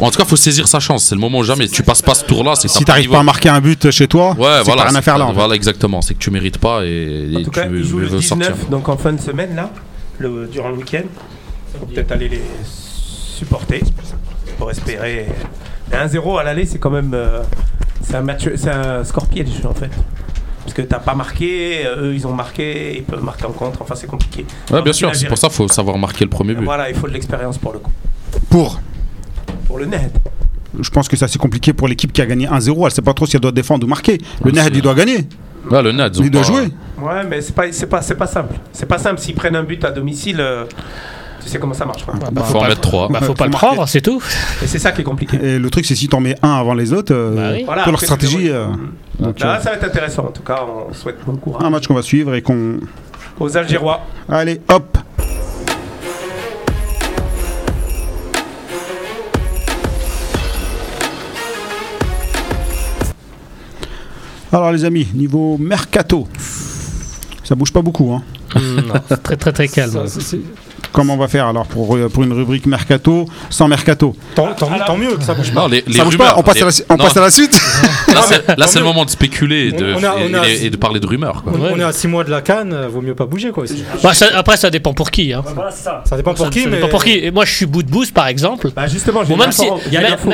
En 0.00 0.10
tout 0.10 0.18
cas, 0.18 0.24
faut 0.24 0.36
saisir 0.36 0.68
sa 0.68 0.78
chance. 0.80 1.04
C'est 1.04 1.14
le 1.16 1.20
moment 1.20 1.38
ou 1.38 1.42
jamais. 1.44 1.68
Tu 1.68 1.82
passes 1.82 2.02
pas 2.02 2.14
ce 2.14 2.24
tour-là, 2.24 2.54
Si 2.56 2.84
t'arrives 2.84 3.10
pas 3.10 3.18
à 3.20 3.22
marquer 3.24 3.48
un 3.48 3.60
but 3.60 3.90
chez 3.90 4.06
toi, 4.08 4.30
Ouais, 4.38 4.62
voilà. 4.64 4.82
t'as 4.82 4.88
rien 4.88 4.94
à 4.94 5.02
faire 5.02 5.18
là. 5.18 5.30
Voilà, 5.34 5.54
exactement. 5.54 6.00
C'est 6.02 6.14
que 6.14 6.18
tu 6.20 6.30
mérites 6.30 6.58
pas 6.58 6.84
et, 6.84 7.30
En 7.34 7.38
et 7.40 7.42
tout 7.44 7.50
tu 7.50 7.60
cas, 7.60 7.66
veux 7.66 7.78
le 7.78 7.82
19, 8.08 8.22
sortir. 8.24 8.54
donc 8.70 8.88
en 8.88 8.96
fin 8.96 9.12
de 9.12 9.20
semaine, 9.20 9.54
là, 9.56 9.70
le, 10.18 10.46
durant 10.50 10.68
le 10.70 10.76
week-end. 10.76 11.02
Faut 11.80 11.86
peut-être 11.86 12.12
aller 12.12 12.28
les 12.28 12.40
supporter 13.42 13.82
pour 14.58 14.70
espérer. 14.70 15.26
Mais 15.90 15.96
1-0 15.96 16.38
à 16.40 16.44
l'aller, 16.44 16.64
c'est 16.66 16.78
quand 16.78 16.90
même. 16.90 17.12
euh, 17.14 17.42
c'est 18.02 18.16
un, 18.16 18.22
match, 18.22 18.48
c'est 18.56 18.70
un 18.70 19.04
score 19.04 19.26
piège 19.26 19.48
en 19.64 19.74
fait. 19.74 19.90
Parce 20.64 20.74
que 20.74 20.82
t'as 20.82 21.00
pas 21.00 21.14
marqué, 21.14 21.84
euh, 21.86 22.02
eux 22.10 22.14
ils 22.14 22.26
ont 22.26 22.32
marqué, 22.32 22.96
ils 22.98 23.02
peuvent 23.02 23.22
marquer 23.24 23.46
en 23.46 23.52
contre, 23.52 23.82
enfin 23.82 23.94
c'est 23.96 24.06
compliqué. 24.06 24.44
Ouais, 24.70 24.82
bien 24.82 24.92
sûr. 24.92 25.10
C'est 25.14 25.26
pour 25.26 25.38
ça 25.38 25.48
qu'il 25.48 25.56
faut 25.56 25.68
savoir 25.68 25.98
marquer 25.98 26.24
le 26.24 26.30
premier 26.30 26.54
but. 26.54 26.64
Voilà, 26.64 26.88
il 26.88 26.94
faut 26.96 27.08
de 27.08 27.12
l'expérience 27.12 27.58
pour 27.58 27.72
le 27.72 27.80
coup. 27.80 27.90
Pour. 28.48 28.80
Pour 29.66 29.78
le 29.78 29.86
net. 29.86 30.12
Je 30.80 30.88
pense 30.90 31.08
que 31.08 31.16
c'est 31.16 31.24
assez 31.24 31.38
compliqué 31.38 31.72
pour 31.72 31.86
l'équipe 31.88 32.12
qui 32.12 32.22
a 32.22 32.26
gagné 32.26 32.46
1-0. 32.46 32.86
Elle 32.86 32.90
sait 32.92 33.02
pas 33.02 33.12
trop 33.12 33.26
si 33.26 33.36
elle 33.36 33.42
doit 33.42 33.52
défendre 33.52 33.84
ou 33.84 33.88
marquer. 33.88 34.18
Le 34.44 34.54
c'est- 34.54 34.68
il 34.72 34.82
doit 34.82 34.94
gagner. 34.94 35.26
Ouais, 35.70 35.82
le 35.82 35.90
ont 35.90 36.10
Il 36.20 36.30
doit 36.30 36.42
pas- 36.42 36.46
jouer. 36.46 36.68
Ouais, 37.00 37.24
mais 37.28 37.40
c'est 37.40 37.54
pas, 37.54 37.70
c'est 37.72 37.86
pas, 37.86 38.02
c'est 38.02 38.14
pas 38.16 38.26
simple. 38.26 38.54
C'est 38.72 38.86
pas 38.86 38.98
simple. 38.98 39.20
S'ils 39.20 39.34
prennent 39.34 39.56
un 39.56 39.62
but 39.64 39.84
à 39.84 39.90
domicile, 39.90 40.38
euh, 40.40 40.64
tu 41.42 41.48
sais 41.48 41.58
comment 41.58 41.74
ça 41.74 41.84
marche. 41.84 42.04
quoi. 42.04 42.14
Bah, 42.32 42.42
Faut 42.44 42.58
en 42.58 42.64
mettre. 42.68 43.08
Bah, 43.08 43.18
faut 43.20 43.26
Faut 43.26 43.34
pas 43.34 43.46
le 43.46 43.50
prendre, 43.50 43.86
c'est 43.88 44.00
tout. 44.00 44.22
Et 44.62 44.66
c'est 44.66 44.78
ça 44.78 44.92
qui 44.92 45.00
est 45.00 45.04
compliqué. 45.04 45.36
Et 45.42 45.58
le 45.58 45.70
truc, 45.70 45.84
c'est 45.84 45.94
si 45.94 46.08
t'en 46.08 46.20
mets 46.20 46.36
un 46.42 46.54
avant 46.54 46.74
les 46.74 46.92
autres, 46.92 47.12
euh, 47.14 47.34
Bah 47.34 47.50
oui. 47.54 47.62
Voilà, 47.64 47.82
pour 47.82 47.92
leur 47.92 48.00
stratégie. 48.00 48.48
euh, 48.50 48.66
donc, 49.18 49.40
Là, 49.40 49.56
euh, 49.56 49.60
ça 49.60 49.70
va 49.70 49.76
être 49.76 49.84
intéressant. 49.84 50.24
En 50.26 50.30
tout 50.32 50.42
cas, 50.42 50.60
on 50.90 50.92
souhaite 50.92 51.16
bon 51.26 51.36
courage 51.36 51.64
un 51.64 51.70
match 51.70 51.86
qu'on 51.86 51.94
va 51.94 52.02
suivre 52.02 52.34
et 52.34 52.42
qu'on. 52.42 52.78
aux 53.40 53.56
Algérois. 53.56 54.00
Allez, 54.28 54.60
hop 54.68 54.98
Alors 64.52 64.70
les 64.72 64.84
amis, 64.84 65.08
niveau 65.14 65.56
mercato, 65.58 66.28
ça 67.42 67.54
bouge 67.54 67.72
pas 67.72 67.80
beaucoup. 67.80 68.12
Hein. 68.12 68.22
non, 68.54 68.94
c'est 69.08 69.22
très 69.22 69.36
très 69.36 69.52
très 69.52 69.68
calme. 69.68 70.06
Ça, 70.06 70.20
Comment 70.92 71.14
on 71.14 71.16
va 71.18 71.28
faire 71.28 71.46
alors 71.46 71.66
pour, 71.66 71.96
euh, 71.96 72.08
pour 72.08 72.22
une 72.22 72.32
rubrique 72.32 72.66
mercato 72.66 73.26
sans 73.50 73.68
mercato 73.68 74.14
Tant, 74.34 74.52
tant- 74.54 74.70
tant 74.86 74.96
mieux 74.96 75.16
que 75.16 75.22
ça 75.24 75.34
bouge 75.34 75.52
pas. 75.52 75.62
Non, 75.62 75.68
les, 75.68 75.82
les 75.86 75.94
Ça 75.94 76.04
bouge 76.04 76.14
rumeurs. 76.16 76.34
pas 76.34 76.40
On 76.40 76.42
passe, 76.42 76.56
les- 76.56 76.62
à 76.62 76.66
la, 76.66 76.72
on 76.90 76.96
Non, 76.96 77.04
passe 77.04 77.16
à 77.16 77.20
la 77.20 77.30
suite 77.30 77.52
Là, 78.08 78.22
c'est, 78.26 78.46
là, 78.48 78.54
tant 78.56 78.66
c'est 78.66 78.78
le 78.78 78.84
moment 78.84 79.04
de 79.04 79.10
spéculer 79.10 79.68
et 79.68 79.72
de, 79.72 79.94
On 79.94 80.02
a- 80.04 80.14
on 80.16 80.34
a- 80.34 80.48
et, 80.48 80.66
et 80.66 80.70
de 80.70 80.76
parler 80.76 81.00
de 81.00 81.06
rumeurs. 81.06 81.42
Quoi. 81.42 81.52
On, 81.56 81.60
Ouais. 81.60 81.70
on 81.74 81.78
est 81.78 81.82
à 81.84 81.92
6 81.92 82.08
mois 82.08 82.24
de 82.24 82.30
la 82.30 82.42
canne, 82.42 82.86
vaut 82.86 83.00
mieux 83.00 83.14
pas 83.14 83.26
bouger 83.26 83.50
quoi. 83.50 83.64
Bah, 84.02 84.12
ça- 84.14 84.28
après, 84.34 84.56
ça 84.56 84.70
dépend 84.70 84.92
pour 84.94 85.10
qui. 85.10 85.32
Hein. 85.32 85.42
Ça. 85.70 86.02
Ça 86.08 86.16
dépend 86.16 86.34
pour 86.34 86.46
Ça- 86.46 86.50
qui, 86.50 86.62
ça 86.64 86.68
mais. 86.68 86.76
dépend 86.76 86.88
pour 86.88 87.04
qui. 87.04 87.12
Et 87.18 87.30
moi, 87.30 87.44
je 87.44 87.54
suis 87.54 87.66
bout 87.66 87.82
de 87.82 87.90
boost, 87.90 88.12
par 88.12 88.26
exemple. 88.26 88.70
Bah 88.74 88.86
justement, 88.86 89.22
Bon, 89.24 89.36
même 89.36 89.52
si- 89.52 89.62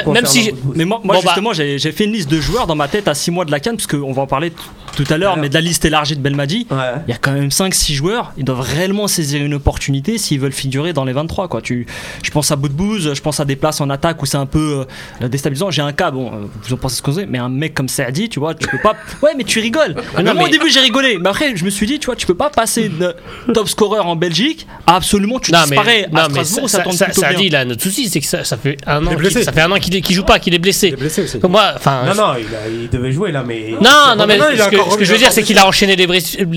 même- 0.06 0.26
si. 0.26 0.50
Mais 0.74 0.84
moi, 0.84 1.00
moi, 1.04 1.14
Bon, 1.16 1.20
bah- 1.22 1.28
justement, 1.28 1.52
j'ai 1.52 1.78
fait 1.92 2.04
une 2.04 2.12
liste 2.12 2.30
de 2.30 2.40
joueurs 2.40 2.66
dans 2.66 2.74
ma 2.74 2.88
tête 2.88 3.06
à 3.08 3.14
6 3.14 3.30
mois 3.30 3.44
de 3.44 3.50
la 3.50 3.60
canne, 3.60 3.76
parce 3.76 3.86
qu'on 3.86 4.12
va 4.12 4.22
en 4.22 4.26
parler 4.26 4.52
tout 4.96 5.04
à 5.10 5.16
l'heure, 5.18 5.36
mais 5.36 5.48
de 5.48 5.54
la 5.54 5.60
liste 5.60 5.84
élargie 5.84 6.16
de 6.16 6.20
Belmadi. 6.20 6.66
Il 7.06 7.10
y 7.10 7.14
a 7.14 7.18
quand 7.20 7.32
même 7.32 7.50
5-6 7.50 7.94
joueurs, 7.94 8.32
ils 8.36 8.44
doivent 8.44 8.60
réellement 8.60 9.06
saisir 9.08 9.42
une 9.42 9.54
opportunité 9.54 10.18
s'ils 10.18 10.40
veulent 10.40 10.47
veulent 10.48 10.52
figurer 10.56 10.92
dans 10.92 11.04
les 11.04 11.12
23. 11.12 11.48
Quoi. 11.48 11.60
Tu, 11.62 11.86
je 12.22 12.30
pense 12.30 12.50
à 12.50 12.56
Boudbouz, 12.56 13.14
je 13.14 13.20
pense 13.20 13.40
à 13.40 13.44
des 13.44 13.56
places 13.56 13.80
en 13.80 13.90
attaque 13.90 14.22
où 14.22 14.26
c'est 14.26 14.36
un 14.36 14.46
peu 14.46 14.84
euh, 15.22 15.28
déstabilisant. 15.28 15.70
J'ai 15.70 15.82
un 15.82 15.92
cas, 15.92 16.10
bon, 16.10 16.28
euh, 16.32 16.46
vous 16.62 16.74
en 16.74 16.76
pensez 16.76 16.96
ce 16.96 17.02
que 17.02 17.10
vous 17.10 17.18
avez, 17.18 17.26
mais 17.26 17.38
un 17.38 17.48
mec 17.48 17.74
comme 17.74 17.88
Saadi, 17.88 18.28
tu 18.28 18.38
vois, 18.40 18.54
tu 18.54 18.66
peux 18.68 18.78
pas. 18.82 18.94
Ouais, 19.22 19.32
mais 19.36 19.44
tu 19.44 19.58
rigoles. 19.60 19.94
non, 20.16 20.22
Moi, 20.22 20.34
mais- 20.34 20.44
Au 20.44 20.48
début, 20.48 20.70
j'ai 20.70 20.80
rigolé, 20.80 21.18
mais 21.20 21.28
après, 21.28 21.56
je 21.56 21.64
me 21.64 21.70
suis 21.70 21.86
dit, 21.86 21.98
tu 21.98 22.06
vois, 22.06 22.16
tu 22.16 22.26
peux 22.26 22.34
pas 22.36 22.50
passer 22.50 22.88
de 22.88 23.14
top 23.52 23.68
scorer 23.68 23.98
en 23.98 24.16
Belgique 24.16 24.66
à 24.86 24.96
absolument, 24.96 25.38
tu 25.40 25.50
Non, 25.52 25.62
disparais 25.64 26.08
mais, 26.12 26.18
à 26.20 26.22
non, 26.28 26.28
mais 26.34 26.44
Strasbourg, 26.44 26.70
ça, 26.70 26.84
ça, 26.84 26.92
ça, 26.92 27.12
ça 27.12 27.32
dit, 27.34 27.46
il 27.46 27.56
a 27.56 27.60
un 27.60 27.70
autre 27.70 27.82
souci, 27.82 28.08
c'est 28.08 28.20
que 28.20 28.26
ça, 28.26 28.44
ça 28.44 28.56
fait 28.56 28.76
un 28.86 29.04
an 29.04 29.08
qu'il 29.10 29.18
blessé. 29.18 29.42
ça 29.42 29.52
fait 29.52 29.60
un 29.62 29.70
an 29.72 29.76
qu'il 29.78 30.14
joue 30.14 30.24
pas, 30.24 30.38
qu'il 30.38 30.54
est 30.54 30.58
blessé. 30.58 30.88
Il 30.88 30.92
est 30.94 30.96
blessé 30.96 31.22
aussi. 31.22 31.38
Donc 31.38 31.50
moi, 31.50 31.72
enfin, 31.74 32.04
Non, 32.06 32.14
non, 32.14 32.32
il, 32.38 32.54
a- 32.54 32.68
il 32.82 32.88
devait 32.88 33.12
jouer 33.12 33.32
là, 33.32 33.42
mais. 33.46 33.74
Non, 33.80 34.14
non, 34.16 34.26
mais 34.26 34.38
ce 34.38 34.68
que, 34.70 34.76
encore 34.76 34.92
ce 34.92 34.98
que 34.98 35.04
je 35.04 35.12
veux 35.12 35.18
dire, 35.18 35.32
c'est 35.32 35.42
qu'il 35.42 35.58
a 35.58 35.66
enchaîné 35.66 35.96
les, 35.96 36.06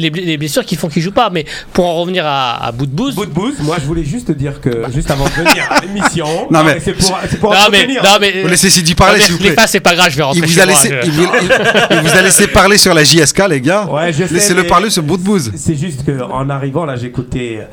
les 0.09 0.37
blessures 0.37 0.65
qui 0.65 0.75
font 0.75 0.87
qu'il 0.87 1.01
joue 1.01 1.11
pas. 1.11 1.29
Mais 1.31 1.45
pour 1.73 1.85
en 1.85 1.95
revenir 2.01 2.25
à, 2.25 2.63
à 2.65 2.71
bout 2.71 2.85
de 2.85 2.91
bouse. 2.91 3.15
Bout 3.15 3.25
de 3.25 3.31
bouse, 3.31 3.55
moi 3.59 3.77
je 3.81 3.85
voulais 3.85 4.03
juste 4.03 4.27
te 4.27 4.31
dire 4.31 4.61
que 4.61 4.85
juste 4.93 5.09
avant 5.11 5.25
de 5.25 5.29
venir 5.31 5.67
à 5.69 5.79
l'émission, 5.81 6.27
Non, 6.51 6.63
mais- 6.63 6.79
c'est 6.79 6.93
pour, 6.93 7.19
c'est 7.29 7.39
pour 7.39 7.51
Non 7.53 7.59
mais, 7.71 7.87
non 7.87 8.17
mais, 8.19 8.41
Vous 8.43 8.47
laissez 8.47 8.69
Sidi 8.69 8.95
parler, 8.95 9.19
s'il 9.21 9.33
vous 9.33 9.39
les 9.39 9.47
plaît. 9.49 9.55
passes, 9.55 9.71
c'est 9.71 9.79
pas 9.79 9.95
grave, 9.95 10.09
je 10.11 10.17
vais 10.17 10.23
rentrer 10.23 10.41
Il 10.45 10.47
vous, 10.53 10.59
a 10.59 10.65
laissé, 10.65 10.93
il, 11.03 11.11
vous- 11.11 11.23
il- 11.41 11.49
il 11.97 11.99
vous 12.01 12.17
a 12.17 12.21
laissé 12.21 12.47
parler 12.47 12.77
sur 12.77 12.93
la 12.93 13.03
JSK, 13.03 13.41
les 13.49 13.61
gars. 13.61 13.85
Ouais, 13.85 14.13
je 14.13 14.25
sais, 14.25 14.33
Laissez-le 14.33 14.63
parler 14.65 14.89
sur 14.89 15.03
bout 15.03 15.17
de 15.17 15.23
bouse. 15.23 15.51
C'est 15.55 15.75
juste 15.75 16.05
qu'en 16.05 16.49
arrivant 16.49 16.85
là, 16.85 16.95
j'écoutais 16.95 17.67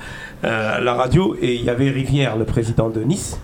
euh, 0.45 0.79
la 0.81 0.95
radio 0.95 1.37
et 1.41 1.55
il 1.55 1.65
y 1.65 1.71
avait 1.71 1.91
Rivière, 1.91 2.37
le 2.37 2.45
président 2.45 2.89
de 2.89 3.01
Nice, 3.03 3.37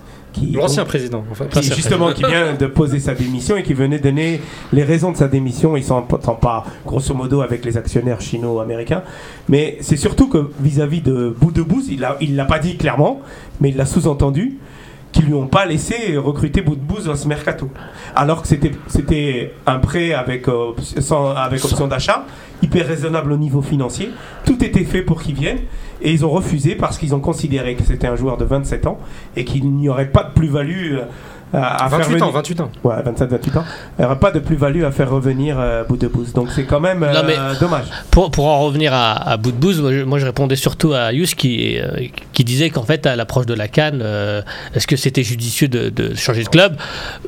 L'ancien 0.54 0.84
président, 0.84 1.24
en 1.30 1.34
fait. 1.34 1.48
qui, 1.60 1.68
justement 1.76 2.06
qui 2.14 2.22
vient 2.30 2.54
de 2.54 2.66
poser 2.66 2.98
sa 3.00 3.14
démission 3.14 3.56
et 3.56 3.62
qui 3.62 3.74
venait 3.74 3.98
donner 3.98 4.40
les 4.72 4.82
raisons 4.82 5.12
de 5.12 5.16
sa 5.16 5.28
démission. 5.28 5.76
Ils 5.76 5.84
s'entendent 5.84 6.40
pas 6.40 6.64
grosso 6.86 7.14
modo 7.14 7.40
avec 7.42 7.64
les 7.64 7.76
actionnaires 7.76 8.20
chino-américains, 8.20 9.02
mais 9.48 9.78
c'est 9.80 9.96
surtout 9.96 10.28
que 10.28 10.50
vis-à-vis 10.60 11.00
de 11.02 11.34
Bout 11.40 11.52
de 11.52 11.62
Bouz, 11.62 11.88
il 11.90 12.00
l'a 12.00 12.16
il 12.20 12.36
l'a 12.36 12.44
pas 12.46 12.58
dit 12.58 12.76
clairement, 12.76 13.20
mais 13.60 13.68
il 13.70 13.76
l'a 13.76 13.86
sous-entendu 13.86 14.58
qu'ils 15.12 15.26
lui 15.26 15.34
ont 15.34 15.46
pas 15.46 15.64
laissé 15.64 16.16
recruter 16.16 16.60
Bout 16.60 16.74
de 16.74 16.80
Bouz 16.80 17.04
dans 17.04 17.14
ce 17.14 17.28
mercato, 17.28 17.68
alors 18.16 18.42
que 18.42 18.48
c'était 18.48 18.72
c'était 18.88 19.52
un 19.66 19.78
prêt 19.78 20.12
avec 20.12 20.48
euh, 20.48 20.72
sans- 20.98 21.30
avec 21.30 21.64
option 21.64 21.86
d'achat 21.86 22.24
hyper 22.62 22.86
raisonnable 22.88 23.30
au 23.32 23.36
niveau 23.36 23.62
financier. 23.62 24.10
Tout 24.44 24.64
était 24.64 24.84
fait 24.84 25.02
pour 25.02 25.22
qu'il 25.22 25.34
vienne. 25.36 25.58
Et 26.04 26.12
ils 26.12 26.24
ont 26.24 26.30
refusé 26.30 26.74
parce 26.74 26.98
qu'ils 26.98 27.14
ont 27.14 27.20
considéré 27.20 27.74
que 27.74 27.82
c'était 27.82 28.06
un 28.06 28.14
joueur 28.14 28.36
de 28.36 28.44
27 28.44 28.86
ans 28.86 28.98
et 29.36 29.44
qu'il 29.44 29.70
n'y 29.70 29.88
aurait 29.88 30.10
pas 30.10 30.22
de 30.22 30.32
plus-value 30.34 30.98
euh, 30.98 31.04
à, 31.54 31.84
à 31.84 31.88
faire 31.88 31.98
28 32.00 32.14
ans, 32.22 32.26
venir- 32.26 32.32
28 32.32 32.60
ans. 32.60 32.70
Ouais, 32.84 32.94
27-28 32.96 33.58
ans. 33.58 33.64
Il 33.98 34.00
n'y 34.02 34.04
aurait 34.06 34.18
pas 34.18 34.30
de 34.30 34.38
plus-value 34.40 34.84
à 34.84 34.90
faire 34.90 35.10
revenir 35.10 35.56
euh, 35.58 35.84
Bout 35.84 35.96
de. 35.96 36.10
Donc 36.34 36.48
c'est 36.54 36.64
quand 36.64 36.80
même 36.80 37.02
euh, 37.02 37.12
Non, 37.12 37.22
mais- 37.26 37.36
dommage. 37.60 37.84
Pour, 38.10 38.30
pour 38.30 38.46
en 38.46 38.60
revenir 38.60 38.92
à, 38.94 39.12
à 39.30 39.36
bout 39.36 39.52
de 39.52 39.56
bouse, 39.56 39.80
moi 39.80 39.92
je, 39.92 40.02
moi, 40.02 40.18
je 40.18 40.26
répondais 40.26 40.56
surtout 40.56 40.92
à 40.92 41.12
Yus 41.12 41.34
qui, 41.34 41.78
euh, 41.78 42.06
qui 42.32 42.44
disait 42.44 42.70
qu'en 42.70 42.82
fait, 42.82 43.06
à 43.06 43.16
l'approche 43.16 43.46
de 43.46 43.54
la 43.54 43.68
Cannes, 43.68 44.00
euh, 44.02 44.42
est-ce 44.74 44.86
que 44.86 44.96
c'était 44.96 45.22
judicieux 45.22 45.68
de, 45.68 45.88
de 45.90 46.14
changer 46.14 46.44
de 46.44 46.48
club? 46.48 46.76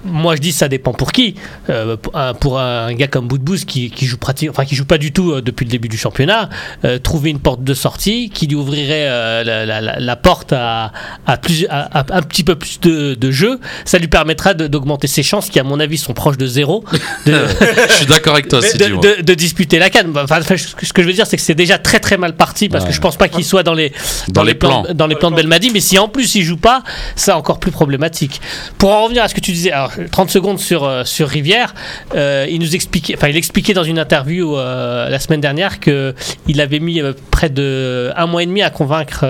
Moi 0.04 0.36
je 0.36 0.40
dis 0.40 0.52
ça 0.52 0.68
dépend 0.68 0.92
pour 0.92 1.12
qui. 1.12 1.34
Euh, 1.70 1.96
pour, 2.40 2.58
un, 2.60 2.92
gars 2.94 3.08
comme 3.08 3.26
bout 3.28 3.38
de 3.38 3.42
bouse 3.44 3.64
qui, 3.64 3.90
qui 3.90 4.06
joue 4.06 4.16
pratique, 4.18 4.50
enfin 4.50 4.64
qui 4.64 4.74
joue 4.74 4.84
pas 4.84 4.98
du 4.98 5.12
tout 5.12 5.32
euh, 5.32 5.42
depuis 5.42 5.64
le 5.64 5.70
début 5.70 5.88
du 5.88 5.96
championnat, 5.98 6.48
euh, 6.84 6.98
trouver 6.98 7.30
une 7.30 7.40
porte 7.40 7.62
de 7.64 7.74
sortie 7.74 8.30
qui 8.30 8.46
lui 8.46 8.54
ouvrirait 8.56 9.06
euh, 9.08 9.44
la, 9.44 9.66
la- 9.66 9.80
la- 9.80 9.98
la 10.00 10.16
porte 10.16 10.52
à, 10.52 10.92
à, 11.26 11.36
plus, 11.36 11.66
à, 11.70 12.00
à 12.00 12.04
un 12.16 12.22
petit 12.22 12.44
peu 12.44 12.54
plus 12.56 12.80
de, 12.80 13.14
de 13.14 13.30
jeu, 13.30 13.58
ça 13.84 13.98
lui 13.98 14.08
permettra 14.16 14.54
d'augmenter 14.54 15.08
ses 15.08 15.22
chances 15.22 15.50
qui 15.50 15.60
à 15.60 15.62
mon 15.62 15.78
avis 15.78 15.98
sont 15.98 16.14
proches 16.14 16.38
de 16.38 16.46
zéro. 16.46 16.82
De, 17.26 17.32
Je 17.90 17.92
suis 17.92 18.06
d'accord 18.06 18.32
avec 18.32 18.48
toi, 18.48 18.60
de, 18.60 19.34
disputer 19.34 19.78
la 19.78 19.90
canne. 19.90 20.10
Enfin, 20.16 20.40
ce 20.40 20.92
que 20.94 21.02
je 21.02 21.06
veux 21.06 21.12
dire, 21.12 21.26
c'est 21.26 21.36
que 21.36 21.42
c'est 21.42 21.54
déjà 21.54 21.76
très 21.76 22.00
très 22.00 22.16
mal 22.16 22.34
parti 22.34 22.70
parce 22.70 22.84
Ouais. 22.84 22.90
que 22.90 22.96
je 22.96 23.00
pense 23.02 23.16
pas 23.16 23.28
qu'il 23.28 23.44
soit 23.44 23.62
dans 23.62 23.74
les 23.74 23.92
Dans 24.28 24.42
les 24.42 24.54
plans. 24.54 24.86
dans 24.94 25.06
les 25.06 25.16
plans 25.16 25.30
de 25.30 25.36
Belmadi. 25.36 25.70
Mais 25.70 25.80
si 25.80 25.98
en 25.98 26.08
plus 26.08 26.34
il 26.34 26.44
joue 26.44 26.56
pas, 26.56 26.82
c'est 27.14 27.30
encore 27.32 27.60
plus 27.60 27.70
problématique. 27.72 28.40
Pour 28.78 28.90
en 28.90 29.02
revenir 29.04 29.22
à 29.22 29.28
ce 29.28 29.34
que 29.34 29.40
tu 29.40 29.52
disais, 29.52 29.70
alors 29.70 29.92
30 30.10 30.30
secondes 30.30 30.58
sur 30.58 30.84
euh, 30.84 31.04
sur 31.04 31.28
Rivière, 31.28 31.74
euh, 32.14 32.46
il 32.48 32.58
nous 32.60 32.74
expliquait, 32.74 33.16
enfin 33.16 33.28
il 33.28 33.36
expliquait 33.36 33.74
dans 33.74 33.84
une 33.84 33.98
interview 33.98 34.56
euh, 34.56 35.10
la 35.10 35.18
semaine 35.20 35.42
dernière 35.42 35.78
que 35.78 36.14
il 36.48 36.62
avait 36.62 36.80
mis 36.80 37.02
près 37.30 37.50
de 37.50 38.12
un 38.16 38.26
mois 38.26 38.42
et 38.42 38.46
demi 38.46 38.62
à 38.62 38.70
convaincre. 38.70 39.26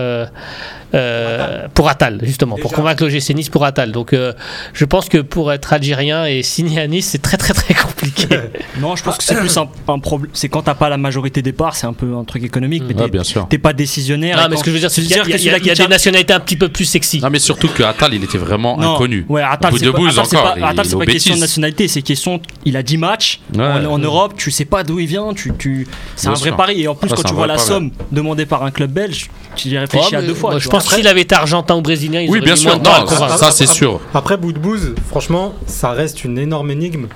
Euh, 0.94 1.66
pour 1.74 1.88
Attal, 1.88 2.20
justement, 2.22 2.56
pour 2.56 2.72
convaincre 2.72 3.04
l'OGC 3.04 3.30
Nice 3.34 3.48
pour 3.48 3.64
Attal. 3.64 3.92
Donc, 3.92 4.12
euh, 4.12 4.32
je 4.72 4.84
pense 4.84 5.08
que 5.08 5.18
pour 5.18 5.52
être 5.52 5.72
algérien 5.72 6.26
et 6.26 6.42
signer 6.42 6.80
à 6.80 6.86
Nice, 6.86 7.08
c'est 7.10 7.22
très 7.22 7.36
très 7.36 7.54
très 7.54 7.74
compliqué. 7.74 8.26
Non, 8.80 8.94
je 8.94 9.02
pense 9.02 9.16
que 9.16 9.24
c'est 9.24 9.36
plus 9.36 9.56
un, 9.56 9.68
un 9.88 9.98
problème. 9.98 10.30
C'est 10.34 10.48
quand 10.50 10.62
t'as 10.62 10.74
pas 10.74 10.88
la 10.90 10.98
majorité 10.98 11.40
départ, 11.40 11.74
c'est 11.76 11.86
un 11.86 11.92
peu 11.94 12.14
un 12.14 12.24
truc 12.24 12.44
économique. 12.44 12.82
Mais 12.86 12.94
Ouais, 12.94 13.10
t'es- 13.48 13.58
pas 13.58 13.72
décisionnaire. 13.72 14.36
Non, 14.36 14.48
mais 14.50 14.56
ce 14.56 14.62
que 14.64 14.70
je 14.70 14.74
veux 14.74 14.80
dire, 14.80 14.90
c'est 14.90 15.00
qu'il 15.02 15.10
y 15.10 15.14
y 15.14 15.50
a- 15.50 15.56
y 15.58 15.74
des 15.74 15.86
nationalités 15.88 16.32
un 16.34 16.40
petit 16.40 16.56
peu 16.56 16.68
plus 16.68 16.84
sexy. 16.84 17.20
Non, 17.20 17.30
mais 17.30 17.38
surtout 17.38 17.68
que 17.68 17.82
Attal, 17.82 18.12
il 18.14 18.22
était 18.22 18.38
vraiment 18.38 18.76
Non. 18.76 18.94
inconnu. 18.94 19.24
Ouais, 19.28 19.42
Attal, 19.42 19.70
Bout 19.72 19.78
c'est 19.78 19.90
pas, 19.92 19.98
encore, 19.98 20.54
pas, 20.54 20.74
pas 20.74 21.06
question 21.06 21.34
de 21.34 21.40
nationalité, 21.40 21.88
c'est 21.88 22.02
question. 22.02 22.40
Il 22.64 22.76
a 22.76 22.82
10 22.82 22.98
matchs 22.98 23.40
Ouais. 23.54 23.64
en, 23.64 23.84
en 23.86 23.98
Europe, 23.98 24.34
tu 24.36 24.50
sais 24.50 24.64
pas 24.66 24.84
d'où 24.84 24.98
il 25.00 25.06
vient, 25.06 25.32
tu, 25.34 25.52
tu, 25.58 25.86
c'est 26.16 26.28
un 26.28 26.32
vrai 26.34 26.52
pari. 26.52 26.82
Et 26.82 26.88
en 26.88 26.94
plus, 26.94 27.08
quand 27.08 27.22
tu 27.22 27.34
vois 27.34 27.46
la 27.46 27.58
somme 27.58 27.90
demandée 28.12 28.46
par 28.46 28.62
un 28.62 28.70
club 28.70 28.90
belge, 28.92 29.30
tu 29.54 29.68
y 29.68 29.78
réfléchis 29.78 30.14
à 30.16 30.22
deux 30.22 30.34
fois. 30.34 30.58
Pense 30.78 30.88
que 30.88 30.94
s'il 30.96 31.08
avait 31.08 31.22
été 31.22 31.34
argentin 31.34 31.76
ou 31.76 31.80
brésilien, 31.82 32.20
ils 32.20 32.30
Oui, 32.30 32.40
bien 32.40 32.56
sûr. 32.56 32.70
moins 32.70 32.78
de 32.78 32.82
temps 32.84 32.94
à 32.94 33.00
Non, 33.00 33.06
ça, 33.06 33.14
convaincre. 33.16 33.38
ça, 33.38 33.50
c'est 33.50 33.66
sûr. 33.66 34.00
Après 34.14 34.36
bout 34.36 34.52
de 34.52 34.58
bouse, 34.58 34.94
franchement, 35.08 35.54
ça 35.66 35.92
reste 35.92 36.24
une 36.24 36.38
énorme 36.38 36.70
énigme. 36.70 37.06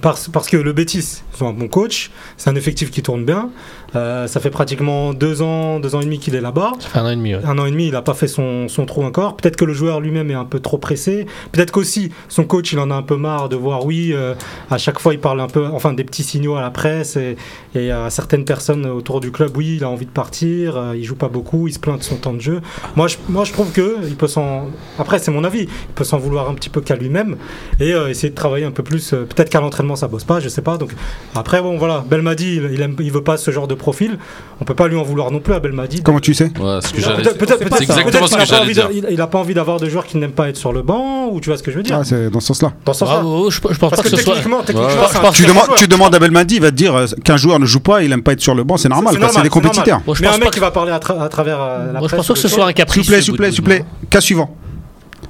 Parce, 0.00 0.28
parce 0.28 0.48
que 0.48 0.56
le 0.56 0.72
Betis, 0.72 1.22
ils 1.36 1.44
ont 1.44 1.48
un 1.48 1.52
bon 1.52 1.68
coach, 1.68 2.10
c'est 2.36 2.50
un 2.50 2.54
effectif 2.54 2.90
qui 2.90 3.02
tourne 3.02 3.24
bien. 3.24 3.50
Euh, 3.94 4.26
ça 4.26 4.40
fait 4.40 4.50
pratiquement 4.50 5.12
deux 5.12 5.42
ans, 5.42 5.78
deux 5.78 5.94
ans 5.94 6.00
et 6.00 6.04
demi 6.04 6.18
qu'il 6.18 6.34
est 6.34 6.40
là-bas. 6.40 6.72
Ça 6.78 6.88
fait 6.88 6.98
un 6.98 7.04
an 7.04 7.10
et 7.10 7.16
demi. 7.16 7.34
ouais. 7.34 7.44
Un 7.44 7.58
an 7.58 7.66
et 7.66 7.70
demi, 7.70 7.86
il 7.86 7.92
n'a 7.92 8.02
pas 8.02 8.14
fait 8.14 8.28
son, 8.28 8.68
son 8.68 8.86
trou 8.86 9.04
encore. 9.04 9.36
Peut-être 9.36 9.56
que 9.56 9.64
le 9.64 9.74
joueur 9.74 10.00
lui-même 10.00 10.30
est 10.30 10.34
un 10.34 10.44
peu 10.44 10.60
trop 10.60 10.78
pressé. 10.78 11.26
Peut-être 11.52 11.72
qu'aussi 11.72 12.10
son 12.28 12.44
coach, 12.44 12.72
il 12.72 12.78
en 12.78 12.90
a 12.90 12.94
un 12.94 13.02
peu 13.02 13.16
marre 13.16 13.48
de 13.48 13.56
voir, 13.56 13.84
oui, 13.84 14.12
euh, 14.12 14.34
à 14.70 14.78
chaque 14.78 14.98
fois, 14.98 15.12
il 15.12 15.20
parle 15.20 15.40
un 15.40 15.46
peu, 15.46 15.66
enfin, 15.66 15.92
des 15.92 16.04
petits 16.04 16.22
signaux 16.22 16.56
à 16.56 16.60
la 16.62 16.70
presse 16.70 17.16
et, 17.16 17.36
et 17.74 17.90
à 17.90 18.08
certaines 18.10 18.44
personnes 18.44 18.86
autour 18.86 19.20
du 19.20 19.30
club, 19.30 19.56
oui, 19.56 19.76
il 19.76 19.84
a 19.84 19.88
envie 19.88 20.06
de 20.06 20.10
partir, 20.10 20.76
euh, 20.76 20.96
il 20.96 21.04
joue 21.04 21.16
pas 21.16 21.28
beaucoup, 21.28 21.68
il 21.68 21.72
se 21.74 21.78
plaint 21.78 21.98
de 21.98 22.04
son 22.04 22.16
temps 22.16 22.32
de 22.32 22.40
jeu. 22.40 22.60
Moi, 22.96 23.08
je, 23.08 23.16
moi, 23.28 23.44
je 23.44 23.52
trouve 23.52 23.72
que 23.72 23.98
il 24.06 24.16
peut 24.16 24.26
s'en. 24.28 24.68
Après, 24.98 25.18
c'est 25.18 25.30
mon 25.30 25.44
avis. 25.44 25.62
Il 25.62 25.94
peut 25.94 26.04
s'en 26.04 26.18
vouloir 26.18 26.48
un 26.48 26.54
petit 26.54 26.70
peu 26.70 26.80
qu'à 26.80 26.96
lui-même 26.96 27.36
et 27.80 27.92
euh, 27.92 28.08
essayer 28.08 28.30
de 28.30 28.34
travailler 28.34 28.64
un 28.64 28.70
peu 28.70 28.82
plus. 28.82 29.10
Peut-être 29.10 29.50
qu'à 29.50 29.60
l'entraînement, 29.62 29.96
ça 29.96 30.08
bosse 30.08 30.24
pas, 30.24 30.40
je 30.40 30.48
sais 30.48 30.60
pas. 30.62 30.76
Donc 30.76 30.90
après, 31.34 31.62
bon, 31.62 31.78
voilà, 31.78 32.04
Belmadi, 32.08 32.56
il, 32.56 32.70
il, 32.74 32.80
aime- 32.82 32.96
il 33.00 33.10
veut 33.10 33.22
pas 33.22 33.36
ce 33.36 33.50
genre 33.50 33.66
de 33.66 33.74
profil. 33.74 34.18
On 34.60 34.64
peut 34.64 34.74
pas 34.74 34.86
lui 34.88 34.96
en 34.96 35.02
vouloir 35.02 35.30
non 35.30 35.40
plus 35.40 35.54
à 35.54 35.60
Belmadi. 35.60 36.02
Comment 36.02 36.20
tu 36.20 36.34
sais 36.34 36.52
Ouais, 36.60 36.78
ce 36.82 36.92
que 36.92 37.00
j'allais 37.00 37.22
c'est 37.24 37.82
exactement 37.82 38.26
ce 38.26 38.36
que 38.36 38.44
j'allais 38.46 38.72
dire. 38.72 38.88
il- 38.92 39.06
Il 39.10 39.20
a 39.20 39.26
pas 39.26 39.38
envie 39.38 39.54
d'avoir 39.54 39.80
de 39.80 39.88
joueurs 39.88 40.04
qui 40.06 40.18
n'aiment 40.18 40.32
pas 40.32 40.48
être 40.48 40.56
sur 40.56 40.72
le 40.72 40.82
banc, 40.82 41.28
ou 41.30 41.40
tu 41.40 41.48
vois 41.48 41.56
ce 41.58 41.62
que 41.62 41.70
je 41.70 41.76
veux 41.78 41.82
dire 41.82 41.96
Ah, 42.00 42.04
C'est 42.04 42.30
dans 42.30 42.40
ce 42.40 42.48
sens-là. 42.48 42.72
Dans 42.84 42.92
ce 42.92 43.04
Ah, 43.04 43.08
sens-là. 43.08 43.22
oh, 43.24 43.50
je, 43.50 43.56
je 43.56 43.60
pense 43.60 43.78
Parce 43.78 43.90
pas 43.90 43.96
que 44.02 44.02
que 44.10 44.16
ce 44.16 44.22
soit. 44.22 44.34
techniquement, 44.34 44.58
Ouais, 44.58 45.30
Tu, 45.34 45.46
demandes, 45.46 45.68
tu 45.76 45.88
demandes 45.88 46.14
à 46.14 46.18
Belmadi, 46.18 46.56
il 46.56 46.62
va 46.62 46.70
te 46.70 46.76
dire 46.76 46.94
euh, 46.94 47.06
qu'un 47.24 47.36
joueur 47.36 47.58
ne 47.58 47.66
joue 47.66 47.80
pas, 47.80 48.02
il 48.02 48.12
aime 48.12 48.22
pas 48.22 48.32
être 48.32 48.40
sur 48.40 48.54
le 48.54 48.64
banc, 48.64 48.76
c'est 48.76 48.88
normal, 48.88 49.14
C'est 49.32 49.42
des 49.42 49.48
compétiteurs. 49.48 49.98
Mais 49.98 50.04
pense 50.04 50.34
un 50.34 50.38
mec 50.38 50.50
qui 50.50 50.60
va 50.60 50.70
parler 50.70 50.92
à, 50.92 50.98
tra- 50.98 51.20
à 51.22 51.28
travers 51.28 51.60
euh, 51.60 51.92
la 51.92 52.00
je 52.00 52.04
presse 52.06 52.16
pense 52.18 52.28
pas 52.28 52.34
que 52.34 52.40
ce 52.40 52.48
soit 52.48 52.64
un 52.64 52.68
S'il 52.68 52.74
caprice. 52.74 53.04
vous 53.04 53.08
plaît, 53.12 53.22
s'il 53.22 53.30
vous 53.32 53.36
plaît, 53.36 53.50
s'il 53.50 53.60
vous 53.60 53.66
plaît. 53.66 53.84
Cas 54.10 54.20
suivant. 54.20 54.56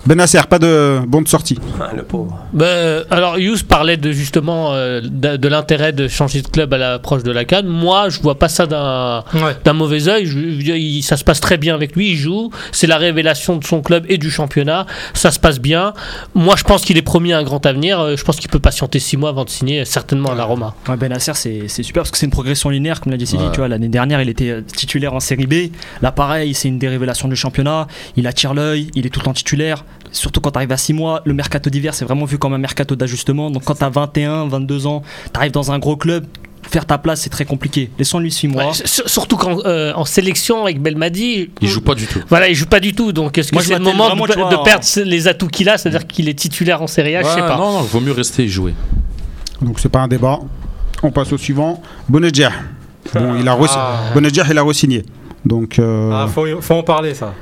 Benasser, 0.07 0.41
pas 0.49 0.59
de 0.59 1.01
bon 1.07 1.23
de 1.23 1.29
sortie. 1.29 1.59
Ah, 1.81 1.91
le 1.97 2.03
pauvre. 2.05 2.39
Bah, 2.53 2.65
euh, 2.67 3.05
alors, 3.11 3.39
Yous 3.39 3.59
parlait 3.69 3.97
de 3.97 4.13
justement 4.13 4.73
euh, 4.73 5.01
de, 5.03 5.37
de 5.37 5.49
l'intérêt 5.49 5.93
de 5.93 6.07
changer 6.07 6.43
de 6.43 6.47
club 6.49 6.73
à 6.75 6.79
l'approche 6.79 7.23
de 7.25 7.33
la 7.33 7.45
Cannes. 7.45 7.67
Moi, 7.67 8.09
je 8.09 8.21
vois 8.21 8.39
pas 8.39 8.49
ça 8.49 8.67
d'un 8.67 9.25
Ouais. 9.35 9.73
mauvais 9.75 10.09
œil. 10.09 10.27
Je- 10.27 10.61
je- 10.61 10.73
il- 10.73 11.03
ça 11.03 11.17
se 11.17 11.25
passe 11.25 11.41
très 11.41 11.57
bien 11.59 11.75
avec 11.75 11.97
lui. 11.97 12.11
Il 12.13 12.17
joue. 12.17 12.51
C'est 12.71 12.87
la 12.87 12.99
révélation 12.99 13.57
de 13.57 13.65
son 13.65 13.81
club 13.83 14.05
et 14.09 14.19
du 14.19 14.31
championnat. 14.31 14.87
Ça 15.15 15.31
se 15.33 15.39
passe 15.41 15.59
bien. 15.61 15.93
Moi, 16.35 16.55
je 16.57 16.63
pense 16.65 16.83
qu'il 16.85 16.97
est 16.99 17.03
promis 17.03 17.33
à 17.33 17.39
un 17.39 17.43
grand 17.43 17.65
avenir. 17.67 17.99
Euh, 18.01 18.17
Je 18.17 18.25
pense 18.25 18.37
qu'il 18.37 18.51
peut 18.51 18.61
patienter 18.61 18.99
six 19.01 19.17
mois 19.17 19.31
avant 19.31 19.45
de 19.45 19.51
signer, 19.51 19.85
certainement 19.85 20.31
à 20.31 20.35
la 20.37 20.45
Roma. 20.45 20.75
Ouais, 20.89 20.97
Ben 20.97 21.09
Nasser, 21.11 21.33
c'est 21.35 21.69
super 21.83 22.03
parce 22.03 22.11
que 22.13 22.19
c'est 22.19 22.27
une 22.27 22.33
progression 22.33 22.71
linéaire, 22.71 23.01
comme 23.01 23.11
l'a 23.11 23.19
dit 23.19 23.27
Sidi. 23.27 23.43
Ouais. 23.43 23.51
Tu 23.53 23.59
vois, 23.59 23.69
l'année 23.69 23.89
dernière, 23.89 24.21
il 24.23 24.29
était 24.29 24.51
euh, 24.51 24.61
titulaire 24.63 25.15
en 25.15 25.21
série 25.21 25.47
B. 25.47 25.73
Là, 26.03 26.13
pareil, 26.13 26.55
c'est 26.55 26.69
une 26.69 26.79
des 26.79 26.89
révélations 26.89 27.27
du 27.29 27.35
championnat. 27.37 27.87
Il 28.17 28.27
attire 28.29 28.55
l'œil, 28.55 28.89
il 28.95 29.07
est 29.07 29.11
tout 29.11 29.19
le 29.21 29.25
temps 29.25 29.33
titulaire. 29.33 29.85
Surtout 30.13 30.41
quand 30.41 30.51
tu 30.53 30.59
arrives 30.59 30.73
à 30.73 30.77
6 30.77 30.93
mois, 30.93 31.23
le 31.25 31.33
mercato 31.35 31.71
d'hiver, 31.71 31.95
c'est 31.95 32.05
vraiment 32.05 32.25
vu 32.27 32.39
comme 32.39 32.53
un 32.55 32.59
mercato 32.59 32.95
d'ajustement. 32.95 33.51
Donc, 33.51 33.65
quand 33.65 33.75
tu 33.75 33.85
as 33.85 33.89
21, 33.89 34.47
22 34.49 34.87
ans, 34.87 35.03
tu 35.33 35.39
arrives 35.41 35.53
dans 35.53 35.73
un 35.73 35.79
gros 35.79 35.97
club, 35.97 36.27
faire 36.71 36.85
ta 36.87 36.99
place, 36.99 37.23
c'est 37.23 37.31
très 37.31 37.45
compliqué. 37.45 37.91
Laissons-lui 37.99 38.31
6 38.31 38.49
mois. 38.49 38.67
Ouais, 38.69 38.73
surtout 38.85 39.37
qu'en 39.37 39.59
euh, 39.65 39.93
en 39.95 40.05
sélection 40.05 40.63
avec 40.65 40.81
Belmadi. 40.83 41.51
Il 41.61 41.69
joue 41.69 41.81
pas 41.81 41.95
du 41.95 42.07
tout. 42.07 42.21
Voilà, 42.29 42.49
il 42.49 42.55
joue 42.55 42.67
pas 42.67 42.79
du 42.81 42.95
tout. 42.95 43.13
Donc, 43.13 43.37
est-ce 43.39 43.51
que 43.53 43.61
c'est 43.63 43.75
le 43.75 43.81
moment 43.81 44.07
vraiment, 44.07 44.27
de, 44.27 44.33
tu 44.33 44.39
vois, 44.39 44.51
de 44.51 44.57
en- 44.57 44.63
perdre 44.63 44.85
les 45.05 45.29
atouts 45.29 45.49
qu'il 45.49 45.69
a 45.69 45.79
C'est-à-dire 45.79 46.07
qu'il 46.07 46.29
est 46.29 46.35
titulaire 46.39 46.83
en 46.83 46.87
Serie 46.87 47.17
A 47.17 47.23
Je 47.23 47.29
sais 47.29 47.35
Ouais, 47.41 47.49
pas. 47.49 47.57
Non, 47.57 47.73
non, 47.73 47.81
vaut 47.81 48.01
mieux 48.01 48.13
rester 48.13 48.45
et 48.45 48.49
jouer. 48.49 48.75
Donc 49.61 49.81
c'est 49.81 49.89
pas 49.89 50.01
un 50.01 50.09
débat. 50.09 50.39
On 51.03 51.11
passe 51.11 51.33
au 51.33 51.39
suivant. 51.39 51.83
Bonedjer. 52.09 52.49
Bon, 53.15 53.35
il 53.41 53.49
a 53.49 53.57
re- 53.57 53.67
Ah. 53.75 54.01
Il 54.15 54.59
a 54.59 54.63
re-signé. 54.63 55.05
Donc, 55.45 55.79
euh, 55.79 56.11
Ah, 56.13 56.29
faut, 56.29 56.47
faut 56.61 56.75
en 56.75 56.83
parler, 56.83 57.15
ça. 57.15 57.35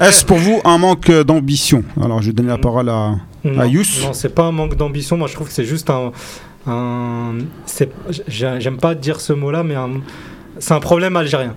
est-ce 0.00 0.24
pour 0.24 0.36
vous 0.36 0.60
un 0.64 0.76
manque 0.78 1.10
d'ambition 1.22 1.82
Alors, 2.02 2.20
je 2.20 2.26
vais 2.28 2.32
donner 2.34 2.50
la 2.50 2.58
parole 2.58 2.88
à. 2.90 3.16
Non, 3.44 3.60
À 3.60 3.66
Yous 3.66 3.84
non, 4.02 4.12
c'est 4.12 4.34
pas 4.34 4.44
un 4.44 4.52
manque 4.52 4.76
d'ambition. 4.76 5.16
Moi, 5.16 5.28
je 5.28 5.34
trouve 5.34 5.46
que 5.48 5.52
c'est 5.54 5.64
juste 5.64 5.88
un. 5.90 6.12
J'aime 8.28 8.76
pas 8.78 8.94
dire 8.94 9.20
ce 9.20 9.32
mot-là, 9.32 9.62
mais 9.62 9.74
c'est 10.58 10.74
un 10.74 10.80
problème 10.80 11.16
algérien. 11.16 11.54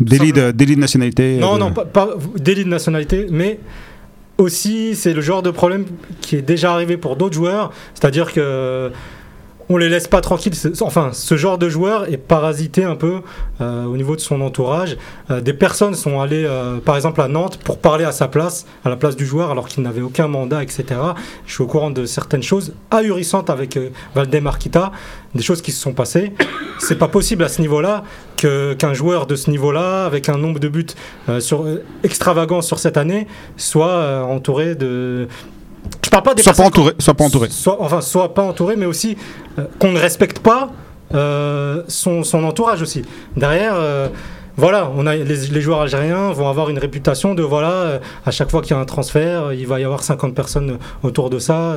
Délit 0.00 0.32
de, 0.32 0.50
délit 0.50 0.76
de 0.76 0.80
nationalité. 0.80 1.38
Non, 1.38 1.54
de- 1.54 1.60
non, 1.60 1.72
pas, 1.72 1.84
pas 1.84 2.10
délit 2.36 2.64
de 2.64 2.68
nationalité, 2.68 3.26
mais 3.30 3.58
aussi 4.38 4.94
c'est 4.94 5.12
le 5.12 5.20
genre 5.20 5.42
de 5.42 5.50
problème 5.50 5.84
qui 6.20 6.36
est 6.36 6.42
déjà 6.42 6.72
arrivé 6.72 6.96
pour 6.96 7.16
d'autres 7.16 7.34
joueurs, 7.34 7.72
c'est-à-dire 7.94 8.32
que 8.32 8.90
on 9.68 9.76
les 9.76 9.88
laisse 9.88 10.08
pas 10.08 10.20
tranquilles. 10.20 10.52
Enfin, 10.80 11.10
ce 11.12 11.36
genre 11.36 11.58
de 11.58 11.68
joueur 11.68 12.12
est 12.12 12.16
parasité 12.16 12.84
un 12.84 12.96
peu 12.96 13.20
euh, 13.60 13.84
au 13.84 13.96
niveau 13.96 14.16
de 14.16 14.20
son 14.20 14.40
entourage. 14.40 14.96
Euh, 15.30 15.40
des 15.40 15.52
personnes 15.52 15.94
sont 15.94 16.20
allées, 16.20 16.44
euh, 16.44 16.78
par 16.78 16.96
exemple, 16.96 17.20
à 17.20 17.28
Nantes 17.28 17.58
pour 17.58 17.78
parler 17.78 18.04
à 18.04 18.12
sa 18.12 18.28
place, 18.28 18.66
à 18.84 18.88
la 18.88 18.96
place 18.96 19.16
du 19.16 19.26
joueur, 19.26 19.50
alors 19.50 19.68
qu'il 19.68 19.82
n'avait 19.82 20.00
aucun 20.00 20.28
mandat, 20.28 20.62
etc. 20.62 20.84
Je 21.46 21.54
suis 21.54 21.62
au 21.62 21.66
courant 21.66 21.90
de 21.90 22.04
certaines 22.04 22.42
choses 22.42 22.74
ahurissantes 22.90 23.50
avec 23.50 23.78
Valdemar 24.14 24.58
Kita, 24.58 24.92
des 25.34 25.42
choses 25.42 25.62
qui 25.62 25.72
se 25.72 25.80
sont 25.80 25.92
passées. 25.92 26.32
C'est 26.78 26.98
pas 26.98 27.08
possible 27.08 27.44
à 27.44 27.48
ce 27.48 27.60
niveau-là 27.60 28.02
qu'un 28.36 28.92
joueur 28.92 29.26
de 29.26 29.36
ce 29.36 29.50
niveau-là, 29.50 30.04
avec 30.04 30.28
un 30.28 30.36
nombre 30.36 30.58
de 30.58 30.66
buts 30.66 30.86
sur, 31.38 31.64
extravagant 32.02 32.60
sur 32.60 32.80
cette 32.80 32.96
année, 32.96 33.28
soit 33.56 34.24
entouré 34.24 34.74
de. 34.74 35.28
Je 36.04 36.10
parle 36.10 36.22
pas 36.22 36.34
des 36.34 36.42
Soit 36.42 36.54
pas 36.54 36.64
entouré. 36.64 36.92
Soit 36.98 37.14
pas 37.14 37.24
entouré. 37.24 37.48
Soit, 37.50 37.80
enfin, 37.80 38.00
soit 38.00 38.34
pas 38.34 38.42
entouré, 38.42 38.76
mais 38.76 38.86
aussi 38.86 39.16
euh, 39.58 39.64
qu'on 39.78 39.92
ne 39.92 39.98
respecte 39.98 40.38
pas 40.40 40.70
euh, 41.14 41.82
son, 41.88 42.22
son 42.22 42.44
entourage 42.44 42.82
aussi. 42.82 43.04
Derrière, 43.36 43.74
euh, 43.76 44.08
voilà, 44.56 44.90
on 44.96 45.06
a, 45.06 45.16
les, 45.16 45.60
joueurs 45.60 45.80
algériens 45.80 46.32
vont 46.32 46.48
avoir 46.48 46.68
une 46.70 46.78
réputation 46.78 47.34
de 47.34 47.42
voilà, 47.42 47.70
euh, 47.70 47.98
à 48.26 48.30
chaque 48.30 48.50
fois 48.50 48.62
qu'il 48.62 48.72
y 48.72 48.74
a 48.74 48.80
un 48.80 48.84
transfert, 48.84 49.44
euh, 49.44 49.54
il 49.54 49.66
va 49.66 49.80
y 49.80 49.84
avoir 49.84 50.02
50 50.02 50.34
personnes 50.34 50.78
autour 51.02 51.30
de 51.30 51.38
ça. 51.38 51.76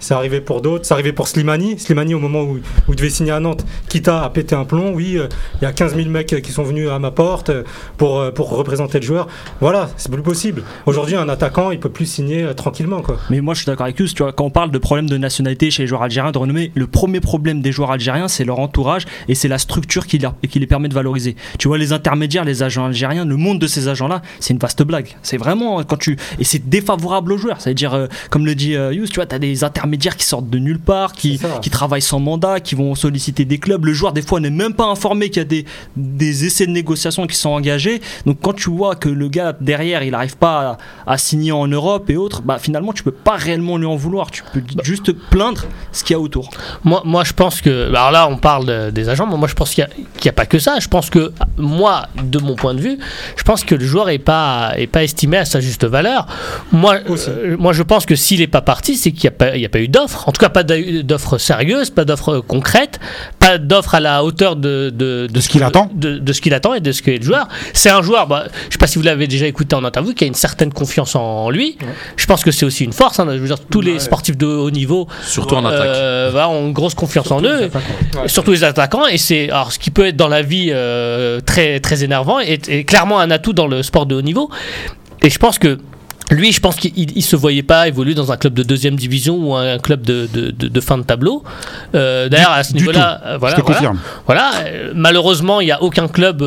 C'est 0.00 0.14
arrivé 0.14 0.40
pour 0.40 0.60
d'autres, 0.60 0.84
c'est 0.86 0.94
arrivé 0.94 1.12
pour 1.12 1.28
Slimani. 1.28 1.78
Slimani, 1.78 2.14
au 2.14 2.18
moment 2.18 2.42
où, 2.42 2.56
où 2.56 2.90
il 2.90 2.96
devait 2.96 3.10
signer 3.10 3.32
à 3.32 3.40
Nantes, 3.40 3.64
Kita 3.88 4.22
a 4.22 4.30
pété 4.30 4.54
un 4.54 4.64
plomb. 4.64 4.92
Oui, 4.94 5.18
euh, 5.18 5.28
il 5.60 5.64
y 5.64 5.66
a 5.66 5.72
15 5.72 5.96
000 5.96 6.08
mecs 6.08 6.42
qui 6.42 6.52
sont 6.52 6.62
venus 6.62 6.88
à 6.90 6.98
ma 6.98 7.10
porte 7.10 7.50
euh, 7.50 7.62
pour, 7.96 8.20
euh, 8.20 8.30
pour 8.30 8.50
représenter 8.50 9.00
le 9.00 9.06
joueur. 9.06 9.26
Voilà, 9.60 9.88
c'est 9.96 10.10
plus 10.10 10.22
possible. 10.22 10.62
Aujourd'hui, 10.86 11.16
un 11.16 11.28
attaquant, 11.28 11.70
il 11.70 11.80
peut 11.80 11.88
plus 11.88 12.06
signer 12.06 12.42
euh, 12.42 12.52
tranquillement. 12.52 13.02
Quoi. 13.02 13.18
Mais 13.30 13.40
moi, 13.40 13.54
je 13.54 13.60
suis 13.60 13.66
d'accord 13.66 13.84
avec 13.84 13.98
Yous, 13.98 14.08
tu 14.08 14.22
vois, 14.22 14.32
quand 14.32 14.44
on 14.44 14.50
parle 14.50 14.70
de 14.70 14.78
problème 14.78 15.08
de 15.08 15.16
nationalité 15.16 15.70
chez 15.70 15.82
les 15.82 15.86
joueurs 15.86 16.02
algériens, 16.02 16.32
de 16.32 16.38
renommée, 16.38 16.72
le 16.74 16.86
premier 16.86 17.20
problème 17.20 17.62
des 17.62 17.72
joueurs 17.72 17.90
algériens, 17.90 18.28
c'est 18.28 18.44
leur 18.44 18.58
entourage 18.58 19.06
et 19.28 19.34
c'est 19.34 19.48
la 19.48 19.58
structure 19.58 20.06
qui, 20.06 20.20
qui 20.48 20.58
les 20.58 20.66
permet 20.66 20.88
de 20.88 20.94
valoriser. 20.94 21.36
Tu 21.58 21.68
vois, 21.68 21.78
les 21.78 21.92
intermédiaires, 21.92 22.15
les 22.20 22.62
agents 22.62 22.86
algériens, 22.86 23.24
le 23.24 23.36
monde 23.36 23.58
de 23.58 23.66
ces 23.66 23.88
agents-là, 23.88 24.22
c'est 24.40 24.52
une 24.52 24.58
vaste 24.58 24.82
blague. 24.82 25.16
C'est 25.22 25.36
vraiment 25.36 25.82
quand 25.84 25.96
tu. 25.96 26.16
Et 26.38 26.44
c'est 26.44 26.68
défavorable 26.68 27.32
aux 27.32 27.38
joueurs. 27.38 27.60
C'est-à-dire, 27.60 27.94
euh, 27.94 28.06
comme 28.30 28.46
le 28.46 28.54
dit 28.54 28.74
euh, 28.74 28.92
Yous, 28.92 29.06
tu 29.06 29.16
vois, 29.16 29.26
tu 29.26 29.34
as 29.34 29.38
des 29.38 29.64
intermédiaires 29.64 30.16
qui 30.16 30.24
sortent 30.24 30.50
de 30.50 30.58
nulle 30.58 30.78
part, 30.78 31.12
qui, 31.12 31.40
qui 31.62 31.70
travaillent 31.70 32.02
sans 32.02 32.20
mandat, 32.20 32.60
qui 32.60 32.74
vont 32.74 32.94
solliciter 32.94 33.44
des 33.44 33.58
clubs. 33.58 33.84
Le 33.84 33.92
joueur, 33.92 34.12
des 34.12 34.22
fois, 34.22 34.40
n'est 34.40 34.50
même 34.50 34.74
pas 34.74 34.86
informé 34.86 35.28
qu'il 35.30 35.38
y 35.38 35.44
a 35.44 35.48
des, 35.48 35.64
des 35.96 36.44
essais 36.46 36.66
de 36.66 36.72
négociation 36.72 37.26
qui 37.26 37.36
sont 37.36 37.50
engagés. 37.50 38.00
Donc, 38.24 38.38
quand 38.42 38.54
tu 38.54 38.70
vois 38.70 38.94
que 38.96 39.08
le 39.08 39.28
gars 39.28 39.54
derrière, 39.60 40.02
il 40.02 40.10
n'arrive 40.12 40.36
pas 40.36 40.78
à, 41.06 41.12
à 41.12 41.18
signer 41.18 41.52
en 41.52 41.66
Europe 41.68 42.10
et 42.10 42.16
autres, 42.16 42.42
bah, 42.42 42.58
finalement, 42.58 42.92
tu 42.92 43.02
peux 43.02 43.10
pas 43.10 43.36
réellement 43.36 43.76
lui 43.78 43.86
en 43.86 43.96
vouloir. 43.96 44.30
Tu 44.30 44.42
peux 44.52 44.62
juste 44.82 45.12
plaindre 45.12 45.64
ce 45.92 46.04
qu'il 46.04 46.14
y 46.14 46.16
a 46.16 46.20
autour. 46.20 46.50
Moi, 46.84 47.02
moi, 47.04 47.24
je 47.24 47.32
pense 47.32 47.60
que. 47.60 47.88
Alors 47.88 48.10
là, 48.10 48.28
on 48.28 48.36
parle 48.36 48.66
de- 48.66 48.90
des 48.90 49.08
agents, 49.08 49.26
mais 49.26 49.36
moi, 49.36 49.48
je 49.48 49.54
pense 49.54 49.74
qu'il 49.74 49.86
n'y 50.22 50.28
a, 50.28 50.32
pas 50.32 50.46
que 50.46 50.58
ça. 50.58 50.78
Je 50.80 50.88
pense 50.88 51.10
que, 51.10 51.32
moi, 51.56 52.05
de 52.22 52.38
mon 52.38 52.54
point 52.54 52.74
de 52.74 52.80
vue, 52.80 52.98
je 53.36 53.42
pense 53.42 53.64
que 53.64 53.74
le 53.74 53.84
joueur 53.84 54.06
n'est 54.06 54.18
pas, 54.18 54.72
est 54.76 54.86
pas 54.86 55.02
estimé 55.04 55.36
à 55.38 55.44
sa 55.44 55.60
juste 55.60 55.84
valeur. 55.84 56.26
Moi, 56.72 56.98
euh, 57.28 57.56
moi 57.58 57.72
je 57.72 57.82
pense 57.82 58.06
que 58.06 58.14
s'il 58.14 58.40
n'est 58.40 58.46
pas 58.46 58.60
parti, 58.62 58.96
c'est 58.96 59.10
qu'il 59.12 59.22
n'y 59.22 59.28
a, 59.28 59.38
pas- 59.38 59.56
il 59.56 59.60
y 59.62 59.66
a 59.66 59.68
pas 59.68 59.80
eu 59.80 59.88
d'offre. 59.88 60.28
En 60.28 60.32
tout 60.32 60.40
cas, 60.40 60.48
pas 60.48 60.62
d'offre 60.62 61.38
sérieuse, 61.38 61.90
pas 61.90 62.04
d'offre 62.04 62.38
concrète, 62.40 62.98
pas 63.38 63.58
d'offre 63.58 63.94
à 63.94 64.00
la 64.00 64.24
hauteur 64.24 64.56
de, 64.56 64.90
de, 64.94 65.28
De 65.30 65.40
ce 65.40 65.48
qu'il 65.48 65.62
attend. 65.62 65.90
De, 65.94 66.18
de 66.18 66.32
ce 66.32 66.40
qu'il 66.40 66.54
attend 66.54 66.74
et 66.74 66.80
de 66.80 66.92
ce 66.92 67.02
qu'est 67.02 67.18
le 67.18 67.22
joueur. 67.24 67.48
C'est 67.72 67.90
un 67.90 68.02
joueur, 68.02 68.26
bah, 68.26 68.44
je 68.62 68.66
ne 68.66 68.72
sais 68.72 68.78
pas 68.78 68.86
si 68.86 68.98
vous 68.98 69.04
l'avez 69.04 69.26
déjà 69.26 69.46
écouté 69.46 69.74
en 69.76 69.84
interview, 69.84 70.12
qui 70.14 70.24
a 70.24 70.26
une 70.26 70.34
certaine 70.34 70.72
confiance 70.72 71.14
en 71.16 71.50
lui. 71.50 71.76
Je 72.16 72.26
pense 72.26 72.42
que 72.44 72.50
c'est 72.50 72.64
aussi 72.66 72.84
une 72.84 72.92
force. 72.92 73.18
hein. 73.20 73.26
Je 73.30 73.38
veux 73.38 73.46
dire, 73.46 73.58
tous 73.70 73.80
les 73.80 73.98
sportifs 73.98 74.36
de 74.36 74.46
haut 74.46 74.70
niveau 74.70 75.06
Surtout 75.22 75.54
en 75.56 75.64
attaque. 75.64 75.80
euh, 75.86 76.28
voilà, 76.30 76.48
ont 76.48 76.66
une 76.68 76.72
grosse 76.72 76.94
confiance 76.94 77.30
en 77.30 77.42
eux, 77.42 77.70
surtout 78.26 78.52
les 78.52 78.64
attaquants. 78.64 79.06
Et 79.06 79.18
c'est 79.18 79.50
alors 79.50 79.72
ce 79.72 79.78
qui 79.78 79.90
peut 79.90 80.06
être 80.06 80.16
dans 80.16 80.28
la 80.28 80.42
vie 80.42 80.68
euh, 80.70 81.40
très 81.40 81.80
très 81.80 81.95
énervant 82.02 82.38
est, 82.40 82.68
est 82.68 82.84
clairement 82.84 83.18
un 83.20 83.30
atout 83.30 83.52
dans 83.52 83.66
le 83.66 83.82
sport 83.82 84.06
de 84.06 84.14
haut 84.14 84.22
niveau. 84.22 84.50
Et 85.22 85.30
je 85.30 85.38
pense 85.38 85.58
que 85.58 85.78
lui, 86.30 86.50
je 86.52 86.60
pense 86.60 86.74
qu'il 86.76 86.92
il 86.96 87.22
se 87.22 87.36
voyait 87.36 87.62
pas 87.62 87.86
évoluer 87.86 88.14
dans 88.14 88.32
un 88.32 88.36
club 88.36 88.52
de 88.54 88.64
deuxième 88.64 88.96
division 88.96 89.36
ou 89.38 89.54
un 89.54 89.78
club 89.78 90.02
de, 90.02 90.28
de, 90.32 90.50
de- 90.50 90.66
de 90.68 90.80
fin 90.80 90.98
de 90.98 91.04
tableau. 91.04 91.44
Euh, 91.94 92.28
D'ailleurs, 92.28 92.50
à 92.50 92.64
ce 92.64 92.72
niveau-là, 92.80 93.20
euh, 93.24 93.38
voilà, 93.38 93.54
voilà. 94.26 94.50
euh, 94.64 94.92
malheureusement, 94.94 95.60
il 95.60 95.66
n'y 95.66 95.72
a 95.72 95.80
aucun 95.82 96.08
club 96.08 96.42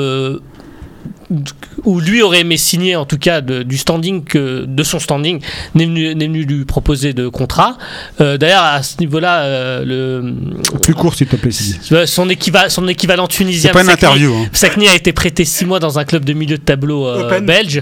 où 1.85 1.99
lui 1.99 2.21
aurait 2.21 2.39
aimé 2.41 2.57
signer, 2.57 2.95
en 2.95 3.05
tout 3.05 3.17
cas 3.17 3.41
de, 3.41 3.61
du 3.63 3.77
standing 3.77 4.23
que 4.23 4.65
de 4.67 4.83
son 4.83 4.99
standing, 4.99 5.41
n'est 5.75 5.85
venu, 5.85 6.15
n'est 6.15 6.25
venu 6.27 6.43
lui 6.43 6.65
proposer 6.65 7.13
de 7.13 7.27
contrat. 7.27 7.77
Euh, 8.19 8.37
D'ailleurs, 8.37 8.63
à 8.63 8.81
ce 8.83 8.97
niveau-là, 8.99 9.41
euh, 9.43 9.85
le 9.85 10.33
Plus 10.81 10.93
court, 10.95 11.13
s'il 11.13 11.27
te 11.27 11.35
plaît, 11.35 11.51
euh, 11.91 12.05
son, 12.05 12.27
équiva- 12.29 12.69
son 12.69 12.87
équivalent 12.87 13.27
tunisien. 13.27 13.69
C'est 13.69 13.73
pas 13.73 13.81
une 13.81 13.87
Sakni- 13.89 13.93
interview. 13.93 14.33
hein. 14.33 14.45
Sakni 14.53 14.87
a 14.87 14.95
été 14.95 15.13
prêté 15.13 15.45
6 15.45 15.65
mois 15.65 15.79
dans 15.79 15.99
un 15.99 16.03
club 16.05 16.25
de 16.25 16.33
milieu 16.33 16.57
de 16.57 16.63
tableau 16.63 17.07
euh, 17.07 17.25
Open. 17.27 17.45
belge. 17.45 17.81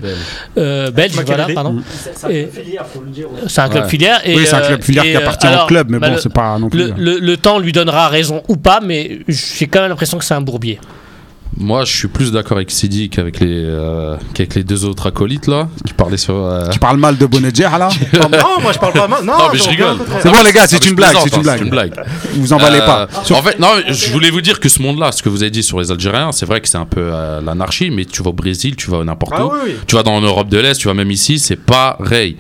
Euh, 0.57 0.91
belge, 0.91 1.13
voilà, 1.25 1.47
pardon. 1.53 1.81
C'est 2.15 2.33
Et- 2.33 2.47
filière, 2.47 2.85
faut 2.85 3.01
le 3.01 3.11
dire. 3.11 3.27
C'est 3.47 3.61
un 3.61 3.69
club 3.69 3.83
Ouais. 3.85 3.89
filière. 3.89 4.21
Et, 4.25 4.35
Oui, 4.35 4.43
c'est 4.45 4.55
un 4.55 4.59
euh, 4.61 4.67
club 4.67 4.83
filière 4.83 5.05
et, 5.05 5.11
qui 5.11 5.15
euh, 5.15 5.19
appartient 5.19 5.47
alors, 5.47 5.63
au 5.63 5.67
club, 5.67 5.89
mais 5.89 5.99
bah, 5.99 6.09
bon, 6.09 6.17
c'est 6.19 6.33
pas 6.33 6.57
non 6.59 6.69
plus. 6.69 6.79
le, 6.79 6.93
le- 6.97 7.19
le 7.19 7.37
temps 7.37 7.59
lui 7.59 7.71
donnera 7.71 8.09
raison 8.09 8.43
ou 8.47 8.57
pas, 8.57 8.79
mais 8.83 9.19
j'ai 9.27 9.67
quand 9.67 9.79
même 9.81 9.89
l'impression 9.89 10.17
que 10.17 10.25
c'est 10.25 10.33
un 10.33 10.41
bourbier. 10.41 10.79
Moi, 11.59 11.85
je 11.85 11.95
suis 11.95 12.07
plus 12.07 12.31
d'accord 12.31 12.57
avec 12.57 12.69
Sidi 12.69 13.09
qu'avec 13.09 13.39
les, 13.39 13.63
euh, 13.65 14.15
qu'avec 14.35 14.53
les 14.53 14.63
deux 14.63 14.85
autres 14.85 15.07
acolytes 15.07 15.47
là, 15.47 15.67
qui 15.87 15.93
parlaient 15.93 16.15
sur. 16.17 16.35
euh, 16.35 16.69
Tu 16.69 16.77
parles 16.77 16.97
mal 16.97 17.17
de 17.17 17.25
Bonedjer 17.25 17.69
là 17.79 17.89
non, 18.13 18.61
moi 18.61 18.71
je 18.73 18.77
parle 18.77 18.93
pas 18.93 19.07
mal. 19.07 19.23
Non, 19.23 19.33
Non, 19.37 19.43
mais 19.51 19.57
je 19.57 19.67
rigole. 19.67 19.97
C'est 20.21 20.29
bon, 20.29 20.43
les 20.45 20.51
gars, 20.53 20.67
c'est 20.67 20.75
Ah, 20.75 20.83
une 20.83 20.89
je 20.91 20.93
blague, 20.95 21.15
c'est 21.23 21.29
une 21.35 21.39
hein, 21.39 21.41
blague. 21.41 21.69
blague. 21.69 22.05
Vous 22.35 22.53
emballez 22.53 22.79
pas. 22.79 23.07
Euh, 23.31 23.33
En 23.35 23.41
fait, 23.41 23.57
non, 23.59 23.69
je 23.89 24.11
voulais 24.11 24.29
vous 24.29 24.41
dire 24.41 24.59
que 24.59 24.69
ce 24.69 24.81
monde-là, 24.83 25.11
ce 25.11 25.23
que 25.23 25.29
vous 25.29 25.41
avez 25.41 25.49
dit 25.51 25.63
sur 25.63 25.79
les 25.79 25.91
Algériens, 25.91 26.31
c'est 26.31 26.45
vrai 26.45 26.61
que 26.61 26.67
c'est 26.67 26.77
un 26.77 26.85
peu 26.85 27.01
euh, 27.11 27.41
l'anarchie, 27.41 27.89
mais 27.89 28.05
tu 28.05 28.21
vas 28.21 28.29
au 28.29 28.33
Brésil, 28.33 28.75
tu 28.75 28.91
vas 28.91 29.03
n'importe 29.03 29.33
Ah 29.35 29.45
où, 29.47 29.51
oui, 29.53 29.59
oui. 29.65 29.75
tu 29.87 29.95
vas 29.95 30.03
dans 30.03 30.13
en 30.15 30.21
Europe 30.21 30.49
de 30.49 30.59
l'Est, 30.59 30.77
tu 30.77 30.87
vas 30.87 30.93
même 30.93 31.09
ici, 31.11 31.39
c'est 31.39 31.55
pareil. 31.55 32.37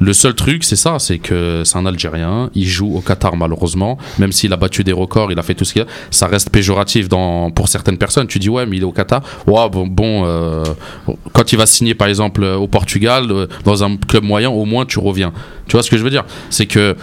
Le 0.00 0.12
seul 0.12 0.34
truc, 0.34 0.64
c'est 0.64 0.76
ça, 0.76 0.98
c'est 0.98 1.18
que 1.18 1.62
c'est 1.64 1.76
un 1.76 1.86
Algérien, 1.86 2.50
il 2.54 2.66
joue 2.66 2.96
au 2.96 3.00
Qatar 3.00 3.36
malheureusement, 3.36 3.98
même 4.18 4.32
s'il 4.32 4.52
a 4.52 4.56
battu 4.56 4.84
des 4.84 4.92
records, 4.92 5.32
il 5.32 5.38
a 5.38 5.42
fait 5.42 5.54
tout 5.54 5.64
ce 5.64 5.72
qu'il 5.72 5.82
a, 5.82 5.86
ça 6.10 6.26
reste 6.26 6.50
péjoratif 6.50 7.08
dans, 7.08 7.50
pour 7.50 7.68
certaines 7.68 7.98
personnes. 7.98 8.26
Tu 8.26 8.38
dis 8.38 8.48
ouais, 8.48 8.66
mais 8.66 8.76
il 8.76 8.82
est 8.82 8.86
au 8.86 8.92
Qatar. 8.92 9.22
Ouais, 9.46 9.68
bon, 9.68 9.86
bon 9.86 10.24
euh, 10.24 10.62
quand 11.32 11.52
il 11.52 11.56
va 11.58 11.66
signer 11.66 11.94
par 11.94 12.08
exemple 12.08 12.42
euh, 12.42 12.56
au 12.56 12.68
Portugal, 12.68 13.26
euh, 13.30 13.46
dans 13.64 13.82
un 13.84 13.96
club 13.96 14.24
moyen, 14.24 14.50
au 14.50 14.64
moins 14.64 14.86
tu 14.86 14.98
reviens. 14.98 15.32
Tu 15.66 15.72
vois 15.72 15.82
ce 15.82 15.90
que 15.90 15.98
je 15.98 16.04
veux 16.04 16.10
dire? 16.10 16.24
C'est 16.50 16.66
que 16.66 16.96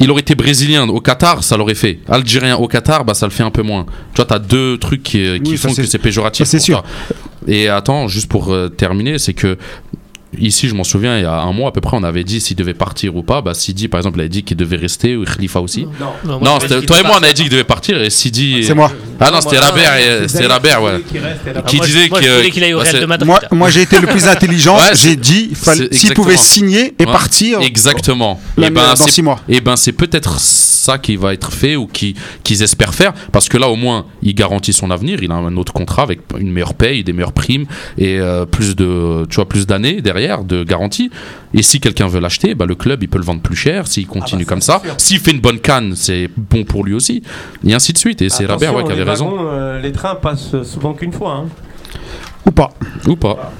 il 0.00 0.10
aurait 0.10 0.22
été 0.22 0.34
brésilien 0.34 0.88
au 0.88 1.00
Qatar, 1.00 1.44
ça 1.44 1.56
l'aurait 1.56 1.74
fait. 1.74 2.00
Algérien 2.08 2.56
au 2.56 2.66
Qatar, 2.66 3.04
bah 3.04 3.14
ça 3.14 3.26
le 3.26 3.32
fait 3.32 3.42
un 3.42 3.50
peu 3.50 3.62
moins. 3.62 3.86
Tu 4.12 4.16
vois, 4.16 4.24
t'as 4.24 4.38
deux 4.38 4.78
trucs 4.78 5.02
qui, 5.02 5.40
qui 5.40 5.52
Oui, 5.52 5.58
ça, 5.58 5.68
font 5.68 5.74
que 5.74 5.84
c'est 5.84 5.98
péjoratif. 5.98 6.46
c'est 6.46 6.58
sûr. 6.58 6.82
toi. 6.82 7.16
Et 7.46 7.68
attends, 7.68 8.08
juste 8.08 8.28
pour 8.28 8.52
euh, 8.52 8.68
terminer, 8.68 9.18
c'est 9.18 9.34
que 9.34 9.58
Ici, 10.38 10.68
je 10.68 10.74
m'en 10.74 10.84
souviens, 10.84 11.18
il 11.18 11.22
y 11.22 11.26
a 11.26 11.40
un 11.40 11.52
mois 11.52 11.68
à 11.68 11.72
peu 11.72 11.80
près, 11.80 11.96
on 11.96 12.02
avait 12.02 12.24
dit 12.24 12.40
s'il 12.40 12.56
devait 12.56 12.74
partir 12.74 13.16
ou 13.16 13.22
pas. 13.22 13.40
Bah, 13.40 13.54
Sidi, 13.54 13.88
par 13.88 13.98
exemple, 13.98 14.18
il 14.18 14.20
avait 14.20 14.28
dit 14.28 14.42
qu'il 14.42 14.56
devait 14.56 14.76
rester, 14.76 15.16
ou 15.16 15.24
Khalifa 15.24 15.60
aussi. 15.60 15.86
Non, 16.24 16.40
Non, 16.40 16.58
c'était- 16.60 16.82
toi 16.82 17.00
et 17.00 17.02
moi, 17.02 17.16
on 17.20 17.22
avait 17.22 17.32
dit 17.32 17.42
qu'il 17.42 17.50
devait 17.50 17.64
partir, 17.64 18.00
et 18.00 18.10
Sidi. 18.10 18.64
C'est 18.64 18.74
moi. 18.74 18.90
Ah 19.20 19.30
non, 19.30 19.40
c'était 19.40 19.58
Rabert, 19.58 20.20
non, 20.20 20.28
c'était 20.28 20.46
Rabert, 20.46 20.82
ouais. 20.82 21.00
Qui 21.66 21.80
disait 21.80 22.08
qu'il 22.50 22.64
aille 22.64 22.74
au 22.74 22.78
bah, 22.78 22.84
Real 22.84 23.00
de 23.00 23.06
Madrid. 23.06 23.26
Moi, 23.26 23.40
moi 23.52 23.70
j'ai 23.70 23.82
été 23.82 24.00
le 24.00 24.06
plus 24.06 24.26
intelligent. 24.26 24.76
J'ai 24.94 25.16
dit 25.16 25.52
s'il 25.92 26.14
pouvait 26.14 26.36
signer 26.36 26.94
et 26.98 27.06
partir 27.06 27.60
Exactement. 27.60 28.40
là, 28.56 28.66
et 28.66 28.70
ben, 28.70 28.88
dans 28.88 28.96
c'est 28.96 29.10
6 29.10 29.22
mois. 29.22 29.40
Et 29.48 29.60
ben 29.60 29.76
c'est 29.76 29.92
peut-être 29.92 30.38
ça 30.84 30.98
qui 30.98 31.16
va 31.16 31.32
être 31.32 31.52
fait 31.52 31.76
ou 31.76 31.86
qui 31.86 32.14
qu'ils 32.44 32.62
espèrent 32.62 32.94
faire 32.94 33.12
parce 33.32 33.48
que 33.48 33.58
là 33.58 33.68
au 33.68 33.76
moins 33.76 34.06
il 34.22 34.34
garantit 34.34 34.72
son 34.72 34.90
avenir, 34.90 35.22
il 35.22 35.30
a 35.32 35.34
un 35.34 35.56
autre 35.56 35.72
contrat 35.72 36.02
avec 36.02 36.20
une 36.38 36.52
meilleure 36.52 36.74
paye, 36.74 37.02
des 37.04 37.12
meilleures 37.12 37.32
primes 37.32 37.66
et 37.98 38.18
euh, 38.20 38.46
plus 38.46 38.76
de 38.76 39.26
tu 39.28 39.36
vois 39.36 39.48
plus 39.48 39.66
d'années 39.66 40.00
derrière 40.00 40.44
de 40.44 40.64
garantie. 40.64 41.10
Et 41.56 41.62
si 41.62 41.78
quelqu'un 41.80 42.08
veut 42.08 42.20
l'acheter, 42.20 42.54
bah, 42.54 42.66
le 42.66 42.74
club 42.74 43.02
il 43.02 43.08
peut 43.08 43.18
le 43.18 43.24
vendre 43.24 43.40
plus 43.42 43.56
cher 43.56 43.86
s'il 43.86 44.06
continue 44.06 44.44
bah, 44.44 44.56
ça, 44.60 44.80
comme 44.80 44.88
ça. 44.88 44.96
S'il 44.98 45.18
fait 45.20 45.30
une 45.32 45.40
bonne 45.40 45.60
canne, 45.60 45.94
c'est 45.96 46.28
bon 46.36 46.64
pour 46.64 46.84
lui 46.84 46.94
aussi 46.94 47.22
et 47.66 47.74
ainsi 47.74 47.92
de 47.92 47.98
suite 47.98 48.22
et 48.22 48.28
c'est 48.28 48.46
ouais, 48.50 48.84
qui 48.84 48.92
avait 48.92 49.02
raison 49.02 49.30
wagons, 49.30 49.48
euh, 49.50 49.80
les 49.80 49.92
trains 49.92 50.14
passent 50.14 50.62
souvent 50.62 50.94
qu'une 50.94 51.12
fois. 51.12 51.32
hein. 51.32 51.44
ou 52.46 52.50
pas. 52.50 52.70
ou 53.06 53.16
pas. 53.16 53.52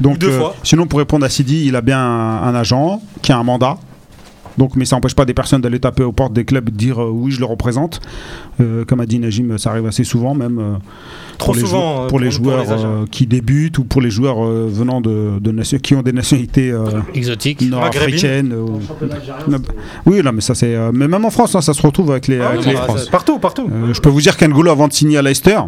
Donc, 0.00 0.14
Ou 0.14 0.18
deux 0.18 0.30
euh, 0.30 0.38
fois. 0.38 0.54
sinon, 0.64 0.86
pour 0.86 0.98
répondre 0.98 1.24
à 1.24 1.28
Sidi, 1.28 1.66
il 1.66 1.76
a 1.76 1.80
bien 1.80 1.98
un, 2.00 2.42
un 2.42 2.54
agent 2.54 3.00
qui 3.22 3.30
a 3.30 3.38
un 3.38 3.44
mandat. 3.44 3.78
Donc, 4.58 4.76
mais 4.76 4.84
ça 4.84 4.96
n'empêche 4.96 5.14
pas 5.14 5.24
des 5.24 5.34
personnes 5.34 5.60
d'aller 5.62 5.80
taper 5.80 6.02
aux 6.02 6.12
portes 6.12 6.32
des 6.32 6.44
clubs 6.44 6.68
et 6.68 6.72
de 6.72 6.76
dire 6.76 7.02
euh, 7.02 7.10
oui, 7.10 7.30
je 7.30 7.40
le 7.40 7.46
représente. 7.46 8.00
Euh, 8.60 8.84
comme 8.84 9.00
a 9.00 9.06
dit 9.06 9.18
Najim, 9.18 9.56
ça 9.58 9.70
arrive 9.70 9.86
assez 9.86 10.04
souvent, 10.04 10.34
même 10.34 10.58
euh, 10.58 10.74
Trop 11.38 11.46
pour 11.52 11.54
les, 11.54 11.60
souvent. 11.62 12.02
jou- 12.02 12.08
pour 12.08 12.20
les 12.20 12.30
joueurs 12.30 12.64
euh, 12.70 13.04
qui 13.10 13.26
débutent 13.26 13.78
ou 13.78 13.84
pour 13.84 14.00
les 14.02 14.10
joueurs 14.10 14.44
euh, 14.44 14.68
venant 14.70 15.00
de, 15.00 15.38
de 15.40 15.50
nation- 15.52 15.78
qui 15.78 15.94
ont 15.94 16.02
des 16.02 16.12
nationalités 16.12 16.70
euh, 16.70 17.00
Exotique. 17.14 17.62
nord-africaines. 17.62 18.54
Oui, 20.06 20.22
là, 20.22 20.32
mais 20.32 20.40
ça 20.40 20.54
c'est. 20.54 20.74
euh, 20.74 20.90
mais 20.92 21.08
même 21.08 21.24
en 21.24 21.30
France, 21.30 21.54
hein, 21.54 21.60
ça 21.60 21.74
se 21.74 21.82
retrouve 21.82 22.10
avec 22.10 22.28
les. 22.28 22.38
Ah 22.40 22.48
avec 22.48 22.60
oui, 22.60 22.66
les 22.68 22.74
bah, 22.74 22.86
Partout, 23.10 23.38
partout. 23.38 23.68
Euh, 23.72 23.92
je 23.94 24.00
peux 24.00 24.08
vous 24.10 24.20
dire 24.20 24.36
qu'Angolo, 24.36 24.70
avant 24.70 24.88
de 24.88 24.92
signer 24.92 25.18
à 25.18 25.22
Leicester, 25.22 25.58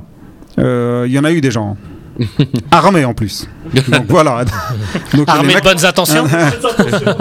euh, 0.59 1.05
il 1.07 1.13
y 1.13 1.19
en 1.19 1.25
a 1.25 1.33
eu 1.33 1.41
des 1.41 1.51
gens. 1.51 1.77
armé 2.71 3.05
en 3.05 3.13
plus. 3.13 3.49
Donc 3.89 4.05
voilà. 4.09 4.45
Donc, 5.15 5.29
Armé 5.29 5.55
de 5.55 5.61
bonnes 5.61 5.85
intentions. 5.85 6.25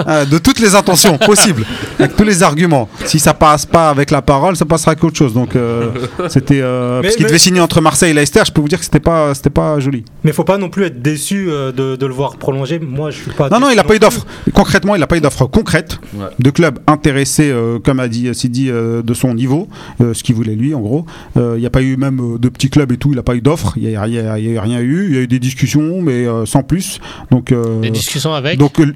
Ah, 0.05 0.25
de 0.25 0.37
toutes 0.37 0.59
les 0.59 0.75
intentions 0.75 1.17
possibles, 1.17 1.63
avec 1.99 2.15
tous 2.15 2.23
les 2.23 2.43
arguments. 2.43 2.89
Si 3.05 3.19
ça 3.19 3.33
passe 3.33 3.65
pas 3.65 3.89
avec 3.89 4.11
la 4.11 4.21
parole, 4.21 4.55
ça 4.55 4.65
passera 4.65 4.91
avec 4.91 5.03
autre 5.03 5.17
chose. 5.17 5.33
Donc 5.33 5.55
euh, 5.55 5.89
c'était 6.29 6.59
euh, 6.61 6.97
Mais- 6.97 7.03
parce 7.03 7.15
qu'il 7.15 7.23
mais- 7.25 7.29
devait 7.29 7.39
signer 7.39 7.59
entre 7.61 7.81
Marseille 7.81 8.11
et 8.11 8.13
Leicester. 8.13 8.41
Je 8.45 8.51
peux 8.51 8.61
vous 8.61 8.67
dire 8.67 8.79
que 8.79 8.85
c'était 8.85 8.99
pas 8.99 9.33
c'était 9.33 9.49
pas 9.49 9.79
joli. 9.79 10.03
Mais 10.23 10.31
faut 10.31 10.43
pas 10.43 10.57
non 10.57 10.69
plus 10.69 10.85
être 10.85 11.01
déçu 11.01 11.47
euh, 11.49 11.71
de, 11.71 11.95
de 11.95 12.05
le 12.05 12.13
voir 12.13 12.37
prolonger. 12.37 12.79
Moi, 12.79 13.11
je 13.11 13.21
suis 13.21 13.31
pas. 13.31 13.49
Non 13.49 13.59
non, 13.59 13.69
il 13.71 13.79
a 13.79 13.83
pas 13.83 13.95
eu 13.95 13.99
d'offre. 13.99 14.25
Concrètement, 14.53 14.95
il 14.95 15.03
a 15.03 15.07
pas 15.07 15.17
eu 15.17 15.21
d'offre 15.21 15.45
concrète 15.45 15.99
Ouais. 16.15 16.25
de 16.39 16.49
club 16.49 16.79
intéressé, 16.87 17.49
euh, 17.51 17.79
comme 17.79 17.99
a 17.99 18.07
dit 18.07 18.33
Sidi, 18.35 18.69
euh, 18.69 19.01
de 19.01 19.13
son 19.13 19.33
niveau, 19.33 19.67
euh, 20.01 20.13
ce 20.13 20.23
qu'il 20.23 20.35
voulait 20.35 20.55
lui 20.55 20.73
en 20.75 20.79
gros. 20.81 21.05
Euh, 21.37 21.53
Il 21.57 21.61
n'y 21.61 21.65
a 21.67 21.69
pas 21.71 21.81
eu 21.81 21.97
même 21.97 22.37
de 22.39 22.49
petits 22.49 22.69
clubs 22.69 22.91
et 22.91 22.97
tout. 22.97 23.11
Il 23.13 23.19
a 23.19 23.23
pas 23.23 23.35
eu 23.35 23.41
d'offre. 23.41 23.73
Il 23.77 23.83
y 23.89 23.95
a, 23.95 24.07
y 24.07 24.19
a- 24.19 24.37
il 24.39 24.51
y 24.53 24.57
a 24.57 24.61
rien 24.61 24.79
eu. 24.79 25.07
Il 25.09 25.15
y 25.15 25.17
a 25.17 25.21
eu 25.21 25.27
des 25.27 25.39
discussions, 25.39 26.01
mais 26.01 26.25
euh, 26.27 26.32
sans 26.45 26.63
plus. 26.63 26.99
Donc 27.31 27.51
euh, 27.51 27.79
Des 27.81 27.89
discussions 27.91 28.33
avec. 28.33 28.57
donc 28.57 28.79
euh, 28.79 28.93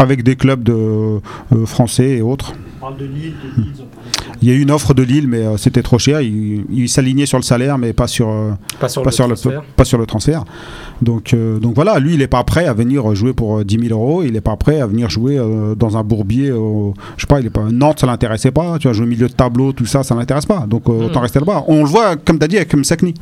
avec 0.00 0.22
des 0.22 0.36
clubs 0.36 0.62
de 0.62 0.72
euh, 0.72 1.18
français 1.66 2.10
et 2.18 2.22
autres. 2.22 2.52
On 2.76 2.80
parle 2.82 2.96
de 2.98 3.04
Lille, 3.06 3.32
de 3.56 3.64
Il 4.40 4.48
y 4.48 4.52
a 4.52 4.54
eu 4.54 4.60
une 4.60 4.70
offre 4.70 4.94
de 4.94 5.02
Lille, 5.02 5.26
mais 5.26 5.38
euh, 5.44 5.56
c'était 5.56 5.82
trop 5.82 5.98
cher. 5.98 6.20
Il, 6.20 6.64
il 6.70 6.88
s'alignait 6.88 7.26
sur 7.26 7.36
le 7.36 7.42
salaire, 7.42 7.76
mais 7.78 7.92
pas 7.92 8.06
sur, 8.06 8.28
euh, 8.28 8.52
Pas 8.78 8.88
sur 8.88 9.02
pas, 9.02 9.10
le 9.10 9.14
sur 9.16 9.26
le, 9.26 9.34
transfert. 9.34 9.62
pas 9.74 9.84
sur 9.84 9.98
le 9.98 10.06
transfert. 10.06 10.44
Donc, 11.02 11.34
euh, 11.34 11.58
donc 11.58 11.74
voilà, 11.74 11.98
lui, 11.98 12.12
il 12.14 12.20
n'est 12.20 12.28
pas 12.28 12.44
prêt 12.44 12.66
à 12.66 12.72
venir 12.74 13.12
jouer 13.16 13.32
pour 13.32 13.58
euh, 13.58 13.64
10 13.64 13.88
000 13.88 14.00
euros. 14.00 14.22
Il 14.22 14.30
n'est 14.34 14.40
pas 14.40 14.54
prêt 14.56 14.80
à 14.80 14.86
venir 14.86 15.10
jouer 15.10 15.36
euh, 15.36 15.74
dans 15.74 15.96
un 15.96 16.04
bourbier. 16.04 16.46
je 16.46 16.92
sais 17.22 17.26
pas, 17.26 17.40
il 17.40 17.46
est 17.46 17.50
pas 17.50 17.66
Nantes, 17.72 17.98
ça 17.98 18.06
l'intéressait 18.06 18.52
pas. 18.52 18.78
Tu 18.78 18.86
vois, 18.86 18.92
jouer 18.92 19.06
au 19.06 19.08
milieu 19.08 19.26
de 19.26 19.32
tableau, 19.32 19.72
tout 19.72 19.86
ça, 19.86 20.04
ça 20.04 20.14
l'intéresse 20.14 20.46
pas. 20.46 20.64
Donc 20.68 20.88
euh, 20.88 21.06
autant 21.06 21.18
Hmm. 21.18 21.22
rester 21.24 21.40
là-bas. 21.40 21.64
On 21.66 21.80
le 21.82 21.88
voit, 21.88 22.14
comme 22.14 22.38
tu 22.38 22.44
as 22.44 22.48
dit, 22.48 22.56
avec 22.58 22.72
Msakni. 22.72 23.14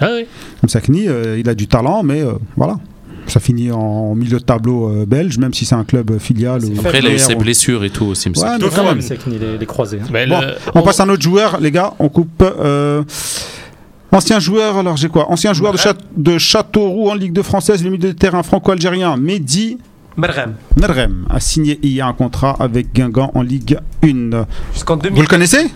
Ah 0.00 0.08
oui. 0.14 0.26
Msakni, 0.62 1.08
euh, 1.08 1.38
il 1.38 1.48
a 1.48 1.54
du 1.54 1.66
talent, 1.66 2.02
mais 2.02 2.20
euh, 2.22 2.32
voilà. 2.56 2.78
Ça 3.26 3.40
finit 3.40 3.70
en 3.72 4.14
milieu 4.14 4.38
de 4.38 4.44
tableau 4.44 4.88
euh, 4.90 5.06
belge, 5.06 5.38
même 5.38 5.54
si 5.54 5.64
c'est 5.64 5.74
un 5.74 5.84
club 5.84 6.18
filial. 6.18 6.62
ou 6.64 6.78
Après, 6.80 6.98
il 6.98 7.06
a 7.06 7.10
eu 7.14 7.18
ses 7.18 7.34
blessures 7.36 7.82
et 7.84 7.90
tout 7.90 8.04
aussi. 8.06 8.28
il 8.28 8.32
me 8.32 8.36
Ouais, 8.36 8.48
semble. 8.50 8.64
mais 8.64 8.70
quand 8.76 8.84
même. 8.84 8.96
mais 8.96 9.00
c'est 9.02 9.16
qu'il 9.16 9.32
est, 9.34 9.54
il 9.56 9.62
est 9.62 9.66
croisé. 9.66 9.98
hein. 10.02 10.26
Bon, 10.28 10.40
le- 10.40 10.54
On 10.74 10.82
passe 10.82 11.00
à 11.00 11.04
un 11.04 11.08
autre 11.08 11.22
joueur, 11.22 11.58
les 11.60 11.70
gars. 11.70 11.94
On 11.98 12.08
coupe. 12.10 12.42
euh, 12.42 13.02
ancien 14.12 14.38
joueur, 14.40 14.76
alors 14.76 14.96
j'ai 14.96 15.08
quoi? 15.08 15.30
Ancien 15.30 15.52
joueur 15.54 15.72
de, 15.72 15.78
Châ- 15.78 15.96
de 16.16 16.38
Châteauroux 16.38 17.08
en 17.10 17.14
Ligue 17.14 17.32
2 17.32 17.42
française, 17.42 17.82
le 17.82 17.90
milieu 17.90 18.08
de 18.08 18.12
terrain 18.12 18.42
franco-algérien, 18.42 19.16
Mehdi 19.16 19.78
Merrem. 20.16 20.54
Nerem, 20.76 21.26
a 21.28 21.40
signé 21.40 21.80
hier 21.82 22.06
un 22.06 22.12
contrat 22.12 22.54
avec 22.60 22.92
Guingamp 22.94 23.32
en 23.34 23.42
Ligue 23.42 23.78
1. 24.04 24.44
Jusqu'en 24.72 24.94
Vous 24.96 25.02
2000. 25.02 25.22
le 25.22 25.26
connaissez? 25.28 25.66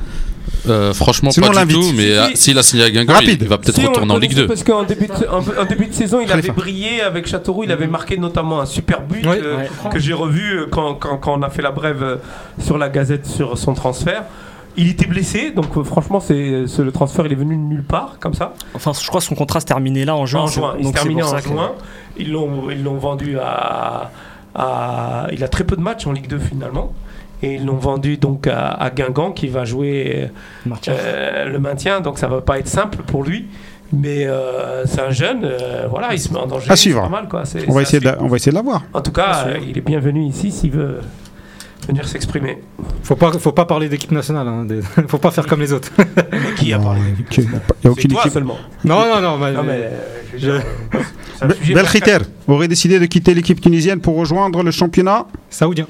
Euh, 0.69 0.93
franchement, 0.93 1.31
Sinon, 1.31 1.51
pas 1.51 1.65
du 1.65 1.75
tout, 1.75 1.93
mais 1.97 2.15
Si, 2.29 2.31
si. 2.31 2.37
s'il 2.37 2.59
a 2.59 2.63
signé 2.63 2.85
à 2.85 2.91
Guingamp, 2.91 3.15
il, 3.21 3.27
Rapide. 3.27 3.43
il 3.43 3.49
va 3.49 3.59
peut-être 3.59 3.77
Si, 3.77 3.87
retourner 3.87 4.13
en 4.13 4.19
Ligue 4.19 4.31
connaissait 4.35 4.43
2. 4.43 4.47
Parce 4.49 4.65
qu'en 4.65 4.83
début, 4.83 5.07
de, 5.07 5.27
en, 5.29 5.63
en 5.63 5.65
début 5.65 5.87
de 5.87 5.93
saison, 5.95 6.21
il 6.21 6.31
avait 6.33 6.51
brillé 6.51 7.01
avec 7.03 7.27
Châteauroux. 7.27 7.65
Il 7.65 7.73
avait 7.73 7.87
marqué 7.87 8.17
notamment 8.19 8.61
un 8.61 8.67
super 8.67 9.03
but 9.03 9.25
euh, 9.27 9.57
Ouais. 9.59 9.69
que 9.91 9.99
j'ai 9.99 10.13
revu 10.13 10.59
euh, 10.61 10.67
quand, 10.71 10.95
quand, 10.95 11.17
quand 11.19 11.39
on 11.39 11.43
a 11.43 11.51
fait 11.51 11.63
la 11.63 11.71
brève 11.71 12.03
euh, 12.03 12.17
sur 12.63 12.77
la 12.79 12.89
Gazette 12.89 13.27
sur 13.27 13.57
son 13.59 13.75
transfert. 13.75 14.25
Il 14.77 14.89
était 14.89 15.07
blessé, 15.07 15.51
donc 15.51 15.77
euh, 15.77 15.83
franchement, 15.83 16.21
c'est 16.21 16.65
c'est- 16.69 16.85
le 16.85 16.93
transfert 16.93 17.27
il 17.27 17.33
est 17.33 17.37
venu 17.37 17.57
de 17.57 17.61
nulle 17.61 17.83
part 17.83 18.17
comme 18.21 18.35
ça. 18.35 18.55
Enfin, 18.75 18.93
je 19.01 19.05
crois 19.09 19.21
que 19.21 19.27
son 19.27 19.35
contrat 19.35 19.59
se 19.59 19.67
terminait 19.67 20.05
là 20.05 20.15
en 20.15 20.25
juin. 20.25 20.43
en 20.43 20.47
juin, 20.47 20.75
il 20.79 20.87
se 20.87 20.93
terminait 20.93 21.23
en 21.25 21.37
juin. 21.39 21.73
Ils 22.17 22.31
l'ont 22.31 22.71
ils 22.71 22.85
l'ont 22.85 22.97
vendu 22.99 23.39
à, 23.41 24.11
à- 24.55 25.27
Il 25.33 25.43
a 25.43 25.49
très 25.49 25.65
peu 25.65 25.75
de 25.75 25.81
matchs 25.81 26.07
en 26.07 26.13
Ligue 26.13 26.29
2 26.29 26.39
finalement. 26.39 26.93
Et 27.43 27.55
ils 27.55 27.65
l'ont 27.65 27.77
vendu 27.77 28.17
donc 28.17 28.47
à, 28.49 28.69
à 28.71 28.91
Guingamp 28.91 29.31
qui 29.33 29.47
va 29.49 29.65
jouer 29.65 30.29
Martyr. 30.67 30.93
euh, 30.97 31.45
le 31.45 31.59
maintien, 31.59 32.01
donc 32.01 32.19
ça 32.19 32.27
va 32.27 32.41
pas 32.41 32.59
être 32.59 32.67
simple 32.69 32.99
pour 33.07 33.23
lui. 33.23 33.47
Mais 33.93 34.27
euh, 34.27 34.85
c'est 34.87 35.01
un 35.01 35.11
jeune, 35.11 35.41
euh, 35.45 35.87
voilà, 35.89 36.13
il 36.13 36.19
se 36.21 36.31
met 36.33 36.39
en 36.39 36.47
danger. 36.47 36.71
À 36.71 36.77
suivre. 36.77 37.01
c'est 37.05 37.11
pas 37.11 37.17
mal, 37.21 37.29
quoi. 37.29 37.45
C'est- 37.47 37.65
on 37.69 37.73
va, 37.73 37.83
essayer 37.83 38.01
de, 38.01 38.11
on 38.21 38.27
va 38.27 38.37
essayer 38.37 38.53
de 38.53 38.57
l'avoir. 38.57 38.83
En 38.93 39.01
tout 39.01 39.13
cas, 39.13 39.45
euh, 39.47 39.57
il 39.67 39.79
est 39.79 39.81
bienvenu 39.81 40.25
ici 40.27 40.51
s'il 40.53 40.73
veut 40.73 40.99
venir 41.87 42.07
s'exprimer. 42.07 42.59
Faut 43.03 43.17
pas, 43.17 43.33
faut 43.33 43.53
pas 43.53 43.65
parler 43.65 43.89
d'équipe 43.89 44.11
nationale. 44.11 44.47
Hein, 44.47 44.65
des- 44.67 44.83
faut 45.09 45.17
pas 45.17 45.31
faire 45.31 45.47
comme 45.47 45.61
les 45.61 45.73
autres. 45.73 45.91
Qui 46.59 46.75
a 46.75 46.79
Non, 46.79 46.85
parlé 46.85 47.01
il 47.39 47.45
n'y 47.45 47.49
a 47.87 47.91
aucune 47.91 48.11
toi 48.11 48.21
équipe. 48.21 48.33
seulement. 48.35 48.57
Non, 48.85 49.01
non, 49.15 49.23
non. 49.23 49.39
mais- 49.39 49.53
Non, 49.53 49.63
mais, 49.63 49.73
euh, 49.85 49.91
je 50.37 50.51
euh, 50.51 52.19
aurait 52.49 52.69
décidé 52.69 52.99
de 52.99 53.07
quitter 53.07 53.33
l'équipe 53.33 53.61
tunisienne 53.61 54.01
pour 54.01 54.17
rejoindre 54.17 54.63
le 54.63 54.71
championnat. 54.71 55.27
Saoudien. 55.49 55.87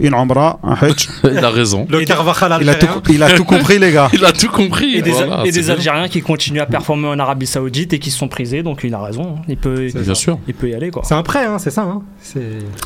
Une 0.00 0.14
Amra, 0.14 0.58
un 0.62 0.74
Hedge. 0.74 1.08
Il 1.24 1.38
a 1.38 1.50
raison. 1.50 1.86
Le 1.88 2.04
Carvajal 2.04 2.58
Il 2.60 2.68
a, 2.68 2.74
tout, 2.74 2.86
il 3.10 3.22
a 3.22 3.30
tout 3.30 3.44
compris, 3.44 3.78
les 3.78 3.92
gars. 3.92 4.08
Il 4.12 4.24
a 4.24 4.32
tout 4.32 4.48
compris. 4.48 4.96
Et 4.96 5.02
des, 5.02 5.10
voilà, 5.10 5.42
et 5.44 5.50
des. 5.50 5.70
Algériens 5.70 6.08
qui 6.08 6.20
continuent 6.22 6.60
à 6.60 6.66
performer 6.66 7.08
en 7.08 7.18
Arabie 7.18 7.46
Saoudite 7.46 7.92
et 7.92 7.98
qui 7.98 8.10
se 8.10 8.18
sont 8.18 8.28
prisés, 8.28 8.62
donc 8.62 8.82
il 8.84 8.94
a 8.94 9.02
raison. 9.02 9.36
Il 9.48 9.56
peut, 9.56 9.88
Bien 9.94 10.14
sûr. 10.14 10.38
il 10.46 10.54
peut 10.54 10.68
y 10.68 10.74
aller 10.74 10.90
quoi. 10.90 11.02
C'est 11.04 11.14
un 11.14 11.22
prêt, 11.22 11.44
hein, 11.46 11.58
c'est 11.58 11.70
ça. 11.70 11.82
Hein. 11.82 12.02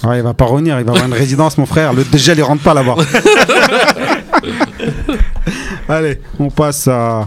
Ouais, 0.04 0.18
il 0.18 0.22
va 0.22 0.34
pas 0.34 0.44
revenir, 0.44 0.78
il 0.78 0.84
va 0.84 0.92
avoir 0.92 1.06
une 1.06 1.12
résidence, 1.12 1.58
mon 1.58 1.66
frère. 1.66 1.92
Le 1.92 2.04
DG, 2.04 2.32
il 2.36 2.42
rentre 2.42 2.62
pas 2.62 2.74
là-bas. 2.74 2.96
Allez, 5.88 6.20
on 6.38 6.50
passe 6.50 6.86
à 6.88 7.26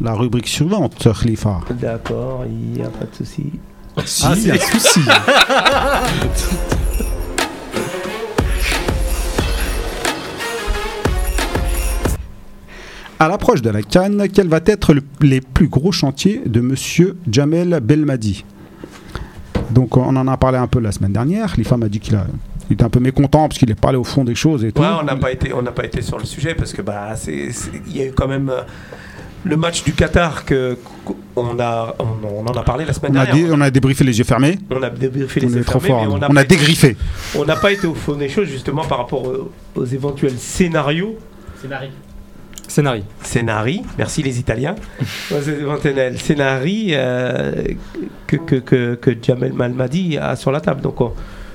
la 0.00 0.12
rubrique 0.14 0.48
suivante, 0.48 1.08
Khalifa. 1.20 1.60
D'accord, 1.70 2.44
il 2.46 2.80
n'y 2.80 2.82
a 2.82 2.88
pas 2.88 3.04
de 3.04 3.14
souci. 3.16 3.52
Si, 4.04 4.26
il 4.36 4.46
y 4.48 4.50
a 4.50 4.54
un 4.54 4.58
souci. 4.58 5.00
À 13.18 13.28
l'approche 13.28 13.62
de 13.62 13.70
la 13.70 13.82
Cannes, 13.82 14.26
quel 14.32 14.48
va 14.48 14.60
être 14.66 14.92
le- 14.92 15.02
les 15.22 15.40
plus 15.40 15.68
gros 15.68 15.90
chantiers 15.92 16.42
de 16.44 16.60
Monsieur 16.60 17.16
Jamel 17.30 17.80
Belmadi? 17.82 18.44
Donc, 19.70 19.96
on 19.96 20.14
en 20.16 20.28
a 20.28 20.36
parlé 20.36 20.58
un 20.58 20.66
peu 20.66 20.80
la 20.80 20.92
semaine 20.92 21.12
dernière. 21.12 21.52
Khalifa 21.52 21.76
m'a 21.76 21.88
dit 21.88 21.98
qu'il 21.98 22.14
a- 22.14 22.26
il 22.68 22.74
était 22.74 22.84
un 22.84 22.90
peu 22.90 23.00
mécontent 23.00 23.48
parce 23.48 23.58
qu'il 23.58 23.68
n'est 23.68 23.74
pas 23.74 23.88
allé 23.88 23.96
au 23.98 24.04
fond 24.04 24.22
des 24.22 24.34
choses 24.34 24.64
et 24.64 24.72
tout. 24.72 24.82
On 24.82 25.02
n'a 25.02 25.16
pas 25.16 25.32
été, 25.32 25.52
on 25.54 25.62
n'a 25.62 25.72
pas 25.72 25.84
été 25.86 26.02
sur 26.02 26.18
le 26.18 26.24
sujet 26.26 26.54
parce 26.54 26.72
que 26.72 26.82
bah, 26.82 27.16
c'est, 27.16 27.48
il 27.88 27.96
y 27.96 28.02
a 28.02 28.06
eu 28.06 28.12
quand 28.12 28.28
même 28.28 28.50
euh, 28.50 28.60
le 29.44 29.56
match 29.56 29.82
du 29.82 29.92
Qatar 29.92 30.44
que 30.44 30.76
qu'on 31.34 31.58
a, 31.58 31.94
on, 31.98 32.26
on 32.44 32.46
en 32.46 32.54
a 32.54 32.62
parlé 32.62 32.84
la 32.84 32.92
semaine 32.92 33.12
On 33.16 33.20
a, 33.20 33.24
dernière. 33.26 33.46
dé- 33.48 33.52
on 33.54 33.60
a 33.62 33.70
débriefé 33.70 34.04
les 34.04 34.18
yeux 34.18 34.24
fermés. 34.24 34.58
On 34.70 34.82
a 34.82 34.90
débriefé 34.90 35.40
les 35.40 35.46
On 35.46 35.50
est 35.50 35.58
yeux 35.58 35.64
trop 35.64 35.80
fermés, 35.80 35.88
fort. 35.88 36.00
mais 36.02 36.06
nous. 36.08 36.12
on 36.16 36.18
n'a 36.18 36.30
On 36.30 36.34
pas 36.34 36.40
a 36.40 36.44
été- 36.44 36.56
dégriffé. 36.56 36.96
on 37.34 37.44
n'a 37.46 37.56
pas 37.56 37.72
été 37.72 37.86
au 37.86 37.94
fond 37.94 38.14
des 38.14 38.28
choses 38.28 38.48
justement 38.48 38.84
par 38.84 38.98
rapport 38.98 39.24
aux, 39.26 39.50
aux 39.74 39.84
éventuels 39.86 40.36
scénarios. 40.38 41.16
Scénario. 41.62 41.90
Scénari, 42.68 43.82
merci 43.98 44.22
les 44.22 44.38
Italiens. 44.38 44.74
Scénarii 46.16 46.88
euh, 46.92 47.52
que, 48.26 48.36
que, 48.36 48.56
que, 48.56 48.94
que 48.94 49.10
Jamel 49.22 49.52
Malmadi 49.52 50.18
a 50.18 50.36
sur 50.36 50.50
la 50.52 50.60
table. 50.60 50.80
Donc, 50.80 51.00
on- 51.00 51.12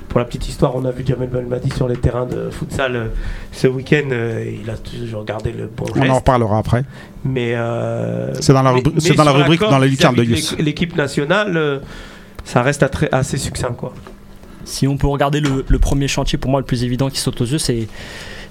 pour 0.10 0.20
la 0.20 0.26
petite 0.26 0.50
histoire, 0.50 0.76
on 0.76 0.84
a 0.84 0.92
vu 0.92 1.06
Jamel 1.08 1.30
Malmadi 1.32 1.70
sur 1.72 1.88
les 1.88 1.96
terrains 1.96 2.26
de 2.26 2.50
futsal 2.50 2.96
euh, 2.98 3.06
ce 3.54 3.68
week-end. 3.68 4.10
euh, 4.12 4.44
il 4.62 4.70
a 4.70 4.76
toujours 4.76 5.24
gardé 5.24 5.54
le 5.54 5.68
bon 5.74 5.86
On 5.96 6.10
en 6.10 6.16
reparlera 6.16 6.58
après. 6.58 6.84
Mais 7.24 7.54
euh, 7.56 8.34
C'est 8.42 8.52
dans 8.52 8.62
la 8.62 8.74
mais- 8.74 8.82
rubri- 8.82 8.92
mais 8.96 9.00
c'est 9.00 9.14
dans 9.14 9.24
la 9.24 9.32
rubrique, 9.32 9.62
dans 9.62 9.80
la 9.80 9.88
lucarne 9.88 10.16
de 10.16 10.24
l'é- 10.24 10.42
L'équipe 10.60 10.98
nationale, 10.98 11.82
ça 12.44 12.62
reste 12.62 12.86
assez 13.14 13.38
succinct, 13.38 13.72
quoi. 13.72 13.94
Si 14.66 14.86
on 14.88 14.98
peut 14.98 15.08
regarder 15.08 15.40
le, 15.40 15.64
le 15.68 15.80
premier 15.80 16.08
chantier, 16.10 16.38
pour 16.38 16.52
moi 16.52 16.60
le 16.60 16.66
plus 16.66 16.84
évident 16.84 17.10
qui 17.10 17.20
saute 17.20 17.40
aux 17.42 17.46
yeux, 17.46 17.58
c'est 17.58 17.88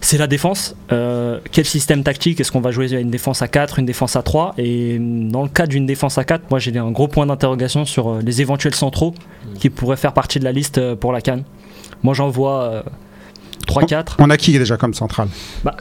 c'est 0.01 0.19
la 0.19 0.27
défense. 0.27 0.75
Euh, 0.93 1.41
quel 1.53 1.67
système 1.67 2.03
tactique 2.03 2.41
Est-ce 2.41 2.51
qu'on 2.51 2.61
va 2.61 2.71
jouer 2.71 2.93
une 2.93 3.11
défense 3.11 3.43
à 3.43 3.49
4, 3.49 3.79
une 3.79 3.87
défense 3.87 4.17
à 4.17 4.23
3 4.23 4.55
Et 4.59 4.99
dans 4.99 5.43
le 5.43 5.49
cas 5.49 5.67
d'une 5.67 5.87
défense 5.87 6.19
à 6.19 6.25
4, 6.25 6.51
moi 6.51 6.59
j'ai 6.59 6.77
un 6.77 6.91
gros 6.91 7.09
point 7.09 7.27
d'interrogation 7.27 7.85
sur 7.85 8.09
euh, 8.09 8.21
les 8.23 8.41
éventuels 8.41 8.75
centraux 8.75 9.15
qui 9.59 9.71
pourraient 9.71 9.97
faire 9.97 10.13
partie 10.13 10.39
de 10.39 10.45
la 10.45 10.53
liste 10.53 10.79
euh, 10.79 10.97
pour 10.97 11.13
la 11.13 11.21
Cannes. 11.21 11.45
Moi 12.03 12.15
j'en 12.15 12.29
vois 12.29 12.63
euh, 12.63 12.83
3-4. 13.67 14.15
On 14.19 14.31
a 14.31 14.37
qui 14.37 14.53
déjà 14.53 14.77
comme 14.77 14.95
central 14.95 15.29
Bah, 15.65 15.77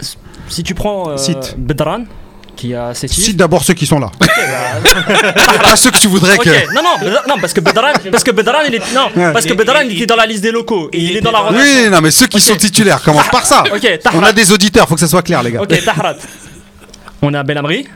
si 0.48 0.64
tu 0.64 0.76
prends 0.76 1.10
euh. 1.10 1.16
Bedran, 1.58 2.04
qui 2.60 2.76
a 2.76 2.94
ses 2.94 3.08
titres. 3.08 3.22
Cite 3.24 3.38
d'abord 3.38 3.64
ceux 3.64 3.74
qui 3.74 3.86
sont 3.86 4.00
là. 4.00 4.12
pas 5.64 5.76
ceux 5.78 5.92
que 5.92 5.98
tu 5.98 6.08
voudrais 6.08 6.36
Ok, 6.36 6.44
que. 6.44 6.74
non, 6.76 6.82
non, 6.84 7.10
non, 7.28 7.36
parce 7.40 7.54
que 7.54 7.62
Bedran, 7.62 7.94
parce 8.12 8.24
que 8.24 8.32
il 8.68 8.76
est, 8.76 8.94
non, 8.94 9.08
Ouais. 9.16 9.32
parce 9.32 9.46
que 9.46 9.54
il- 9.54 9.96
était 9.96 10.06
dans 10.06 10.16
la 10.18 10.26
liste 10.26 10.44
des 10.44 10.52
locaux, 10.52 10.90
et 10.92 11.00
il, 11.00 11.18
est 11.18 11.22
dans 11.22 11.32
la 11.32 11.40
rotation. 11.40 11.66
Oui, 11.84 11.90
non, 11.90 12.02
mais 12.02 12.12
ceux 12.12 12.28
qui 12.28 12.42
sont 12.42 12.56
titulaires, 12.58 13.02
commence 13.02 13.30
par 13.30 13.46
ça. 13.46 13.64
Ok, 13.74 13.82
On 13.84 13.98
Tahrat. 13.98 14.28
a 14.28 14.34
des 14.34 14.52
auditeurs, 14.52 14.88
faut 14.90 14.96
que 14.96 15.00
ça 15.00 15.08
soit 15.08 15.22
clair, 15.22 15.42
les 15.42 15.52
gars. 15.54 15.62
Ok, 15.62 15.84
Tahrat. 15.86 16.16
On 17.22 17.34
a 17.34 17.44
Belhamri. 17.44 17.88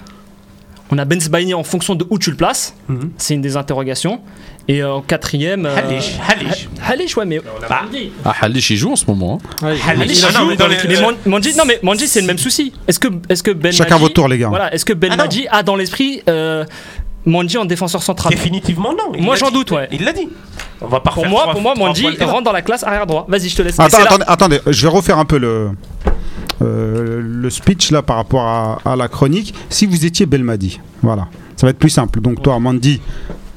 On 0.91 0.97
a 0.97 1.05
Benzbaini 1.05 1.53
en 1.53 1.63
fonction 1.63 1.95
de 1.95 2.05
où 2.09 2.17
tu 2.19 2.29
le 2.29 2.35
places. 2.37 2.73
Mhm. 2.87 3.11
C'est 3.17 3.33
une 3.33 3.41
des 3.41 3.57
interrogations. 3.57 4.21
Et 4.67 4.81
euh, 4.81 4.93
en 4.93 5.01
quatrième. 5.01 5.65
euh, 5.65 5.75
Halish, 5.75 6.11
Halish. 6.27 6.69
Ha- 6.83 6.91
Halish, 6.91 7.15
ouais, 7.17 7.25
mais. 7.25 7.39
Bah, 7.69 7.81
Ah, 8.25 8.33
Halish, 8.41 8.69
il 8.71 8.77
joue 8.77 8.91
en 8.91 8.95
ce 8.95 9.05
moment. 9.07 9.39
hein. 9.61 9.65
Ouais, 9.67 9.75
il- 9.77 10.01
Halish, 10.01 10.19
Il 10.19 10.25
ah 10.25 10.31
non, 10.33 10.39
joue, 10.41 10.45
mais 10.49 10.55
dans 10.55 10.67
les- 10.67 10.77
mais 10.87 11.01
Mon- 11.01 11.31
Manji, 11.31 11.55
non 11.55 11.63
mais 11.65 11.79
Manji 11.83 12.07
c'est 12.07 12.21
le 12.21 12.27
même 12.27 12.37
souci. 12.37 12.73
Est-ce 12.87 12.99
que 12.99 13.07
est-ce 13.29 13.41
que 13.43 13.51
Ben 13.51 13.71
Chacun 13.71 13.95
Madji- 13.95 14.01
votre 14.01 14.13
tour, 14.13 14.27
les 14.27 14.37
gars. 14.37 14.49
Voilà, 14.49 14.73
est-ce 14.73 14.85
que 14.85 14.93
Ben 14.93 15.15
Ah 15.17 15.25
a 15.57 15.63
dans 15.63 15.75
l'esprit 15.75 16.21
euh, 16.29 16.65
Manji 17.25 17.57
en 17.57 17.65
défenseur 17.65 18.03
central? 18.03 18.33
Définitivement 18.33 18.91
non. 18.91 19.13
il 19.15 19.23
Moi, 19.23 19.35
j'en 19.35 19.49
doute, 19.51 19.71
ouais. 19.71 19.87
Il 19.91 20.03
l'a 20.03 20.11
dit. 20.13 20.27
On 20.81 20.87
va 20.87 20.99
pas 20.99 21.11
Pour 21.11 21.25
moi, 21.27 21.49
pour 21.51 21.61
moi, 21.61 21.73
Manji 21.75 22.05
rentre 22.21 22.43
dans 22.43 22.51
la 22.51 22.61
classe 22.61 22.83
arrière 22.83 23.05
droit. 23.07 23.25
Vas-y, 23.29 23.49
je 23.49 23.55
te 23.55 23.61
laisse. 23.61 23.79
Attends, 23.79 23.97
attendez, 24.03 24.23
attendez, 24.27 24.59
je 24.67 24.81
vais 24.81 24.91
refaire 24.93 25.17
un 25.17 25.25
peu 25.25 25.37
le, 25.37 25.69
euh, 26.61 27.21
le 27.23 27.49
speech 27.49 27.91
là 27.91 28.01
par 28.01 28.17
rapport 28.17 28.41
à, 28.45 28.79
à 28.85 28.95
la 28.95 29.07
chronique. 29.07 29.53
Si 29.69 29.85
vous 29.85 30.05
étiez 30.05 30.25
Belmadi, 30.25 30.79
voilà, 31.01 31.27
ça 31.55 31.65
va 31.67 31.71
être 31.71 31.79
plus 31.79 31.89
simple. 31.89 32.19
Donc 32.21 32.41
toi, 32.41 32.59
Mandy, 32.59 33.01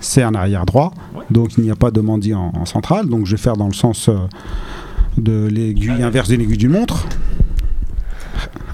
c'est 0.07 0.23
un 0.23 0.35
arrière 0.35 0.65
droit. 0.67 0.93
Donc 1.31 1.53
il 1.59 1.65
n'y 1.65 1.71
a 1.71 1.77
pas 1.77 1.91
de 1.91 2.01
Mandy 2.01 2.35
en, 2.35 2.53
en 2.55 2.65
centrale. 2.67 3.07
Donc 3.09 3.27
je 3.27 3.33
vais 3.33 3.43
faire 3.43 3.57
dans 3.57 3.67
le 3.69 3.75
sens 3.75 4.09
euh, 4.09 4.15
de 5.19 5.47
l'aiguille 5.51 6.03
inverse 6.03 6.29
d'une 6.29 6.41
aiguille 6.41 6.57
d'une 6.59 6.73
montre. 6.73 7.07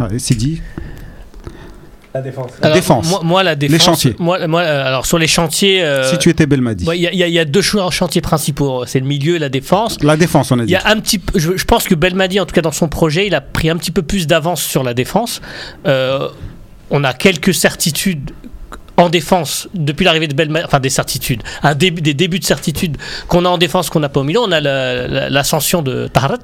Allez, 0.00 0.18
c'est 0.18 0.34
dit. 0.34 0.60
La 2.14 2.20
défense. 2.20 2.50
La 2.60 2.66
Alors, 2.66 2.76
défense. 2.76 3.08
Moi, 3.10 3.20
moi, 3.24 3.42
la 3.42 3.54
défense. 3.54 3.82
chantiers. 3.82 4.14
Moi, 4.18 4.46
moi, 4.46 4.60
euh, 4.60 4.86
alors 4.86 5.06
sur 5.06 5.18
les 5.18 5.26
chantiers. 5.26 5.82
euh, 5.82 6.10
Si 6.10 6.18
tu 6.18 6.28
étais 6.28 6.44
Belmadi. 6.44 6.84
Il 6.92 7.00
y, 7.00 7.06
a- 7.22 7.26
y 7.28 7.38
y 7.38 7.46
deux 7.46 7.62
chantiers 7.62 8.20
principaux. 8.20 8.84
C'est 8.86 9.00
le 9.00 9.06
milieu 9.06 9.36
et 9.36 9.38
la 9.38 9.48
défense. 9.48 9.96
La 10.02 10.18
défense, 10.18 10.52
on 10.52 10.58
a 10.58 10.62
Il 10.64 10.66
dit. 10.66 10.72
y 10.72 10.76
a 10.76 10.86
un 10.88 11.00
petit 11.00 11.18
je, 11.34 11.56
je 11.56 11.64
pense 11.64 11.84
que 11.88 11.94
Belmadi, 11.94 12.38
en 12.38 12.44
tout 12.44 12.54
cas 12.54 12.60
dans 12.60 12.70
son 12.72 12.88
projet, 12.88 13.26
il 13.26 13.34
a 13.34 13.40
pris 13.40 13.70
un 13.70 13.76
petit 13.78 13.92
peu 13.92 14.02
plus 14.02 14.26
d'avance 14.26 14.60
sur 14.62 14.82
la 14.82 14.92
défense. 14.92 15.40
Euh, 15.86 16.28
on 16.90 17.02
a 17.02 17.14
quelques 17.14 17.54
certitudes 17.54 18.32
en 18.96 19.08
défense 19.08 19.68
depuis 19.74 20.04
l'arrivée 20.04 20.28
de 20.28 20.34
Belmadi, 20.34 20.64
enfin 20.66 20.78
des 20.80 20.90
certitudes, 20.90 21.42
un 21.62 21.74
début, 21.74 22.02
des 22.02 22.14
débuts 22.14 22.38
de 22.38 22.44
certitude 22.44 22.96
qu'on 23.28 23.44
a 23.44 23.48
en 23.48 23.58
défense 23.58 23.88
qu'on 23.90 24.00
n'a 24.00 24.08
pas 24.08 24.20
au 24.20 24.24
milieu. 24.24 24.40
On 24.40 24.52
a 24.52 24.60
la- 24.60 25.08
la- 25.08 25.30
l'ascension 25.30 25.82
de 25.82 26.08
Taharat. 26.08 26.36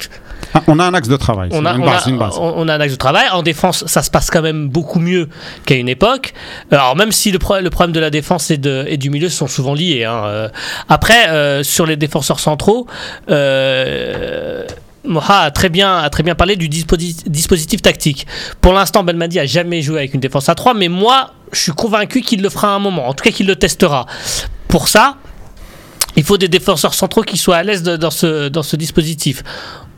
Ah, 0.55 0.63
on 0.67 0.79
a 0.79 0.85
un 0.85 0.95
axe 0.95 1.09
de 1.09 1.17
travail. 1.17 1.51
On 1.53 1.67
a, 1.67 1.75
une 1.75 1.83
on, 1.83 1.85
base, 1.87 2.07
a, 2.07 2.11
une 2.11 2.19
base. 2.19 2.37
on- 2.39 2.55
on 2.57 2.69
a 2.69 2.75
un 2.75 2.81
axe 2.81 2.93
de 2.93 2.99
travail. 2.99 3.27
En 3.33 3.43
défense, 3.43 3.85
ça 3.87 4.03
se 4.03 4.11
passe 4.11 4.31
quand 4.31 4.41
même 4.43 4.69
beaucoup 4.69 4.99
mieux 4.99 5.29
qu'à 5.67 5.75
une 5.75 5.89
époque. 5.89 6.33
Alors 6.71 6.97
même 6.97 7.13
si 7.13 7.31
le, 7.33 7.39
pro- 7.39 7.61
le 7.61 7.71
problème 7.71 7.93
de 7.93 8.01
la 8.01 8.11
défense 8.11 8.51
et, 8.51 8.57
de, 8.59 8.85
et 8.89 8.97
du 8.97 9.11
milieu 9.11 9.29
sont 9.29 9.47
souvent 9.47 9.75
liés. 9.75 10.05
hein, 10.05 10.23
euh. 10.25 10.49
Après, 10.89 11.29
euh, 11.29 11.63
sur 11.63 11.85
les 11.87 11.97
défenseurs 11.97 12.41
centraux, 12.41 12.87
euh, 13.31 14.65
Moha 15.09 15.41
a 15.41 15.51
très 15.51 15.69
bien, 15.69 16.09
parlé 16.37 16.57
du 16.57 16.69
disposi- 16.69 17.25
dispositif 17.27 17.83
tactique. 17.83 18.27
Pour 18.61 18.73
l'instant, 18.73 19.03
Belmadi 19.03 19.39
a 19.41 19.47
jamais 19.47 19.83
joué 19.83 19.99
avec 19.99 20.15
une 20.15 20.21
défense 20.21 20.49
à 20.49 20.55
3, 20.55 20.75
mais 20.75 20.89
moi, 20.89 21.33
je 21.53 21.61
suis 21.61 21.73
convaincu 21.73 22.21
qu'il 22.21 22.43
le 22.43 22.51
fera 22.51 22.69
à 22.69 22.77
un 22.77 22.79
moment. 22.79 23.09
En 23.09 23.15
tout 23.15 23.25
cas, 23.25 23.31
qu'il 23.31 23.47
le 23.47 23.57
testera. 23.57 24.07
Pour 24.69 24.89
ça, 24.89 25.17
il 26.17 26.25
faut 26.25 26.37
des 26.39 26.49
défenseurs 26.49 26.95
centraux 26.95 27.23
qui 27.23 27.37
soient 27.39 27.57
à 27.57 27.63
l'aise 27.63 27.83
dans 27.83 28.11
ce, 28.11 28.49
dans 28.49 28.63
ce 28.63 28.77
dispositif. 28.77 29.43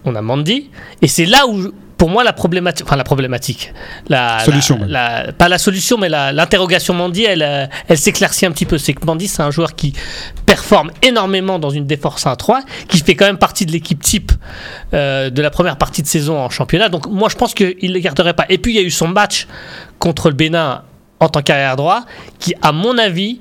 On 0.05 0.15
a 0.15 0.23
Mandy, 0.23 0.71
et 1.03 1.09
c'est 1.09 1.27
là 1.27 1.47
où, 1.47 1.73
pour 2.01 2.09
moi, 2.09 2.25
la 2.25 2.33
problématique, 2.33 2.87
enfin 2.87 2.97
la 2.97 3.05
problématique, 3.05 3.75
la 4.09 4.39
Solution, 4.39 4.77
la- 4.77 4.81
même. 4.81 4.91
la- 5.27 5.33
pas 5.35 5.51
la 5.51 5.59
solution, 5.59 5.99
mais 5.99 6.09
l'interrogation 6.09 6.95
Mandy, 6.95 7.25
elle, 7.25 7.43
euh, 7.43 7.67
elle 7.89 7.99
s'éclaircit 7.99 8.47
un 8.47 8.53
petit 8.53 8.65
peu. 8.65 8.79
C'est 8.79 8.95
que 8.95 9.05
Mandy, 9.05 9.29
c'est 9.29 9.43
un 9.43 9.51
joueur 9.51 9.75
qui 9.75 9.93
performe 10.47 10.93
énormément 11.03 11.59
dans 11.59 11.69
une 11.69 11.87
défense 11.87 12.27
à 12.27 12.35
3, 12.37 12.63
qui 12.89 13.01
fait 13.01 13.15
quand 13.17 13.27
même 13.27 13.37
partie 13.37 13.67
de 13.67 13.73
l'équipe 13.73 14.01
type 14.03 14.33
euh, 14.95 15.29
de 15.29 15.43
la 15.43 15.51
première 15.51 15.77
partie 15.77 16.01
de 16.01 16.07
saison 16.07 16.39
en 16.39 16.49
championnat. 16.49 16.89
Donc 16.89 17.07
moi, 17.07 17.29
je 17.29 17.37
pense 17.37 17.53
qu'il 17.53 17.77
ne 17.83 17.93
le 17.93 17.99
garderait 18.01 18.33
pas. 18.33 18.47
Et 18.49 18.57
puis, 18.57 18.73
il 18.73 18.77
y 18.77 18.81
a 18.81 18.83
eu 18.83 18.91
son 18.91 19.07
match 19.09 19.47
contre 19.99 20.31
le 20.31 20.35
Bénin 20.35 20.83
en 21.21 21.29
tant 21.29 21.43
qu'arrière 21.43 21.77
droit, 21.77 22.05
qui, 22.39 22.55
à 22.63 22.73
mon 22.73 22.97
avis, 22.97 23.41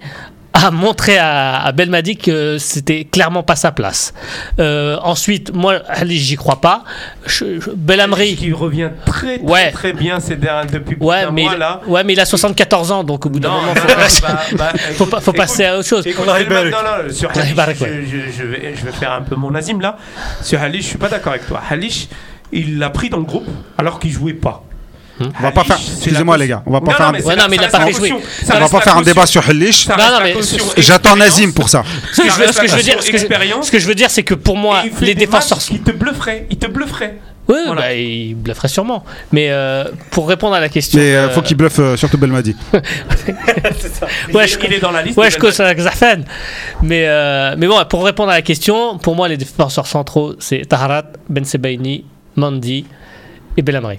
a 0.65 0.71
montré 0.71 1.17
à, 1.17 1.61
à 1.61 1.71
Belmadi 1.71 2.17
que 2.17 2.57
c'était 2.57 3.05
clairement 3.05 3.43
pas 3.43 3.55
sa 3.55 3.71
place. 3.71 4.13
Euh, 4.59 4.97
ensuite, 5.03 5.53
moi, 5.53 5.75
allez, 5.87 6.15
j'y 6.15 6.35
crois 6.35 6.61
pas. 6.61 6.83
Je, 7.25 7.59
je- 7.59 7.69
Belhamri, 7.75 8.35
Qui 8.35 8.51
revient 8.53 8.89
très 9.05 9.37
très, 9.37 9.39
Ouais. 9.39 9.71
très 9.71 9.93
bien 9.93 10.19
ces 10.19 10.35
derniers 10.35 10.69
depuis 10.71 10.97
ouais, 10.99 11.29
mais 11.31 11.43
mois 11.43 11.53
il, 11.53 11.59
là. 11.59 11.81
ouais, 11.87 12.03
mais 12.03 12.13
il 12.13 12.19
a 12.19 12.25
74 12.25 12.91
ans, 12.91 13.03
donc 13.03 13.25
au 13.25 13.29
bout 13.29 13.39
d'un 13.39 13.49
moment, 13.49 13.73
faut, 13.75 13.87
bah, 14.57 14.73
faut, 14.77 14.91
écoute, 14.93 15.09
pas- 15.09 15.19
faut 15.19 15.31
écoute, 15.31 15.37
passer 15.37 15.65
à 15.65 15.77
autre 15.77 15.87
chose. 15.87 16.05
Écoute, 16.07 16.25
non, 16.25 16.33
non, 16.33 17.13
sur 17.13 17.29
Halish, 17.31 17.53
je 18.37 18.43
vais, 18.43 18.75
je 18.75 18.85
vais 18.85 18.91
faire 18.91 19.11
un 19.13 19.21
peu 19.21 19.35
mon 19.35 19.53
azim 19.55 19.79
là. 19.81 19.97
Sur 20.41 20.61
Halish, 20.61 20.83
je 20.83 20.87
suis 20.89 20.97
pas 20.97 21.09
d'accord 21.09 21.33
avec 21.33 21.47
toi. 21.47 21.61
Halish, 21.69 22.07
il 22.51 22.79
l'a 22.79 22.89
pris 22.89 23.09
dans 23.09 23.17
le 23.17 23.23
groupe 23.23 23.47
alors 23.77 23.99
qu'il 23.99 24.11
jouait 24.11 24.33
pas. 24.33 24.63
On 25.19 25.43
va 25.43 25.51
pas 25.51 25.63
faire. 25.63 25.77
Excusez-moi, 25.77 26.37
les 26.37 26.47
gars. 26.47 26.63
On 26.65 26.71
va 26.71 26.81
pas 26.81 26.93
faire 26.93 27.11
non, 27.11 27.45
mais 27.49 27.55
il 27.55 27.61
l'a 27.61 27.67
pas 27.67 27.85
fait 27.85 27.93
jouer. 27.93 28.13
On 28.13 28.59
va 28.59 28.69
pas 28.69 28.81
faire 28.81 28.97
un 28.97 29.01
débat 29.01 29.25
sur 29.25 29.47
Hellich. 29.49 29.87
Non, 29.89 29.95
non, 29.97 30.19
mais 30.23 30.35
J'attends 30.77 31.15
Nazim 31.15 31.51
pour 31.53 31.69
ça. 31.69 31.83
Ce 32.13 32.21
que 32.21 32.29
je 32.29 32.33
veux- 32.33 32.45
dire, 32.83 33.01
ce 33.01 33.11
que 33.11 33.17
je- 33.17 33.23
expérience. 33.23 33.67
ce 33.67 33.71
que 33.71 33.79
je 33.79 33.87
veux 33.87 33.95
dire, 33.95 34.09
c'est 34.09 34.23
que 34.23 34.33
pour 34.33 34.57
moi, 34.57 34.83
il 34.85 35.05
les 35.05 35.15
défenseurs 35.15 35.59
qui 35.59 35.79
te 35.79 35.91
blufferaient, 35.91 36.47
il 36.49 36.57
te 36.57 36.67
blufferait. 36.67 37.17
Oui, 37.47 37.55
Voilà. 37.65 37.81
bah, 37.81 37.93
il 37.95 38.35
blufferait 38.35 38.67
sûrement. 38.67 39.03
Mais 39.31 39.47
euh, 39.49 39.85
pour 40.11 40.29
répondre 40.29 40.53
à 40.53 40.59
la 40.59 40.69
question. 40.69 40.99
Mais 40.99 41.15
euh, 41.15 41.25
euh, 41.25 41.29
faut 41.31 41.41
qu'il 41.41 41.57
bluffe 41.57 41.79
euh, 41.79 41.97
surtout 41.97 42.19
Belmadi. 42.19 42.55
Ouais, 44.33 44.45
il, 44.45 44.47
je- 44.47 44.57
il 44.65 44.73
est 44.73 44.79
dans 44.79 44.91
la 44.91 45.01
liste. 45.01 45.17
Ouais, 45.17 45.31
je 45.31 45.37
cause 45.37 45.59
avec 45.59 45.79
Zafan. 45.79 46.23
Mais, 46.83 47.05
euh, 47.07 47.55
mais 47.57 47.67
bon, 47.67 47.83
pour 47.89 48.05
répondre 48.05 48.29
à 48.31 48.35
la 48.35 48.41
question, 48.43 48.97
pour 48.99 49.15
moi, 49.15 49.27
les 49.27 49.37
défenseurs 49.37 49.87
centraux, 49.87 50.33
c'est 50.39 50.67
Taharat, 50.67 51.05
Ben 51.27 51.43
Sebaini, 51.43 52.05
Mandi 52.35 52.85
et 53.57 53.61
Belhamri. 53.61 53.97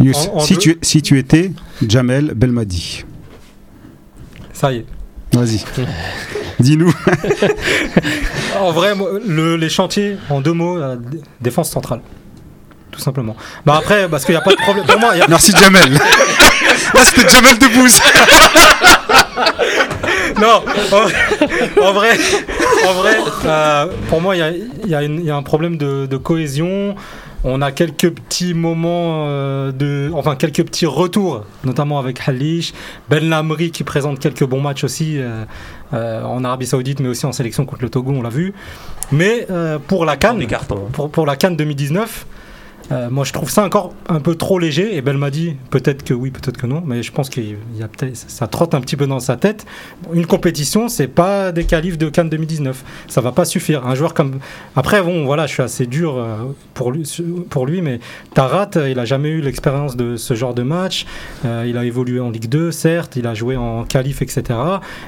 Yous, 0.00 0.12
En- 0.32 0.36
en 0.36 0.40
si, 0.40 0.56
tu, 0.58 0.78
si 0.82 1.02
tu 1.02 1.18
étais 1.18 1.52
Jamel 1.86 2.32
Belmadi, 2.34 3.04
Ça 4.52 4.72
y 4.72 4.78
est. 4.78 4.86
vas-y. 5.32 5.64
Dis-nous. 6.60 6.92
En 8.60 8.70
vrai, 8.70 8.94
le- 9.26 9.56
les 9.56 9.68
chantiers, 9.68 10.16
en 10.30 10.40
deux 10.40 10.52
mots, 10.52 10.78
la 10.78 10.96
défense 11.40 11.70
centrale. 11.70 12.00
Tout 12.92 13.00
simplement. 13.00 13.34
Bah 13.66 13.74
après, 13.78 14.08
parce 14.08 14.24
qu'il 14.24 14.32
n'y 14.32 14.38
a 14.40 14.42
pas 14.42 14.52
de 14.52 14.56
problème. 14.62 14.86
Pour 14.86 15.00
moi, 15.00 15.10
il 15.14 15.18
y 15.18 15.22
a- 15.22 15.26
Merci 15.28 15.50
Jamel. 15.58 15.92
Là, 15.92 17.00
c'était 17.04 17.28
Jamel 17.28 17.58
Debbouze. 17.58 17.98
Non, 20.40 20.62
en, 20.92 21.82
en 21.88 21.92
vrai, 21.92 22.16
en 22.88 22.92
vrai 22.94 23.16
euh, 23.44 23.86
pour 24.08 24.20
moi, 24.20 24.36
il 24.36 24.68
y 24.86 24.88
y 24.90 25.24
y 25.24 25.30
a 25.30 25.36
un 25.36 25.42
problème 25.42 25.76
de, 25.76 26.06
de 26.06 26.16
cohésion. 26.16 26.94
On 27.46 27.60
a 27.60 27.72
quelques 27.72 28.10
petits 28.10 28.54
moments 28.54 29.26
euh, 29.28 29.70
de, 29.70 30.10
enfin 30.14 30.34
quelques 30.34 30.64
petits 30.64 30.86
retours, 30.86 31.44
notamment 31.64 31.98
avec 31.98 32.26
Halish, 32.26 32.72
Ben 33.10 33.28
Lamri 33.28 33.70
qui 33.70 33.84
présente 33.84 34.18
quelques 34.18 34.44
bons 34.44 34.62
matchs 34.62 34.82
aussi 34.82 35.18
euh, 35.18 35.44
euh, 35.92 36.22
en 36.22 36.42
Arabie 36.42 36.66
Saoudite, 36.66 37.00
mais 37.00 37.08
aussi 37.08 37.26
en 37.26 37.32
sélection 37.32 37.66
contre 37.66 37.82
le 37.82 37.90
Togo, 37.90 38.12
on 38.12 38.22
l'a 38.22 38.30
vu. 38.30 38.54
Mais 39.12 39.46
pour 39.86 40.06
la 40.06 40.16
Cannes, 40.16 40.46
cartons. 40.46 40.88
pour, 40.92 41.10
pour 41.10 41.26
la 41.26 41.36
Cannes 41.36 41.56
2019, 41.56 42.26
euh, 42.92 43.08
moi 43.10 43.24
je 43.24 43.32
trouve 43.32 43.50
ça 43.50 43.64
encore 43.64 43.94
un 44.08 44.20
peu 44.20 44.34
trop 44.34 44.58
léger. 44.58 44.96
Et 44.96 45.02
Belmadi, 45.02 45.56
peut-être 45.70 46.02
que 46.02 46.14
oui, 46.14 46.30
peut-être 46.30 46.56
que 46.56 46.66
non, 46.66 46.82
mais 46.84 47.02
je 47.02 47.12
pense 47.12 47.30
peut-être 47.30 48.16
ça 48.16 48.46
trotte 48.46 48.74
un 48.74 48.80
petit 48.80 48.96
peu 48.96 49.06
dans 49.06 49.20
sa 49.20 49.36
tête. 49.36 49.66
Une 50.12 50.26
compétition, 50.26 50.88
c'est 50.88 51.08
pas 51.08 51.52
des 51.52 51.64
qualifs 51.64 51.98
de 51.98 52.08
Cannes 52.08 52.28
2019. 52.28 52.84
Ça 53.08 53.20
va 53.20 53.32
pas 53.32 53.44
suffire. 53.44 53.86
Un 53.86 53.94
joueur 53.94 54.14
comme 54.14 54.38
après, 54.76 55.02
bon, 55.02 55.24
voilà, 55.24 55.46
je 55.46 55.54
suis 55.54 55.62
assez 55.62 55.86
dur 55.86 56.16
euh, 56.16 56.36
pour 56.74 56.92
lui, 56.92 57.10
pour 57.48 57.66
lui, 57.66 57.80
mais 57.80 58.00
Tarat, 58.34 58.70
il 58.88 58.98
a 58.98 59.04
jamais 59.04 59.30
eu 59.30 59.40
l'expérience 59.40 59.96
de 59.96 60.16
ce 60.16 60.34
genre 60.34 60.54
de 60.54 60.62
match. 60.62 61.06
Euh, 61.44 61.64
il 61.66 61.78
a 61.78 61.84
évolué 61.84 62.20
en 62.20 62.30
Ligue 62.30 62.48
2, 62.48 62.70
certes, 62.70 63.16
il 63.16 63.26
a 63.26 63.34
joué 63.34 63.56
en 63.56 63.84
qualif, 63.84 64.20
etc. 64.22 64.58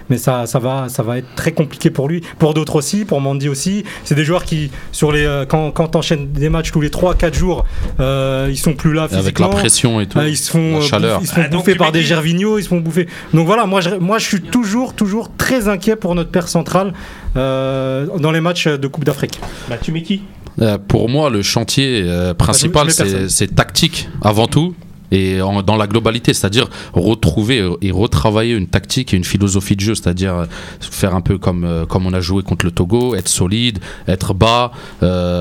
Mais 0.09 0.18
ça, 0.18 0.47
ça 0.47 0.59
va, 0.59 0.89
ça 0.89 1.03
va 1.03 1.18
être 1.18 1.35
très 1.35 1.53
compliqué 1.53 1.91
pour 1.91 2.09
lui. 2.09 2.22
Pour 2.39 2.55
d'autres 2.55 2.77
aussi, 2.77 3.05
pour 3.05 3.20
Mandy 3.20 3.49
aussi. 3.49 3.85
C'est 4.05 4.14
des 4.14 4.24
joueurs 4.24 4.45
qui, 4.45 4.70
sur 4.93 5.12
les, 5.12 5.45
quand, 5.49 5.70
quand 5.72 5.89
t'enchaînes 5.89 6.33
des 6.33 6.49
matchs 6.49 6.72
tous 6.72 6.81
les 6.81 6.89
3-4 6.89 7.35
jours, 7.35 7.66
euh, 8.01 8.49
ils 8.51 8.57
sont 8.59 8.75
plus 8.75 8.93
là 8.93 9.03
Avec 9.05 9.19
physiquement. 9.19 9.49
la 9.49 9.55
pression 9.55 10.01
et 10.01 10.07
tout. 10.07 10.19
Euh, 10.19 10.29
ils 10.29 10.37
se 10.37 10.51
font, 10.51 10.73
la 10.73 10.77
euh, 10.79 10.81
chaleur. 10.83 11.21
bouffer- 11.21 11.25
ils 11.25 11.29
se 11.29 11.35
font 11.35 11.43
Ah, 11.45 11.49
bouffer 11.49 11.75
par 11.75 11.93
des 11.93 12.03
Gervinho, 12.03 12.59
ils 12.59 12.62
se 12.64 12.69
font 12.69 12.81
bouffer. 12.81 13.07
Donc 13.35 13.47
voilà, 13.47 13.67
moi 13.67 13.81
je, 13.81 13.91
moi 13.97 14.19
je 14.19 14.27
suis 14.27 14.41
toujours, 14.41 14.95
toujours 14.95 15.31
très 15.37 15.69
inquiet 15.69 15.97
pour 15.97 16.14
notre 16.14 16.31
père 16.31 16.49
central 16.49 16.93
euh, 17.37 18.07
dans 18.19 18.33
les 18.33 18.41
matchs 18.41 18.69
de 18.69 18.87
Coupe 18.89 19.05
d'Afrique. 19.05 19.39
Bah, 19.69 19.77
tu 19.81 19.93
mets 19.93 20.03
qui? 20.03 20.23
Euh, 20.62 20.79
pour 20.79 21.09
moi, 21.11 21.29
le 21.29 21.43
chantier 21.43 22.03
euh, 22.07 22.33
principal, 22.33 22.89
c'est 23.29 23.55
tactique 23.55 24.09
avant 24.23 24.47
tout. 24.47 24.75
Et 25.11 25.39
dans 25.39 25.77
la 25.77 25.87
globalité, 25.87 26.35
c'est-à-dire 26.35 26.69
retrouver 26.93 27.61
euh, 27.61 27.77
et 27.83 27.91
retravailler 27.91 28.55
une 28.55 28.67
tactique 28.67 29.15
et 29.15 29.17
une 29.17 29.25
philosophie 29.25 29.77
de 29.77 29.81
jeu, 29.81 29.95
c'est-à-dire 29.95 30.35
euh, 30.35 30.45
faire 30.81 31.15
un 31.15 31.21
peu 31.21 31.39
comme, 31.39 31.65
euh, 31.65 31.87
comme 31.87 32.07
on 32.07 32.13
a 32.13 32.21
joué 32.21 32.43
contre 32.43 32.65
le 32.65 32.73
Togo, 32.73 33.15
être 33.15 33.29
solide, 33.29 33.79
être 34.09 34.35
bas, 34.35 34.71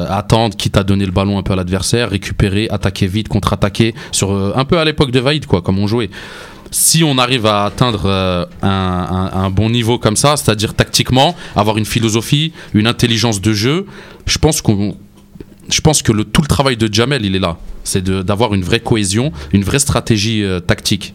attendre 0.10 0.56
quitte 0.56 0.78
à 0.78 0.84
donner 0.84 1.06
le 1.06 1.12
ballon 1.12 1.38
un 1.38 1.44
peu 1.44 1.54
à 1.54 1.56
l'adversaire, 1.56 2.10
récupérer, 2.10 2.68
attaquer 2.70 3.08
vite, 3.08 3.28
contre-attaquer, 3.28 3.96
un 4.22 4.66
peu 4.66 4.78
à 4.78 4.86
l'époque 4.86 5.12
de 5.12 5.20
Vaïd, 5.20 5.46
quoi, 5.46 5.62
comme 5.62 5.80
on 5.80 5.88
jouait. 5.88 6.10
Si 6.72 7.04
on 7.04 7.18
arrive 7.18 7.46
à 7.46 7.66
atteindre 7.66 8.48
un 8.62 9.50
bon 9.50 9.70
niveau 9.70 9.98
comme 9.98 10.16
ça, 10.16 10.36
c'est-à-dire 10.38 10.74
tactiquement, 10.74 11.36
avoir 11.56 11.78
une 11.78 11.86
philosophie, 11.86 12.54
une 12.74 12.88
intelligence 12.88 13.42
de 13.42 13.54
jeu, 13.54 13.86
je 14.26 14.38
pense 14.38 14.62
qu'on 14.62 14.96
je 15.70 15.82
pense 15.82 16.02
que 16.02 16.12
le, 16.12 16.24
tout 16.24 16.42
le 16.42 16.48
travail 16.48 16.78
de 16.78 16.92
Jamel, 16.92 17.26
il 17.26 17.36
est 17.36 17.40
là. 17.40 17.58
C'est 17.84 18.04
d'avoir 18.04 18.54
une 18.54 18.64
vraie 18.64 18.80
cohésion, 18.80 19.32
une 19.54 19.64
vraie 19.64 19.80
stratégie 19.80 20.44
euh, 20.44 20.60
tactique. 20.60 21.14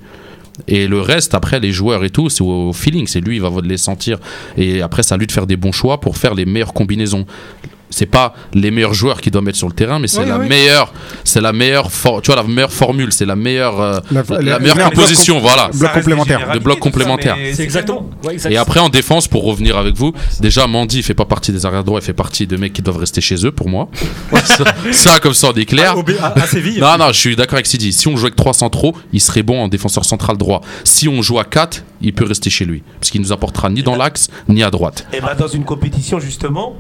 Et 0.69 0.87
le 0.87 1.01
reste, 1.01 1.35
après, 1.35 1.59
les 1.61 1.73
joueurs 1.73 2.05
et 2.05 2.11
tout, 2.11 2.29
c'est 2.29 2.43
au, 2.43 2.69
au 2.69 2.73
feeling. 2.73 3.07
C'est 3.07 3.21
lui, 3.21 3.37
il 3.37 3.43
va 3.43 3.51
les 3.63 3.77
sentir. 3.77 4.19
Et 4.57 4.83
après, 4.83 5.03
c'est 5.03 5.15
à 5.15 5.17
lui 5.17 5.27
de 5.27 5.33
faire 5.33 5.47
des 5.47 5.57
bons 5.57 5.73
choix 5.73 6.01
pour 6.01 6.17
faire 6.17 6.35
les 6.35 6.45
meilleures 6.45 6.75
combinaisons. 6.75 7.27
C'est 7.91 8.07
pas 8.07 8.35
les 8.55 8.71
meilleurs 8.71 8.95
joueurs 8.95 9.21
qui 9.21 9.31
doivent 9.31 9.45
mettre 9.45 9.59
sur 9.59 9.67
le 9.69 9.75
terrain, 9.75 9.99
mais 9.99 10.07
c'est 10.07 10.21
Oui, 10.21 10.29
la 10.29 10.39
oui. 10.39 10.49
meilleure, 10.49 10.93
c'est 11.25 11.41
la 11.41 11.53
meilleure, 11.53 11.91
for- 11.91 12.23
tu 12.23 12.27
vois, 12.33 12.37
la 12.37 12.49
meilleure 12.49 12.73
formule, 12.73 13.13
c'est 13.13 13.27
la 13.27 13.37
meilleure, 13.37 13.81
euh, 13.81 13.99
La- 14.11 14.23
la, 14.29 14.41
la- 14.43 14.59
meilleure 14.59 14.91
composition, 14.91 15.41
voilà. 15.41 15.71
Bloc 15.75 15.93
complémentaire. 15.93 16.53
De 16.53 16.59
bloc 16.59 16.79
complémentaire. 16.79 17.37
C'est 17.55 17.63
exactement. 17.63 18.09
ouais. 18.25 18.37
Et 18.51 18.57
après 18.57 18.81
en 18.81 18.89
défense, 18.89 19.29
pour 19.29 19.45
revenir 19.45 19.77
avec 19.77 19.95
vous, 19.97 20.13
déjà 20.41 20.67
Mandy 20.67 20.99
il 20.99 21.03
fait 21.03 21.15
pas 21.15 21.25
partie 21.25 21.53
des 21.53 21.67
arrière 21.67 21.85
droits, 21.85 22.01
il 22.01 22.05
fait 22.05 22.13
partie 22.13 22.47
de 22.47 22.57
mecs 22.57 22.73
qui 22.73 22.83
doivent 22.83 22.99
rester 22.99 23.21
chez 23.21 23.45
eux 23.47 23.53
pour 23.53 23.69
moi. 23.69 23.89
ça, 24.45 24.65
ça, 24.93 25.19
comme 25.21 25.35
ça 25.35 25.49
on 25.55 25.59
est 25.59 25.65
clair. 25.65 25.93
Ah, 25.95 25.99
au 25.99 26.03
B- 26.03 26.17
à, 26.21 26.39
à 26.39 26.47
Séville. 26.47 26.81
Non, 26.81 26.97
non, 26.99 27.09
je 27.09 27.19
suis 27.19 27.37
d'accord 27.37 27.55
avec 27.55 27.67
Sidi. 27.67 27.93
Si 27.93 28.07
on 28.09 28.17
joue 28.17 28.27
avec 28.27 28.37
3 28.37 28.53
centraux, 28.55 28.95
il 29.13 29.21
serait 29.21 29.43
bon 29.43 29.61
en 29.63 29.69
défenseur 29.69 30.05
central 30.05 30.37
droit. 30.37 30.61
Si 30.85 31.09
on 31.09 31.23
joue 31.23 31.39
à 31.39 31.45
4, 31.45 31.83
il 32.03 32.13
peut 32.13 32.25
rester 32.25 32.51
chez 32.51 32.65
lui. 32.65 32.83
Parce 33.01 33.11
qu'il 33.11 33.21
nous 33.21 33.33
apportera 33.33 33.69
ni 33.71 33.83
dans 33.83 33.97
l'axe, 33.97 34.29
ni 34.49 34.63
à 34.63 34.71
droite. 34.71 35.07
Et 35.13 35.21
bah 35.21 35.35
dans 35.35 35.49
une 35.49 35.65
compétition 35.65 36.19
justement, 36.21 36.77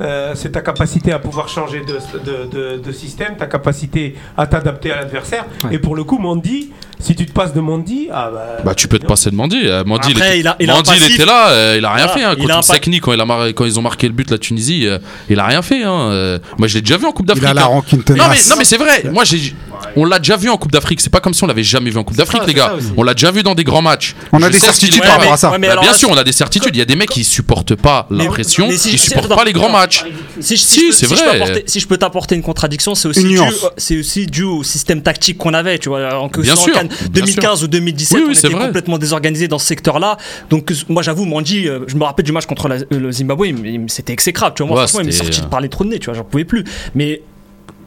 euh, 0.00 0.32
c'est 0.34 0.50
ta 0.52 0.60
capacité 0.62 1.12
à 1.12 1.18
pouvoir 1.18 1.48
changer 1.48 1.80
de, 1.80 1.98
de, 2.18 2.50
de- 2.50 2.82
de 2.82 2.92
système, 2.92 3.36
ta 3.36 3.46
capacité 3.46 4.14
à 4.36 4.46
t'adapter 4.46 4.90
à 4.92 4.96
l'adversaire. 4.96 5.44
Ouais. 5.64 5.74
Et 5.74 5.78
pour 5.78 5.94
le 5.96 6.04
coup, 6.04 6.18
Mandy, 6.18 6.70
si 6.98 7.14
tu 7.16 7.26
te 7.26 7.32
passes 7.32 7.52
de 7.52 7.60
Mandy, 7.60 8.08
ah 8.12 8.30
bah, 8.32 8.46
Bah, 8.64 8.74
tu 8.74 8.86
peux 8.88 8.98
te 8.98 9.06
passer 9.06 9.30
de 9.30 9.34
Mandy. 9.36 9.60
Euh, 9.64 9.82
Mandy, 9.84 10.10
il, 10.10 10.16
Après, 10.16 10.28
était, 10.30 10.40
il 10.40 10.48
a- 10.48 10.56
il 10.60 10.70
a 10.70 10.74
Mandy, 10.74 10.90
il 11.04 11.12
était 11.14 11.24
là, 11.24 11.48
euh, 11.50 11.74
il 11.78 11.84
a 11.84 11.92
rien 11.92 12.06
Voilà, 12.06 12.12
fait. 12.20 12.24
Hein, 12.24 12.34
il 12.38 12.50
a 12.50 12.54
contre 12.54 12.64
Sekni, 12.72 13.00
quand, 13.00 13.12
il 13.12 13.20
a 13.20 13.24
mar- 13.26 13.46
quand 13.48 13.64
ils 13.64 13.78
ont 13.78 13.82
marqué 13.82 14.06
le 14.06 14.12
but, 14.14 14.30
la 14.30 14.38
Tunisie, 14.38 14.86
euh, 14.86 14.98
il 15.28 15.38
a 15.40 15.46
rien 15.46 15.62
fait. 15.62 15.82
Hein. 15.82 16.10
Euh, 16.10 16.38
moi, 16.58 16.68
je 16.68 16.74
l'ai 16.74 16.80
déjà 16.80 16.96
vu 16.96 17.06
en 17.06 17.12
Coupe 17.12 17.26
Il 17.26 17.34
d'Afrique. 17.40 17.48
a 17.48 17.54
la 17.54 17.66
hein. 17.66 17.82
Non 17.92 18.28
mais, 18.30 18.38
non 18.48 18.54
mais 18.58 18.64
c'est 18.64 18.76
vrai, 18.76 19.04
moi 19.12 19.24
j'ai, 19.24 19.54
on 19.96 20.04
l'a 20.04 20.18
déjà 20.18 20.36
vu 20.36 20.48
en 20.48 20.56
Coupe 20.56 20.70
d'Afrique, 20.72 21.00
c'est 21.00 21.10
pas 21.10 21.20
comme 21.20 21.34
si 21.34 21.42
on 21.42 21.46
l'avait 21.48 21.62
jamais 21.64 21.90
vu 21.90 21.98
en 21.98 22.04
Coupe 22.04 22.16
d'Afrique 22.16 22.42
les 22.46 22.54
gars, 22.54 22.74
on 22.96 23.02
l'a 23.02 23.14
déjà 23.14 23.30
vu 23.32 23.42
dans 23.42 23.54
des 23.54 23.64
grands 23.64 23.82
matchs. 23.82 24.14
On 24.32 24.42
a 24.42 24.48
des 24.48 24.58
certitudes 24.60 25.00
par 25.00 25.08
pas. 25.08 25.16
rapport 25.18 25.32
à 25.32 25.36
ça. 25.36 25.50
Bah, 25.50 25.76
bien 25.80 25.92
sûr, 25.92 26.08
on 26.10 26.16
a 26.16 26.24
des 26.24 26.32
certitudes, 26.32 26.74
il 26.74 26.78
y 26.78 26.82
a 26.82 26.86
des 26.86 26.96
mecs 26.96 27.10
qui 27.10 27.24
supportent 27.24 27.74
pas 27.74 28.06
la 28.10 28.26
pression, 28.26 28.68
ils 28.70 28.78
supportent 28.98 29.34
pas 29.34 29.44
les 29.44 29.52
grands 29.52 29.68
attends. 29.68 29.81
Si, 29.90 30.56
je- 30.56 30.62
Si, 30.62 30.86
peux- 30.86 30.92
c'est 30.92 31.06
si 31.06 31.14
je 31.16 31.20
vrai. 31.22 31.24
peux 31.38 31.42
apporter- 31.42 31.64
si 31.66 31.80
je 31.80 31.86
peux 31.86 31.96
t'apporter 31.96 32.34
une 32.34 32.42
contradiction, 32.42 32.94
c'est 32.94 33.08
aussi, 33.08 33.20
Une 33.22 33.28
dû, 33.28 33.34
nuance. 33.34 33.66
c'est 33.76 33.98
aussi 33.98 34.26
dû 34.26 34.42
au 34.44 34.62
système 34.62 35.02
tactique 35.02 35.38
qu'on 35.38 35.54
avait. 35.54 35.78
Tu 35.78 35.88
vois, 35.88 36.14
en, 36.18 36.28
que 36.28 36.40
Bien 36.40 36.56
sûr, 36.56 36.72
en 36.72 36.78
Cannes 36.78 36.88
bien 36.88 37.08
2015 37.24 37.62
ou 37.64 37.68
2017, 37.68 38.18
Oui, 38.18 38.24
oui, 38.28 38.34
on 38.34 38.38
était 38.38 38.48
vrai. 38.48 38.66
complètement 38.66 38.98
désorganisé 38.98 39.48
dans 39.48 39.58
ce 39.58 39.66
secteur-là. 39.66 40.16
Donc, 40.50 40.70
euh, 40.70 40.74
moi, 40.88 41.02
j'avoue, 41.02 41.24
Mandy, 41.24 41.68
euh, 41.68 41.80
je 41.86 41.96
me 41.96 42.04
rappelle 42.04 42.24
du 42.24 42.32
match 42.32 42.46
contre 42.46 42.68
la- 42.68 42.78
le 42.90 43.12
Zimbabwe, 43.12 43.46
me- 43.52 43.78
me- 43.78 43.88
c'était 43.88 44.12
exécrable. 44.12 44.54
Tu 44.56 44.62
vois, 44.62 44.68
moi, 44.70 44.76
Ouais, 44.80 44.86
franchement, 44.88 45.00
il 45.00 45.06
m'est 45.06 45.12
c'était- 45.12 45.24
sorti 45.26 45.40
de 45.42 45.46
parler 45.46 45.68
trop 45.68 45.84
de 45.84 45.90
nez. 45.90 45.98
Tu 45.98 46.06
vois, 46.06 46.14
j'en 46.14 46.24
pouvais 46.24 46.44
plus. 46.44 46.64
Mais 46.94 47.22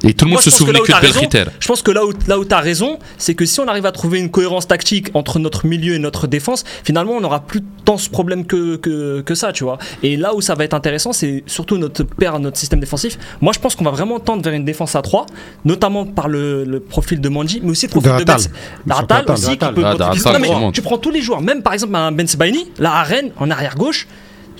Et 0.03 0.13
tout 0.13 0.25
le 0.25 0.29
monde 0.31 0.35
Moi, 0.35 0.41
se 0.41 0.49
que 0.49 0.55
souvenait 0.55 0.81
où 0.81 0.83
que 0.83 0.91
de 0.91 1.01
Belchiter. 1.01 1.45
Je 1.59 1.67
pense 1.67 1.81
que 1.81 1.91
là 1.91 2.05
où, 2.05 2.11
là 2.27 2.37
où 2.37 2.45
tu 2.45 2.53
as 2.53 2.59
raison, 2.59 2.99
c'est 3.17 3.33
que 3.33 3.45
si 3.45 3.59
on 3.59 3.67
arrive 3.67 3.85
à 3.85 3.91
trouver 3.91 4.19
une 4.19 4.29
cohérence 4.29 4.67
tactique 4.67 5.09
entre 5.13 5.39
notre 5.39 5.65
milieu 5.65 5.95
et 5.95 5.99
notre 5.99 6.27
défense, 6.27 6.63
finalement, 6.83 7.13
on 7.13 7.21
n'aura 7.21 7.39
plus 7.41 7.61
tant 7.85 7.97
ce 7.97 8.09
problème 8.09 8.45
que, 8.45 8.75
que, 8.75 9.21
que 9.21 9.35
ça, 9.35 9.51
tu 9.51 9.63
vois. 9.63 9.77
Et 10.03 10.17
là 10.17 10.35
où 10.35 10.41
ça 10.41 10.53
va 10.55 10.63
être 10.63 10.73
intéressant, 10.73 11.13
c'est 11.13 11.43
surtout 11.47 11.77
notre 11.77 12.03
père, 12.03 12.39
notre 12.39 12.57
système 12.57 12.79
défensif. 12.79 13.17
Moi, 13.41 13.53
je 13.53 13.59
pense 13.59 13.75
qu'on 13.75 13.83
va 13.85 13.91
vraiment 13.91 14.19
tendre 14.19 14.43
vers 14.43 14.53
une 14.53 14.65
défense 14.65 14.95
à 14.95 15.01
3, 15.01 15.25
notamment 15.63 16.05
par 16.05 16.27
le, 16.27 16.63
le 16.65 16.79
profil 16.79 17.21
de 17.21 17.29
Manji, 17.29 17.61
mais 17.63 17.71
aussi 17.71 17.85
le 17.87 17.91
profil 17.91 18.11
de, 18.11 18.15
Ratal. 18.17 18.41
Ben 18.41 18.49
D'Aratal 18.85 19.17
Surtout 19.17 19.31
aussi, 19.33 19.57
qui 19.57 19.65
peut 19.73 19.83
Ah, 19.85 20.39
Non, 20.39 20.39
mais. 20.39 20.71
Tu 20.71 20.81
prends 20.81 20.97
tous 20.97 21.11
les 21.11 21.21
joueurs, 21.21 21.41
même 21.41 21.61
par 21.61 21.73
exemple 21.73 21.95
un 21.95 22.11
Ben 22.11 22.27
Sebaini, 22.27 22.67
là 22.79 22.93
à 22.95 23.03
Rennes, 23.03 23.31
en 23.39 23.49
arrière 23.49 23.75
gauche. 23.75 24.07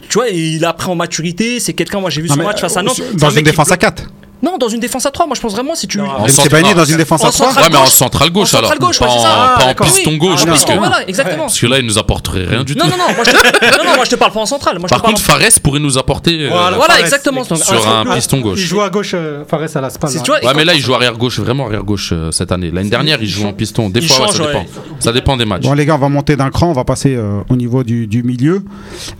Tu 0.07 0.19
vois, 0.19 0.29
il 0.29 0.63
a 0.63 0.73
pris 0.73 0.89
en 0.89 0.95
maturité, 0.95 1.59
c'est 1.59 1.73
quelqu'un, 1.73 1.99
moi 1.99 2.09
j'ai 2.09 2.21
vu 2.21 2.27
son 2.27 2.36
match 2.38 2.61
face 2.61 2.77
à 2.77 2.81
euh, 2.81 2.83
Nantes. 2.83 3.01
Dans 3.15 3.27
un 3.27 3.38
une 3.38 3.43
défense 3.43 3.71
à 3.71 3.75
bloque- 3.75 3.95
4. 3.95 4.03
Non, 4.43 4.57
dans 4.57 4.67
une 4.69 4.79
défense 4.79 5.05
à 5.05 5.11
3, 5.11 5.25
moi 5.27 5.36
je 5.36 5.41
pense 5.41 5.53
vraiment 5.53 5.75
si 5.75 5.88
tu. 5.88 5.97
Non, 5.97 6.05
En 6.09 6.27
Sebaini 6.27 6.73
dans 6.73 6.86
une 6.86 6.97
défense 6.97 7.23
en 7.23 7.29
à 7.29 7.31
3. 7.31 7.47
central 7.47 7.63
Ouais, 7.63 7.69
mais 7.71 7.77
en 7.77 7.83
gauche. 7.83 7.89
central 7.93 8.29
gauche 8.29 8.53
En 8.53 8.57
alors. 8.59 8.69
central 8.69 8.88
gauche, 8.88 8.99
pas 8.99 9.05
ouais, 9.05 9.11
en, 9.11 9.19
ça. 9.19 9.29
pas 9.29 9.55
Ah, 9.57 9.63
en 9.63 9.67
d'accord. 9.67 9.88
piston 9.88 10.11
Oui. 10.11 10.17
gauche. 10.17 10.39
Ah, 10.43 10.47
parce, 10.49 10.65
que, 10.65 10.73
voilà, 10.73 11.07
exactement. 11.07 11.43
parce 11.45 11.59
que 11.59 11.65
là, 11.67 11.79
il 11.79 11.86
nous 11.86 11.97
apporterait 11.97 12.45
rien 12.45 12.63
du 12.63 12.75
Non, 12.75 12.86
tout. 12.86 12.91
non, 12.91 12.97
non, 12.97 13.15
moi 13.15 13.23
je 13.25 13.31
te, 13.31 13.77
non, 13.77 13.83
non, 13.89 13.95
moi 13.95 14.05
je 14.05 14.09
te 14.09 14.15
parle 14.15 14.31
pas 14.33 14.39
en 14.41 14.45
central. 14.45 14.77
Moi, 14.79 14.88
je 14.88 14.89
Par 14.89 14.99
te 14.99 15.03
parle 15.03 15.15
contre, 15.15 15.25
Fares 15.25 15.59
pourrait 15.63 15.79
nous 15.79 15.97
apporter 15.97 16.45
euh, 16.45 16.49
Voilà. 16.49 16.75
Voilà, 16.77 16.93
Fares, 16.95 17.03
exactement. 17.05 17.43
Sur 17.43 17.88
un 17.88 18.05
piston 18.15 18.38
Il 18.38 18.43
gauche. 18.43 18.59
joue 18.59 18.81
à 18.81 18.89
gauche, 18.89 19.11
euh, 19.13 19.43
Fares 19.47 19.61
à 19.75 19.81
la 19.81 19.89
Spal. 19.89 20.11
Hein. 20.15 20.19
Ouais, 20.29 20.39
quand- 20.43 20.53
mais 20.55 20.65
là, 20.65 20.73
il 20.75 20.81
joue 20.81 20.93
arrière 20.93 21.13
gauche, 21.17 21.39
vraiment 21.39 21.65
arrière 21.67 21.83
gauche 21.83 22.09
euh, 22.11 22.31
cette 22.31 22.51
année. 22.51 22.71
L'année 22.71 22.89
dernière, 22.89 23.17
il 23.21 23.27
joue 23.27 23.45
en 23.47 23.53
piston. 23.53 23.89
Des 23.89 24.01
Il 24.01 24.09
fois, 24.09 24.27
ça 24.27 24.45
dépend. 24.45 24.65
Ça 24.99 25.11
dépend 25.13 25.38
des 25.38 25.45
matchs. 25.45 25.63
Bon 25.63 25.73
les 25.73 25.86
gars, 25.86 25.95
on 25.95 25.99
va 25.99 26.09
monter 26.09 26.36
d'un 26.36 26.49
cran, 26.51 26.67
on 26.67 26.73
va 26.73 26.83
passer 26.83 27.15
euh, 27.15 27.39
au 27.49 27.55
niveau 27.55 27.83
du, 27.83 28.07
milieu. 28.23 28.63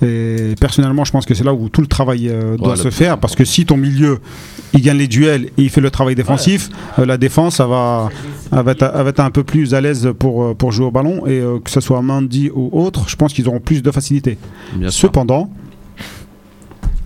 Et 0.04 0.56
personnellement, 0.60 1.06
je 1.06 1.12
pense 1.12 1.26
que 1.26 1.34
c'est 1.34 1.44
là 1.44 1.54
où 1.54 1.70
tout 1.70 1.82
le 1.82 1.88
travail 1.88 2.32
doit 2.60 2.76
se 2.76 2.90
faire, 2.92 3.18
parce 3.18 3.36
que 3.36 3.46
si 3.46 3.66
ton 3.66 3.78
milieu, 3.78 4.20
il 4.74 4.82
gagne 4.82 4.98
les 4.98 5.05
duels 5.08 5.46
et 5.58 5.64
il 5.64 5.70
fait 5.70 5.82
le 5.82 5.90
travail 5.92 6.16
défensif, 6.16 6.70
euh, 7.00 7.06
la 7.06 7.18
défense, 7.18 7.56
ça 7.56 7.68
va, 7.68 8.10
elle 8.52 8.64
va, 8.64 8.72
être, 8.72 8.92
elle 8.96 9.04
va 9.04 9.10
être 9.10 9.20
un 9.20 9.32
peu 9.32 9.44
plus 9.44 9.74
à 9.74 9.82
l'aise 9.82 10.10
pour, 10.18 10.44
euh, 10.44 10.54
pour 10.54 10.72
jouer 10.72 10.86
au 10.86 10.92
ballon. 10.92 11.26
Et 11.28 11.40
euh, 11.40 11.60
que 11.60 11.70
ce 11.70 11.80
soit 11.82 12.02
Mandy 12.02 12.50
ou 12.54 12.70
autre, 12.74 13.08
je 13.10 13.16
pense 13.16 13.34
qu'ils 13.34 13.48
auront 13.48 13.60
plus 13.60 13.82
de 13.82 13.92
facilité. 13.92 14.38
Bien 14.76 14.90
sûr. 14.90 15.08
Cependant, 15.08 15.50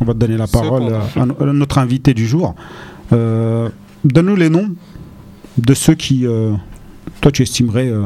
on 0.01 0.05
va 0.05 0.13
te 0.13 0.19
donner 0.19 0.37
la 0.37 0.47
parole 0.47 0.93
à, 0.93 1.21
à 1.21 1.25
no- 1.25 1.35
à 1.41 1.45
notre 1.53 1.77
invité 1.77 2.13
du 2.13 2.25
jour. 2.27 2.55
Euh, 3.13 3.69
Donne-nous 4.05 4.35
les 4.37 4.49
noms 4.49 4.69
de 5.57 5.73
ceux 5.73 5.95
qui, 5.95 6.25
euh, 6.25 6.53
toi, 7.19 7.31
tu 7.31 7.41
estimerais 7.43 7.89
euh, 7.89 8.05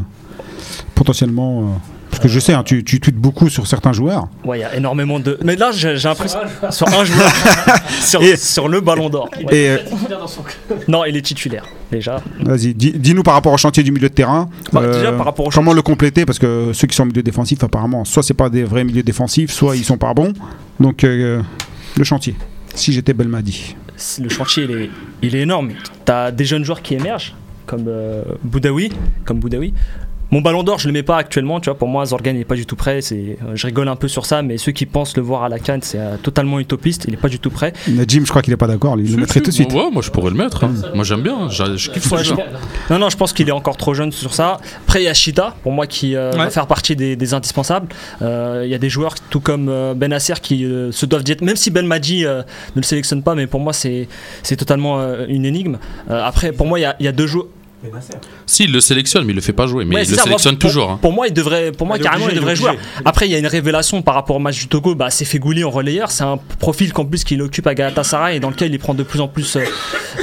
potentiellement. 0.95 1.79
Euh, 2.23 2.27
que 2.27 2.33
je 2.33 2.39
sais, 2.39 2.53
hein, 2.53 2.63
tu, 2.63 2.83
tu 2.83 2.99
tweets 2.99 3.15
beaucoup 3.15 3.49
sur 3.49 3.67
certains 3.67 3.93
joueurs. 3.93 4.27
Ouais, 4.45 4.59
il 4.59 4.61
y 4.61 4.63
a 4.63 4.75
énormément 4.75 5.19
de. 5.19 5.37
Mais 5.43 5.55
là, 5.55 5.71
j'ai 5.71 5.93
l'impression. 5.95 6.39
Sur 6.71 6.87
un 6.87 7.03
joueur. 7.05 7.31
sur, 8.01 8.21
Et- 8.23 8.35
sur 8.37 8.67
le 8.67 8.81
ballon 8.81 9.09
d'or. 9.09 9.29
Ouais. 9.45 9.55
Et 9.55 9.69
euh, 9.69 9.77
Non, 10.87 11.05
il 11.05 11.15
est 11.17 11.21
titulaire, 11.21 11.65
déjà. 11.91 12.21
vas-y, 12.41 12.73
dis- 12.73 12.93
dis-nous 12.93 13.23
par 13.23 13.33
rapport 13.35 13.53
au 13.53 13.57
chantier 13.57 13.83
du 13.83 13.91
milieu 13.91 14.09
de 14.09 14.13
terrain. 14.13 14.49
Bah, 14.71 14.81
euh, 14.81 14.93
déjà, 14.93 15.11
par 15.13 15.25
rapport 15.25 15.47
au 15.47 15.49
comment 15.49 15.73
le 15.73 15.81
compléter? 15.81 16.25
Parce 16.25 16.39
que 16.39 16.71
ceux 16.73 16.87
qui 16.87 16.95
sont 16.95 17.03
au 17.03 17.07
milieu 17.07 17.23
défensif, 17.23 17.63
apparemment, 17.63 18.05
soit 18.05 18.23
c'est 18.23 18.33
pas 18.33 18.49
des 18.49 18.63
vrais 18.63 18.83
milieux 18.83 19.03
défensifs, 19.03 19.51
soit 19.51 19.75
ils 19.75 19.83
sont 19.85 19.97
pas 19.97 20.13
bons. 20.13 20.33
Donc, 20.79 21.03
euh, 21.03 21.41
le 21.97 22.03
chantier. 22.03 22.35
Si 22.75 22.91
j'étais 22.91 23.13
Belmadi. 23.13 23.75
le 24.19 24.29
chantier 24.29 24.63
il 24.63 24.71
est, 24.71 24.89
il 25.21 25.35
est 25.35 25.41
énorme. 25.41 25.69
T'as 26.05 26.31
des 26.31 26.43
jeunes 26.45 26.63
joueurs 26.65 26.81
qui 26.81 26.95
émergent, 26.95 27.35
comme 27.67 27.85
euh, 27.87 28.23
Boudaoui, 28.43 28.91
comme 29.25 29.39
Boudaoui. 29.39 29.73
Mon 30.33 30.41
ballon 30.41 30.63
d'or, 30.63 30.79
je 30.79 30.87
le 30.87 30.93
mets 30.93 31.03
pas 31.03 31.17
actuellement, 31.17 31.59
tu 31.59 31.69
vois. 31.69 31.77
Pour 31.77 31.87
moi, 31.87 32.07
Zorgan 32.07 32.33
n'est 32.33 32.43
pas 32.43 32.55
du 32.55 32.65
tout 32.65 32.75
prêt. 32.75 33.01
C'est, 33.01 33.37
euh, 33.45 33.51
je 33.53 33.67
rigole 33.67 33.87
un 33.87 33.95
peu 33.95 34.07
sur 34.07 34.25
ça, 34.25 34.41
mais 34.41 34.57
ceux 34.57 34.71
qui 34.71 34.87
pensent 34.87 35.15
le 35.15 35.21
voir 35.21 35.43
à 35.43 35.49
la 35.49 35.59
canne, 35.59 35.83
c'est 35.83 35.99
euh, 35.99 36.17
totalement 36.17 36.59
utopiste. 36.59 37.05
Il 37.07 37.13
est 37.13 37.17
pas 37.17 37.29
du 37.29 37.37
tout 37.37 37.51
prêt. 37.51 37.71
Najim, 37.87 38.25
je 38.25 38.31
crois 38.31 38.41
qu'il 38.41 38.51
est 38.51 38.57
pas 38.57 38.65
d'accord. 38.65 38.95
lui, 38.95 39.05
Il 39.05 39.11
le 39.11 39.17
mettrait 39.21 39.41
tout 39.41 39.51
de 39.51 39.55
suite. 39.55 39.71
Ouais, 39.71 39.91
moi, 39.91 40.01
je 40.01 40.09
pourrais 40.09 40.31
le 40.31 40.35
mettre. 40.35 40.63
hein. 40.63 40.73
Moi, 40.95 41.03
j'aime 41.03 41.21
bien. 41.21 41.49
Je, 41.49 41.77
je 41.77 41.91
kiffe 41.91 42.11
Ouais. 42.11 42.23
Non, 42.89 42.97
non, 42.97 43.09
je 43.11 43.15
pense 43.17 43.31
qu'il 43.31 43.47
est 43.47 43.51
encore 43.51 43.77
trop 43.77 43.93
jeune 43.93 44.11
sur 44.11 44.33
ça. 44.33 44.57
Après, 44.87 45.03
il 45.03 45.05
y 45.05 45.07
a 45.07 45.13
Shida, 45.13 45.55
pour 45.61 45.71
moi, 45.71 45.85
qui 45.85 46.15
euh, 46.15 46.31
va 46.31 46.49
faire 46.49 46.65
partie 46.65 46.95
des, 46.95 47.15
des 47.15 47.33
indispensables. 47.35 47.89
Euh, 48.23 48.63
Il 48.65 48.71
y 48.71 48.75
a 48.75 48.79
des 48.79 48.89
joueurs, 48.89 49.13
tout 49.29 49.39
comme 49.39 49.69
euh, 49.69 49.93
Ben 49.93 50.17
qui 50.41 50.65
euh, 50.65 50.91
se 50.91 51.05
doivent 51.05 51.23
dire, 51.23 51.35
même 51.41 51.57
si 51.57 51.69
Ben 51.69 51.87
euh, 51.91 52.41
ne 52.75 52.81
le 52.81 52.83
sélectionne 52.83 53.21
pas, 53.21 53.35
mais 53.35 53.45
pour 53.45 53.59
moi, 53.59 53.71
c'est 53.73 54.07
c'est 54.41 54.55
totalement 54.55 54.99
euh, 54.99 55.25
une 55.29 55.45
énigme. 55.45 55.77
Euh, 56.09 56.23
après, 56.25 56.51
pour 56.53 56.65
moi, 56.65 56.79
il 56.79 56.81
y 56.81 56.85
a, 56.85 56.95
il 56.99 57.05
y 57.05 57.09
a 57.09 57.11
deux 57.11 57.27
joueurs. 57.27 57.45
Si, 58.45 58.63
il 58.65 58.71
le 58.71 58.81
sélectionne, 58.81 59.23
mais 59.25 59.33
il 59.33 59.35
le 59.35 59.41
fait 59.41 59.53
pas 59.53 59.67
jouer. 59.67 59.85
Mais 59.85 59.95
Ouais, 59.95 60.03
il 60.03 60.09
le 60.09 60.15
ça, 60.15 60.21
moi, 60.21 60.25
sélectionne 60.39 60.57
pour- 60.57 60.69
toujours. 60.69 60.91
hein. 60.91 60.99
Pour 61.01 61.11
moi, 61.13 61.27
il 61.27 61.33
devrait, 61.33 61.71
pour 61.71 61.85
moi 61.87 61.97
Il 61.97 62.01
est 62.01 62.03
carrément, 62.03 62.25
obligé, 62.25 62.37
il 62.37 62.39
devrait 62.41 62.53
il 62.53 62.57
jouer. 62.57 62.79
Après, 63.05 63.27
il 63.27 63.31
y 63.31 63.35
a 63.35 63.39
une 63.39 63.47
révélation 63.47 64.01
par 64.01 64.15
rapport 64.15 64.35
au 64.35 64.39
match 64.39 64.59
du 64.59 64.67
Togo, 64.67 64.95
bah, 64.95 65.09
c'est 65.09 65.25
Fegouli 65.25 65.63
en 65.63 65.69
relayeur. 65.69 66.11
C'est 66.11 66.23
un 66.23 66.37
profil 66.59 66.93
qu'en 66.93 67.05
plus 67.05 67.23
qu'il 67.23 67.41
occupe 67.41 67.67
à 67.67 67.73
Galatasaray 67.75 68.37
et 68.37 68.39
dans 68.39 68.49
lequel 68.49 68.71
il 68.73 68.79
prend 68.79 68.93
de 68.93 69.03
plus 69.03 69.19
en 69.21 69.27
plus 69.27 69.55
euh, 69.57 69.63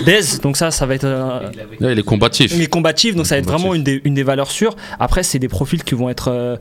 d'aise. 0.04 0.40
Donc 0.40 0.56
ça, 0.56 0.70
ça 0.70 0.86
va 0.86 0.94
être 0.94 1.04
euh, 1.04 1.40
Là, 1.80 1.92
il 1.92 1.98
est 1.98 2.02
combatif. 2.02 2.52
il 2.54 2.62
est 2.62 2.66
combatif, 2.66 3.14
donc 3.14 3.26
ça 3.26 3.34
va 3.34 3.38
être 3.40 3.46
Combatif. 3.46 3.62
vraiment 3.62 3.74
une 3.74 3.82
des, 3.84 4.00
une 4.04 4.14
des 4.14 4.22
valeurs 4.22 4.50
sûres. 4.50 4.76
Après, 4.98 5.22
c'est 5.22 5.38
des 5.38 5.48
profils 5.48 5.82
qui 5.84 5.94
vont 5.94 6.08
être. 6.10 6.28
euh, 6.28 6.56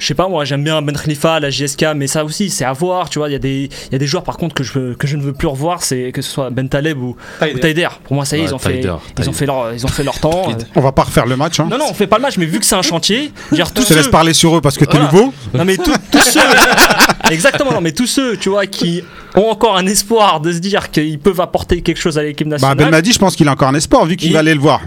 je 0.00 0.06
sais 0.06 0.14
pas, 0.14 0.26
moi 0.28 0.44
j'aime 0.44 0.64
bien 0.64 0.82
Ben 0.82 0.96
Khalifa, 0.96 1.38
la 1.38 1.50
JSK, 1.50 1.86
mais 1.94 2.08
ça 2.08 2.24
aussi 2.24 2.50
c'est 2.50 2.64
à 2.64 2.72
voir. 2.72 3.08
Tu 3.10 3.18
vois, 3.20 3.28
il 3.28 3.32
y, 3.32 3.36
a 3.36 3.38
des- 3.38 3.68
il 3.88 3.92
y 3.92 3.94
a 3.94 3.98
des 3.98 4.06
joueurs 4.08 4.24
par 4.24 4.36
contre 4.38 4.54
que 4.54 4.64
je, 4.64 4.72
veux- 4.76 4.94
que 4.96 5.06
je 5.06 5.16
ne 5.16 5.22
veux 5.22 5.32
plus 5.32 5.46
revoir, 5.46 5.82
c'est 5.82 6.10
que 6.12 6.22
ce 6.22 6.30
soit 6.30 6.50
Ben 6.50 6.68
Taleb 6.68 6.98
ou, 7.00 7.16
Taider. 7.60 7.88
Pour 8.04 8.14
moi, 8.16 8.24
ça 8.24 8.36
y 8.36 8.40
est, 8.40 8.42
Ouais, 8.44 8.48
ils, 8.50 8.54
ont 8.54 8.58
fait, 8.58 8.72
Taider, 8.80 8.94
ils, 9.18 9.28
ont 9.28 9.32
fait 9.32 9.46
leur, 9.46 9.72
ils 9.74 9.84
ont 9.84 9.88
fait 9.88 10.02
leur 10.02 10.18
temps. 10.18 10.48
euh. 10.50 10.54
On 10.74 10.80
va 10.80 10.92
pas 10.92 11.02
refaire 11.04 11.26
le 11.26 11.36
match. 11.36 11.60
Hein. 11.60 11.68
Non, 11.70 11.78
non, 11.78 11.84
on 11.90 11.94
fait 11.94 12.06
pas 12.08 12.16
le 12.16 12.22
match, 12.22 12.38
mais 12.38 12.46
vu 12.46 12.58
que 12.58 12.64
c'est 12.66 12.74
un 12.74 12.82
chantier, 12.82 13.30
dire, 13.52 13.72
tous 13.72 13.82
Je 13.82 13.88
te 13.88 13.94
laisse 13.94 14.08
parler 14.08 14.32
sur 14.34 14.56
eux 14.56 14.60
parce 14.60 14.76
que 14.78 14.84
t'es 14.84 14.96
Voilà. 14.98 15.12
nouveau. 15.12 15.32
non 15.54 15.64
mais 15.64 15.76
tous, 15.76 15.94
tous 16.10 16.18
ceux, 16.24 16.40
exactement, 17.30 17.72
non 17.72 17.80
mais 17.80 17.92
tous 17.92 18.06
ceux, 18.06 18.36
tu 18.36 18.48
vois, 18.48 18.66
qui 18.66 19.02
ont 19.36 19.48
encore 19.50 19.76
un 19.76 19.86
espoir 19.86 20.40
de 20.40 20.52
se 20.52 20.58
dire 20.58 20.90
qu'ils 20.90 21.18
peuvent 21.18 21.40
apporter 21.40 21.82
quelque 21.82 21.98
chose 22.00 22.18
à 22.18 22.22
l'équipe 22.22 22.46
Bah, 22.48 22.54
nationale. 22.56 22.76
Belmadi, 22.78 23.12
je 23.12 23.18
pense 23.18 23.36
qu'il 23.36 23.46
a 23.48 23.52
encore 23.52 23.68
un 23.68 23.74
espoir 23.74 24.04
vu 24.06 24.16
qu'il 24.16 24.28
Il- 24.30 24.32
va 24.34 24.40
aller 24.40 24.54
le 24.54 24.60
voir. 24.60 24.80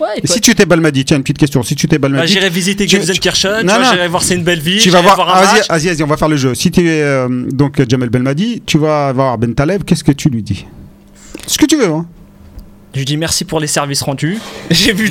Ouais, 0.00 0.20
Si 0.24 0.40
tu 0.40 0.50
étais 0.50 0.66
Belmadi, 0.66 1.04
tiens, 1.04 1.16
une 1.16 1.22
petite 1.22 1.38
question. 1.38 1.62
Si 1.62 1.74
tu 1.74 1.86
étais 1.86 1.98
Bah, 1.98 2.08
Belmadi, 2.08 2.32
j'irai 2.32 2.50
visiter 2.50 2.86
Gelsenkirchen, 2.88 3.66
j'irai 3.68 4.08
voir 4.08 4.22
c'est 4.22 4.34
une 4.34 4.44
belle 4.44 4.60
ville, 4.60 4.80
tu 4.80 4.90
vas 4.90 5.02
voir. 5.02 5.16
match. 5.18 5.68
vas-y, 5.68 5.86
vas-y, 5.88 6.02
on 6.02 6.06
va 6.06 6.16
faire 6.16 6.28
le 6.28 6.36
jeu. 6.36 6.54
Si 6.54 6.70
tu 6.70 6.88
es 6.88 7.02
euh, 7.02 7.28
donc 7.28 7.82
Jamel 7.88 8.10
Belmadi, 8.10 8.62
tu 8.64 8.78
vas 8.78 9.12
voir 9.12 9.38
Ben 9.38 9.54
Taleb, 9.54 9.84
qu'est-ce 9.84 10.04
que 10.04 10.12
tu 10.12 10.28
lui 10.28 10.42
dis? 10.42 10.66
Ce 11.46 11.58
que 11.58 11.66
tu 11.66 11.76
veux, 11.76 11.86
hein. 11.86 12.06
Je 12.94 13.00
lui 13.00 13.04
dis 13.04 13.16
merci 13.18 13.44
pour 13.44 13.60
les 13.60 13.66
services 13.66 14.02
rendus. 14.02 14.38
J'ai 14.70 14.92
vu, 14.94 15.10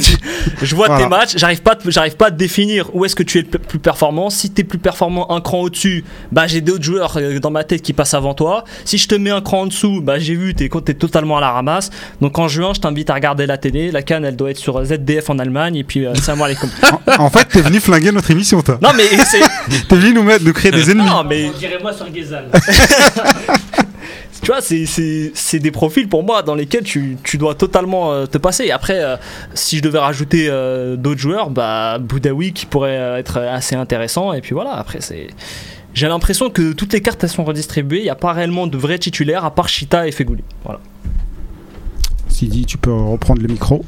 je 0.62 0.76
vois 0.76 0.88
Voilà. 0.88 1.04
tes 1.04 1.10
matchs. 1.10 1.34
J'arrive 1.38 1.62
pas, 1.62 1.74
à 1.74 1.76
te- 1.76 1.90
j'arrive 1.92 2.16
pas 2.18 2.28
à 2.28 2.32
te 2.32 2.36
définir 2.36 2.94
où 2.96 3.06
est-ce 3.06 3.16
que 3.16 3.24
tu 3.24 3.38
es 3.38 3.42
le 3.44 3.60
plus 3.60 3.78
performant. 3.80 4.30
Si 4.32 4.50
tu 4.52 4.62
es 4.62 4.64
plus 4.64 4.80
performant 4.80 5.32
un 5.32 5.42
cran 5.42 5.60
au-dessus, 5.62 6.04
bah 6.32 6.48
j'ai 6.48 6.62
d'autres 6.62 6.84
joueurs 6.84 7.16
euh, 7.18 7.40
dans 7.40 7.52
ma 7.52 7.64
tête 7.64 7.82
qui 7.84 7.94
passent 7.94 8.16
avant 8.16 8.34
toi. 8.34 8.64
Si 8.84 8.98
je 8.98 9.08
te 9.08 9.14
mets 9.16 9.30
un 9.30 9.42
cran 9.42 9.62
en 9.62 9.66
dessous, 9.68 10.02
bah 10.02 10.18
j'ai 10.20 10.36
vu 10.36 10.56
t'es 10.56 10.66
es 10.66 10.94
totalement 10.96 11.38
à 11.38 11.42
la 11.42 11.52
ramasse. 11.52 11.92
Donc 12.20 12.38
en 12.40 12.48
juin, 12.48 12.72
je 12.76 12.80
t'invite 12.82 13.10
à 13.10 13.14
regarder 13.14 13.46
la 13.46 13.58
télé. 13.58 13.92
La 13.92 14.02
canne, 14.02 14.26
elle 14.26 14.36
doit 14.36 14.50
être 14.52 14.58
sur 14.58 14.84
ZDF 14.84 15.30
en 15.30 15.38
Allemagne 15.40 15.76
et 15.76 15.84
puis 15.84 16.06
euh, 16.06 16.16
salam 16.16 16.42
alaikum. 16.44 16.70
En, 17.20 17.26
en 17.26 17.30
fait, 17.30 17.46
t'es 17.46 17.62
venu 17.62 17.80
flinguer 17.80 18.12
notre 18.12 18.32
émission, 18.32 18.62
toi. 18.64 18.80
Non 18.82 18.90
mais 18.98 19.04
c'est 19.24 19.40
T'es 19.88 19.96
venu 19.96 20.14
nous 20.14 20.24
mettre, 20.24 20.44
nous 20.44 20.54
créer 20.54 20.72
des 20.72 20.90
ennemis. 20.90 21.06
non 21.08 21.24
mais 21.24 21.52
Dirais-moi 21.60 21.94
sur 21.94 22.08
Gezal. 22.14 22.46
Tu 24.48 24.54
vois, 24.54 24.62
c'est- 24.62 25.60
des 25.60 25.72
profils 25.72 26.08
pour 26.08 26.24
moi 26.24 26.42
dans 26.42 26.56
lesquels 26.56 26.86
tu, 26.86 27.18
dois 27.34 27.54
totalement 27.54 28.14
euh, 28.14 28.28
te 28.28 28.38
passer. 28.38 28.72
Après, 28.72 29.04
euh, 29.04 29.18
si 29.54 29.76
je 29.76 29.82
devais 29.82 30.00
rajouter 30.00 30.48
euh, 30.48 30.96
d'autres 30.96 31.20
joueurs, 31.20 31.50
bah, 31.50 31.98
Boudaoui 32.00 32.54
qui 32.54 32.66
pourrait 32.66 32.96
être 33.20 33.40
assez 33.40 33.76
intéressant. 33.76 34.32
Et 34.32 34.40
puis 34.40 34.54
voilà, 34.54 34.76
après, 34.76 35.02
c'est. 35.02 35.28
J'ai 35.94 36.08
l'impression 36.08 36.50
que 36.50 36.72
toutes 36.72 36.94
les 36.94 37.02
cartes 37.02 37.28
sont 37.28 37.44
redistribuées. 37.44 37.98
Il 37.98 38.04
n'y 38.04 38.10
a 38.10 38.16
pas 38.16 38.32
réellement 38.32 38.68
de 38.68 38.78
vrais 38.78 39.00
titulaires 39.00 39.44
à 39.44 39.54
part 39.54 39.68
Chita 39.68 40.08
et 40.08 40.14
Fegouli. 40.14 40.46
Voilà. 40.64 40.80
Sidi, 42.38 42.66
tu 42.68 42.78
peux 42.78 42.94
reprendre 42.94 43.42
le 43.42 43.48
micro. 43.48 43.84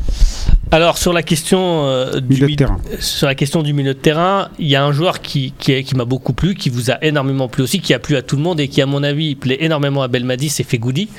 Alors 0.72 0.97
sur 0.97 1.14
la 1.14 1.22
question 1.22 1.86
euh, 1.86 2.20
du 2.20 2.34
Milieu 2.34 2.47
de 2.47 2.56
terrain. 2.56 2.78
sur 3.00 3.28
la 3.28 3.36
question 3.36 3.62
du 3.62 3.74
milieu 3.74 3.93
de 3.93 4.00
terrain, 4.00 4.50
il 4.58 4.68
y 4.68 4.76
a 4.76 4.84
un 4.84 4.91
joueur 4.91 5.22
qui, 5.22 5.54
qui, 5.60 5.86
m'a 5.95 6.06
beaucoup 6.06 6.34
plu, 6.34 6.56
qui 6.56 6.70
vous 6.70 6.89
a 6.89 6.97
énormément 7.04 7.47
plu 7.47 7.62
aussi, 7.62 7.80
qui 7.80 7.93
a 7.93 8.00
plu 8.00 8.16
à 8.16 8.24
tout 8.24 8.36
le 8.38 8.41
monde 8.41 8.60
et 8.60 8.68
qui, 8.68 8.82
à 8.82 8.88
mon 8.88 9.04
avis, 9.04 9.36
plaît 9.36 9.58
énormément 9.62 10.02
à 10.02 10.08
Belmadi, 10.08 10.50
c'est 10.50 10.64
Fegoudi. 10.64 11.10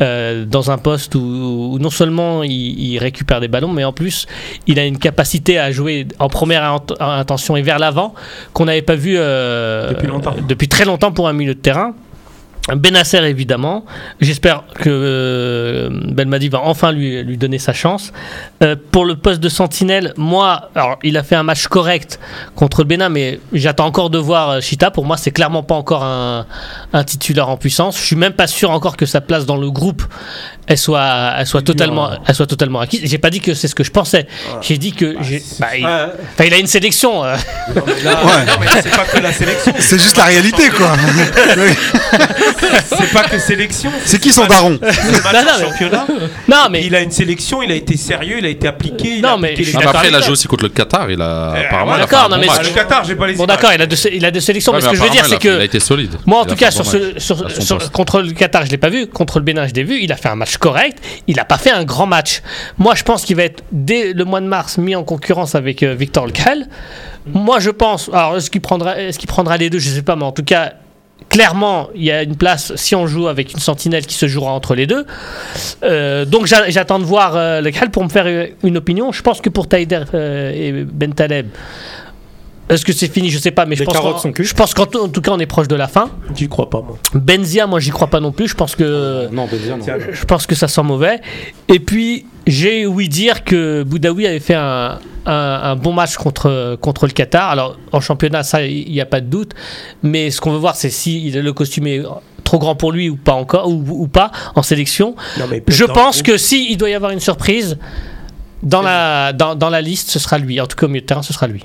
Euh, 0.00 0.44
dans 0.44 0.72
un 0.72 0.78
poste 0.78 1.14
où, 1.14 1.20
où 1.74 1.78
non 1.78 1.90
seulement 1.90 2.42
il, 2.42 2.50
il 2.52 2.98
récupère 2.98 3.40
des 3.40 3.48
ballons, 3.48 3.72
mais 3.72 3.84
en 3.84 3.92
plus, 3.92 4.26
il 4.66 4.80
a 4.80 4.84
une 4.84 4.98
capacité 4.98 5.58
à 5.60 5.70
jouer 5.70 6.08
en 6.18 6.28
première 6.28 6.62
int- 6.64 7.00
intention 7.00 7.56
et 7.56 7.62
vers 7.62 7.78
l'avant 7.78 8.14
qu'on 8.52 8.64
n'avait 8.64 8.82
pas 8.82 8.96
vu 8.96 9.14
euh, 9.16 9.90
Depuis 9.90 10.08
longtemps. 10.08 10.34
depuis 10.48 10.66
très 10.68 10.84
longtemps 10.84 11.12
pour 11.12 11.28
un 11.28 11.32
milieu 11.34 11.54
de 11.54 11.60
terrain. 11.60 11.94
Benasser 12.72 13.18
évidemment. 13.18 13.84
J'espère 14.20 14.64
que 14.74 14.88
euh, 14.88 15.90
Belmadi 16.12 16.48
va 16.48 16.60
enfin 16.62 16.92
lui, 16.92 17.36
donner 17.36 17.58
sa 17.58 17.74
chance. 17.74 18.10
Euh, 18.62 18.74
pour 18.90 19.04
le 19.04 19.16
poste 19.16 19.40
de 19.40 19.50
sentinelle, 19.50 20.14
moi, 20.16 20.70
alors 20.74 20.98
il 21.02 21.18
a 21.18 21.22
fait 21.22 21.36
un 21.36 21.42
match 21.42 21.66
correct 21.66 22.18
contre 22.54 22.80
le 22.80 22.88
Bénin, 22.88 23.10
mais 23.10 23.38
j'attends 23.52 23.84
encore 23.84 24.08
de 24.08 24.16
voir 24.16 24.48
euh, 24.48 24.60
Chita. 24.60 24.90
Pour 24.90 25.04
moi, 25.04 25.18
c'est 25.18 25.30
clairement 25.30 25.62
pas 25.62 25.74
encore 25.74 26.04
un, 26.04 26.46
un 26.94 27.04
titulaire 27.04 27.50
en 27.50 27.58
puissance. 27.58 27.98
Je 27.98 28.04
suis 28.06 28.16
même 28.16 28.32
pas 28.32 28.46
sûr 28.46 28.70
encore 28.70 28.96
que 28.96 29.04
sa 29.04 29.20
place 29.20 29.44
dans 29.44 29.58
le 29.58 29.70
groupe 29.70 30.02
elle 30.66 30.78
soit, 30.78 31.34
elle 31.38 31.46
soit 31.46 31.62
totalement, 31.62 32.10
elle 32.26 32.34
soit 32.34 32.46
totalement 32.46 32.80
acquise. 32.80 33.00
J'ai 33.04 33.18
pas 33.18 33.30
dit 33.30 33.40
que 33.40 33.54
c'est 33.54 33.68
ce 33.68 33.74
que 33.74 33.84
je 33.84 33.90
pensais. 33.90 34.26
J'ai 34.62 34.78
dit 34.78 34.92
que 34.92 35.14
bah, 35.60 35.66
il, 35.76 35.84
Ouais. 35.84 35.90
enfin, 36.34 36.44
il 36.46 36.54
a 36.54 36.58
une 36.58 36.66
sélection. 36.66 37.24
euh. 37.24 37.36
Non, 37.74 37.82
mais 37.86 38.02
là, 38.02 38.24
Ouais. 38.24 38.44
non, 38.46 38.52
mais 38.60 38.66
là, 38.66 38.72
c'est 38.82 38.90
pas 38.96 39.04
que 39.04 39.18
la 39.18 39.32
sélection. 39.32 39.72
C'est 39.78 39.98
juste 40.00 40.16
la 40.16 40.24
réalité, 40.24 40.68
quoi. 40.70 40.96
C'est 42.86 43.12
pas 43.12 43.24
que 43.24 43.38
sélection. 43.38 43.90
C'est 44.04 44.18
qui 44.20 44.32
son 44.32 44.46
daron 44.46 44.78
C'est 44.80 45.02
le 45.02 45.22
match 45.22 45.34
Non, 45.34 45.40
mais- 45.58 45.64
championnat. 45.64 46.06
non, 46.48 46.56
mais 46.70 46.84
Il 46.84 46.94
a 46.94 47.00
une 47.00 47.10
sélection, 47.10 47.62
il 47.62 47.70
a 47.72 47.74
été 47.74 47.96
sérieux, 47.96 48.36
il 48.38 48.46
a 48.46 48.48
été 48.48 48.68
appliqué. 48.68 49.16
il 49.16 49.22
Non, 49.22 49.30
a 49.34 49.36
mais 49.38 49.52
appliqué 49.52 49.72
les 49.72 49.84
Ah, 49.84 49.90
après, 49.90 50.08
il 50.08 50.14
a 50.14 50.20
joué 50.20 50.32
aussi 50.32 50.46
contre 50.48 50.64
le 50.64 50.70
Qatar. 50.70 51.10
Il 51.10 51.20
a, 51.20 51.54
Eh, 51.56 51.66
apparemment, 51.66 51.96
d'accord, 51.98 52.28
non, 52.28 52.38
mais 52.38 52.46
Ah, 52.50 52.62
le 52.62 52.68
Qatar, 52.70 53.04
j'ai 53.04 53.14
pas 53.16 53.26
les 53.26 53.34
bon, 53.34 53.46
d'accord, 53.46 53.72
il 53.74 53.80
a 53.82 53.86
deux, 53.86 53.96
il 54.12 54.24
a 54.24 54.30
deux 54.30 54.40
sélections, 54.40 54.72
Ouais, 54.72 54.78
mais 54.78 54.84
ce 54.84 54.90
que 54.90 54.96
je 54.96 55.02
veux 55.02 55.10
dire, 55.10 55.24
c'est 55.24 55.30
il 55.30 55.34
a- 55.34 55.38
Il 55.44 55.56
a 55.56 55.58
que 55.58 55.64
été 55.64 55.80
solide. 55.80 56.12
Moi, 56.26 56.40
en 56.40 56.44
tout 56.44 56.56
cas, 56.56 56.70
sur 56.70 56.84
contre 57.92 58.20
le 58.22 58.32
Qatar, 58.32 58.64
je 58.66 58.70
l'ai 58.70 58.76
pas 58.78 58.88
vu. 58.90 59.06
Contre 59.06 59.38
le 59.38 59.44
Bénin, 59.44 59.66
je 59.66 59.74
l'ai 59.74 59.84
vu. 59.84 60.00
Il 60.00 60.12
a 60.12 60.16
fait 60.16 60.28
un 60.28 60.36
match 60.36 60.53
correct. 60.58 60.98
Il 61.26 61.36
n'a 61.36 61.44
pas 61.44 61.58
fait 61.58 61.70
un 61.70 61.84
grand 61.84 62.06
match. 62.06 62.42
Moi, 62.78 62.94
je 62.94 63.02
pense 63.02 63.24
qu'il 63.24 63.36
va 63.36 63.44
être 63.44 63.62
dès 63.72 64.12
le 64.12 64.24
mois 64.24 64.40
de 64.40 64.46
mars 64.46 64.78
mis 64.78 64.94
en 64.96 65.04
concurrence 65.04 65.54
avec 65.54 65.82
euh, 65.82 65.94
Victor 65.94 66.26
Lecal. 66.26 66.66
Moi, 67.26 67.58
je 67.60 67.70
pense. 67.70 68.10
Alors, 68.12 68.36
est-ce 68.36 68.50
qu'il 68.50 68.60
prendra, 68.60 69.56
les 69.56 69.70
deux? 69.70 69.78
Je 69.78 69.88
sais 69.90 70.02
pas, 70.02 70.16
mais 70.16 70.24
en 70.24 70.32
tout 70.32 70.44
cas. 70.44 70.74
Clairement, 71.30 71.88
il 71.94 72.04
y 72.04 72.10
a 72.10 72.22
une 72.22 72.36
place 72.36 72.74
si 72.76 72.94
on 72.94 73.06
joue 73.06 73.28
avec 73.28 73.52
une 73.54 73.58
sentinelle 73.58 74.04
qui 74.04 74.14
se 74.14 74.26
jouera 74.26 74.50
entre 74.52 74.74
les 74.74 74.86
deux. 74.86 75.06
Euh, 75.82 76.24
donc 76.24 76.46
j'a- 76.46 76.68
j'attends 76.68 76.98
de 76.98 77.04
voir 77.04 77.34
euh, 77.34 77.60
le 77.60 77.70
Khal 77.70 77.90
pour 77.90 78.04
me 78.04 78.08
faire 78.08 78.26
euh, 78.26 78.48
une 78.62 78.76
opinion. 78.76 79.10
Je 79.10 79.22
pense 79.22 79.40
que 79.40 79.48
pour 79.48 79.68
Taider 79.68 80.02
euh, 80.12 80.52
et 80.52 80.72
Ben 80.84 81.14
Taleb, 81.14 81.46
est-ce 82.68 82.84
que 82.84 82.92
c'est 82.92 83.12
fini? 83.12 83.30
Je 83.30 83.38
sais 83.38 83.50
pas, 83.50 83.66
mais 83.66 83.74
je 83.76 83.80
Les 83.80 83.86
pense, 83.86 83.94
carottes 83.94 84.12
qu'en- 84.14 84.18
sont 84.20 84.32
cuites? 84.32 84.46
je 84.46 84.54
pense 84.54 84.72
qu'en 84.74 84.86
tout 84.86 84.98
en 84.98 85.08
tout 85.08 85.20
cas 85.20 85.32
on 85.32 85.38
est 85.38 85.46
proche 85.46 85.68
de 85.68 85.76
la 85.76 85.88
fin. 85.88 86.10
J'y 86.34 86.48
crois 86.48 86.70
pas, 86.70 86.80
moi. 86.80 86.98
Benzia, 87.14 87.66
moi 87.66 87.80
j'y 87.80 87.90
crois 87.90 88.08
pas 88.08 88.20
non 88.20 88.32
plus. 88.32 88.48
Je 88.48 88.54
pense 88.54 88.74
que 88.76 89.28
Non, 89.32 89.46
Benzia, 89.46 89.76
non. 89.76 90.04
je 90.12 90.24
pense 90.24 90.46
que 90.46 90.54
ça 90.54 90.68
sent 90.68 90.82
mauvais. 90.82 91.20
Et 91.68 91.78
puis 91.80 92.26
j'ai 92.46 92.86
ouï 92.86 93.08
dire 93.08 93.44
que 93.44 93.82
Boudaoui 93.82 94.26
avait 94.26 94.40
fait 94.40 94.54
un, 94.54 94.98
un- 95.26 95.32
un 95.62 95.76
bon 95.76 95.92
match 95.92 96.16
contre 96.16 96.76
contre 96.80 97.06
le 97.06 97.12
Qatar. 97.12 97.50
Alors 97.50 97.76
en 97.92 98.00
championnat, 98.00 98.42
ça 98.42 98.62
il 98.64 98.90
n'y 98.90 99.00
a 99.00 99.06
pas 99.06 99.20
de 99.20 99.26
doute. 99.26 99.52
Mais 100.02 100.30
ce 100.30 100.40
qu'on 100.40 100.52
veut 100.52 100.58
voir, 100.58 100.76
c'est 100.76 100.90
si 100.90 101.26
il- 101.26 101.38
le 101.40 101.52
costume 101.52 101.86
est 101.86 102.02
trop 102.44 102.58
grand 102.58 102.74
pour 102.76 102.92
lui 102.92 103.08
ou 103.08 103.16
pas 103.16 103.32
encore 103.32 103.68
ou, 103.68 103.82
ou 103.88 104.06
pas 104.06 104.30
en 104.54 104.62
sélection. 104.62 105.16
Non, 105.38 105.46
mais 105.50 105.60
peut-être 105.60 105.76
Je 105.76 105.84
dans 105.84 105.92
le 105.94 105.98
pense 105.98 106.16
groupe. 106.22 106.26
que 106.26 106.36
si 106.38 106.70
il 106.70 106.76
doit 106.76 106.90
y 106.90 106.94
avoir 106.94 107.10
une 107.10 107.20
surprise 107.20 107.78
dans 108.62 108.82
la 108.82 109.32
dans, 109.32 109.54
dans 109.54 109.70
la 109.70 109.80
liste, 109.82 110.10
ce 110.10 110.18
sera 110.18 110.38
lui. 110.38 110.60
En 110.60 110.66
tout 110.66 110.76
cas 110.76 110.86
au 110.86 110.88
milieu 110.88 111.00
de 111.02 111.06
terrain, 111.06 111.22
ce 111.22 111.32
sera 111.32 111.46
lui. 111.46 111.64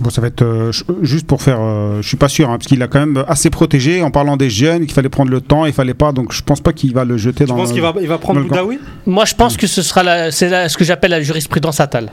Bon, 0.00 0.08
ça 0.10 0.20
va 0.22 0.28
être 0.28 0.42
euh, 0.42 0.72
juste 1.02 1.26
pour 1.26 1.42
faire. 1.42 1.58
euh, 1.60 2.00
je 2.00 2.08
suis 2.08 2.16
pas 2.16 2.28
sûr, 2.28 2.48
hein, 2.48 2.56
parce 2.56 2.66
qu'il 2.66 2.82
a 2.82 2.88
quand 2.88 3.00
même 3.00 3.22
assez 3.28 3.50
protégé 3.50 4.02
en 4.02 4.10
parlant 4.10 4.36
des 4.38 4.48
jeunes, 4.48 4.86
qu'il 4.86 4.92
fallait 4.94 5.10
prendre 5.10 5.30
le 5.30 5.40
temps, 5.42 5.66
il 5.66 5.72
fallait 5.74 5.92
pas. 5.94 6.12
Donc 6.12 6.32
je 6.32 6.42
pense 6.42 6.60
pas 6.60 6.72
qu'il 6.72 6.94
va 6.94 7.04
le 7.04 7.16
jeter 7.18 7.44
Tu 7.44 7.50
dans. 7.50 7.56
penses 7.56 7.68
le- 7.68 7.74
qu'il 7.74 7.82
va, 7.82 7.92
il 8.00 8.08
va 8.08 8.16
prendre. 8.18 8.40
Boudaoui? 8.40 8.78
Moi, 9.06 9.26
je 9.26 9.34
pense 9.34 9.56
que 9.58 9.66
ce 9.66 9.82
sera 9.82 10.02
la- 10.02 10.30
c'est 10.32 10.48
la- 10.48 10.68
ce 10.70 10.76
que 10.78 10.84
j'appelle 10.84 11.10
la 11.10 11.20
jurisprudence 11.22 11.80
Attal. 11.80 12.10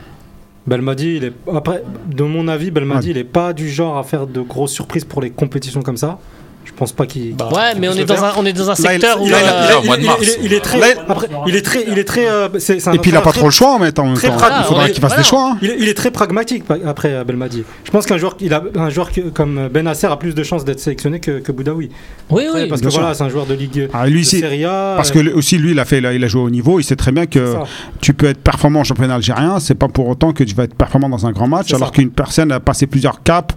Belmadi, 0.65 1.15
il 1.15 1.23
est 1.23 1.33
après, 1.55 1.81
de 2.13 2.23
mon 2.23 2.49
avis, 2.49 2.71
Belmadi, 2.71 3.07
Ouais. 3.07 3.11
il 3.13 3.17
est 3.17 3.23
pas 3.23 3.53
du 3.53 3.69
genre 3.69 3.97
à 3.97 4.03
faire 4.03 4.27
de 4.27 4.41
grosses 4.41 4.73
surprises 4.73 5.05
pour 5.05 5.21
les 5.21 5.29
compétitions 5.29 5.81
comme 5.81 5.95
ça. 5.95 6.19
Je 6.67 6.73
pense 6.79 6.91
pas 6.91 7.07
qu'il. 7.07 7.31
Ouais, 7.51 7.73
mais 7.79 7.87
on 7.89 7.93
est 7.93 8.05
dans 8.05 8.23
un 8.23 8.33
on 8.37 8.45
est 8.45 8.53
dans 8.53 8.69
un 8.69 8.75
secteur 8.75 9.19
où 9.21 9.25
il 9.25 9.33
euh, 9.33 9.37
est- 9.37 10.59
très, 10.59 10.93
après, 11.07 11.27
il 11.47 11.55
est 11.55 11.61
très, 11.61 11.85
il 11.87 11.97
est 11.97 12.03
très. 12.03 12.27
euh, 12.29 12.49
Et 12.93 12.97
puis 12.99 13.09
il 13.09 13.15
a 13.17 13.21
pas 13.21 13.31
trop 13.31 13.45
le 13.45 13.51
choix 13.51 13.73
en 13.75 13.79
même 13.79 13.91
temps. 13.91 14.07
Il 14.13 14.15
faudra 14.17 14.59
Ouais, 14.69 14.91
qu'il 14.91 15.01
fasse 15.01 15.11
voilà. 15.11 15.17
des 15.17 15.23
choix. 15.23 15.51
hein. 15.53 15.57
Il 15.61 15.71
est, 15.71 15.77
il 15.79 15.87
est 15.87 15.93
très 15.95 16.11
pragmatique 16.11 16.65
pa- 16.65 16.75
après 16.85 17.13
euh, 17.13 17.23
Belmadi. 17.23 17.63
Je 17.83 17.89
pense 17.89 18.05
qu'un 18.05 18.17
joueur, 18.17 18.37
il 18.41 18.53
a 18.53 18.61
un 18.75 18.89
joueur 18.89 19.11
que- 19.11 19.21
comme 19.29 19.69
Benasser 19.69 20.07
a 20.07 20.17
plus 20.17 20.35
de 20.35 20.43
chances 20.43 20.65
d'être 20.65 20.79
sélectionné 20.79 21.19
que, 21.19 21.39
que 21.39 21.51
Boudaoui. 21.51 21.89
Oui, 22.29 22.45
Après, 22.47 22.63
oui. 22.63 22.69
parce 22.69 22.81
que 22.81 22.89
sûr. 22.89 22.99
voilà, 22.99 23.15
c'est 23.15 23.23
un 23.23 23.29
joueur 23.29 23.45
de 23.47 23.53
Ligue 23.55 23.89
Ah, 23.93 24.05
lui, 24.05 24.21
de 24.21 24.25
c'est- 24.25 24.41
Serie 24.41 24.65
A. 24.65 24.93
Parce 24.97 25.09
euh, 25.09 25.13
que 25.13 25.19
lui 25.19 25.31
aussi, 25.31 25.57
lui, 25.57 25.71
il 25.71 25.79
a, 25.79 25.85
fait, 25.85 25.97
il 25.99 26.23
a 26.23 26.27
joué 26.27 26.41
au 26.41 26.49
niveau. 26.49 26.79
Il 26.79 26.83
sait 26.83 26.95
très 26.95 27.11
bien 27.11 27.25
que 27.25 27.55
tu 28.01 28.13
peux 28.13 28.27
être 28.27 28.39
performant 28.41 28.81
en 28.81 28.83
championnat 28.83 29.15
algérien. 29.15 29.59
C'est 29.59 29.75
pas 29.75 29.87
pour 29.87 30.07
autant 30.07 30.33
que 30.33 30.43
tu 30.43 30.53
vas 30.53 30.63
être 30.65 30.75
performant 30.75 31.09
dans 31.09 31.25
un 31.25 31.31
grand 31.31 31.47
match. 31.47 31.73
Alors 31.73 31.91
qu'une 31.91 32.11
personne 32.11 32.51
a 32.51 32.59
passé 32.59 32.85
plusieurs 32.87 33.23
caps, 33.23 33.55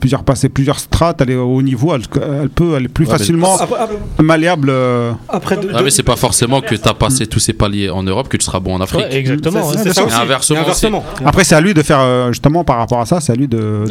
plusieurs, 0.00 0.22
passé 0.24 0.48
plusieurs 0.48 0.78
strates, 0.78 1.20
elle 1.20 1.30
est 1.30 1.34
au 1.36 1.60
niveau, 1.62 1.92
elle, 2.44 2.50
elle 2.50 2.50
peut 2.50 2.74
aller 2.74 2.88
plus 2.88 3.06
Ouais, 3.06 3.12
mais- 3.12 3.18
facilement 3.18 3.56
Après, 3.58 3.78
après- 3.80 3.96
malléable. 4.22 4.68
euh, 4.70 5.12
après 5.28 5.56
de- 5.56 5.68
Ah, 5.72 5.78
de- 5.78 5.84
mais 5.84 5.90
c'est 5.90 6.02
pas 6.02 6.16
forcément 6.16 6.60
que 6.60 6.74
tu 6.74 6.88
as 6.88 6.94
passé 6.94 7.26
tous 7.26 7.38
ces 7.38 7.52
paliers 7.52 7.90
en 7.90 8.02
Europe 8.02 8.28
que 8.28 8.36
tu 8.36 8.44
seras 8.44 8.60
bon 8.60 8.74
en 8.74 8.80
Afrique. 8.80 9.00
Ouais, 9.00 9.16
exactement. 9.16 9.70
c'est- 9.70 9.76
ouais. 9.78 9.82
c'est 9.84 9.92
ça 9.94 10.02
Et 10.02 10.04
aussi. 10.04 10.14
inversement 10.14 10.58
Et 10.58 10.62
inversement. 10.62 11.04
Après, 11.24 11.44
c'est 11.44 11.54
à 11.54 11.60
lui 11.60 11.74
de 11.74 11.82
faire, 11.82 12.00
euh, 12.00 12.28
justement, 12.28 12.64
par 12.64 12.78
rapport 12.78 13.00
à 13.00 13.06
ça, 13.06 13.20
c'est 13.20 13.32
à 13.32 13.36
lui 13.36 13.48
de- 13.48 13.84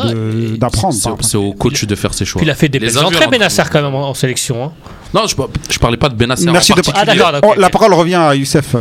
d'apprendre. 0.58 0.94
C'est 1.22 1.38
au 1.38 1.54
coach 1.54 1.86
de 1.86 1.96
faire 1.96 2.14
ses 2.14 2.26
choix. 2.26 2.40
Puis 2.40 2.48
il 2.48 2.52
a 2.52 2.56
fait 2.56 2.70
des 2.70 2.80
Les 2.80 2.88
belles 2.88 3.00
entrées, 3.04 3.26
en 3.26 3.30
Benasser, 3.30 3.64
quand 3.72 3.82
même, 3.82 3.94
en, 3.96 4.10
en 4.10 4.14
sélection. 4.14 4.64
hein. 4.66 4.72
Non, 5.14 5.22
je, 5.28 5.36
je 5.70 5.80
parlais 5.80 5.98
pas 5.98 6.10
de 6.10 6.16
Benasser 6.16 6.46
Merci 6.52 6.74
en 6.74 6.76
de-. 6.76 6.82
Ah, 6.96 7.40
Oh, 7.44 7.54
La 7.58 7.70
parole 7.70 7.94
revient 7.94 8.16
à 8.16 8.34
Youssef. 8.36 8.76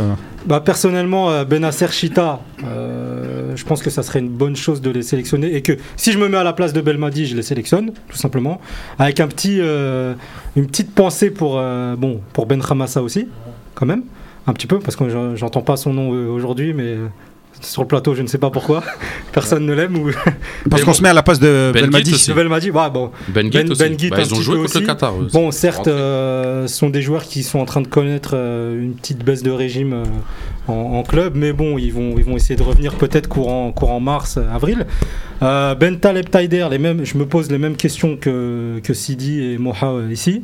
Bah, 0.45 0.59
personnellement, 0.59 1.29
euh, 1.29 1.45
Benasser 1.45 1.87
Chita, 1.89 2.41
euh, 2.65 3.55
je 3.55 3.63
pense 3.63 3.81
que 3.81 3.89
ça 3.89 4.03
serait 4.03 4.19
une 4.19 4.27
bonne 4.29 4.57
chose 4.57 4.81
de 4.81 4.89
les 4.89 5.01
sélectionner 5.01 5.55
et 5.55 5.61
que 5.61 5.73
si 5.95 6.11
je 6.11 6.17
me 6.17 6.27
mets 6.27 6.37
à 6.37 6.43
la 6.43 6.51
place 6.51 6.73
de 6.73 6.81
Belmadi, 6.81 7.25
je 7.27 7.35
les 7.35 7.43
sélectionne, 7.43 7.91
tout 8.09 8.17
simplement, 8.17 8.59
avec 8.99 9.21
un 9.21 9.27
petit, 9.27 9.59
euh, 9.61 10.15
une 10.57 10.67
petite 10.67 10.93
pensée 10.93 11.29
pour, 11.31 11.61
pour 12.33 12.45
Ben 12.45 12.61
Khamassa 12.61 13.01
aussi, 13.01 13.29
quand 13.73 13.85
même, 13.85 14.03
un 14.45 14.53
petit 14.53 14.67
peu, 14.67 14.79
parce 14.79 14.97
que 14.97 15.07
j'en- 15.07 15.35
j'entends 15.37 15.61
pas 15.61 15.77
son 15.77 15.93
nom 15.93 16.09
aujourd'hui, 16.09 16.73
mais 16.73 16.97
sur 17.65 17.81
le 17.81 17.87
plateau, 17.87 18.13
je 18.15 18.21
ne 18.21 18.27
sais 18.27 18.37
pas 18.37 18.49
pourquoi, 18.49 18.83
personne 19.31 19.65
ne 19.65 19.73
l'aime 19.73 19.95
ou 19.97 20.11
Parce 20.69 20.83
qu'on 20.83 20.93
se 20.93 21.01
met 21.01 21.09
à 21.09 21.13
la 21.13 21.23
place 21.23 21.39
de 21.39 21.71
Ben 21.73 21.81
Belmadi. 21.83 22.13
Aussi. 22.13 22.31
bon, 22.89 23.11
Ben 23.29 23.49
Ben- 23.63 23.71
aussi. 23.71 23.79
Ben 23.83 23.95
Bah, 24.09 24.17
un 24.17 24.21
ils 24.23 24.33
ont 24.33 24.41
joué 24.41 24.55
contre 24.57 24.73
le 24.73 24.79
aussi. 24.79 24.85
Qatar. 24.85 25.13
eux. 25.21 25.27
Bon, 25.31 25.51
certes, 25.51 25.87
euh, 25.87 26.67
ce 26.67 26.75
sont 26.75 26.89
des 26.89 27.01
joueurs 27.01 27.23
qui 27.23 27.43
sont 27.43 27.59
en 27.59 27.65
train 27.65 27.81
de 27.81 27.87
connaître 27.87 28.31
euh, 28.33 28.81
une 28.81 28.93
petite 28.95 29.23
baisse 29.23 29.43
de 29.43 29.51
régime 29.51 29.93
euh, 29.93 30.03
en, 30.67 30.73
en 30.73 31.03
club, 31.03 31.33
mais 31.35 31.51
bon, 31.53 31.77
ils 31.77 31.91
vont, 31.93 32.15
ils 32.17 32.23
vont 32.23 32.35
essayer 32.35 32.55
de 32.55 32.63
revenir 32.63 32.95
peut-être 32.95 33.27
courant, 33.27 33.71
courant 33.71 33.99
mars, 33.99 34.37
euh, 34.37 34.43
avril. 34.53 34.85
Euh, 35.41 35.75
ben 35.75 35.99
Taleb 35.99 36.29
Taider, 36.29 36.67
les 36.71 36.77
mêmes, 36.77 37.03
je 37.03 37.17
me 37.17 37.25
pose 37.25 37.51
les 37.51 37.57
mêmes 37.57 37.75
questions 37.75 38.15
que, 38.15 38.79
que 38.81 38.93
Sidi 38.93 39.43
et 39.43 39.57
Moha 39.57 39.87
euh, 39.87 40.09
ici. 40.11 40.43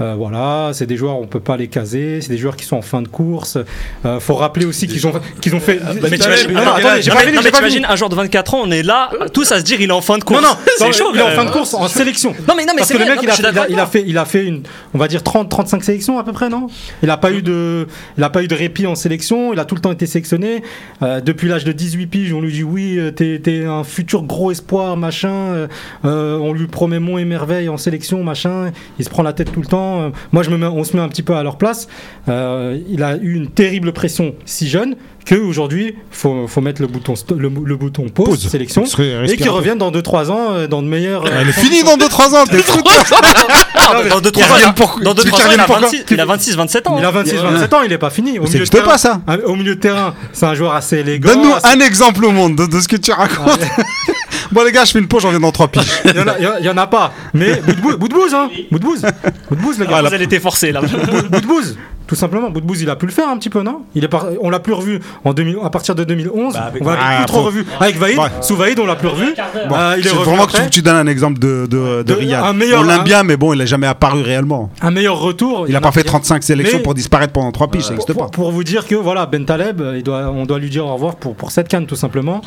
Euh, 0.00 0.14
voilà, 0.16 0.70
c'est 0.72 0.86
des 0.86 0.96
joueurs, 0.96 1.18
on 1.20 1.26
peut 1.26 1.40
pas 1.40 1.56
les 1.56 1.66
caser, 1.68 2.20
c'est 2.22 2.30
des 2.30 2.38
joueurs 2.38 2.56
qui 2.56 2.64
sont 2.64 2.76
en 2.76 2.82
fin 2.82 3.02
de 3.02 3.08
course. 3.08 3.58
Euh, 4.06 4.20
faut 4.20 4.36
rappeler 4.36 4.64
aussi 4.64 4.86
qu'ils 4.86 5.06
ont, 5.06 5.12
qu'ils 5.42 5.54
ont 5.54 5.60
fait. 5.60 5.80
Mais 6.02 6.16
t'imagines- 6.16 6.54
pas 6.54 6.76
mais- 6.78 7.50
pas 7.50 7.50
t'imagines 7.50 7.84
un 7.86 7.96
joueur 7.96 8.08
de 8.08 8.14
24 8.14 8.54
ans, 8.54 8.60
on 8.64 8.70
est 8.70 8.82
là, 8.84 9.10
tous 9.34 9.50
à 9.52 9.58
se 9.58 9.64
dire 9.64 9.80
il 9.80 9.90
est 9.90 9.92
en 9.92 10.00
fin 10.00 10.16
de 10.16 10.24
course. 10.24 10.40
Non, 10.40 10.48
non, 10.48 10.54
c'est 10.78 10.92
chaud. 10.92 11.10
il 11.12 11.18
est 11.20 11.22
en 11.22 11.30
fin 11.30 11.44
de 11.44 11.50
course 11.50 11.74
en 11.74 11.88
sélection. 11.88 12.30
Non 12.48 12.54
mais 12.56 12.64
non 12.64 12.72
mais 12.74 12.78
Parce 12.78 12.92
que 12.92 12.96
le 12.98 13.04
mec, 13.04 13.18
il 13.22 13.78
a, 13.78 13.86
fait, 13.86 14.04
il 14.06 14.16
a 14.16 14.24
fait 14.24 14.44
une, 14.46 14.62
on 14.94 14.98
va 14.98 15.08
dire 15.08 15.22
30, 15.22 15.48
35 15.50 15.84
sélections 15.84 16.18
à 16.18 16.24
peu 16.24 16.32
près, 16.32 16.48
non? 16.48 16.68
Il 17.02 17.10
a 17.10 17.16
pas 17.16 17.32
eu 17.32 17.42
de, 17.42 17.86
il 18.16 18.24
a 18.24 18.30
pas 18.30 18.42
eu 18.42 18.48
de 18.48 18.54
répit 18.54 18.86
en 18.86 18.94
sélection. 18.94 19.52
Il 19.58 19.60
a 19.60 19.64
tout 19.64 19.74
le 19.74 19.80
temps 19.80 19.90
été 19.90 20.06
sélectionné. 20.06 20.62
Euh, 21.02 21.20
depuis 21.20 21.48
l'âge 21.48 21.64
de 21.64 21.72
18 21.72 22.06
piges, 22.06 22.32
on 22.32 22.40
lui 22.40 22.52
dit 22.52 22.62
oui, 22.62 22.96
euh, 22.96 23.10
t'es, 23.10 23.40
t'es 23.40 23.64
un 23.64 23.82
futur 23.82 24.22
gros 24.22 24.52
espoir, 24.52 24.96
machin. 24.96 25.68
euh, 26.04 26.38
on 26.38 26.52
lui 26.52 26.68
promet 26.68 27.00
mont 27.00 27.18
et 27.18 27.24
merveille 27.24 27.68
en 27.68 27.76
sélection, 27.76 28.22
machin. 28.22 28.70
Il 29.00 29.04
se 29.04 29.10
prend 29.10 29.24
la 29.24 29.32
tête 29.32 29.50
tout 29.50 29.60
le 29.60 29.66
temps. 29.66 30.12
Moi, 30.30 30.44
je 30.44 30.50
me 30.50 30.68
on 30.68 30.84
se 30.84 30.96
met 30.96 31.02
un 31.02 31.08
petit 31.08 31.24
peu 31.24 31.34
à 31.34 31.42
leur 31.42 31.58
place. 31.58 31.88
Il 32.28 33.02
a 33.02 33.16
eu 33.16 33.34
une 33.34 33.48
terrible 33.48 33.92
pression 33.92 34.36
si 34.44 34.68
jeune 34.68 34.94
que 35.28 35.34
aujourd'hui, 35.34 35.94
faut, 36.10 36.46
faut 36.48 36.60
mettre 36.62 36.80
le 36.80 36.88
bouton, 36.88 37.12
le, 37.36 37.50
le 37.64 37.76
bouton 37.76 38.08
pause, 38.08 38.26
Pause. 38.28 38.48
sélection. 38.48 38.82
Et 38.84 39.16
respire 39.16 39.36
qu'il 39.36 39.42
un 39.46 39.50
peu. 39.50 39.56
revienne 39.56 39.76
dans 39.78 39.90
2-3 39.90 40.30
ans 40.30 40.52
euh, 40.52 40.66
dans 40.66 40.80
de 40.82 40.88
meilleurs. 40.88 41.26
euh, 41.26 41.30
Elle 41.40 41.50
est 41.50 41.52
finie 41.52 41.82
dans 41.84 41.96
2-3 41.98 42.34
ans, 42.34 42.44
t'es 42.50 42.58
fou 42.62 42.78
Dans 44.10 44.20
2 44.20 44.30
Ils 44.34 44.42
reviennent 44.44 44.74
pour- 44.74 44.98
dans 45.02 45.12
deux, 45.14 45.22
tu 45.24 45.28
trois 45.28 45.40
ans, 45.40 45.42
reviens 45.44 45.56
il 45.56 45.60
a 45.60 45.64
pourquoi 45.66 45.88
26, 45.88 46.04
il 46.10 46.20
a 46.20 46.24
26, 46.24 46.56
27 46.56 46.86
ans. 46.88 46.96
Il 46.98 47.04
a 47.04 47.12
26-27 47.12 47.74
ans, 47.74 47.82
il 47.84 47.92
est 47.92 47.98
pas 47.98 48.10
fini. 48.10 48.38
Au 48.38 48.44
milieu, 48.44 48.64
de 48.64 48.80
pas 48.80 48.98
ça. 48.98 49.20
au 49.44 49.54
milieu 49.56 49.74
de 49.74 49.80
terrain, 49.80 50.14
c'est 50.32 50.46
un 50.46 50.54
joueur 50.54 50.74
assez 50.74 50.98
élégant. 50.98 51.28
Donne-nous 51.30 51.54
un 51.62 51.80
exemple 51.80 52.24
au 52.24 52.30
monde 52.32 52.56
de, 52.56 52.80
ce 52.80 52.88
que 52.88 52.96
tu 52.96 53.12
racontes. 53.12 53.60
bon 54.52 54.64
les 54.64 54.72
gars, 54.72 54.84
je 54.84 54.92
fais 54.92 54.98
une 54.98 55.08
pause, 55.08 55.22
j'en 55.22 55.28
reviens 55.28 55.40
dans 55.40 55.52
3 55.52 55.68
piges. 55.68 55.82
Il 56.06 56.16
y, 56.16 56.20
en 56.20 56.26
a, 56.28 56.38
il 56.60 56.64
y 56.66 56.70
en 56.70 56.76
a- 56.78 56.86
pas. 56.86 57.12
Mais 57.34 57.60
bout 57.82 57.92
de 57.92 57.96
bout 57.96 58.08
de 58.08 58.14
bouse, 58.14 58.34
hein. 58.34 58.48
Bout 58.70 58.78
de 58.78 58.84
bouse. 58.84 59.02
Bout 59.50 59.56
de 59.56 59.60
bouse, 59.60 59.78
le 59.78 59.84
gars. 59.86 60.00
Ah, 60.04 60.08
elle 60.12 60.22
était 60.22 60.40
forcée 60.40 60.72
là. 60.72 60.80
Bout 60.80 61.40
de 61.40 61.46
bouse. 61.46 61.76
Tout 62.08 62.14
simplement, 62.16 62.50
bout 62.50 62.60
de 62.60 62.66
bouse, 62.66 62.80
il 62.82 62.90
a 62.90 62.96
pu 62.96 63.06
le 63.06 63.12
faire 63.12 63.28
un 63.28 63.36
petit 63.36 63.50
peu, 63.50 63.62
non? 63.62 63.82
Il 63.94 64.02
est 64.02 64.08
par- 64.08 64.26
On 64.40 64.50
l'a 64.50 64.58
plus 64.58 64.72
revu 64.72 64.98
en 65.24 65.32
2000 65.34 65.58
à 65.62 65.70
partir 65.70 65.94
de 65.94 66.02
2011. 66.04 66.54
Bah, 66.54 66.64
avec 66.68 66.82
on 66.82 66.88
l'a 66.88 66.96
plus 67.18 67.26
trop 67.26 67.40
Ah, 67.40 67.44
revu. 67.46 67.66
Avec 67.78 67.96
Vaïd, 67.98 68.18
Ouais. 68.18 68.24
sous 68.40 68.56
Vaïd, 68.56 68.80
on 68.80 68.86
l'a 68.86 68.96
plus 68.96 69.08
revu. 69.08 69.34
Bon, 69.68 69.76
Euh, 69.76 69.96
il 69.98 70.06
est 70.06 70.10
vraiment 70.10 70.46
que 70.46 70.68
tu, 70.70 70.80
donnes 70.82 70.96
un 70.96 71.06
exemple 71.06 71.38
de, 71.38 71.66
de, 71.70 71.98
de, 71.98 72.02
De- 72.02 72.14
Riyad. 72.14 72.42
un 72.42 72.52
meilleur- 72.54 72.80
On 72.80 72.84
l'aime 72.84 73.04
bien, 73.04 73.22
mais 73.22 73.36
bon, 73.36 73.52
il 73.52 73.58
n'a 73.58 73.66
jamais 73.66 73.86
apparu 73.86 74.22
réellement. 74.22 74.70
Un 74.80 74.90
meilleur 74.90 75.18
retour. 75.20 75.66
Il 75.68 75.72
n'a 75.74 75.80
pas 75.82 75.92
fait 75.92 76.02
35 76.02 76.42
sélections 76.42 76.78
Mais- 76.78 76.82
pour 76.82 76.94
disparaître 76.94 77.32
pendant 77.34 77.52
3 77.52 77.68
piges, 77.68 77.82
ça 77.82 77.88
Pour, 77.88 77.96
n'existe 77.98 78.12
pour- 78.14 78.22
pas. 78.24 78.30
pour 78.30 78.50
vous 78.52 78.64
dire 78.64 78.86
que 78.86 78.94
voilà, 78.94 79.26
Ben 79.26 79.44
Taleb, 79.44 79.80
euh, 79.82 79.98
il 79.98 80.02
doit, 80.02 80.30
on 80.34 80.46
doit 80.46 80.58
lui 80.58 80.70
dire 80.70 80.86
au 80.86 80.94
revoir 80.94 81.16
pour, 81.16 81.34
pour 81.36 81.50
cette 81.50 81.68
canne 81.68 81.84
tout 81.86 81.96
simplement. 81.96 82.40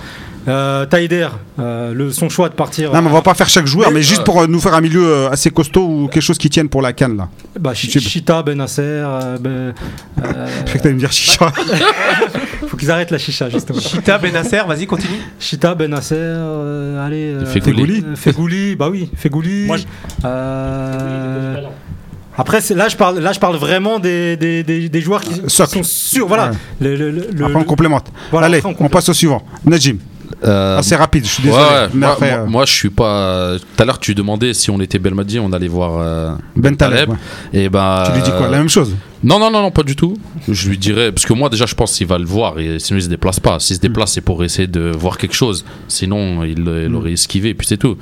Euh, 0.47 0.85
Taider, 0.87 1.27
euh, 1.59 1.93
le, 1.93 2.11
son 2.11 2.27
choix 2.27 2.49
de 2.49 2.55
partir. 2.55 2.91
Non, 2.91 3.01
mais 3.03 3.09
on 3.09 3.13
va 3.13 3.21
pas 3.21 3.35
faire 3.35 3.47
chaque 3.47 3.67
joueur, 3.67 3.89
Mais- 3.89 3.97
mais 3.97 4.01
juste 4.01 4.23
pour 4.23 4.41
euh, 4.41 4.47
nous 4.47 4.59
faire 4.59 4.73
un 4.73 4.81
milieu 4.81 5.05
euh, 5.05 5.29
assez 5.29 5.51
costaud 5.51 5.85
ou 5.85 6.07
quelque 6.07 6.23
chose 6.23 6.39
qui 6.39 6.49
tienne 6.49 6.67
pour 6.67 6.81
la 6.81 6.93
canne 6.93 7.15
là. 7.15 7.27
bah. 7.59 7.75
Chita, 7.75 8.43
euh, 8.47 9.37
ben, 9.37 9.50
euh, 9.51 9.71
Je 10.17 10.21
crois 10.21 10.73
que 10.73 10.77
t'allais 10.79 10.93
me 10.93 10.99
dire 10.99 11.11
chicha. 11.11 11.51
faut 12.67 12.77
qu'ils 12.77 12.91
arrêtent 12.91 13.11
la 13.11 13.17
chicha 13.17 13.49
justement. 13.49 13.79
Chita 13.79 14.17
Benasser, 14.17 14.61
vas-y, 14.67 14.85
continue. 14.87 15.17
Chita, 15.39 15.75
Benasser, 15.75 16.15
euh, 16.17 17.05
allez. 17.05 17.33
euh, 17.33 17.45
Fegouli. 17.45 18.03
euh, 18.05 18.15
Fegouli, 18.15 18.75
bah 18.75 18.89
oui, 18.89 19.09
Fegouli. 19.15 19.65
Moi, 19.67 19.77
je- 19.77 19.83
euh, 20.25 21.55
Après, 22.37 22.61
c'est- 22.61 22.73
là, 22.75 22.87
je 22.87 22.95
parle, 22.95 23.19
là, 23.19 23.33
je 23.33 23.39
parle 23.39 23.57
vraiment 23.57 23.99
des, 23.99 24.37
des, 24.37 24.63
des, 24.63 24.87
des 24.89 25.01
joueurs 25.01 25.21
qui, 25.21 25.41
qui 25.41 25.49
sont 25.49 25.83
sûrs. 25.83 26.27
Voilà. 26.27 26.51
Ouais. 26.51 26.57
Le, 26.79 26.95
le- 26.95 27.11
le- 27.11 27.27
le- 27.33 27.45
Après, 27.45 27.57
on 27.57 27.63
complémente. 27.63 28.07
voilà, 28.31 28.47
Allez, 28.47 28.59
après, 28.59 28.75
on 28.79 28.89
passe 28.89 29.09
au 29.09 29.13
suivant. 29.13 29.43
Najim, 29.65 29.97
Euh, 30.43 30.77
assez 30.77 30.95
rapide, 30.95 31.25
je 31.25 31.29
suis 31.31 31.43
désolé. 31.43 31.61
ouais. 31.63 31.87
mais 31.93 31.99
Moi, 31.99 32.09
après, 32.13 32.31
moi- 32.31 32.39
euh, 32.39 32.45
moi, 32.47 32.65
je 32.65 32.73
suis 32.73 32.89
pas. 32.89 33.57
Tout 33.57 33.83
à 33.83 33.85
l'heure, 33.85 33.99
tu 33.99 34.15
demandais 34.15 34.53
si 34.53 34.69
on 34.71 34.79
était 34.81 34.99
Belmadi, 34.99 35.39
on 35.39 35.51
allait 35.53 35.67
voir 35.67 35.99
euh, 35.99 36.31
Ben 36.55 36.75
Taleb. 36.75 36.97
Taleb. 36.97 37.09
ouais. 37.09 37.59
Et 37.63 37.69
ben. 37.69 38.03
Tu 38.07 38.11
lui 38.13 38.21
dis 38.21 38.31
quoi 38.31 38.47
La 38.49 38.57
même 38.57 38.69
chose? 38.69 38.95
Non, 39.23 39.37
non, 39.37 39.51
non, 39.51 39.61
non, 39.61 39.69
pas 39.71 39.83
du 39.83 39.95
tout. 39.95 40.17
Je 40.49 40.67
lui 40.69 40.79
dirais, 40.79 41.11
parce 41.11 41.27
que 41.27 41.33
moi 41.33 41.47
déjà 41.47 41.67
je 41.67 41.75
pense 41.75 41.95
qu'il 41.95 42.07
va 42.07 42.17
le 42.17 42.25
voir, 42.25 42.57
et 42.57 42.79
sinon 42.79 42.97
il 42.97 43.03
se 43.03 43.07
déplace 43.07 43.39
pas. 43.39 43.59
S'il 43.59 43.75
se 43.75 43.81
déplace, 43.81 44.13
c'est 44.13 44.21
pour 44.21 44.43
essayer 44.43 44.67
de 44.67 44.91
voir 44.97 45.19
quelque 45.19 45.35
chose. 45.35 45.63
Sinon, 45.87 46.43
il, 46.43 46.57
il 46.87 46.95
aurait 46.95 47.11
esquivé, 47.13 47.49
et 47.49 47.53
puis 47.53 47.67
c'est 47.67 47.77
tout. 47.77 47.97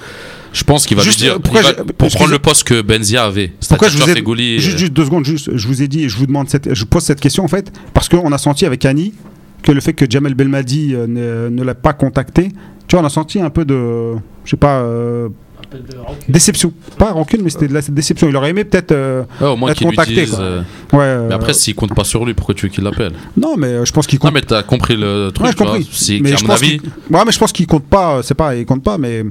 Je 0.54 0.64
pense 0.64 0.86
qu'il 0.86 0.96
va 0.96 1.04
Juste, 1.04 1.20
lui 1.20 1.26
dire, 1.28 1.36
euh, 1.36 1.62
va- 1.62 1.74
pour 1.98 2.10
prendre 2.10 2.32
le 2.32 2.40
poste 2.40 2.64
que 2.64 2.82
Benzia 2.82 3.26
avait. 3.26 3.52
Pourquoi 3.68 3.90
je 3.90 3.98
vous 3.98 4.10
ai 4.10 4.60
juste, 4.60 4.76
euh, 4.76 4.78
juste 4.80 4.94
deux 4.94 5.04
secondes, 5.06 5.26
juste, 5.26 5.50
je 5.56 5.68
vous 5.68 5.84
ai 5.84 5.88
dit, 5.90 6.08
je 6.08 6.16
vous 6.18 6.26
demande 6.26 6.50
cette, 6.50 6.74
je 6.74 6.86
pose 6.86 7.04
cette 7.04 7.20
question 7.20 7.44
en 7.44 7.48
fait 7.50 7.70
parce 7.94 8.08
qu'on 8.08 8.32
a 8.32 8.38
senti 8.38 8.66
avec 8.66 8.86
Annie 8.86 9.14
que 9.64 9.72
le 9.72 9.82
fait 9.82 9.94
que 9.94 10.06
Jamel 10.10 10.36
Belmadi 10.36 10.96
euh, 10.96 11.50
ne, 11.50 11.64
l'a 11.64 11.76
pas 11.76 11.94
contacté, 11.94 12.50
tu 12.88 12.96
vois, 12.96 13.04
on 13.04 13.06
a 13.06 13.10
senti 13.10 13.40
un 13.40 13.50
peu 13.50 13.66
de, 13.66 14.16
je 14.46 14.50
sais 14.52 14.58
pas, 14.58 14.84
déception, 16.28 16.74
pas 16.98 17.12
rancune, 17.12 17.42
mais 17.44 17.50
c'était 17.50 17.68
de 17.68 17.74
la 17.74 17.82
déception. 17.82 18.28
Il 18.30 18.36
aurait 18.36 18.50
aimé 18.52 18.64
peut-être, 18.64 18.92
euh, 18.92 19.24
ouais, 19.42 19.48
au 19.48 19.56
moins 19.56 19.72
être 19.72 19.82
contacté, 19.82 20.26
dise. 20.26 20.36
euh, 20.40 20.60
ouais. 20.94 21.00
euh, 21.02 21.28
Mais 21.30 21.36
après, 21.36 21.54
s'il 21.54 21.76
compte 21.76 21.94
pas 21.94 22.04
sur 22.04 22.26
lui, 22.26 22.34
pourquoi 22.34 22.56
tu 22.56 22.66
veux 22.68 22.72
qu'il 22.72 22.84
l'appelle? 22.84 23.14
Non, 23.38 23.56
mais 23.58 23.68
euh, 23.68 23.86
je 23.86 23.92
pense 23.92 24.08
qu'il 24.08 24.18
Non, 24.18 24.28
compte. 24.30 24.34
mais 24.34 24.42
t'as 24.42 24.64
compris 24.64 24.96
le 24.96 25.32
truc. 25.34 25.46
Ouais, 25.48 25.54
tu 25.54 25.58
vois. 25.64 25.68
compris. 25.74 25.88
Si, 25.92 26.20
mais 26.22 26.34
à 26.34 26.38
je 26.38 26.44
mon 26.44 26.50
pense 26.50 26.62
avis, 26.64 26.80
ouais, 27.10 27.22
mais 27.26 27.32
je 27.32 27.40
pense 27.40 27.52
qu'il 27.52 27.68
compte 27.68 27.86
pas. 27.86 28.22
C'est 28.24 28.34
pas, 28.34 28.56
il 28.56 28.66
compte 28.66 28.84
pas, 28.84 28.98
mais 28.98 29.24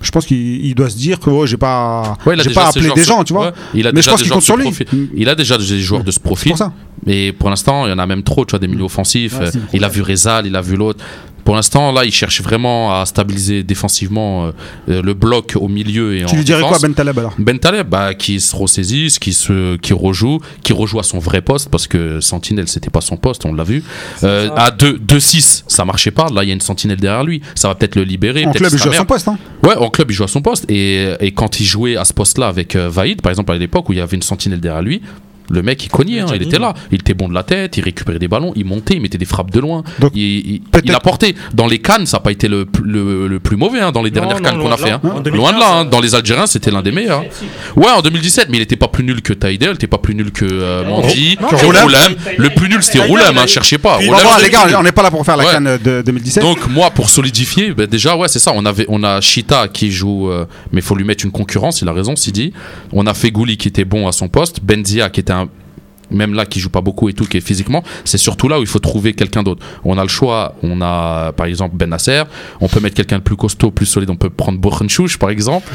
je 0.00 0.10
pense 0.10 0.26
qu'il 0.26 0.64
il 0.66 0.74
doit 0.74 0.90
se 0.90 0.96
dire 0.96 1.18
que 1.20 1.30
ouais, 1.30 1.46
j'ai 1.46 1.56
pas, 1.56 2.16
ouais, 2.26 2.36
j'ai 2.42 2.50
pas 2.50 2.68
appelé 2.68 2.90
des 2.94 3.04
gens, 3.04 3.24
tu 3.24 3.32
vois. 3.32 3.46
ouais, 3.46 3.52
il 3.74 3.86
a 3.86 3.92
mais 3.92 4.02
je 4.02 4.08
déjà 4.08 4.10
pense 4.12 4.20
des 4.20 4.22
qu'il 4.24 4.28
joueurs 4.28 4.36
compte 4.38 4.44
sur 4.44 4.56
de 4.56 4.62
lui. 4.62 4.70
profil. 4.70 5.08
Il 5.14 5.28
a 5.28 5.34
déjà 5.34 5.58
des 5.58 5.80
joueurs 5.80 6.04
de 6.04 6.10
ce 6.10 6.20
profil. 6.20 6.50
pour 6.52 6.58
ça. 6.58 6.72
Mais 7.06 7.32
pour 7.32 7.50
l'instant, 7.50 7.86
il 7.86 7.90
y 7.90 7.92
en 7.92 7.98
a 7.98 8.06
même 8.06 8.22
trop, 8.22 8.44
tu 8.44 8.50
vois, 8.52 8.58
des 8.58 8.68
milieux 8.68 8.84
offensifs. 8.84 9.38
Ouais, 9.38 9.46
Euh, 9.46 9.60
il 9.74 9.84
a 9.84 9.88
vu 9.88 10.00
Rezal, 10.02 10.46
il 10.46 10.56
a 10.56 10.60
vu 10.62 10.76
l'autre. 10.76 11.04
Pour 11.44 11.54
l'instant, 11.54 11.92
là, 11.92 12.04
il 12.04 12.12
cherche 12.12 12.40
vraiment 12.42 12.98
à 13.00 13.06
stabiliser 13.06 13.62
défensivement 13.62 14.50
euh, 14.88 15.02
le 15.02 15.14
bloc 15.14 15.54
au 15.56 15.68
milieu 15.68 16.16
et 16.16 16.24
en 16.24 16.28
Tu 16.28 16.36
lui 16.36 16.44
dirais 16.44 16.58
défense. 16.60 16.78
quoi, 16.78 16.88
Ben 16.88 16.94
Taleb 16.94 17.18
alors? 17.18 17.34
Ben 17.38 17.58
Taleb, 17.58 17.88
bah, 17.88 18.14
qui 18.14 18.40
se 18.40 18.54
ressaisisse, 18.56 19.18
qui 19.18 19.32
se, 19.32 19.76
qui 19.76 19.92
rejoue, 19.92 20.40
qui 20.62 20.72
rejoue 20.72 20.98
à 20.98 21.02
son 21.02 21.18
vrai 21.18 21.42
poste 21.42 21.68
parce 21.68 21.86
que 21.86 22.20
Sentinelle 22.20 22.68
c'était 22.68 22.90
pas 22.90 23.00
son 23.00 23.16
poste, 23.16 23.44
on 23.44 23.52
l'a 23.52 23.64
vu. 23.64 23.82
Euh, 24.22 24.48
à 24.56 24.70
2-6, 24.70 25.64
ça 25.66 25.84
marchait 25.84 26.10
pas. 26.10 26.28
Là, 26.30 26.44
il 26.44 26.48
y 26.48 26.50
a 26.50 26.54
une 26.54 26.60
Sentinelle 26.60 26.98
derrière 27.00 27.24
lui, 27.24 27.40
ça 27.54 27.68
va 27.68 27.74
peut-être 27.74 27.96
le 27.96 28.04
libérer. 28.04 28.46
En 28.46 28.52
club, 28.52 28.70
il 28.72 28.78
joue 28.78 28.90
à 28.90 28.94
son 28.94 29.04
poste. 29.04 29.28
Hein. 29.28 29.38
Ouais, 29.62 29.76
en 29.76 29.90
club, 29.90 30.10
il 30.10 30.14
joue 30.14 30.24
à 30.24 30.28
son 30.28 30.42
poste. 30.42 30.64
Et, 30.70 31.12
et 31.20 31.32
quand 31.32 31.60
il 31.60 31.64
jouait 31.66 31.96
à 31.96 32.04
ce 32.04 32.12
poste-là 32.12 32.48
avec 32.48 32.74
euh, 32.76 32.88
Vaïd, 32.88 33.20
par 33.22 33.30
exemple, 33.30 33.52
à 33.52 33.56
l'époque 33.58 33.88
où 33.88 33.92
il 33.92 33.98
y 33.98 34.02
avait 34.02 34.16
une 34.16 34.22
sentinelle 34.22 34.60
derrière 34.60 34.82
lui, 34.82 35.02
le 35.50 35.62
mec, 35.62 35.84
il 35.84 35.88
cognait, 35.88 36.20
hein, 36.20 36.24
il 36.28 36.32
Gianni. 36.34 36.44
était 36.46 36.58
là. 36.58 36.74
Il 36.90 36.96
était 37.00 37.14
bon 37.14 37.28
de 37.28 37.34
la 37.34 37.42
tête, 37.42 37.76
il 37.76 37.84
récupérait 37.84 38.18
des 38.18 38.28
ballons, 38.28 38.52
il 38.56 38.64
montait, 38.64 38.94
il 38.94 39.00
mettait 39.00 39.18
des 39.18 39.24
frappes 39.24 39.50
de 39.50 39.60
loin. 39.60 39.82
Donc, 40.00 40.12
il, 40.14 40.22
il, 40.22 40.62
il 40.84 40.94
a 40.94 41.00
porté. 41.00 41.34
Dans 41.52 41.66
les 41.66 41.78
cannes, 41.78 42.06
ça 42.06 42.16
n'a 42.16 42.22
pas 42.22 42.32
été 42.32 42.48
le, 42.48 42.64
plus- 42.64 42.84
le, 42.84 43.28
le 43.28 43.40
plus 43.40 43.56
mauvais, 43.56 43.80
hein, 43.80 43.92
dans 43.92 44.02
les 44.02 44.10
Non, 44.10 44.14
dernières 44.26 44.36
non, 44.38 44.42
cannes 44.42 44.58
qu'on 44.58 44.72
a 44.72 44.76
fait. 44.76 44.90
hein. 44.90 45.00
En 45.04 45.20
2015, 45.20 45.34
Loin 45.34 45.52
de 45.52 45.58
là, 45.58 45.72
hein. 45.80 45.84
dans 45.84 46.00
les 46.00 46.14
Algériens, 46.14 46.46
c'était 46.46 46.70
l'un 46.70 46.82
des 46.82 46.92
meilleurs. 46.92 47.20
hein. 47.20 47.46
Ouais, 47.76 47.90
en 47.90 48.00
2017, 48.00 48.48
mais 48.50 48.58
il 48.58 48.62
était 48.62 48.76
pas 48.76 48.88
plus 48.88 49.04
nul 49.04 49.20
que 49.22 49.32
Taïdel, 49.32 49.70
il 49.70 49.74
était 49.74 49.86
pas 49.86 49.98
plus 49.98 50.14
nul 50.14 50.30
que 50.32 50.44
euh, 50.50 50.84
Mandi, 50.88 51.36
Non, 51.40 51.48
que 51.48 51.56
Roulem. 51.56 52.14
Le 52.38 52.50
plus 52.50 52.68
nul, 52.68 52.82
c'était 52.82 53.00
Roulem, 53.06 53.32
il 53.34 53.38
hein, 53.38 53.46
cherchez 53.46 53.78
pas. 53.78 53.96
Roulem, 53.96 54.10
bon, 54.12 54.42
les 54.42 54.50
gars, 54.50 54.66
on 54.78 54.82
n'est 54.82 54.92
pas 54.92 55.02
là 55.02 55.10
pour 55.10 55.24
faire 55.24 55.36
la 55.36 55.44
Ouais. 55.44 55.50
canne 55.52 55.78
de 55.82 56.02
2017. 56.02 56.42
Donc 56.42 56.66
moi 56.68 56.90
pour 56.90 57.10
solidifier, 57.10 57.72
ben, 57.74 57.86
déjà 57.86 58.16
ouais 58.16 58.28
c'est 58.28 58.38
ça, 58.38 58.52
on 58.54 58.64
avait 58.64 58.86
on 58.88 59.02
a 59.02 59.20
Chita 59.20 59.68
qui 59.68 59.90
joue 59.90 60.30
euh, 60.30 60.46
mais 60.72 60.80
faut 60.80 60.94
lui 60.94 61.04
mettre 61.04 61.24
une 61.24 61.32
concurrence, 61.32 61.82
il 61.82 61.88
a 61.88 61.92
raison 61.92 62.16
Sidi. 62.16 62.52
On 62.92 63.06
a 63.06 63.12
Fegouli 63.14 63.56
qui 63.56 63.68
était 63.68 63.84
bon 63.84 64.06
à 64.08 64.12
son 64.12 64.28
poste, 64.28 64.60
Benzia 64.62 65.10
qui 65.10 65.20
était 65.20 65.32
un 65.32 65.33
même 66.14 66.34
là 66.34 66.46
qui 66.46 66.60
joue 66.60 66.70
pas 66.70 66.80
beaucoup 66.80 67.08
et 67.08 67.12
tout 67.12 67.24
qui 67.24 67.36
est 67.36 67.40
physiquement, 67.40 67.82
c'est 68.04 68.18
surtout 68.18 68.48
là 68.48 68.58
où 68.58 68.62
il 68.62 68.68
faut 68.68 68.78
trouver 68.78 69.12
quelqu'un 69.12 69.42
d'autre. 69.42 69.64
On 69.84 69.98
a 69.98 70.02
le 70.02 70.08
choix, 70.08 70.54
on 70.62 70.80
a 70.80 71.32
par 71.32 71.46
exemple 71.46 71.76
Ben 71.76 71.88
Nasser, 71.90 72.22
on 72.60 72.68
peut 72.68 72.80
mettre 72.80 72.96
quelqu'un 72.96 73.18
de 73.18 73.22
plus 73.22 73.36
costaud, 73.36 73.70
plus 73.70 73.86
solide, 73.86 74.10
on 74.10 74.16
peut 74.16 74.30
prendre 74.30 74.58
Bourrenchouch 74.58 75.18
par 75.18 75.30
exemple. 75.30 75.70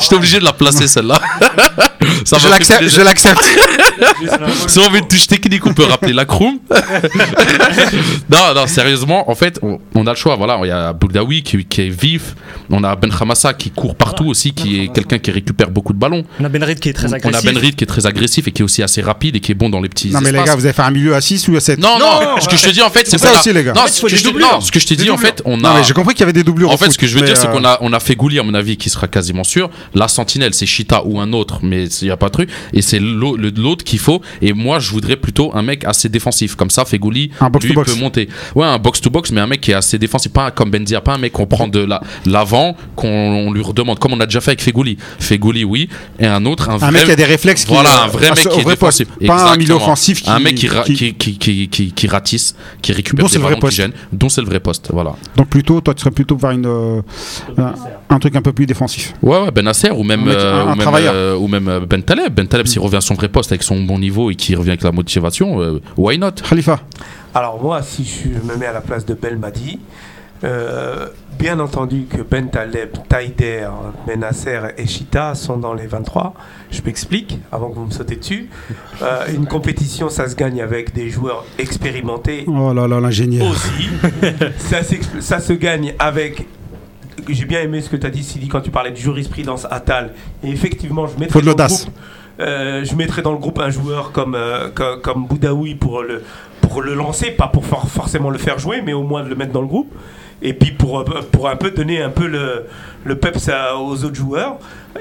J'étais 0.00 0.14
obligé 0.16 0.38
de 0.38 0.44
la 0.44 0.52
placer 0.52 0.88
celle-là. 0.88 1.20
Ça 2.24 2.38
je 2.38 2.44
fait 2.44 2.50
l'accepte. 2.50 2.80
plaisir. 2.80 2.98
Je 3.00 3.04
l'accepte. 3.04 3.44
Si 4.66 4.78
on 4.78 4.90
veut 4.90 4.98
une 4.98 5.06
touche 5.08 5.26
technique, 5.26 5.64
on 5.66 5.74
peut 5.74 5.84
rappeler 5.84 6.12
la 6.12 6.24
Kroom. 6.24 6.58
non, 8.30 8.54
non, 8.54 8.66
sérieusement, 8.66 9.30
en 9.30 9.34
fait, 9.34 9.58
on, 9.62 9.78
on 9.94 10.06
a 10.06 10.10
le 10.10 10.16
choix. 10.16 10.36
Voilà, 10.36 10.58
il 10.62 10.68
y 10.68 10.70
a 10.70 10.92
Bougdaoui 10.92 11.42
qui, 11.42 11.64
qui 11.64 11.82
est 11.82 11.88
vif. 11.88 12.34
On 12.70 12.82
a 12.84 12.96
Ben 12.96 13.10
Khamassa 13.12 13.52
qui 13.54 13.70
court 13.70 13.94
partout 13.94 14.26
aussi, 14.26 14.52
qui 14.52 14.80
est 14.80 14.88
quelqu'un 14.92 15.18
qui 15.18 15.30
récupère 15.30 15.70
beaucoup 15.70 15.92
de 15.92 15.98
ballons. 15.98 16.24
On 16.40 16.44
a 16.44 16.48
Benrid 16.48 16.80
qui 16.80 16.88
est 16.88 16.92
très 16.92 17.08
On 17.10 17.12
agressif. 17.12 17.48
a 17.48 17.52
Ben 17.52 17.58
Reed 17.58 17.76
qui 17.76 17.84
est 17.84 17.86
très 17.86 18.06
agressif 18.06 18.48
et 18.48 18.52
qui 18.52 18.62
est 18.62 18.64
aussi 18.64 18.82
assez 18.82 19.02
rapide 19.02 19.36
et 19.36 19.40
qui 19.40 19.52
est 19.52 19.56
bon 19.56 19.68
dans 19.68 19.80
les 19.80 19.88
petits 19.88 20.10
Non, 20.10 20.20
mais 20.20 20.32
les 20.32 20.42
gars, 20.42 20.54
vous 20.56 20.64
allez 20.64 20.72
faire 20.74 20.86
un 20.86 20.90
milieu 20.90 21.14
à 21.14 21.20
6 21.20 21.48
ou 21.48 21.56
à 21.56 21.60
7 21.60 21.78
non, 21.78 21.98
non, 21.98 22.40
ce 22.40 22.48
que 22.48 22.56
je 22.56 22.62
te 22.62 22.70
dis 22.70 22.82
en 22.82 22.90
fait, 22.90 23.06
c'est 23.06 23.18
ça 23.18 23.32
aussi, 23.32 23.52
les 23.52 23.64
gars. 23.64 23.72
Non, 23.74 23.82
En 23.82 23.84
fait, 23.86 23.92
ce 23.92 24.02
que 24.02 24.08
je 24.16 24.28
non, 24.30 24.60
ce 24.60 24.70
que 24.72 24.80
je 24.80 24.86
t'ai 24.86 24.96
dit, 24.96 25.10
en 25.10 25.16
fait, 25.18 25.42
on 25.44 25.56
Non, 25.58 25.70
a. 25.70 25.74
mais 25.78 25.84
j'ai 25.84 25.92
compris 25.94 26.14
qu'il 26.14 26.20
y 26.20 26.24
avait 26.24 26.32
des 26.32 26.44
doublures. 26.44 26.70
En 26.70 26.76
fait, 26.76 26.90
ce 26.90 26.98
que 26.98 27.06
je 27.06 27.18
veux 27.18 27.24
dire, 27.24 27.36
c'est 27.36 27.48
euh, 27.48 27.52
qu'on 27.52 27.64
a, 27.64 27.78
on 27.80 27.92
a 27.92 28.00
fait 28.00 28.16
Gouli, 28.16 28.38
à 28.38 28.42
mon 28.42 28.54
avis, 28.54 28.76
qui 28.76 28.90
sera 28.90 29.06
quasiment 29.08 29.44
sûr. 29.44 29.70
La 29.94 30.08
Sentinelle, 30.08 30.54
c'est 30.54 30.66
Chita 30.66 31.02
ou 31.04 31.20
un 31.20 31.32
autre, 31.32 31.58
mais 31.62 31.86
il 32.02 32.06
n'y 32.06 32.10
a 32.10 32.16
pas 32.16 32.26
de 32.26 32.32
truc. 32.32 32.50
Et 32.72 32.82
c'est 32.82 32.98
l'autre 33.00 33.84
qu'il 33.84 33.98
faut. 33.98 34.20
Et 34.40 34.52
moi, 34.52 34.78
je 34.78 34.90
voudrais 34.90 35.16
plutôt 35.16 35.50
un 35.54 35.62
mec 35.62 35.84
assez 35.84 36.08
défensif. 36.08 36.54
Comme 36.56 36.70
ça, 36.70 36.84
Fegouli, 36.84 37.30
lui, 37.62 37.68
to 37.68 37.74
box. 37.74 37.92
peut 37.94 38.00
monter. 38.00 38.28
Ouais, 38.54 38.66
un 38.66 38.78
box-to-box, 38.78 39.32
mais 39.32 39.40
un 39.40 39.46
mec 39.46 39.60
qui 39.60 39.70
est 39.70 39.74
assez 39.74 39.98
défensif. 39.98 40.32
Pas 40.32 40.50
comme 40.50 40.70
Benzia, 40.70 41.00
pas 41.00 41.14
un 41.14 41.18
mec 41.18 41.32
qu'on 41.32 41.46
prend 41.46 41.68
de 41.68 41.80
la- 41.80 42.00
l'avant, 42.26 42.76
qu'on 42.96 43.08
on 43.08 43.52
lui 43.52 43.62
redemande. 43.62 43.98
Comme 43.98 44.12
on 44.12 44.20
a 44.20 44.26
déjà 44.26 44.40
fait 44.40 44.50
avec 44.52 44.62
Fegouli. 44.62 44.96
Fegouli, 45.18 45.64
oui. 45.64 45.88
Et 46.18 46.26
un 46.26 46.44
autre, 46.46 46.68
un, 46.70 46.74
Un 46.74 46.78
vrai. 46.78 46.92
mec 46.92 47.04
qui 47.04 47.10
a 47.12 47.16
des 47.16 47.24
réflexes. 47.24 47.66
Voilà, 47.66 48.04
un 48.04 48.08
vrai 48.08 48.30
mec 48.30 48.38
qui 48.48 48.60
est 48.60 48.62
vrai 48.62 48.76
poste. 48.76 48.98
défensif. 49.00 49.26
Pas 49.26 49.52
un 49.52 49.56
milieu 49.56 49.74
offensif 49.74 50.22
qui. 50.22 50.30
un 50.30 50.38
mec 50.38 50.54
qui, 50.56 50.68
qui- 50.68 51.68
qui, 51.68 51.92
qui, 51.92 52.06
ratisse, 52.08 52.54
qui 52.80 52.92
récupère 52.92 53.28
des 53.28 53.38
ballons, 53.38 53.54
qui 53.54 53.60
poste. 53.60 53.76
gêne, 53.76 53.92
dont 54.12 54.28
c'est 54.28 54.40
le 54.40 54.46
vrai 54.46 54.60
poste. 54.60 54.88
Voilà. 54.92 55.14
Donc 55.36 55.48
plutôt, 55.48 55.80
toi, 55.80 55.94
tu 55.94 56.00
serais 56.00 56.10
plutôt 56.10 56.36
vers 56.36 56.50
une, 56.50 56.66
euh, 56.66 57.00
un, 57.58 57.72
un 58.10 58.18
truc 58.18 58.36
un 58.36 58.42
peu 58.42 58.52
plus 58.52 58.66
défensif. 58.66 59.14
Ouais, 59.22 59.38
ouais, 59.42 59.50
Ben 59.50 59.66
ou 59.96 60.02
même, 60.02 60.20
Un 60.20 60.24
mec- 60.24 60.36
euh, 60.36 60.54
un- 60.54 60.58
un 60.60 60.64
ou 60.64 60.68
même, 60.70 60.78
travailleur. 60.78 61.12
euh, 61.14 61.36
ou 61.36 61.48
même 61.48 61.86
Ben 61.92 62.02
Taleb. 62.02 62.32
Ben 62.34 62.46
Taleb, 62.48 62.66
s'il 62.66 62.80
revient 62.80 62.96
à 62.96 63.00
son 63.02 63.12
vrai 63.12 63.28
poste 63.28 63.52
avec 63.52 63.62
son 63.62 63.78
bon 63.82 63.98
niveau 63.98 64.30
et 64.30 64.34
qu'il 64.34 64.56
revient 64.56 64.70
avec 64.70 64.82
la 64.82 64.92
motivation, 64.92 65.60
euh, 65.60 65.78
why 65.98 66.16
not? 66.16 66.30
Khalifa. 66.48 66.80
Alors 67.34 67.62
moi, 67.62 67.82
si 67.82 68.02
je 68.06 68.30
me 68.50 68.56
mets 68.56 68.64
à 68.64 68.72
la 68.72 68.80
place 68.80 69.04
de 69.04 69.12
Belmadi, 69.12 69.78
Euh, 70.44 71.06
bien 71.38 71.60
entendu 71.60 72.06
que 72.10 72.20
Ben 72.22 72.50
Taleb, 72.50 72.90
Taider, 73.08 73.68
Benasser 74.08 74.58
et 74.76 74.86
Chita 74.88 75.36
sont 75.36 75.56
dans 75.56 75.72
les 75.72 75.86
23. 75.86 76.34
Je 76.72 76.80
m'explique 76.84 77.38
avant 77.52 77.70
que 77.70 77.76
vous 77.76 77.84
me 77.84 77.92
sautez 77.92 78.16
dessus. 78.16 78.48
Euh, 79.02 79.26
une 79.32 79.46
compétition, 79.46 80.08
ça 80.08 80.28
se 80.28 80.34
gagne 80.34 80.60
avec 80.60 80.94
des 80.94 81.10
joueurs 81.10 81.44
expérimentés 81.60 82.44
Oh 82.48 82.72
là 82.72 82.88
là, 82.88 82.98
l'ingénieur. 83.00 83.46
aussi. 83.52 83.88
ça 85.20 85.38
se 85.40 85.52
gagne 85.52 85.94
avec. 86.00 86.46
J'ai 87.28 87.44
bien 87.44 87.60
aimé 87.60 87.80
ce 87.80 87.88
que 87.90 87.96
tu 87.96 88.06
as 88.06 88.10
dit, 88.10 88.22
Sidi, 88.22 88.48
quand 88.48 88.60
tu 88.60 88.70
parlais 88.70 88.90
de 88.90 88.96
jurisprudence 88.96 89.66
Atal. 89.70 90.12
Et 90.42 90.50
effectivement, 90.50 91.06
je 91.06 91.18
mettrais 91.18 91.40
Faut 91.40 91.40
de 91.40 91.52
dans 91.52 91.52
le 91.52 91.68
groupe, 91.68 91.94
euh, 92.40 92.84
je 92.84 92.94
mettrais 92.94 93.22
dans 93.22 93.32
le 93.32 93.38
groupe 93.38 93.60
un 93.60 93.70
joueur 93.70 94.12
comme, 94.12 94.34
euh, 94.34 94.68
comme, 94.74 95.00
comme 95.00 95.26
Boudaoui 95.26 95.74
pour 95.74 96.02
le, 96.02 96.22
pour 96.62 96.82
le 96.82 96.94
lancer, 96.94 97.30
pas 97.32 97.48
pour 97.48 97.64
for- 97.66 97.86
forcément 97.88 98.30
le 98.30 98.38
faire 98.38 98.58
jouer, 98.58 98.82
mais 98.82 98.92
au 98.94 99.02
moins 99.02 99.22
de 99.22 99.28
le 99.28 99.34
mettre 99.34 99.52
dans 99.52 99.60
le 99.60 99.66
groupe. 99.66 99.92
Et 100.44 100.54
puis 100.54 100.72
pour, 100.72 101.00
euh, 101.00 101.04
pour 101.30 101.48
un 101.48 101.54
peu 101.56 101.70
donner 101.70 102.02
un 102.02 102.10
peu 102.10 102.26
le, 102.26 102.66
le 103.04 103.14
peps 103.16 103.48
à- 103.48 103.76
aux 103.76 104.02
autres 104.04 104.16
joueurs, 104.16 104.56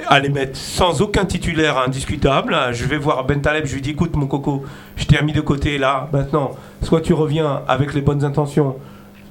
à 0.07 0.19
les 0.19 0.29
mettre 0.29 0.55
sans 0.57 1.01
aucun 1.01 1.25
titulaire 1.25 1.77
indiscutable. 1.79 2.55
Je 2.73 2.85
vais 2.85 2.97
voir 2.97 3.23
Ben 3.23 3.41
Taleb, 3.41 3.65
je 3.65 3.73
lui 3.73 3.81
dis 3.81 3.91
écoute 3.91 4.15
mon 4.15 4.27
coco, 4.27 4.63
je 4.97 5.05
t'ai 5.05 5.17
remis 5.17 5.33
de 5.33 5.41
côté 5.41 5.77
là, 5.79 6.09
maintenant, 6.13 6.51
soit 6.83 7.01
tu 7.01 7.13
reviens 7.13 7.61
avec 7.67 7.93
les 7.95 8.01
bonnes 8.01 8.23
intentions, 8.23 8.75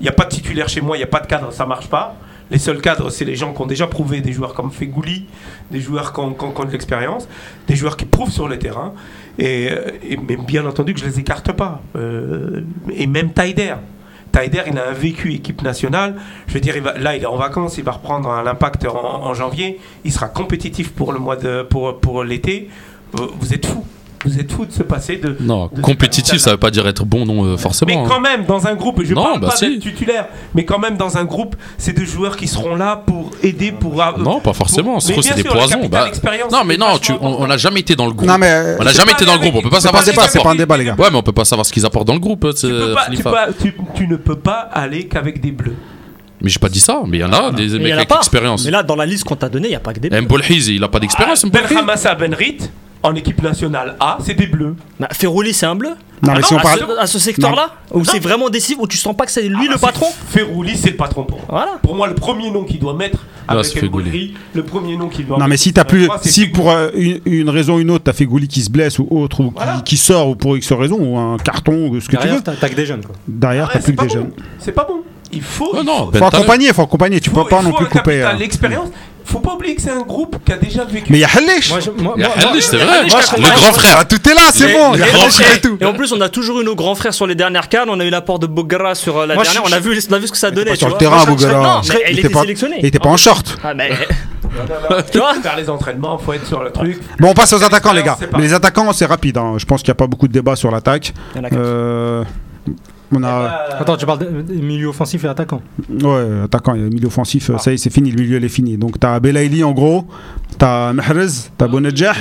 il 0.01 0.05
n'y 0.05 0.09
a 0.09 0.13
pas 0.13 0.25
de 0.25 0.31
titulaire 0.31 0.69
chez 0.69 0.81
moi, 0.81 0.97
il 0.97 1.01
n'y 1.01 1.05
a 1.05 1.09
pas 1.09 1.21
de 1.21 1.27
cadre, 1.29 1.53
ça 1.53 1.65
marche 1.67 1.87
pas. 1.89 2.17
Les 2.51 2.59
seuls 2.59 2.81
cadres, 2.81 3.11
c'est 3.11 3.25
les 3.25 3.37
gens 3.37 3.53
qui 3.53 3.63
ont 3.63 3.67
déjà 3.67 3.87
prouvé, 3.87 4.21
des 4.21 4.33
joueurs 4.33 4.55
comme 4.55 4.73
Fegouli, 4.73 5.27
des 5.71 5.81
joueurs 5.81 6.13
qui 6.13 6.21
ont, 6.21 6.31
de 6.31 6.73
l'expérience, 6.73 7.29
des 7.69 7.77
joueurs 7.77 7.97
qui 7.97 8.05
prouvent 8.05 8.33
sur 8.33 8.49
le 8.49 8.59
terrain. 8.59 8.93
Et, 9.39 9.71
mais 10.29 10.37
bien 10.37 10.67
entendu 10.67 10.93
que 10.95 11.01
je 11.01 11.07
les 11.07 11.21
écarte 11.21 11.53
pas. 11.53 11.81
Euh, 11.97 12.63
et 12.95 13.07
même 13.07 13.33
Taider. 13.33 13.75
Taider, 14.33 14.63
il 14.67 14.79
a 14.79 14.89
un 14.89 14.93
vécu 14.93 15.33
équipe 15.35 15.63
nationale. 15.63 16.17
Je 16.47 16.55
veux 16.55 16.61
dire, 16.61 16.75
là, 16.99 17.17
il 17.17 17.23
est 17.23 17.27
en 17.27 17.37
vacances, 17.37 17.79
il 17.79 17.85
va 17.85 17.93
reprendre 17.93 18.29
un 18.29 18.47
impact 18.47 18.87
en, 18.87 19.33
janvier. 19.35 19.81
Il 20.05 20.13
sera 20.13 20.29
compétitif 20.29 20.93
pour 20.93 21.13
le 21.13 21.19
mois 21.19 21.37
de, 21.37 21.63
pour, 21.63 22.25
l'été. 22.25 22.69
Vous 23.13 23.55
êtes 23.55 23.67
fous. 23.67 23.85
Vous 24.25 24.39
êtes 24.39 24.53
fous 24.53 24.67
de 24.67 24.73
se 24.73 24.83
passer 24.83 25.17
de. 25.17 25.35
Non, 25.41 25.71
de 25.75 25.81
compétitif, 25.81 26.37
ça 26.39 26.51
veut 26.51 26.57
pas 26.59 26.71
dire 26.71 26.87
être 26.87 27.07
bon, 27.07 27.25
non, 27.25 27.43
euh, 27.45 27.53
mais 27.53 27.57
forcément. 27.57 28.05
quand 28.05 28.17
hein. 28.17 28.21
même, 28.21 28.45
dans 28.45 28.67
un 28.67 28.75
groupe, 28.75 29.01
je 29.03 29.15
Non, 29.15 29.23
parle 29.25 29.41
bah 29.41 29.49
pas 29.49 29.57
si. 29.57 29.71
d'être 29.71 29.81
titulaire, 29.81 30.27
mais 30.55 30.67
quand 30.67 30.79
même 30.79 30.99
dans 30.99 31.17
un 31.17 31.25
groupe, 31.25 31.57
c'est 31.79 31.95
des 31.95 32.05
joueurs 32.05 32.37
qui 32.37 32.47
seront 32.47 32.75
là 32.77 32.97
pour 32.97 33.31
aider, 33.43 33.73
pour. 33.73 33.95
Non, 34.19 34.41
pas 34.41 34.53
forcément. 34.53 34.99
pour- 34.99 35.09
mais 35.17 35.23
c'est 35.23 35.35
des 35.37 35.45
poisons. 35.45 35.87
Bah, 35.89 36.11
Non, 36.53 36.65
mais 36.67 36.77
non, 36.77 36.99
tu, 36.99 37.13
on 37.21 37.47
n'a 37.47 37.57
jamais 37.57 37.81
été 37.81 37.97
dans 37.97 38.07
le 38.07 38.13
groupe. 38.13 38.29
Non, 38.29 38.37
mais 38.37 38.51
euh, 38.51 38.77
On 38.79 38.85
n'a 38.85 38.93
jamais 38.93 39.13
été 39.13 39.25
dans 39.25 39.35
le 39.35 39.41
groupe. 39.41 39.55
On 39.57 39.63
peut 39.63 39.71
pas 39.71 39.81
savoir 39.81 40.03
c'est 40.03 40.13
pas 40.13 40.25
un 40.25 40.27
apportent. 40.41 40.57
débat, 40.59 40.77
les 40.77 40.85
gars. 40.85 40.97
Ouais, 40.99 41.09
mais 41.11 41.17
on 41.17 41.23
peut 41.23 41.33
pas 41.33 41.45
savoir 41.47 41.65
ce 41.65 41.73
qu'ils 41.73 41.87
apportent 41.87 42.07
dans 42.07 42.15
le 42.15 42.21
groupe. 42.21 42.47
tu, 42.59 42.67
ne 42.67 44.17
peux 44.17 44.37
pas 44.37 44.59
aller 44.73 45.07
qu'avec 45.07 45.41
des 45.41 45.53
bleus. 45.53 45.77
Mais 46.43 46.49
j'ai 46.49 46.59
pas 46.59 46.69
dit 46.69 46.81
ça. 46.81 47.03
Mais 47.07 47.19
il 47.19 47.21
y 47.21 47.25
en 47.25 47.33
a 47.33 47.53
des 47.53 47.65
Mais 47.67 47.75
il 47.75 47.83
mecs 47.83 47.93
avec 47.93 48.09
pas. 48.09 48.19
expérience. 48.19 48.65
Mais 48.65 48.71
là, 48.71 48.83
dans 48.83 48.97
la 48.97 49.07
liste 49.07 49.25
qu'on 49.25 49.37
t'a 49.37 49.49
donnée, 49.49 49.69
il 49.69 49.73
n'y 49.73 49.77
a 49.77 49.81
pas 49.81 49.93
que 49.93 49.99
des 50.01 50.09
bleus. 50.09 50.21
Mbolhiz, 50.23 50.69
il 50.69 50.83
a 50.85 50.89
pas 50.89 50.99
d'expérience. 51.01 51.45
Ben. 51.45 51.61
Hamassa 51.77 52.15
Ben 52.15 52.35
Rit, 52.35 52.71
en 53.03 53.15
équipe 53.15 53.43
nationale 53.43 53.97
A, 54.01 54.19
c'est 54.25 54.35
des 54.35 54.47
bleus. 54.47 54.75
Bah, 54.99 55.09
Ferrouli, 55.13 55.53
c'est 55.55 55.67
un 55.67 55.75
bleu 55.75 55.91
Non, 56.23 56.33
mais 56.35 56.41
Ah 56.43 56.47
si 56.47 56.55
on 56.55 56.59
à, 56.59 56.63
parle. 56.63 56.79
ce, 56.81 56.99
à 57.01 57.07
ce 57.07 57.19
secteur-là 57.19 57.71
Où 57.93 58.05
c'est 58.05 58.19
vraiment 58.19 58.51
décisif, 58.51 58.77
où 58.79 58.87
tu 58.87 58.99
sens 58.99 59.17
pas 59.17 59.25
que 59.25 59.33
c'est 59.33 59.43
lui 59.49 59.69
le 59.69 59.75
Ah, 59.77 59.79
patron 59.79 60.07
c'est- 60.11 60.39
Ferrouli, 60.41 60.77
c'est 60.77 60.91
le 60.91 60.97
patron 60.97 61.25
pour 61.25 61.39
moi. 61.39 61.47
Voilà. 61.49 61.73
Pour 61.83 61.95
moi, 61.95 62.09
le 62.09 62.15
premier 62.15 62.51
nom 62.51 62.65
qu'il 62.65 62.79
doit 62.79 62.93
mettre 62.95 63.19
Ah, 63.49 63.55
avec. 63.55 63.83
Mbolri, 63.83 64.35
le 64.55 64.63
premier 64.63 64.97
nom 64.97 65.09
qu'il 65.09 65.27
doit 65.27 65.39
Non, 65.39 65.47
mais 65.49 65.57
si 65.57 65.73
t'as 65.73 65.85
plus, 65.85 66.09
si 66.23 66.47
pour 66.47 66.71
euh, 66.71 66.91
une, 66.95 67.21
une 67.25 67.49
raison 67.49 67.77
ou 67.77 67.81
une 67.81 67.91
autre, 67.91 68.05
t'as 68.05 68.13
fait 68.13 68.27
Gouli 68.27 68.49
qui 68.49 68.61
se 68.61 68.71
blesse 68.71 68.99
ou 68.99 69.07
autre, 69.11 69.41
ou 69.41 69.49
qui- 69.51 69.55
Voilà. 69.57 69.81
qui, 69.85 69.97
sort, 69.97 70.29
ou 70.29 70.37
pour 70.37 70.57
X 70.59 70.71
raison, 70.73 70.99
ou 71.01 71.17
un 71.19 71.39
carton, 71.39 71.89
ou 71.89 72.01
ce 72.01 72.09
que 72.09 72.17
tu 72.19 72.29
veux, 72.29 72.43
t'as 72.43 72.53
t'as 72.55 72.69
que 72.69 72.75
des 72.75 72.85
jeunes. 72.87 73.03
Quoi. 73.05 73.15
derrière, 73.27 73.65
Ouais, 73.69 73.71
t'as 73.75 73.81
plus 73.81 73.95
que 73.97 74.01
des 74.03 74.09
bon. 74.09 74.13
jeunes. 74.13 74.31
C'est 74.59 74.73
pas 74.73 74.85
bon. 74.89 75.03
Il 75.33 75.43
faut. 75.43 75.71
Il 75.79 75.87
non, 75.87 75.99
faut- 76.07 76.11
Ben 76.11 76.19
Faut 76.19 76.25
Taleb. 76.31 76.35
accompagner, 76.35 76.73
faut 76.73 76.83
accompagner, 76.83 77.21
tu 77.21 77.31
peux 77.31 77.45
pas 77.47 77.61
il 77.63 77.65
non 77.69 77.73
plus 77.73 77.87
couper. 77.87 77.99
capital 78.19 78.35
euh. 78.35 78.39
L'expérience. 78.39 78.89
Faut 79.31 79.39
pas 79.39 79.55
oublier 79.55 79.77
que 79.77 79.83
c'est 79.83 79.91
un 79.91 80.03
groupe 80.03 80.37
qui 80.45 80.53
a 80.53 80.57
déjà 80.57 80.85
vécu. 80.85 81.07
Mais 81.11 81.19
il 81.19 81.21
y 81.21 81.25
a 81.25 81.29
Halish 81.29 81.71
Moi, 81.71 81.79
je- 81.81 81.91
moi- 82.03 82.15
Il 82.17 82.23
y 82.23 82.25
a 82.25 82.31
c'est 82.61 82.77
vrai. 82.77 83.07
moi, 83.09 83.21
je- 83.21 83.37
Le 83.37 83.43
grand 83.43 83.73
frère. 83.73 83.97
Ah, 84.01 84.05
tout 84.05 84.29
est 84.29 84.35
là, 84.35 84.41
c'est 84.53 84.73
bon, 84.73 84.95
il 84.95 85.01
y 85.01 85.03
a 85.03 85.07
et 85.55 85.61
tout. 85.61 85.79
Et 85.81 85.85
en 85.85 85.93
plus, 85.93 86.13
on 86.13 86.21
a 86.21 86.29
toujours 86.29 86.61
eu 86.61 86.65
nos 86.65 86.75
grands 86.75 86.95
frères 86.95 87.15
sur 87.15 87.27
les 87.27 87.35
dernières 87.35 87.69
cannes. 87.69 87.89
On 87.91 88.01
a 88.01 88.05
eu 88.05 88.11
l'apport 88.11 88.39
de 88.41 88.47
Bogara 88.47 88.95
sur 88.95 89.19
euh, 89.19 89.27
la 89.27 89.35
Moi, 89.35 89.45
dernière. 89.45 89.63
je- 89.67 89.71
On 89.73 89.77
a, 89.77 89.79
vu, 89.81 89.99
on 90.11 90.13
a 90.13 90.19
vu 90.19 90.27
ce 90.27 90.33
que 90.33 90.39
ça 90.39 90.51
donnait. 90.51 90.75
Sur 90.75 90.87
le 90.89 90.93
vois. 90.93 90.99
terrain, 90.99 91.25
Bogara. 91.25 91.81
Il 91.85 92.13
il 92.13 92.19
était 92.27 92.35
sélectionné. 92.35 92.77
Il 92.81 92.87
était 92.87 92.99
pas 92.99 93.09
en 93.09 93.17
short. 93.17 93.57
Ah, 93.63 93.73
mais. 93.75 93.91
tu 95.13 95.19
vois 95.19 95.35
Faire 95.35 95.57
les 95.57 95.71
entraînements, 95.71 96.19
faut 96.19 96.33
être 96.33 96.47
sur 96.47 96.63
le 96.63 96.71
truc. 96.73 96.99
Bon, 97.21 97.29
on 97.31 97.35
passe 97.35 97.53
aux 97.53 97.63
attaquants, 97.63 97.93
les 97.93 98.03
gars. 98.03 98.19
Mais 98.37 98.43
les 98.43 98.53
attaquants, 98.55 98.93
c'est 98.93 99.07
rapide. 99.07 99.39
hein. 99.39 99.55
Je 99.59 99.65
pense 99.65 99.81
qu'il 99.83 99.89
n'y 99.91 99.93
a 99.93 99.95
pas 99.97 100.07
beaucoup 100.09 100.27
de 100.29 100.33
débat 100.33 100.57
sur 100.57 100.71
l'attaque. 100.71 101.13
Il 101.35 101.39
y 101.39 101.41
en 101.41 101.45
a 101.45 101.51
quatre. 101.51 101.59
Euh, 101.61 102.25
on 103.13 103.23
a. 103.23 103.29
Euh, 103.29 103.81
Attends, 103.81 103.97
tu 103.97 104.07
parles 104.07 104.21
de 104.21 104.55
milieu 104.55 104.89
offensif 104.89 105.25
et 105.25 105.29
attaquant. 105.29 105.63
Ouais, 105.89 106.43
attaquant, 106.45 106.75
milieu 106.75 107.07
offensif, 107.07 107.51
ça 107.59 107.71
y 107.71 107.75
est, 107.75 107.79
c'est 107.79 107.91
fini, 107.91 108.11
le 108.11 108.21
milieu, 108.23 108.37
il 108.37 108.45
est 108.45 108.49
fini. 108.49 108.77
Donc 108.77 108.99
t'as 109.01 109.19
Belaïli 109.21 109.65
en 109.65 109.73
gros, 109.73 110.07
t'as 110.59 110.93
Mahrez, 110.93 111.27
t'as 111.59 111.69
Bonedjah. 111.69 112.15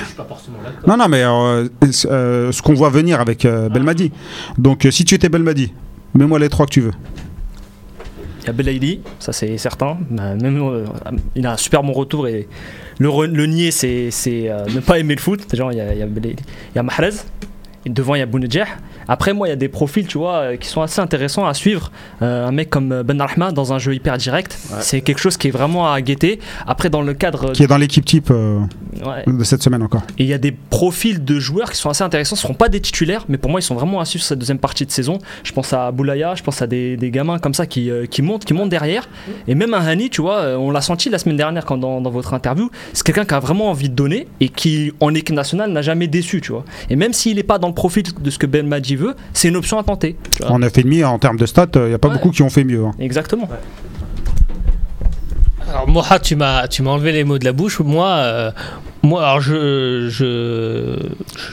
Non, 0.87 0.97
non, 0.97 1.07
mais 1.07 1.23
euh, 1.23 1.67
euh, 2.05 2.51
ce 2.51 2.61
qu'on 2.61 2.73
voit 2.73 2.89
venir 2.89 3.19
avec 3.19 3.45
euh, 3.45 3.69
Belmadi. 3.69 4.11
Donc 4.57 4.85
euh, 4.85 4.91
si 4.91 5.05
tu 5.05 5.15
étais 5.15 5.29
Belmadi, 5.29 5.73
mets-moi 6.15 6.39
les 6.39 6.49
trois 6.49 6.65
que 6.65 6.71
tu 6.71 6.81
veux. 6.81 6.93
Il 8.41 8.47
y 8.47 8.49
a 8.49 8.53
Belaïli, 8.53 9.01
ça 9.19 9.33
c'est 9.33 9.57
certain. 9.57 9.97
Bah, 10.09 10.33
Même, 10.35 10.61
euh, 10.61 10.85
il 11.35 11.45
a 11.45 11.53
un 11.53 11.57
super 11.57 11.83
bon 11.83 11.91
retour 11.91 12.27
et 12.27 12.47
le, 12.97 13.09
re- 13.09 13.31
le 13.31 13.45
nier, 13.45 13.69
c'est 13.71 14.09
euh, 14.27 14.65
ne 14.73 14.79
pas 14.79 14.97
aimer 14.97 15.13
le 15.15 15.21
foot. 15.21 15.41
Genre, 15.53 15.71
il 15.71 15.77
y 15.77 15.81
a, 15.81 15.93
il 15.93 15.99
y 15.99 16.01
a 16.01 16.05
Belaïli. 16.07 16.37
Il 16.73 16.75
y 16.77 16.79
a 16.79 16.83
Mahrez, 16.83 17.11
et 17.85 17.89
devant 17.89 18.15
il 18.15 18.19
y 18.19 18.21
a 18.21 18.25
Bounedjah. 18.25 18.65
Après, 19.11 19.33
moi, 19.33 19.47
il 19.47 19.49
y 19.49 19.53
a 19.53 19.57
des 19.57 19.67
profils, 19.69 20.05
tu 20.05 20.17
vois, 20.19 20.35
euh, 20.35 20.55
qui 20.55 20.67
sont 20.69 20.81
assez 20.81 21.01
intéressants 21.01 21.45
à 21.47 21.53
suivre. 21.53 21.91
Euh, 22.21 22.47
un 22.47 22.51
mec 22.51 22.69
comme 22.69 23.01
Ben 23.03 23.19
Rahma 23.19 23.51
dans 23.51 23.73
un 23.73 23.79
jeu 23.79 23.93
hyper 23.95 24.17
direct, 24.17 24.57
c'est 24.81 25.01
quelque 25.01 25.19
chose 25.19 25.35
qui 25.35 25.47
est 25.47 25.51
vraiment 25.51 25.91
à 25.91 25.99
guetter. 26.01 26.39
Après, 26.67 26.89
dans 26.89 27.01
le 27.01 27.13
cadre. 27.15 27.51
Qui 27.53 27.63
est 27.63 27.67
dans 27.67 27.77
l'équipe 27.77 28.05
type 28.05 28.29
euh, 28.31 28.59
Ouais. 29.05 29.23
de 29.27 29.43
cette 29.43 29.63
semaine 29.63 29.81
encore. 29.83 30.01
Et 30.17 30.23
il 30.23 30.29
y 30.29 30.33
a 30.33 30.37
des 30.37 30.51
profils 30.51 31.23
de 31.23 31.39
joueurs 31.39 31.71
qui 31.71 31.77
sont 31.77 31.89
assez 31.89 32.03
intéressants. 32.03 32.35
Ce 32.35 32.41
ne 32.41 32.43
seront 32.43 32.53
pas 32.53 32.69
des 32.69 32.79
titulaires, 32.81 33.25
mais 33.29 33.37
pour 33.37 33.49
moi, 33.49 33.59
ils 33.59 33.63
sont 33.63 33.75
vraiment 33.75 33.99
à 33.99 34.05
suivre 34.05 34.23
cette 34.23 34.37
deuxième 34.39 34.59
partie 34.59 34.85
de 34.85 34.91
saison. 34.91 35.17
Je 35.43 35.51
pense 35.53 35.73
à 35.73 35.91
Boulaya, 35.91 36.35
je 36.35 36.43
pense 36.43 36.61
à 36.61 36.67
des, 36.67 36.95
des 36.97 37.09
gamins 37.11 37.39
comme 37.39 37.53
ça 37.53 37.65
qui, 37.65 37.89
euh, 37.89 38.05
qui 38.05 38.21
montent, 38.21 38.45
qui 38.45 38.53
montent 38.53 38.69
derrière. 38.69 39.09
Et 39.47 39.55
même 39.55 39.73
un 39.73 39.79
Hani, 39.85 40.09
tu 40.09 40.21
vois, 40.21 40.37
euh, 40.39 40.55
on 40.57 40.69
l'a 40.71 40.81
senti 40.81 41.09
la 41.09 41.17
semaine 41.17 41.37
dernière 41.37 41.65
quand 41.65 41.77
dans, 41.77 42.01
dans 42.01 42.09
votre 42.11 42.33
interview. 42.33 42.69
C'est 42.93 43.03
quelqu'un 43.05 43.25
qui 43.25 43.33
a 43.33 43.39
vraiment 43.39 43.69
envie 43.69 43.89
de 43.89 43.95
donner 43.95 44.27
et 44.39 44.49
qui, 44.49 44.91
en 44.99 45.13
équipe 45.15 45.35
nationale, 45.35 45.71
n'a 45.71 45.81
jamais 45.81 46.07
déçu, 46.07 46.41
tu 46.41 46.51
vois. 46.51 46.65
Et 46.89 46.95
même 46.95 47.13
s'il 47.13 47.37
n'est 47.37 47.43
pas 47.43 47.57
dans 47.57 47.69
le 47.69 47.73
profil 47.73 48.03
de 48.19 48.29
ce 48.29 48.37
que 48.37 48.45
Ben 48.45 48.67
Madji 48.67 48.98
veut, 48.99 49.15
c'est 49.33 49.47
une 49.47 49.55
option 49.55 49.77
à 49.79 49.83
tenter. 49.83 50.17
En 50.47 50.61
a 50.61 50.69
fait 50.69 50.83
demi 50.83 51.03
en 51.03 51.17
termes 51.19 51.37
de 51.37 51.45
stats, 51.45 51.67
il 51.75 51.81
n'y 51.83 51.93
a 51.93 51.97
pas 51.97 52.07
Ouais. 52.09 52.13
beaucoup 52.15 52.31
qui 52.31 52.41
ont 52.43 52.49
fait 52.49 52.63
mieux. 52.63 52.83
hein. 52.85 52.91
Exactement. 52.99 53.47
Alors 55.69 55.87
Moha, 55.87 56.19
tu 56.19 56.35
m'as 56.35 56.67
tu 56.67 56.81
m'as 56.81 56.91
enlevé 56.91 57.11
les 57.11 57.23
mots 57.23 57.37
de 57.37 57.45
la 57.45 57.53
bouche. 57.53 57.79
Moi, 57.79 58.07
euh, 58.07 58.51
moi, 59.03 59.25
alors 59.25 59.41
je, 59.41 60.07
je 60.09 60.95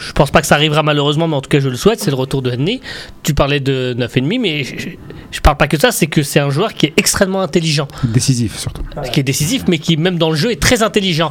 je 0.07 0.13
pense 0.13 0.31
pas 0.31 0.41
que 0.41 0.47
ça 0.47 0.55
arrivera 0.57 0.83
malheureusement, 0.83 1.29
mais 1.29 1.37
en 1.37 1.41
tout 1.41 1.49
cas 1.49 1.61
je 1.61 1.69
le 1.69 1.77
souhaite. 1.77 2.01
C'est 2.01 2.11
le 2.11 2.17
retour 2.17 2.43
de 2.43 2.51
Henry. 2.51 2.81
Tu 3.23 3.35
parlais 3.35 3.61
de 3.61 3.95
9,5, 3.99 4.41
mais 4.41 4.65
je, 4.65 4.79
je, 4.79 4.89
je 5.31 5.41
parle 5.41 5.57
pas 5.57 5.69
que 5.69 5.77
de 5.77 5.81
ça. 5.83 5.91
C'est 5.93 6.07
que 6.07 6.23
c'est 6.23 6.41
un 6.41 6.51
joueur 6.51 6.75
qui 6.75 6.87
est 6.87 6.93
extrêmement 6.97 7.41
intelligent, 7.43 7.89
Décisif 8.05 8.59
surtout. 8.59 8.83
qui 9.13 9.21
est 9.21 9.23
décisif, 9.23 9.65
mais 9.69 9.79
qui 9.79 9.97
même 9.97 10.19
dans 10.19 10.31
le 10.31 10.37
jeu 10.37 10.51
est 10.53 10.61
très 10.61 10.83
intelligent. 10.83 11.31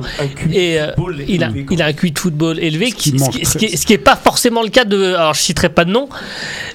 Et 0.51 0.80
euh, 0.80 0.88
football 0.95 1.24
il 1.28 1.43
a, 1.43 1.47
élevé, 1.47 1.66
il 1.72 1.82
a 1.82 1.86
un 1.88 1.93
QI 1.93 2.11
de 2.11 2.20
football 2.20 2.59
élevé, 2.59 2.89
Ce 2.91 2.95
qui 2.95 3.11
qui, 3.11 3.20
ce, 3.20 3.30
qui, 3.30 3.45
ce 3.45 3.49
très- 3.51 3.59
qui 3.59 3.66
est, 3.66 3.76
ce 3.78 3.86
qui 3.86 3.93
est 3.93 3.97
pas 3.97 4.16
forcément 4.16 4.61
le 4.63 4.70
cas 4.70 4.86
de. 4.86 5.13
Alors 5.16 5.34
je 5.34 5.41
citerai 5.41 5.70
pas 5.70 5.86
de 5.86 5.91
nom, 5.91 6.07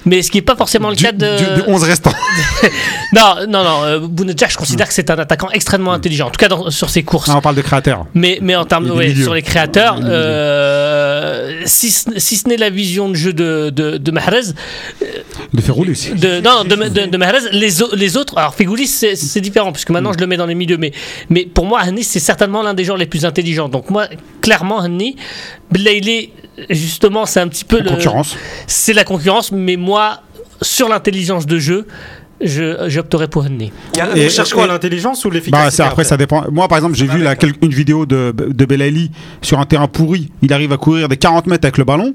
mais 0.05 0.21
ce 0.21 0.31
qui 0.31 0.37
est 0.37 0.41
pas 0.43 0.55
forcément 0.55 0.89
le 0.89 0.95
Du, 0.95 1.03
cas 1.03 1.11
de. 1.11 1.37
du- 1.55 1.61
du 1.63 1.67
11 1.67 1.83
restant. 1.83 2.13
Non, 3.13 3.35
non, 3.47 3.63
non. 3.63 3.83
Euh, 3.83 3.99
Bounedjah, 3.99 4.47
je 4.47 4.57
considère 4.57 4.87
que 4.87 4.93
c'est 4.93 5.09
un 5.09 5.17
attaquant 5.19 5.49
extrêmement 5.51 5.91
intelligent, 5.91 6.27
en 6.27 6.31
tout 6.31 6.37
cas 6.39 6.47
dans- 6.47 6.69
sur 6.69 6.89
ses 6.89 7.03
courses. 7.03 7.29
Ah, 7.29 7.35
on 7.37 7.41
parle 7.41 7.55
de 7.55 7.61
créateur. 7.61 8.05
Mais, 8.13 8.39
mais 8.41 8.55
en 8.55 8.63
termes 8.65 8.85
de, 8.87 8.91
ouais. 8.91 9.13
Sur 9.31 9.35
les 9.35 9.41
créateurs, 9.43 9.97
euh, 10.03 11.61
si, 11.65 11.89
ce, 11.89 12.19
si 12.19 12.35
ce 12.35 12.49
n'est 12.49 12.57
la 12.57 12.69
vision 12.69 13.07
de 13.09 13.15
jeu 13.15 13.31
de, 13.31 13.69
de, 13.69 13.97
de 13.97 14.11
Mahrez, 14.11 14.41
De 15.53 15.61
faire 15.61 15.75
rouler 15.75 15.91
aussi. 15.91 16.11
de, 16.13 16.41
non, 16.41 16.63
de, 16.65 16.75
de, 16.75 17.05
de 17.09 17.17
Mahrez, 17.17 17.49
les, 17.53 17.81
au- 17.81 17.95
les 17.95 18.17
autres, 18.17 18.37
alors 18.37 18.53
Fegoulis 18.55 18.87
c'est 18.87 19.39
différent, 19.41 19.71
puisque 19.71 19.89
maintenant 19.89 20.11
je 20.11 20.17
le 20.17 20.27
mets 20.27 20.35
dans 20.37 20.45
les 20.47 20.55
milieux, 20.55 20.77
mais, 20.77 20.91
mais 21.29 21.45
pour 21.45 21.65
moi, 21.65 21.79
Hanni, 21.81 22.03
c'est 22.03 22.19
certainement 22.19 22.61
l'un 22.61 22.73
des 22.73 22.83
joueurs 22.83 22.97
les 22.97 23.05
plus 23.05 23.23
intelligents. 23.25 23.69
Donc 23.69 23.89
moi, 23.89 24.07
clairement, 24.41 24.79
Hanni, 24.79 25.15
Blayley, 25.71 26.31
justement, 26.69 27.25
c'est 27.25 27.39
un 27.39 27.47
petit 27.47 27.63
peu 27.65 27.79
le. 27.79 27.89
Concurrence. 27.89 28.35
C'est 28.67 28.93
la 28.93 29.05
concurrence, 29.05 29.51
mais 29.53 29.77
moi, 29.77 30.21
sur 30.61 30.89
l'intelligence 30.89 31.45
de 31.45 31.57
jeu, 31.57 31.87
je- 31.87 32.20
j'opterais 32.43 33.27
pour 33.27 33.43
a- 34.01 34.17
Et- 34.17 34.25
On 34.25 34.29
cherche 34.29 34.53
quoi 34.53 34.65
et- 34.65 34.67
L'intelligence 34.67 35.23
ou 35.25 35.29
l'efficacité 35.29 35.65
Bah, 35.65 35.71
c'est 35.71 35.83
après, 35.83 36.03
ça 36.03 36.17
dépend. 36.17 36.43
Moi, 36.51 36.67
par 36.67 36.77
exemple, 36.77 36.95
j'ai 36.95 37.05
vu 37.07 37.21
là, 37.21 37.35
quel- 37.35 37.53
une 37.61 37.71
vidéo 37.73 38.05
de, 38.05 38.33
de 38.35 38.65
Belaïli 38.65 39.11
sur 39.41 39.59
un 39.59 39.65
terrain 39.65 39.87
pourri. 39.87 40.31
Il 40.41 40.53
arrive 40.53 40.71
à 40.71 40.77
courir 40.77 41.09
des 41.09 41.17
40 41.17 41.47
mètres 41.47 41.65
avec 41.65 41.77
le 41.77 41.83
ballon. 41.83 42.13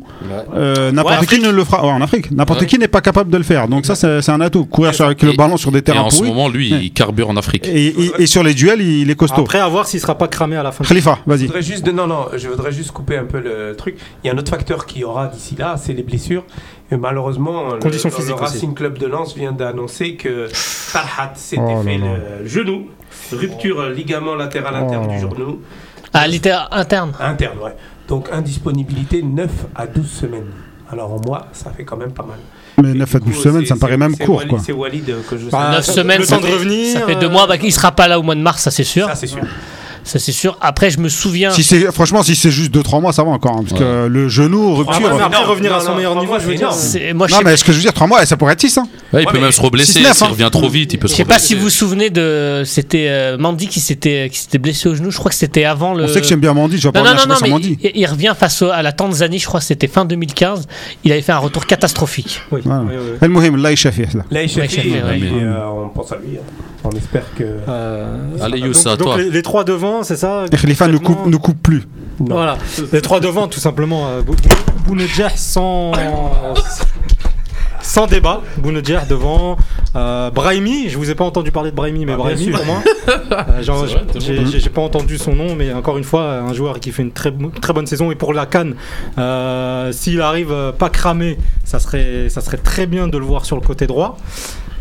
Euh, 0.54 0.90
N'importe 0.92 1.20
Ouais, 1.20 1.26
qui 1.26 1.38
ne 1.40 1.50
le 1.50 1.64
fera. 1.64 1.82
ouais, 1.84 1.90
en 1.92 2.00
Afrique, 2.00 2.30
n'importe 2.30 2.60
Ouais. 2.62 2.66
qui 2.66 2.78
n'est 2.78 2.88
pas 2.88 3.00
capable 3.00 3.30
de 3.30 3.36
le 3.36 3.44
faire. 3.44 3.68
Donc, 3.68 3.86
ça, 3.86 3.94
c'est 3.94 4.22
c'est 4.22 4.32
un 4.32 4.40
atout. 4.40 4.64
Courir 4.64 4.94
sur, 4.94 5.04
avec 5.04 5.22
le 5.22 5.32
ballon 5.32 5.56
sur 5.56 5.70
des 5.72 5.78
Et 5.78 5.82
terrains 5.82 6.02
en 6.02 6.10
ce 6.10 6.18
pourris. 6.18 6.28
moment, 6.30 6.48
lui, 6.48 6.72
Ouais. 6.72 6.80
il 6.84 6.92
carbure 6.92 7.28
en 7.28 7.36
Afrique. 7.36 7.66
Et, 7.68 7.86
et- 7.88 8.12
et 8.18 8.26
sur 8.26 8.42
les 8.42 8.54
duels, 8.54 8.80
il 8.80 9.10
est 9.10 9.14
costaud. 9.14 9.42
Après, 9.42 9.58
à 9.60 9.68
voir 9.68 9.86
s'il 9.86 10.00
sera 10.00 10.16
pas 10.16 10.28
cramé 10.28 10.56
à 10.56 10.62
la 10.62 10.72
fin. 10.72 10.84
Khalifa, 10.84 11.18
vas-y. 11.26 11.46
voudrais 11.46 11.62
juste, 11.62 11.84
de- 11.84 11.92
non, 11.92 12.06
non, 12.06 12.26
je 12.36 12.48
voudrais 12.48 12.72
juste 12.72 12.92
couper 12.92 13.16
un 13.18 13.24
peu 13.24 13.40
le 13.40 13.74
truc. 13.76 13.96
Il 14.24 14.26
y 14.26 14.30
a 14.30 14.34
un 14.34 14.38
autre 14.38 14.50
facteur 14.50 14.86
qui 14.86 15.04
aura 15.04 15.26
d'ici 15.28 15.54
là, 15.58 15.76
c'est 15.82 15.92
les 15.92 16.02
blessures. 16.02 16.44
Et 16.92 16.96
malheureusement, 16.96 17.74
le- 17.74 17.78
le, 17.84 17.90
physiques 17.90 18.34
aussi. 18.34 18.42
Racing 18.54 18.74
Club 18.74 18.98
de 18.98 19.06
Lens 19.06 19.34
vient 19.36 19.52
d'annoncer 19.52 20.14
que 20.14 20.46
Farhat 20.52 21.32
s'était 21.34 21.62
Oh 21.66 21.82
fait 21.82 21.98
là. 21.98 22.06
le 22.42 22.46
genou, 22.46 22.86
rupture 23.32 23.80
euh, 23.80 23.92
ligament 23.92 24.34
latéral 24.36 24.74
interne 24.76 25.06
Oh. 25.08 25.12
du 25.12 25.18
genou, 25.18 25.60
Ah, 26.12 26.26
littér 26.28 26.68
interne. 26.70 27.12
interne, 27.20 27.58
ouais. 27.58 27.74
Donc 28.08 28.28
indisponibilité 28.32 29.22
9 29.22 29.50
à 29.74 29.86
12 29.88 30.08
semaines. 30.08 30.46
Alors 30.90 31.12
en 31.12 31.20
mois, 31.20 31.48
ça 31.52 31.72
fait 31.76 31.84
quand 31.84 31.96
même 31.96 32.12
pas 32.12 32.22
mal. 32.24 32.38
Mais 32.80 32.94
9 32.94 33.12
à 33.16 33.18
Du 33.18 33.24
coup, 33.24 33.30
12 33.32 33.42
semaines, 33.42 33.66
ça 33.66 33.74
me 33.74 33.80
paraît 33.80 33.96
même 33.96 34.16
court. 34.16 34.42
C'est 34.64 34.70
Walid 34.72 35.10
euh, 35.10 35.20
que 35.28 35.36
je 35.36 35.50
Bah, 35.50 35.70
Neuf 35.72 35.84
ça- 35.86 35.92
semaines, 35.94 36.22
fait- 36.22 36.36
revenir. 36.36 36.92
Ça 36.92 37.04
fait 37.06 37.16
deux 37.16 37.26
euh, 37.26 37.30
mois, 37.30 37.48
bah, 37.48 37.56
il 37.60 37.72
sera 37.72 37.90
pas 37.90 38.06
là 38.06 38.20
au 38.20 38.22
mois 38.22 38.36
de 38.36 38.40
mars, 38.42 38.62
ça 38.62 38.70
c'est 38.70 38.84
sûr. 38.84 39.08
Ça, 39.08 39.16
c'est 39.16 39.26
sûr. 39.26 39.42
Ça 40.06 40.20
c'est 40.20 40.30
sûr. 40.32 40.56
Après, 40.60 40.88
je 40.90 41.00
me 41.00 41.08
souviens. 41.08 41.50
Si 41.50 41.64
c'est, 41.64 41.90
franchement, 41.92 42.22
si 42.22 42.36
c'est 42.36 42.52
juste 42.52 42.72
2-3 42.72 43.00
mois, 43.00 43.12
ça 43.12 43.24
va 43.24 43.30
encore. 43.30 43.56
hein, 43.58 43.64
parce 43.68 43.78
que 43.78 44.06
le 44.06 44.28
genou, 44.28 44.72
Ah, 44.72 44.78
rupture. 44.78 45.02
ouais, 45.08 45.14
mais 45.16 45.22
après 45.24 45.42
Non, 45.42 45.50
revenir 45.50 45.74
à 45.74 45.80
son 45.80 45.90
non, 45.90 45.96
meilleur 45.96 46.18
niveau, 46.20 46.38
je 46.38 46.46
veux 46.46 46.54
dire. 46.54 46.70
Moi, 47.14 47.26
non, 47.28 47.38
mais 47.44 47.56
ce 47.56 47.64
que 47.64 47.72
je 47.72 47.78
veux 47.78 47.82
dire, 47.82 47.92
3 47.92 48.06
mois, 48.06 48.24
ça 48.24 48.36
pourrait 48.36 48.52
être 48.52 48.60
6. 48.60 48.78
Hein. 48.78 48.88
Ouais, 49.12 49.24
il 49.24 49.26
peut 49.28 49.40
même 49.40 49.50
se 49.50 49.60
reblesser. 49.60 49.94
S'il 49.94 50.06
hein. 50.06 50.12
revient 50.30 50.48
trop 50.52 50.68
vite, 50.68 50.92
il 50.92 50.98
peut 50.98 51.08
Je 51.08 51.14
sais 51.14 51.24
pas 51.24 51.38
si 51.40 51.54
vous 51.56 51.62
vous 51.62 51.70
souvenez 51.70 52.10
de. 52.10 52.62
C'était 52.64 53.06
euh, 53.08 53.36
Mandy 53.36 53.66
qui 53.66 53.80
s'était 53.80 54.28
qui 54.32 54.38
s'était 54.38 54.58
blessé 54.58 54.88
au 54.88 54.94
genou. 54.94 55.10
Je 55.10 55.18
crois 55.18 55.30
que 55.30 55.36
c'était 55.36 55.64
avant 55.64 55.92
le. 55.92 56.04
On 56.04 56.08
sait 56.08 56.20
que 56.20 56.26
j'aime 56.26 56.40
bien 56.40 56.54
Mandy, 56.54 56.78
je 56.78 56.86
vais 56.86 56.92
pas 56.92 57.00
revenir 57.02 57.36
sur 57.36 57.48
Mandy. 57.48 57.76
il, 57.82 57.90
il 57.94 58.06
revient 58.06 58.34
face 58.38 58.62
à 58.62 58.82
la 58.82 58.92
Tanzanie, 58.92 59.40
je 59.40 59.46
crois 59.46 59.58
que 59.60 59.66
c'était 59.66 59.88
fin 59.88 60.04
2015. 60.04 60.66
Il 61.04 61.10
avait 61.10 61.22
fait 61.22 61.32
un 61.32 61.38
retour 61.38 61.66
catastrophique. 61.66 62.40
Oui. 62.52 62.60
El 63.20 63.28
Mohim, 63.28 63.56
là, 63.56 63.72
il 63.72 63.78
ouais. 63.86 65.44
on 65.68 65.88
pense 65.88 66.12
à 66.12 66.16
lui. 66.16 66.36
hein. 66.36 66.42
On 66.84 66.90
espère 66.90 67.24
que. 67.36 67.42
Euh, 67.68 68.06
Allez, 68.40 68.60
Youssa, 68.60 68.96
toi. 68.96 69.18
les, 69.18 69.30
les 69.30 69.42
trois 69.42 69.64
devant, 69.64 69.95
c'est 70.02 70.16
ça 70.16 70.44
Khalifa 70.50 70.88
ne 70.88 70.98
coupe, 70.98 71.26
ne 71.26 71.36
coupe 71.36 71.60
plus. 71.62 71.84
Non. 72.20 72.36
Voilà, 72.36 72.56
les 72.92 73.02
trois 73.02 73.20
devant, 73.20 73.46
tout 73.48 73.60
simplement. 73.60 74.06
Euh, 74.08 74.22
Bou- 74.22 74.34
Bounedjah 74.86 75.30
sans. 75.36 75.92
Sans 77.82 78.06
débat, 78.08 78.42
Bounedjah 78.58 79.04
devant. 79.04 79.56
Euh, 79.94 80.30
Brahimi, 80.30 80.88
je 80.88 80.98
vous 80.98 81.08
ai 81.10 81.14
pas 81.14 81.24
entendu 81.24 81.52
parler 81.52 81.70
de 81.70 81.76
Brahimi, 81.76 82.04
mais 82.04 82.12
Ah, 82.14 82.16
Brahimi 82.16 82.50
pour 82.50 82.64
moi. 82.66 82.78
Euh, 83.08 83.62
j'ai- 84.58 84.70
pas 84.70 84.80
entendu 84.82 85.16
son 85.18 85.34
nom, 85.34 85.54
mais 85.54 85.72
encore 85.72 85.96
une 85.96 86.04
fois, 86.04 86.38
un 86.38 86.52
joueur 86.52 86.80
qui 86.80 86.90
fait 86.90 87.02
une 87.02 87.12
très, 87.12 87.32
très 87.62 87.72
bonne 87.72 87.86
saison. 87.86 88.10
Et 88.10 88.16
pour 88.16 88.34
la 88.34 88.44
Cannes, 88.46 88.74
euh, 89.18 89.92
s'il 89.92 90.20
arrive 90.20 90.52
pas 90.78 90.90
cramé, 90.90 91.38
ça 91.64 91.78
serait, 91.78 92.28
ça 92.28 92.40
serait 92.40 92.56
très 92.56 92.86
bien 92.86 93.06
de 93.08 93.16
le 93.18 93.24
voir 93.24 93.44
sur 93.44 93.54
le 93.56 93.62
côté 93.62 93.86
droit. 93.86 94.18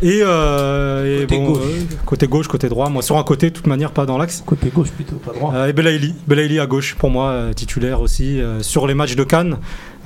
Et, 0.02 0.20
euh, 0.22 1.22
et 1.22 1.26
Côté 1.26 1.36
bon, 1.38 1.44
gauche. 1.52 1.62
euh, 1.64 1.94
côté 2.04 2.26
gauche, 2.26 2.48
côté 2.48 2.68
droit. 2.68 2.88
Moi, 2.90 3.02
sur 3.02 3.16
un 3.16 3.22
côté, 3.24 3.48
de 3.50 3.54
toute 3.54 3.66
manière, 3.66 3.92
pas 3.92 4.04
dans 4.04 4.18
l'axe. 4.18 4.42
Côté 4.44 4.68
gauche 4.68 4.90
plutôt, 4.90 5.16
pas 5.16 5.32
droit. 5.32 5.54
Euh, 5.54 5.68
et 5.68 5.72
Belaïli, 5.72 6.14
Belaïli 6.26 6.60
à 6.60 6.66
gauche 6.66 6.94
pour 6.96 7.08
moi 7.10 7.28
euh, 7.30 7.52
titulaire 7.54 8.00
aussi 8.02 8.40
euh, 8.40 8.62
sur 8.62 8.86
les 8.86 8.94
matchs 8.94 9.16
de 9.16 9.24
Cannes. 9.24 9.56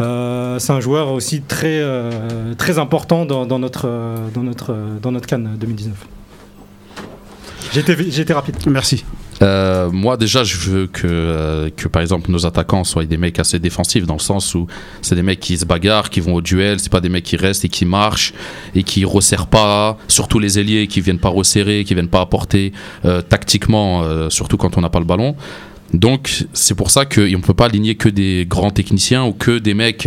Euh, 0.01 0.59
c'est 0.61 0.73
un 0.73 0.81
joueur 0.81 1.11
aussi 1.13 1.43
très 1.43 1.81
euh, 1.81 2.55
très 2.57 2.79
important 2.79 3.27
dans, 3.27 3.47
dans 3.47 3.59
notre 3.59 3.87
euh, 3.89 4.17
dans 4.33 4.43
notre 4.45 4.73
euh, 4.73 4.99
dans 5.03 5.11
notre 5.13 5.27
Cannes 5.27 5.57
2019. 5.59 5.95
J'ai 7.73 7.81
été, 7.81 7.95
vi- 7.95 8.11
j'ai 8.11 8.23
été 8.23 8.33
rapide. 8.33 8.57
Merci. 8.67 9.05
Euh, 9.43 9.91
moi 9.91 10.19
déjà 10.19 10.45
je 10.45 10.57
veux 10.57 10.87
que, 10.87 11.07
euh, 11.07 11.71
que 11.75 11.89
par 11.89 12.03
exemple 12.03 12.31
nos 12.31 12.45
attaquants 12.45 12.85
soient 12.85 13.07
des 13.07 13.17
mecs 13.17 13.39
assez 13.39 13.59
défensifs 13.59 14.05
dans 14.05 14.15
le 14.15 14.21
sens 14.21 14.55
où 14.55 14.67
c'est 15.01 15.15
des 15.15 15.23
mecs 15.23 15.41
qui 15.41 15.57
se 15.57 15.65
bagarrent, 15.65 16.11
qui 16.11 16.21
vont 16.21 16.35
au 16.35 16.43
duel, 16.43 16.79
c'est 16.79 16.93
pas 16.93 17.01
des 17.01 17.09
mecs 17.09 17.25
qui 17.25 17.37
restent 17.37 17.65
et 17.65 17.71
qui 17.71 17.87
marchent 17.87 18.35
et 18.75 18.83
qui 18.83 19.05
resserrent 19.07 19.47
pas, 19.47 19.97
surtout 20.09 20.39
les 20.39 20.59
ailiers 20.59 20.87
qui 20.89 21.01
viennent 21.01 21.19
pas 21.19 21.31
resserrer, 21.31 21.85
qui 21.85 21.95
viennent 21.95 22.09
pas 22.09 22.21
apporter 22.21 22.73
euh, 23.07 23.23
tactiquement, 23.23 24.03
euh, 24.03 24.29
surtout 24.29 24.59
quand 24.59 24.77
on 24.77 24.83
n'a 24.83 24.91
pas 24.91 25.01
le 25.01 25.07
ballon. 25.07 25.35
Donc 25.95 26.45
c'est 26.53 26.75
pour 26.75 26.91
ça 26.91 27.07
qu'on 27.07 27.23
ne 27.23 27.43
peut 27.43 27.55
pas 27.55 27.67
aligner 27.67 27.95
que 27.95 28.11
des 28.11 28.47
grands 28.47 28.71
techniciens 28.71 29.25
ou 29.25 29.33
que 29.33 29.59
des 29.59 29.75
mecs... 29.75 30.07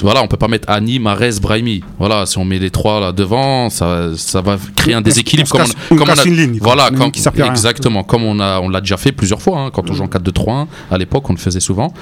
voilà, 0.00 0.22
on 0.22 0.26
peut 0.26 0.36
pas 0.36 0.48
mettre 0.48 0.68
Ani, 0.70 0.98
Marez, 0.98 1.32
Brahimi. 1.40 1.82
Voilà, 1.98 2.26
si 2.26 2.38
on 2.38 2.44
met 2.44 2.58
les 2.58 2.70
trois 2.70 2.98
là 3.00 3.12
devant, 3.12 3.68
ça, 3.70 4.10
ça 4.16 4.40
va 4.40 4.56
créer 4.74 4.94
un 4.94 5.00
déséquilibre. 5.00 5.48
On 5.52 5.58
Comme 5.58 5.66
casse- 5.66 5.76
on, 5.90 5.96
comme 5.96 6.10
a- 6.10 6.24
une 6.24 6.36
ligne. 6.36 6.58
quoi. 6.58 6.74
voilà, 6.74 6.88
Une 6.90 6.98
ligne 6.98 7.10
qui 7.10 7.20
sert 7.20 7.32
exactement, 7.46 8.02
comme 8.02 8.24
on 8.24 8.40
a, 8.40 8.60
on 8.60 8.68
l'a 8.68 8.80
déjà 8.80 8.96
fait 8.96 9.12
plusieurs 9.12 9.40
fois, 9.42 9.58
hein, 9.58 9.70
quand 9.72 9.90
on 9.90 9.92
joue 9.94 10.02
en 10.04 10.08
4-2-3-1, 10.08 10.66
à 10.90 10.98
l'époque, 10.98 11.28
on 11.28 11.34
le 11.34 11.38
faisait 11.38 11.60
souvent. 11.60 11.92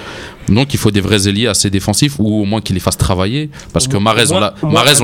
Donc, 0.49 0.73
il 0.75 0.79
faut 0.79 0.91
des 0.91 1.01
vrais 1.01 1.29
ailiers 1.29 1.47
assez 1.49 1.71
défensifs 1.71 2.17
ou 2.19 2.43
au 2.43 2.45
moins 2.45 2.61
qu'ils 2.61 2.75
les 2.75 2.81
fassent 2.81 2.97
travailler. 2.99 3.51
Parce 3.73 3.87
que 3.89 3.97
Marez, 3.97 4.33
on 4.33 4.41
l'a- 4.41 4.55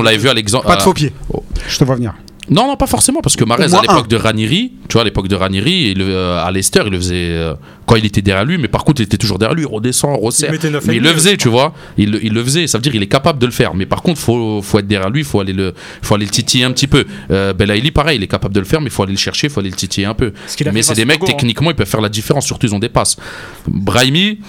l'avait 0.03 0.17
vu 0.17 0.29
à 0.29 0.33
l'exemple. 0.33 0.65
Pas 0.67 0.75
de 0.77 0.81
faux 0.81 0.93
pieds. 0.93 1.13
Oh. 1.33 1.43
Je 1.67 1.77
te 1.77 1.83
vois 1.83 1.95
venir. 1.95 2.13
Non, 2.49 2.67
non, 2.67 2.77
pas 2.77 2.87
forcément, 2.87 3.19
parce 3.21 3.35
que 3.35 3.43
Marez, 3.43 3.63
à 3.65 3.81
l'époque 3.81 4.07
de 4.07 4.15
Ranieri, 4.15 4.71
tu 4.87 4.93
vois, 4.93 5.01
à 5.01 5.05
l'époque 5.05 5.27
de 5.27 5.35
Ranieri, 5.35 5.91
il, 5.91 6.01
euh, 6.01 6.41
à 6.43 6.49
Leicester, 6.51 6.83
il 6.85 6.91
le 6.91 6.97
faisait 6.97 7.15
euh, 7.31 7.53
quand 7.85 7.95
il 7.97 8.05
était 8.05 8.21
derrière 8.21 8.45
lui, 8.45 8.57
mais 8.57 8.67
par 8.69 8.83
contre, 8.85 9.01
il 9.01 9.05
était 9.05 9.17
toujours 9.17 9.37
derrière 9.37 9.55
lui, 9.55 9.63
il 9.63 9.67
redescend, 9.67 10.17
Il 10.19 10.25
resserre. 10.25 10.51
Mais 10.85 10.95
il 10.97 11.03
le 11.03 11.13
faisait, 11.13 11.35
tu 11.37 11.49
vois. 11.49 11.73
Il, 11.97 12.11
le- 12.11 12.25
il 12.25 12.33
le 12.33 12.43
faisait. 12.43 12.67
Ça 12.67 12.77
veut 12.77 12.81
dire 12.81 12.95
il 12.95 13.03
est 13.03 13.07
capable 13.07 13.39
de 13.39 13.45
le 13.45 13.51
faire. 13.51 13.73
Mais 13.75 13.85
par 13.85 14.01
contre, 14.01 14.19
faut, 14.19 14.61
faut 14.61 14.79
être 14.79 14.87
derrière 14.87 15.09
lui. 15.09 15.23
Faut 15.23 15.39
aller 15.39 15.53
le, 15.53 15.73
faut 16.01 16.15
aller 16.15 16.25
le 16.25 16.31
titiller 16.31 16.63
un 16.63 16.71
petit 16.71 16.87
peu. 16.87 17.05
Euh, 17.31 17.53
Belaïli, 17.53 17.91
pareil, 17.91 18.17
il 18.17 18.23
est 18.23 18.27
capable 18.27 18.53
de 18.55 18.59
le 18.59 18.65
faire, 18.65 18.79
mais 18.81 18.87
il 18.87 18.91
faut 18.93 19.03
aller 19.03 19.11
le 19.13 19.17
chercher. 19.17 19.49
faut 19.49 19.59
aller 19.59 19.69
le 19.69 19.75
titiller 19.75 20.05
un 20.07 20.13
peu. 20.13 20.31
Ce 20.47 20.55
qu'il 20.55 20.69
Mais 20.71 20.81
c'est 20.83 20.93
des 20.93 21.05
mecs 21.05 21.21
hein. 21.23 21.25
techniquement, 21.27 21.71
ils 21.71 21.75
peuvent 21.75 21.87
faire 21.87 22.01
la 22.01 22.09
différence. 22.09 22.45
Surtout, 22.45 22.67
ils 22.67 22.73
ont 22.75 22.79
des 22.79 22.89
passes. 22.89 23.17
Brahimi. 23.67 24.39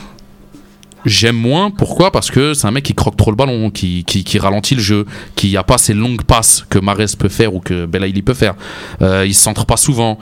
J'aime 1.08 1.36
moins, 1.36 1.70
pourquoi? 1.70 2.10
Parce 2.10 2.30
que 2.30 2.52
c'est 2.52 2.66
un 2.66 2.70
mec 2.70 2.84
qui 2.84 2.94
croque 2.94 3.16
trop 3.16 3.30
le 3.30 3.36
ballon, 3.36 3.70
qui, 3.70 4.04
qui, 4.04 4.38
ralentit 4.38 4.74
le 4.74 4.80
jeu, 4.80 5.06
qui 5.34 5.56
a 5.56 5.62
pas 5.62 5.78
ces 5.78 5.94
longues 5.94 6.22
passes 6.22 6.64
que 6.68 6.78
Marès 6.78 7.16
peut 7.16 7.30
faire 7.30 7.54
ou 7.54 7.60
que 7.60 7.86
Belaïli 7.86 8.22
peut 8.22 8.34
faire. 8.34 8.54
Euh, 9.00 9.24
il 9.26 9.34
se 9.34 9.42
centre 9.42 9.64
pas 9.64 9.78
souvent. 9.78 10.18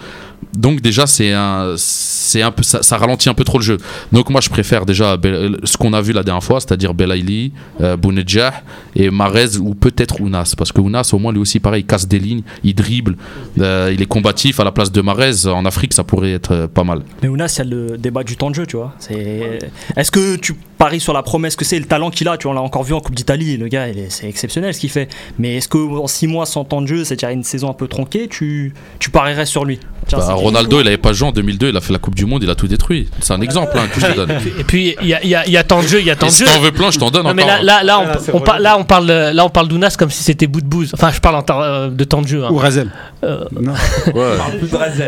Donc 0.56 0.80
déjà 0.80 1.06
c'est 1.06 1.32
un, 1.32 1.74
c'est 1.76 2.42
un 2.42 2.50
peu, 2.50 2.62
ça, 2.62 2.96
ralentit 2.96 3.28
un 3.28 3.34
peu 3.34 3.44
trop 3.44 3.58
le 3.58 3.64
jeu. 3.64 3.78
Donc 4.12 4.30
moi 4.30 4.40
je 4.40 4.48
préfère 4.48 4.86
déjà 4.86 5.16
Bel- 5.16 5.58
ce 5.64 5.76
qu'on 5.76 5.92
a 5.92 6.00
vu 6.00 6.12
la 6.12 6.22
dernière 6.22 6.44
fois, 6.44 6.60
c'est-à-dire 6.60 6.94
Belaïli, 6.94 7.52
euh, 7.80 7.96
Bounedjah 7.96 8.62
et 8.94 9.10
Marez 9.10 9.56
ou 9.58 9.74
peut-être 9.74 10.20
Ounas, 10.20 10.54
parce 10.56 10.72
que 10.72 10.80
Ounas 10.80 11.10
au 11.12 11.18
moins 11.18 11.32
lui 11.32 11.40
aussi 11.40 11.58
pareil, 11.60 11.82
il 11.82 11.86
casse 11.86 12.06
des 12.06 12.18
lignes, 12.18 12.42
il 12.64 12.74
dribble, 12.74 13.16
euh, 13.60 13.90
il 13.92 14.00
est 14.00 14.06
combatif 14.06 14.60
à 14.60 14.64
la 14.64 14.72
place 14.72 14.92
de 14.92 15.00
Marez. 15.00 15.46
En 15.46 15.64
Afrique 15.64 15.94
ça 15.94 16.04
pourrait 16.04 16.32
être 16.32 16.52
euh, 16.52 16.66
pas 16.68 16.84
mal. 16.84 17.02
Mais 17.22 17.28
Ounas, 17.28 17.54
il 17.56 17.58
y 17.58 17.60
a 17.62 17.64
le 17.64 17.98
débat 17.98 18.22
du 18.22 18.36
temps 18.36 18.50
de 18.50 18.54
jeu, 18.54 18.66
tu 18.66 18.76
vois. 18.76 18.94
C'est... 18.98 19.58
Est-ce 19.96 20.10
que 20.10 20.36
tu 20.36 20.54
paries 20.78 21.00
sur 21.00 21.12
la 21.12 21.22
promesse 21.22 21.56
que 21.56 21.64
c'est 21.64 21.78
le 21.78 21.84
talent 21.86 22.10
qu'il 22.10 22.28
a 22.28 22.36
Tu 22.36 22.44
vois, 22.44 22.52
on 22.52 22.54
l'a 22.54 22.60
encore 22.62 22.82
vu 22.84 22.94
en 22.94 23.00
Coupe 23.00 23.14
d'Italie, 23.14 23.56
le 23.56 23.68
gars, 23.68 23.86
c'est 24.08 24.28
exceptionnel 24.28 24.74
ce 24.74 24.80
qu'il 24.80 24.90
fait. 24.90 25.08
Mais 25.38 25.56
est-ce 25.56 25.68
qu'en 25.68 26.06
6 26.06 26.26
mois 26.26 26.46
sans 26.46 26.64
temps 26.64 26.82
de 26.82 26.86
jeu, 26.86 27.04
c'est-à-dire 27.04 27.30
une 27.30 27.44
saison 27.44 27.70
un 27.70 27.74
peu 27.74 27.88
tronquée, 27.88 28.28
tu, 28.28 28.74
tu 28.98 29.10
parierais 29.10 29.46
sur 29.46 29.64
lui? 29.64 29.80
Tiens, 30.06 30.18
Bah, 30.18 30.34
Ronaldo 30.34 30.80
il 30.80 30.86
avait 30.86 30.98
pas 30.98 31.12
joué 31.12 31.28
en 31.28 31.32
2002, 31.32 31.70
il 31.70 31.76
a 31.76 31.80
fait 31.80 31.92
la 31.92 31.98
Coupe 31.98 32.14
du 32.14 32.26
Monde, 32.26 32.42
il 32.42 32.50
a 32.50 32.54
tout 32.54 32.68
détruit. 32.68 33.08
C'est 33.20 33.32
un 33.32 33.40
exemple 33.40 33.72
hein, 33.76 33.86
que 33.92 34.00
je 34.00 34.06
te 34.06 34.12
donne. 34.14 34.30
Et 34.58 34.64
puis 34.64 34.94
il 35.02 35.08
y 35.08 35.14
a, 35.14 35.22
il 35.24 35.28
y 35.30 35.34
a- 35.34 35.48
y 35.48 35.56
a 35.56 35.64
tant 35.64 35.82
de 35.82 35.86
jeux, 35.88 36.00
il 36.00 36.06
y 36.06 36.10
a 36.10 36.16
tant 36.16 36.26
de 36.26 36.30
si 36.32 36.44
t'en 36.44 36.60
veux 36.60 36.70
plein, 36.72 36.90
je 36.90 36.98
t'en 36.98 37.10
donne 37.10 37.24
Non 37.24 37.34
mais 37.34 37.42
encore. 37.42 37.56
là, 37.62 37.82
là, 37.82 37.82
là, 37.82 37.98
on, 38.00 38.04
Ah, 38.06 38.58
là, 38.58 38.74
on 38.76 38.78
là, 38.80 38.84
parle, 38.84 39.06
là, 39.06 39.44
on 39.44 39.48
parle 39.50 39.68
d'Ounas 39.68 39.96
comme 39.98 40.10
si 40.10 40.22
c'était 40.22 40.46
bout 40.46 40.60
de 40.60 40.66
bouse. 40.66 40.90
Enfin, 40.94 41.10
je 41.12 41.20
parle 41.20 41.36
en 41.36 41.44
euh, 41.62 41.88
de 41.90 42.04
temps 42.04 42.22
de 42.22 42.28
jeu. 42.28 42.44
hein. 42.44 42.50
Ou 42.52 42.56
Razel. 42.56 42.90
Euh, 43.24 43.44
Non. 43.60 43.72
Ouais. 44.14 44.36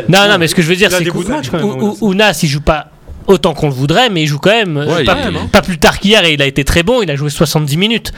non, 0.09 0.27
non, 0.27 0.37
mais 0.39 0.47
ce 0.47 0.55
que 0.55 0.61
je 0.61 0.67
veux 0.67 0.75
dire, 0.75 0.89
c'est 0.91 1.03
que 1.05 2.03
Ounas, 2.03 2.39
il 2.43 2.49
joue 2.49 2.61
pas 2.61 2.87
autant 3.29 3.53
qu'on 3.53 3.67
le 3.67 3.73
voudrait, 3.73 4.09
mais 4.09 4.23
il 4.23 4.27
joue 4.27 4.39
quand 4.39 4.49
même. 4.51 4.75
euh, 4.77 4.85
Ouais, 4.97 5.03
pas, 5.05 5.15
plus- 5.15 5.47
pas 5.51 5.61
plus 5.61 5.77
tard 5.77 5.99
qu'hier, 5.99 6.25
et 6.25 6.33
il 6.33 6.41
a 6.41 6.45
été 6.45 6.63
très 6.65 6.83
bon. 6.83 7.01
Il 7.01 7.09
a 7.11 7.15
joué 7.15 7.29
70 7.29 7.77
minutes. 7.77 8.11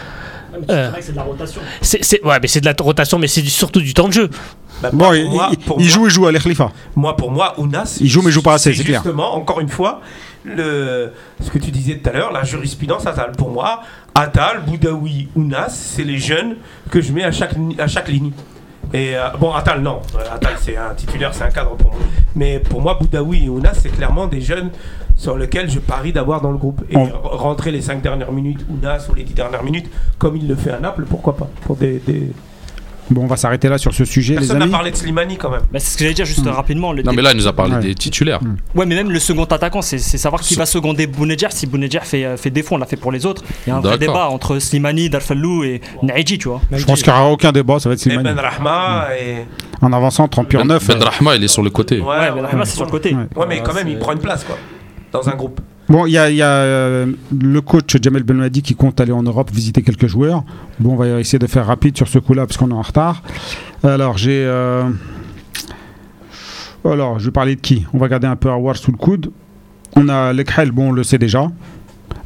Euh, 0.70 0.90
vrai 0.90 1.00
que 1.00 1.06
c'est 1.06 1.12
de 1.14 1.18
la 1.18 1.24
rotation. 1.24 1.62
ouais, 2.24 2.40
mais 2.42 2.48
c'est 2.48 2.62
de 2.62 2.66
la 2.66 2.76
rotation, 2.80 3.18
mais 3.20 3.28
c'est 3.28 3.44
surtout 3.46 3.82
du 3.82 3.94
temps 3.94 4.08
de 4.08 4.14
jeu. 4.14 4.30
Bah, 4.82 4.90
Bon, 4.94 5.14
il, 5.14 5.26
moi- 5.30 5.50
il- 5.52 5.58
pour 5.60 5.80
il 5.80 5.86
moi- 5.86 5.94
joue, 5.94 6.08
il 6.08 6.12
joue 6.12 6.28
à 6.28 6.32
l'Ekhlifa. 6.32 6.72
Moi, 6.96 7.16
pour 7.16 7.32
moi, 7.32 7.54
Ounas. 7.60 7.98
Il 8.02 8.10
joue, 8.10 8.22
mais 8.22 8.30
il 8.30 8.34
joue 8.34 8.42
pas 8.42 8.54
assez, 8.56 8.74
c'est 8.74 8.84
clair. 8.84 9.02
Justement, 9.04 9.36
encore 9.36 9.60
une 9.60 9.70
fois, 9.70 10.02
le, 10.44 11.12
ce 11.42 11.50
que 11.50 11.58
tu 11.60 11.72
disais 11.72 11.98
tout 11.98 12.10
à 12.10 12.14
l'heure, 12.14 12.32
la 12.32 12.44
jurisprudence 12.44 13.06
Atal. 13.06 13.32
Pour 13.38 13.50
moi, 13.52 13.82
Atal, 14.16 14.64
Boudaoui, 14.68 15.28
Ounas, 15.36 15.70
c'est 15.70 16.04
les 16.04 16.18
jeunes 16.18 16.56
que 16.90 17.02
je 17.02 17.12
mets 17.12 17.24
à 17.24 17.32
chaque, 17.32 17.54
à 17.78 17.88
chaque 17.88 18.08
ligne. 18.10 18.32
Et 18.94 19.16
euh, 19.16 19.30
bon, 19.40 19.54
Atal, 19.54 19.82
non. 19.82 20.00
Atal, 20.34 20.54
c'est 20.60 20.76
un 20.78 20.94
titulaire, 20.96 21.34
c'est 21.34 21.44
un 21.44 21.50
cadre 21.52 21.76
pour 21.76 21.92
moi. 21.92 22.00
Mais 22.36 22.60
pour 22.60 22.82
moi, 22.82 22.98
Boudaoui 23.00 23.46
et 23.46 23.50
Ounas, 23.50 23.74
c'est 23.76 23.90
clairement 23.90 24.28
des 24.28 24.42
jeunes 24.42 24.70
sur 25.16 25.38
lesquels 25.38 25.70
je 25.70 25.80
parie 25.80 26.12
d'avoir 26.14 26.42
dans 26.42 26.52
le 26.52 26.58
groupe. 26.58 26.82
Et 26.90 26.98
rentrer 27.24 27.72
les 27.72 27.82
5 27.82 28.02
dernières 28.02 28.32
minutes, 28.32 28.66
Ounas, 28.70 29.08
ou 29.10 29.14
les 29.16 29.24
10 29.24 29.34
dernières 29.34 29.64
minutes, 29.64 29.90
comme 30.18 30.36
il 30.38 30.48
le 30.48 30.56
fait 30.56 30.72
à 30.72 30.80
Naples, 30.80 31.06
pourquoi 31.10 31.36
pas 31.38 31.48
pour 31.62 31.76
des, 31.76 32.00
des- 32.00 32.32
Bon, 33.10 33.24
on 33.24 33.28
va 33.28 33.36
s'arrêter 33.36 33.68
là 33.68 33.78
sur 33.78 33.94
ce 33.94 34.06
sujet, 34.06 34.34
les 34.36 34.40
Personne 34.40 34.60
n'a 34.60 34.68
parlé 34.68 34.92
de 34.92 34.96
Slimani 34.96 35.36
quand 35.36 35.50
même. 35.50 35.62
Bah, 35.72 35.80
c'est 35.80 35.92
ce 35.92 35.98
que 35.98 36.04
j'allais 36.04 36.14
dire 36.14 36.26
juste 36.26 36.46
Hmm. 36.46 36.50
rapidement. 36.50 36.94
Le 36.94 37.04
Non 37.04 37.12
mais 37.14 37.22
là 37.22 37.32
il 37.32 37.38
nous 37.38 37.48
a 37.48 37.52
parlé 37.54 37.76
Ouais. 37.76 37.82
des 37.82 37.96
titulaires. 37.96 38.40
Ouais, 38.76 38.86
mais 38.86 38.96
même 38.96 39.12
le 39.12 39.20
second 39.20 39.44
attaquant, 39.44 39.82
c'est 39.82 39.98
c'est 39.98 40.18
savoir 40.18 40.42
qui 40.42 40.56
va 40.56 40.66
seconder 40.66 41.08
Bounedjah. 41.08 41.50
Si 41.50 41.68
Bounedjah 41.68 42.02
fait, 42.02 42.24
euh, 42.24 42.38
fait 42.38 42.52
défaut, 42.52 42.76
on 42.76 42.78
l'a 42.78 42.86
fait 42.86 42.96
pour 42.96 43.12
les 43.12 43.26
autres. 43.26 43.44
Il 43.66 43.70
y 43.70 43.74
a 43.74 43.78
un 43.78 43.82
vrai 43.82 43.98
débat 43.98 44.30
entre 44.30 44.60
Slimani, 44.60 45.10
Darfallou 45.10 45.64
et 45.64 45.82
Naïji, 46.04 46.38
tu 46.38 46.48
vois. 46.48 46.62
Je 46.72 46.86
pense 46.86 47.02
qu'il 47.04 47.12
n'y 47.12 47.20
aura 47.20 47.30
aucun 47.30 47.52
débat, 47.52 47.80
ça 47.80 47.90
va 47.90 47.94
être 47.94 48.00
Et 48.02 48.04
Slimani. 48.04 48.24
Ben 48.34 48.40
Rahma 48.40 49.08
et. 49.20 49.46
En 49.82 49.92
avançant 49.92 50.28
30 50.28 50.48
pur 50.48 50.64
9. 50.64 50.88
Ben 50.88 51.04
Rahma 51.04 51.36
il 51.36 51.44
est 51.44 51.48
sur 51.50 51.64
le 51.64 51.70
côté. 51.70 52.00
Ouais, 52.00 52.06
ouais. 52.06 52.30
Rahma, 52.42 52.66
c'est 52.66 52.76
sur 52.76 52.86
le 52.86 52.92
côté. 52.92 53.14
Ouais. 53.14 53.26
Ouais, 53.36 53.46
mais 53.50 53.62
quand 53.62 53.74
même, 53.74 53.88
il 53.88 53.98
prend 54.00 54.14
une 54.14 54.20
place, 54.20 54.44
quoi. 54.44 54.58
Dans 55.12 55.28
un 55.28 55.36
groupe. 55.36 55.60
Bon, 55.92 56.06
il 56.06 56.14
y 56.14 56.18
a, 56.18 56.30
il 56.30 56.38
y 56.38 56.42
a, 56.42 56.48
euh, 56.48 57.06
le 57.38 57.60
coach 57.62 57.98
Jamel 58.02 58.24
Belmadi 58.24 58.62
qui 58.62 58.76
compte 58.76 59.02
aller 59.02 59.12
en 59.12 59.24
Europe 59.24 59.52
visiter 59.52 59.82
quelques 59.82 60.08
joueurs. 60.08 60.46
Bon, 60.80 60.94
on 60.94 60.96
va 60.96 61.20
essayer 61.20 61.38
de 61.38 61.48
faire 61.48 61.66
rapide 61.66 61.98
sur 61.98 62.08
ce 62.08 62.18
coup-là 62.18 62.46
parce 62.48 62.56
qu'on 62.56 62.72
est 62.72 62.74
en 62.74 62.82
retard. 62.82 63.22
Alors, 63.84 64.18
j'ai. 64.18 64.46
euh, 64.46 64.84
Alors, 66.86 67.20
je 67.20 67.26
vais 67.26 67.32
parler 67.32 67.58
de 67.58 67.60
qui? 67.60 67.86
On 67.94 67.98
va 67.98 68.08
garder 68.08 68.28
un 68.28 68.38
peu 68.38 68.50
Awar 68.50 68.78
sous 68.78 68.92
le 68.94 68.98
coude. 68.98 69.32
On 69.98 70.08
a 70.08 70.32
Lekhel, 70.32 70.72
bon, 70.72 70.90
on 70.90 70.92
le 70.94 71.04
sait 71.04 71.18
déjà. 71.18 71.48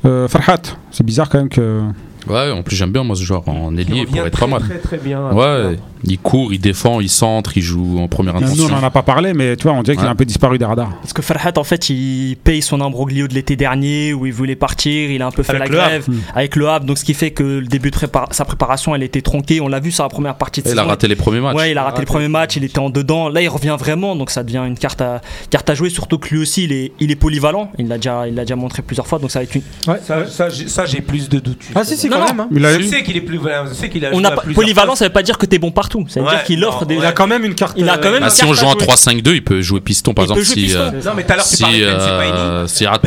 Euh, 0.06 0.28
Farhat, 0.28 0.62
c'est 0.92 1.04
bizarre 1.04 1.28
quand 1.30 1.40
même 1.40 1.50
que. 1.50 1.82
Ouais, 2.28 2.52
en 2.52 2.62
plus 2.62 2.76
j'aime 2.76 2.92
bien 2.92 3.04
moi 3.04 3.16
ce 3.16 3.24
joueur 3.24 3.48
en 3.50 3.72
Il 3.74 3.80
ailier 3.80 4.06
pour 4.06 4.18
être 4.20 4.32
très, 4.32 4.46
pas 4.46 4.52
mal. 4.52 4.62
Très, 4.62 4.78
très 4.78 4.98
bien. 5.00 5.32
Ouais, 5.32 5.78
Il 6.08 6.20
court, 6.20 6.54
il 6.54 6.60
défend, 6.60 7.00
il 7.00 7.10
centre, 7.10 7.58
il 7.58 7.62
joue 7.64 8.00
en 8.00 8.08
première 8.08 8.36
Nous, 8.40 8.46
intention. 8.48 8.66
on 8.66 8.80
n'en 8.80 8.84
a 8.86 8.92
pas 8.92 9.02
parlé, 9.04 9.34
mais 9.34 9.56
tu 9.56 9.64
vois, 9.64 9.74
on 9.74 9.84
dirait 9.84 9.98
qu'il 9.98 10.06
a 10.06 10.10
un 10.10 10.16
peu 10.16 10.26
disparu 10.26 10.58
des 10.58 10.66
radars. 10.66 10.92
Parce 11.02 11.14
que 11.14 11.22
Farhat, 11.22 11.54
en 11.58 11.64
fait, 11.64 11.90
il 11.90 12.38
paye 12.44 12.62
son 12.62 12.80
imbroglio 12.82 13.28
de 13.28 13.34
l'été 13.34 13.56
dernier 13.56 14.14
où 14.14 14.26
il 14.26 14.34
voulait 14.34 14.56
partir. 14.56 15.10
Il 15.12 15.22
a 15.22 15.28
un 15.28 15.32
peu 15.32 15.44
fait 15.44 15.56
Avec 15.56 15.70
la 15.70 15.76
grève 15.76 16.06
avec 16.36 16.56
le 16.56 16.70
Havre. 16.70 16.86
Donc, 16.86 16.98
ce 16.98 17.06
qui 17.06 17.14
fait 17.14 17.32
que 17.32 17.44
le 17.44 17.66
début 17.68 17.92
de 17.92 17.96
sa 18.32 18.46
préparation, 18.46 18.94
elle 18.96 19.04
était 19.04 19.22
tronquée. 19.22 19.62
On 19.62 19.68
l'a 19.68 19.80
vu 19.80 19.92
sur 19.92 20.04
la 20.04 20.10
première 20.10 20.36
partie 20.36 20.62
de 20.62 20.68
Il 20.68 20.72
a 20.72 20.76
saison. 20.76 20.88
raté 20.88 21.08
les 21.08 21.16
premiers 21.16 21.40
matchs. 21.42 21.56
Ouais, 21.56 21.72
il 21.72 21.78
a 21.78 21.84
raté 21.84 22.02
le 22.02 22.06
premier 22.06 22.28
match, 22.28 22.56
il 22.56 22.64
était 22.64 22.80
en 22.80 22.90
dedans. 22.90 23.30
Là, 23.30 23.42
il 23.42 23.50
revient 23.50 23.76
vraiment, 23.80 24.16
donc 24.16 24.30
ça 24.30 24.44
devient 24.44 24.64
une 24.68 24.78
carte 24.78 25.02
à, 25.02 25.22
carte 25.50 25.70
à 25.70 25.76
jouer. 25.76 25.90
Surtout 25.90 26.18
que 26.20 26.30
lui 26.30 26.40
aussi, 26.42 26.66
il 26.66 26.72
est, 26.72 26.92
il 27.00 27.10
est 27.12 27.16
polyvalent. 27.16 27.72
Il 27.80 27.88
l'a 27.88 27.98
déjà, 27.98 28.28
il 28.28 28.36
l'a 28.36 28.44
déjà 28.44 28.56
montré 28.56 28.82
plusieurs 28.82 29.08
fois, 29.08 29.18
donc 29.20 29.32
ça 29.32 29.40
va 29.40 29.44
être 29.44 29.56
une. 29.56 29.62
Ça, 30.04 30.28
ça, 30.28 30.50
j'ai- 30.50 30.68
ça, 30.68 30.86
j'ai 30.86 31.02
plus 31.02 31.30
de 31.30 31.40
doutes. 31.40 31.64
Ah 31.74 31.84
si 31.84 31.98
si 31.98 32.10
quand 32.10 32.20
non. 32.20 32.26
même. 32.26 32.40
hein. 32.42 32.48
Il 32.52 32.66
a- 32.66 32.78
Je 32.80 32.84
sais 32.86 33.04
qu'il 33.04 33.18
est 33.18 33.22
plus. 33.22 33.38
voilà, 33.38 33.66
Je 33.68 33.74
sais 33.74 33.90
qu'il 33.90 34.06
a. 34.06 34.10
On 34.14 34.22
pas, 34.22 34.36
polyvalent, 34.54 34.88
postes. 34.90 35.00
ça 35.00 35.06
veut 35.06 35.14
pas 35.14 35.24
dire 35.24 35.38
que 35.38 35.46
t'es 35.46 35.58
bon 35.60 35.72
partout. 35.72 35.95
Ça 36.08 36.20
veut 36.20 36.26
Ouais, 36.26 36.32
dire 36.34 36.44
qu'il 36.44 36.60
non, 36.60 36.68
offre 36.70 36.86
des. 36.86 36.96
Il 36.96 37.06
a 37.06 37.12
quand 37.12 37.28
même 37.28 37.46
une 37.46 37.56
carte. 37.56 37.74
Il 37.78 37.90
a 37.90 37.98
quand 37.98 38.12
même 38.12 38.16
euh, 38.24 38.26
Bah, 38.28 38.30
si 38.30 38.44
on 38.44 38.48
carte 38.48 38.60
joue 38.60 38.66
en 38.66 38.72
jouer. 38.72 38.82
3-5-2, 39.22 39.34
il 39.36 39.44
peut 39.44 39.62
jouer 39.62 39.80
piston 39.82 40.14
par 40.14 40.26
Il 40.26 40.28
exemple 40.32 40.46
si, 40.46 40.54
piston. 40.56 40.80
euh, 40.80 40.92
Non, 41.06 41.12
mais 41.16 41.24
tout 41.24 41.32
à 41.34 41.36
l'heure, 41.38 41.46
tu 41.48 41.56
si, 41.56 41.62
parlais 41.64 41.80
de 41.80 41.86
Ben 41.86 41.92
euh, 41.92 42.68
si 42.68 42.84
Ben 42.86 42.92
il 42.94 43.00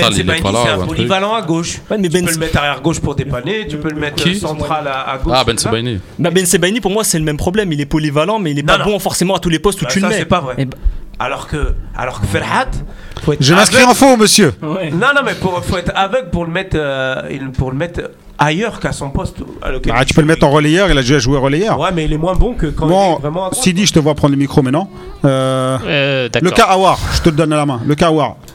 pas 0.42 0.52
là. 0.52 0.60
c'est 0.64 0.70
un 0.70 0.86
polyvalent 0.86 1.34
à 1.34 1.42
gauche. 1.42 1.78
Ouais, 1.90 1.98
mais 1.98 2.08
Tu 2.08 2.14
Ben, 2.14 2.24
peux 2.24 2.32
le 2.32 2.38
mettre 2.38 2.58
arrière 2.58 2.80
gauche 2.80 3.00
pour 3.00 3.14
dépanner, 3.14 3.66
tu 3.68 3.76
peux 3.76 3.90
le 3.90 3.96
mettre 3.96 4.22
Qui 4.22 4.34
central 4.38 4.86
à, 4.88 5.10
à 5.10 5.18
gauche. 5.18 5.34
Ah, 5.36 5.44
Ben. 5.44 5.58
Sebaini. 5.58 6.00
bah, 6.18 6.30
Ben 6.30 6.46
Sebaini, 6.46 6.80
pour 6.80 6.90
moi, 6.90 7.04
c'est 7.04 7.18
le 7.18 7.24
même 7.24 7.36
problème. 7.36 7.72
Il 7.72 7.80
est 7.80 7.86
polyvalent, 7.86 8.38
mais 8.38 8.52
il 8.52 8.58
est 8.58 8.62
Non, 8.62 8.74
pas 8.74 8.78
non. 8.78 8.84
bon 8.92 8.98
forcément 8.98 9.34
à 9.34 9.38
tous 9.38 9.48
les 9.50 9.58
postes 9.58 9.80
où 9.82 9.84
Bah, 9.84 9.90
tu 9.92 10.00
le 10.00 10.08
mets. 10.08 10.18
c'est 10.18 10.24
pas 10.24 10.40
vrai. 10.40 10.54
Eh 10.58 10.64
ben- 10.64 10.76
Alors 11.20 11.48
que, 11.48 11.74
alors 11.96 12.20
que 12.20 12.26
Ferhat, 12.28 12.66
faut 13.24 13.32
être 13.32 13.42
Je 13.42 13.52
m'inscris 13.52 13.82
en 13.82 13.94
faux, 13.94 14.16
monsieur. 14.16 14.54
Ouais. 14.62 14.90
Non, 14.90 15.08
non, 15.14 15.22
mais 15.24 15.34
pour, 15.34 15.64
faut 15.64 15.76
être 15.76 15.90
aveugle 15.96 16.30
pour 16.30 16.44
le 16.44 16.52
mettre, 16.52 16.76
euh, 16.78 17.22
pour 17.56 17.70
le 17.72 17.76
mettre 17.76 18.02
ailleurs 18.38 18.80
qu'à 18.80 18.92
son 18.92 19.10
poste. 19.10 19.36
à 19.62 19.70
lequel 19.72 19.92
Ah, 19.96 20.02
il 20.02 20.06
tu 20.06 20.14
peux 20.14 20.20
le 20.20 20.26
mettre 20.26 20.46
en 20.46 20.50
relayeur, 20.50 20.88
il 20.90 20.96
a 20.98 21.00
déjà 21.02 21.18
joué 21.18 21.36
relayeur. 21.38 21.78
Ouais, 21.78 21.90
mais 21.94 22.04
il 22.04 22.12
est 22.12 22.18
moins 22.18 22.34
bon 22.34 22.54
que 22.54 22.66
quand 22.66 22.86
il 22.86 22.90
Bon, 22.90 23.16
est 23.16 23.20
vraiment. 23.20 23.52
Sidi, 23.52 23.86
je 23.86 23.92
te 23.92 23.98
vois 23.98 24.14
prendre 24.14 24.32
le 24.32 24.38
micro 24.38 24.62
maintenant. 24.62 24.88
Euh, 25.24 25.78
Euh, 25.86 26.24
le 26.24 26.28
D'accord. 26.28 26.52
cas 26.54 26.64
Awar, 26.64 26.98
je 27.14 27.20
te 27.22 27.28
le 27.30 27.36
donne 27.36 27.52
à 27.52 27.56
la 27.56 27.66
main. 27.66 27.80
Le 27.86 27.94
cas 27.94 28.06
Awar. 28.08 28.36
Toi 28.36 28.46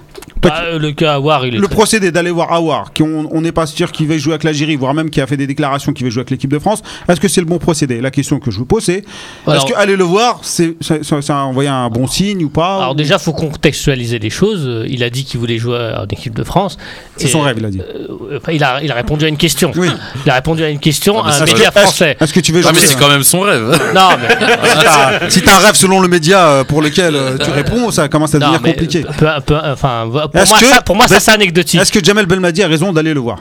Bah, 0.50 0.62
euh, 0.66 0.80
le 0.80 0.92
cas 0.92 1.14
Awar, 1.14 1.46
il 1.46 1.56
est 1.56 1.58
Le 1.58 1.68
très- 1.68 1.76
procédé 1.76 2.12
d'aller 2.12 2.32
voir 2.32 2.52
Awar, 2.54 2.94
qui 2.94 3.04
on 3.04 3.42
n'est 3.42 3.52
pas 3.52 3.66
sûr 3.66 3.92
qu'il 3.92 4.08
va 4.08 4.18
jouer 4.18 4.34
avec 4.34 4.44
l'Algérie, 4.44 4.76
voire 4.76 4.94
même 4.94 5.10
qui 5.10 5.22
a 5.22 5.28
fait 5.28 5.38
des 5.38 5.48
déclarations 5.48 5.94
qu'il 5.94 6.06
va 6.06 6.10
jouer 6.10 6.22
avec 6.22 6.32
l'équipe 6.32 6.52
de 6.52 6.60
France, 6.60 6.82
est-ce 7.08 7.20
que 7.20 7.28
c'est 7.28 7.42
le 7.42 7.48
bon 7.48 7.58
procédé? 7.60 8.02
La 8.02 8.12
question 8.12 8.40
que 8.40 8.52
je 8.52 8.58
vous 8.58 8.66
pose, 8.66 8.84
c'est 8.84 8.98
est-ce 8.98 9.06
Alors- 9.50 9.66
que 9.66 9.74
aller 9.76 9.96
le 9.96 10.04
voir, 10.04 10.40
c'est 10.42 10.76
ça, 10.82 10.96
a 11.30 11.44
envoyé 11.44 11.70
un 11.70 11.90
bon 11.90 12.08
signe 12.08 12.44
ou 12.44 12.50
pas? 12.50 12.78
Alors 12.78 12.92
ou- 12.92 12.96
déjà, 12.96 13.18
faut 13.20 13.34
contextualiser 13.34 14.20
les 14.20 14.30
choses. 14.30 14.64
Euh, 14.68 14.86
Il 14.90 15.04
a 15.04 15.10
dit 15.10 15.24
qu'il 15.26 15.40
voulait 15.40 15.58
jouer 15.58 15.94
en 15.98 16.06
équipe 16.06 16.36
de 16.36 16.44
France. 16.44 16.78
C'est 17.18 17.26
Et, 17.28 17.30
son 17.30 17.42
rêve, 17.42 17.56
il 17.60 17.66
a 17.66 17.70
dit. 17.70 17.80
euh, 17.82 18.38
enfin, 18.38 18.52
il, 18.52 18.64
a, 18.64 18.82
il 18.84 18.92
a 18.92 18.96
répondu 18.96 19.26
à 19.26 19.28
une 19.28 19.38
question. 19.38 19.72
Oui. 19.76 19.88
Il 20.26 20.30
a 20.30 20.36
répondu 20.36 20.64
à 20.64 20.70
une 20.70 20.80
question 20.80 21.22
à 21.24 21.34
un 21.34 21.40
média 21.46 21.70
Est-ce- 21.70 21.80
français. 21.80 22.18
Est-ce 22.20 22.34
que 22.34 22.40
tu 22.40 22.52
veux 22.52 22.62
jouer 22.62 22.72
mais 22.74 22.80
c'est 22.80 22.98
quand 23.00 23.10
même 23.10 23.24
son 23.24 23.42
rêve. 23.42 23.70
Non, 23.96 24.10
mais, 24.22 24.28
si 25.30 25.42
t'as- 25.42 25.56
un 25.56 25.60
rêve 25.60 25.76
selon 25.76 26.00
le 26.00 26.08
média 26.08 26.48
euh, 26.48 26.64
pour 26.64 26.82
lequel 26.82 27.16
euh, 27.16 27.38
tu 27.38 27.50
réponds, 27.52 27.92
ça 27.92 28.08
commence 28.08 28.34
à 28.36 28.40
non, 28.40 28.52
devenir 28.54 28.72
compliqué. 28.74 29.04
peu- 29.18 29.28
peu- 29.46 29.58
enfin, 29.64 30.06
pour 30.34 30.42
Est-ce 30.42 30.50
moi, 30.50 30.60
que- 30.60 30.66
ça, 30.66 30.82
pour 30.82 30.96
moi, 30.96 31.08
ça 31.08 31.20
c'est 31.20 31.32
anecdotique. 31.32 31.80
Est-ce 31.80 31.92
que 31.92 32.04
Jamel 32.04 32.26
Belmadi 32.26 32.62
a 32.64 32.68
raison 32.68 32.92
d'aller 32.92 33.14
le 33.14 33.20
voir? 33.22 33.40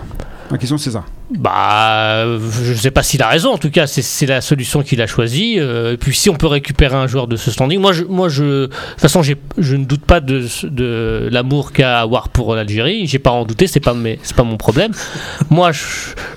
La 0.51 0.59
question 0.59 0.77
c'est 0.77 0.90
ça. 0.90 1.05
Bah, 1.31 2.24
je 2.64 2.74
sais 2.74 2.90
pas 2.90 3.02
s'il 3.02 3.23
a 3.23 3.28
raison. 3.28 3.55
En 3.55 3.56
tout 3.56 3.70
cas, 3.70 3.86
c'est- 3.86 4.02
c'est 4.02 4.27
la 4.27 4.43
solution 4.43 4.82
qu'il 4.82 5.01
a 5.01 5.06
choisie. 5.06 5.55
Euh, 5.59 5.94
et 5.94 5.97
puis, 5.97 6.14
si 6.14 6.28
on 6.28 6.35
peut 6.35 6.47
récupérer 6.47 6.94
un 6.94 7.06
joueur 7.06 7.27
de 7.27 7.36
ce 7.36 7.51
standing, 7.51 7.81
moi, 7.81 7.94
je, 7.94 8.05
moi, 8.05 8.28
je, 8.28 8.44
de 8.44 8.66
toute 8.66 9.01
façon, 9.01 9.23
je 9.23 9.77
ne 9.77 9.85
doute 9.86 10.05
pas 10.05 10.20
de, 10.20 10.47
de 10.64 11.28
l'amour 11.32 11.73
qu'a 11.73 12.01
avoir 12.01 12.28
pour 12.28 12.55
l'Algérie. 12.55 13.06
J'ai 13.06 13.19
pas 13.19 13.31
à 13.31 13.32
en 13.32 13.47
douter. 13.47 13.66
C'est 13.66 13.81
pas, 13.81 13.94
mes- 13.94 14.19
c'est 14.23 14.36
pas 14.36 14.43
mon 14.43 14.59
problème. 14.59 14.93
moi, 15.51 15.73
je, 15.73 15.81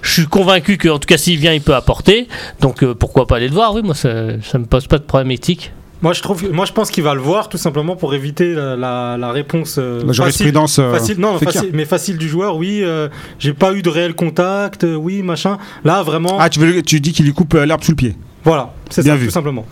je 0.01 0.11
suis 0.13 0.27
convaincu 0.27 0.77
que, 0.77 0.87
en 0.87 0.99
tout 0.99 1.07
cas, 1.07 1.17
s'il 1.17 1.37
vient, 1.37 1.51
il 1.51 1.59
peut 1.61 1.75
apporter. 1.75 2.29
Donc, 2.61 2.83
euh, 2.83 2.93
pourquoi 2.95 3.27
pas 3.27 3.35
aller 3.35 3.49
le 3.49 3.53
voir? 3.53 3.73
Oui, 3.73 3.81
moi, 3.83 3.95
ça, 3.95 4.09
ça 4.49 4.57
me 4.59 4.65
pose 4.65 4.87
pas 4.87 4.97
de 4.99 5.03
problème 5.03 5.31
éthique. 5.31 5.73
Moi 6.01 6.13
je 6.13 6.21
trouve, 6.21 6.51
moi 6.51 6.65
je 6.65 6.71
pense 6.73 6.91
qu'il 6.91 7.03
va 7.03 7.13
le 7.15 7.21
voir 7.21 7.49
tout 7.49 7.57
simplement 7.57 7.95
pour 7.95 8.13
éviter 8.13 8.53
la, 8.53 8.75
la- 8.75 9.17
la 9.17 9.31
réponse 9.31 9.77
euh, 9.79 9.99
La 10.01 10.07
facile- 10.07 10.13
jurisprudence. 10.15 10.77
euh, 10.79 10.91
Facile, 10.91 11.19
non, 11.19 11.39
facile, 11.39 11.69
mais 11.73 11.85
facile 11.85 12.17
du 12.17 12.27
joueur, 12.27 12.57
oui. 12.57 12.81
euh, 12.83 13.07
j'ai 13.39 13.53
pas 13.53 13.73
eu 13.73 13.81
de 13.81 13.89
réel 13.89 14.13
contact, 14.13 14.83
euh, 14.83 14.95
oui, 14.95 15.21
machin. 15.23 15.57
Là, 15.83 16.03
vraiment, 16.03 16.37
Ah, 16.39 16.49
tu, 16.49 16.59
veux, 16.59 16.81
tu 16.83 16.99
dis 16.99 17.11
qu'il 17.13 17.25
lui 17.25 17.33
coupe 17.33 17.53
l'herbe 17.53 17.81
sous 17.83 17.91
le 17.91 17.95
pied. 17.95 18.15
voilà, 18.43 18.73
c'est 18.89 19.03
ça, 19.03 19.15
vu. 19.15 19.25
tout 19.27 19.31
simplement. 19.31 19.65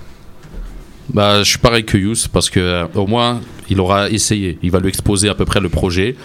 Bah, 1.10 1.44
je 1.44 1.50
suis 1.50 1.60
pareil 1.60 1.84
que 1.84 1.98
Yous 1.98 2.28
parce 2.32 2.50
que 2.50 2.60
euh, 2.60 2.86
au 2.96 3.08
moins 3.08 3.42
il 3.70 3.80
aura 3.80 4.10
essayé. 4.10 4.58
Il 4.64 4.72
va 4.72 4.80
lui 4.80 4.90
exposer 4.90 5.30
à 5.30 5.36
peu 5.36 5.46
près 5.46 5.60
le 5.60 5.70
projet, 5.70 6.16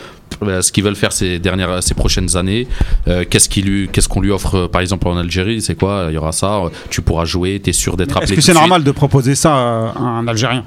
euh, 0.43 0.63
ce 0.63 0.71
qu'ils 0.73 0.85
veulent 0.85 0.97
faire 0.97 1.13
ces 1.13 1.39
dernières, 1.39 1.83
ces 1.83 1.95
prochaines 1.95 2.37
années. 2.37 2.69
Euh, 3.07 3.25
qu'est-ce 3.29 3.49
qu'il 3.49 3.65
lui, 3.65 3.89
qu'est-ce 3.93 4.09
qu'on 4.09 4.21
lui 4.21 4.31
offre, 4.31 4.67
par 4.67 4.81
exemple 4.81 5.09
en 5.09 5.17
Algérie, 5.17 5.61
c'est 5.61 5.75
quoi? 5.75 6.07
Il 6.09 6.15
y 6.15 6.19
aura 6.19 6.33
ça. 6.33 6.61
Tu 6.91 7.03
pourras 7.03 7.25
jouer. 7.25 7.61
T'es 7.61 7.73
sûr 7.73 7.97
d'être 7.97 8.17
appelé. 8.17 8.33
Est-ce 8.33 8.35
que 8.35 8.41
c'est 8.41 8.55
normal 8.55 8.85
de 8.85 8.91
proposer 8.91 9.35
ça 9.35 9.53
à 9.53 9.99
un 9.99 10.27
Algérien? 10.29 10.65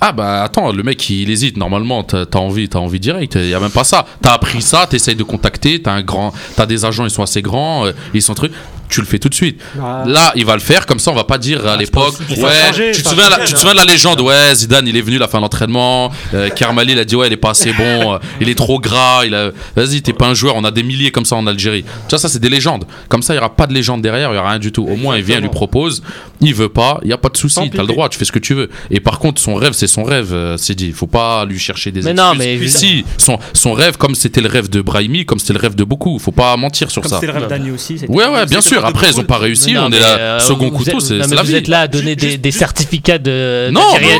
Ah 0.00 0.12
bah 0.12 0.42
attends, 0.42 0.72
le 0.72 0.82
mec 0.82 1.08
il 1.10 1.30
hésite. 1.30 1.56
Normalement, 1.56 2.04
t'as 2.04 2.38
envie, 2.38 2.68
t'as 2.68 2.78
envie 2.78 3.00
direct. 3.00 3.34
Il 3.34 3.48
y 3.48 3.54
a 3.54 3.60
même 3.60 3.70
pas 3.70 3.84
ça. 3.84 4.06
T'as 4.22 4.32
appris 4.32 4.62
ça, 4.62 4.86
t'essayes 4.88 5.16
de 5.16 5.24
contacter. 5.24 5.82
T'as 5.82 5.92
un 5.92 6.02
grand, 6.02 6.32
t'as 6.56 6.66
des 6.66 6.84
agents, 6.84 7.04
ils 7.04 7.10
sont 7.10 7.22
assez 7.22 7.42
grands, 7.42 7.86
euh, 7.86 7.92
ils 8.12 8.22
sont 8.22 8.34
trucs. 8.34 8.52
Tu 8.94 9.00
le 9.00 9.06
fais 9.08 9.18
tout 9.18 9.28
de 9.28 9.34
suite. 9.34 9.60
Ah, 9.82 10.04
Là, 10.06 10.32
il 10.36 10.44
va 10.46 10.54
le 10.54 10.60
faire 10.60 10.86
comme 10.86 11.00
ça. 11.00 11.10
On 11.10 11.14
va 11.16 11.24
pas 11.24 11.36
dire 11.36 11.66
à 11.66 11.76
l'époque. 11.76 12.14
il 12.30 12.36
faut 12.36 12.42
Ouais. 12.46 12.52
changer, 12.68 12.92
tu 12.92 13.02
te 13.02 13.08
ça 13.08 13.10
souviens, 13.10 13.28
la, 13.28 13.38
tu 13.44 13.52
te 13.54 13.58
souviens 13.58 13.72
de 13.74 13.78
la 13.80 13.84
légende 13.92 14.20
Ouais, 14.20 14.54
Zidane, 14.54 14.86
il 14.86 14.96
est 14.96 15.00
venu 15.02 15.18
la 15.18 15.26
fin 15.26 15.38
de 15.38 15.42
l'entraînement. 15.42 16.12
Euh, 16.32 16.48
Kermali, 16.50 16.92
il 16.92 16.98
a 17.00 17.04
dit 17.04 17.16
ouais, 17.16 17.26
il 17.26 17.32
est 17.32 17.36
pas 17.36 17.50
assez 17.50 17.72
bon. 17.72 18.14
euh, 18.14 18.18
il 18.40 18.48
est 18.48 18.54
trop 18.54 18.78
gras. 18.78 19.24
Il 19.26 19.34
a. 19.34 19.50
Vas-y, 19.74 20.00
t'es 20.00 20.12
pas 20.12 20.26
un 20.28 20.34
joueur. 20.34 20.54
On 20.54 20.62
a 20.62 20.70
des 20.70 20.84
milliers 20.84 21.10
comme 21.10 21.24
ça 21.24 21.34
en 21.34 21.44
Algérie. 21.48 21.82
Tu 21.82 22.10
vois, 22.10 22.18
ça 22.20 22.28
c'est 22.28 22.38
des 22.38 22.48
légendes. 22.48 22.84
Comme 23.08 23.22
ça, 23.22 23.34
il 23.34 23.36
y 23.36 23.40
aura 23.40 23.54
pas 23.56 23.66
de 23.66 23.74
légende 23.74 24.00
derrière. 24.00 24.30
Il 24.30 24.36
y 24.36 24.38
aura 24.38 24.50
rien 24.50 24.58
du 24.60 24.70
tout. 24.70 24.84
Au 24.84 24.94
moins, 24.94 25.16
il 25.16 25.24
vient, 25.24 25.38
il 25.38 25.42
lui 25.42 25.48
propose. 25.48 26.02
Il 26.40 26.54
veut 26.54 26.68
pas. 26.68 27.00
Il 27.02 27.10
y 27.10 27.12
a 27.12 27.18
pas 27.18 27.30
de 27.30 27.36
souci. 27.36 27.68
T'as 27.70 27.82
le 27.82 27.88
droit. 27.88 28.08
Tu 28.08 28.16
fais 28.18 28.24
ce 28.24 28.32
que 28.32 28.38
tu 28.38 28.54
veux. 28.54 28.70
Et 28.92 29.00
par 29.00 29.18
contre, 29.18 29.40
son 29.42 29.56
rêve, 29.56 29.72
c'est 29.72 29.88
son 29.88 30.04
rêve. 30.04 30.32
euh, 30.32 30.56
C'est 30.56 30.76
dit. 30.76 30.92
Faut 30.92 31.08
pas 31.08 31.44
lui 31.46 31.58
chercher 31.58 31.90
des 31.90 32.02
Mais 32.02 32.10
excuses. 32.12 32.24
non, 32.28 32.34
mais- 32.38 32.68
si, 32.68 33.04
son 33.18 33.40
son 33.54 33.72
rêve, 33.72 33.96
comme 33.96 34.14
c'était 34.14 34.40
le 34.40 34.48
rêve 34.48 34.68
de 34.70 34.80
Brahimi, 34.82 35.24
comme 35.26 35.40
c'était 35.40 35.54
le 35.54 35.58
rêve 35.58 35.74
de 35.74 35.82
beaucoup. 35.82 36.20
Faut 36.20 36.30
pas 36.30 36.56
mentir 36.56 36.90
sur 36.92 37.02
Comme 37.02 37.10
ça. 37.10 37.16
c'était 37.20 37.32
le 37.32 37.38
rêve 37.40 37.48
d'Annie 37.48 37.70
aussi. 37.72 37.96
Ouais, 38.08 38.26
ouais, 38.28 38.46
bien 38.46 38.60
sûr. 38.60 38.83
De 38.84 38.90
Après, 38.90 39.08
ils 39.10 39.20
ont 39.20 39.24
pas 39.24 39.38
réussi. 39.38 39.72
Mais 39.72 39.80
non, 39.80 39.86
on 39.86 39.86
est 39.88 39.90
mais, 39.90 40.00
là, 40.00 40.18
euh, 40.18 40.38
second 40.40 40.70
couteau, 40.70 41.00
c'est 41.00 41.14
mais 41.14 41.26
la 41.34 41.42
Vous 41.42 41.48
vie. 41.48 41.56
êtes 41.56 41.68
là 41.68 41.80
à 41.80 41.88
donner 41.88 42.10
Juste- 42.12 42.20
des, 42.20 42.28
juste- 42.30 42.40
des 42.40 42.50
certificats 42.52 43.18
de 43.18 43.68
Non, 43.72 43.80
mais 43.92 43.98
rien. 43.98 44.18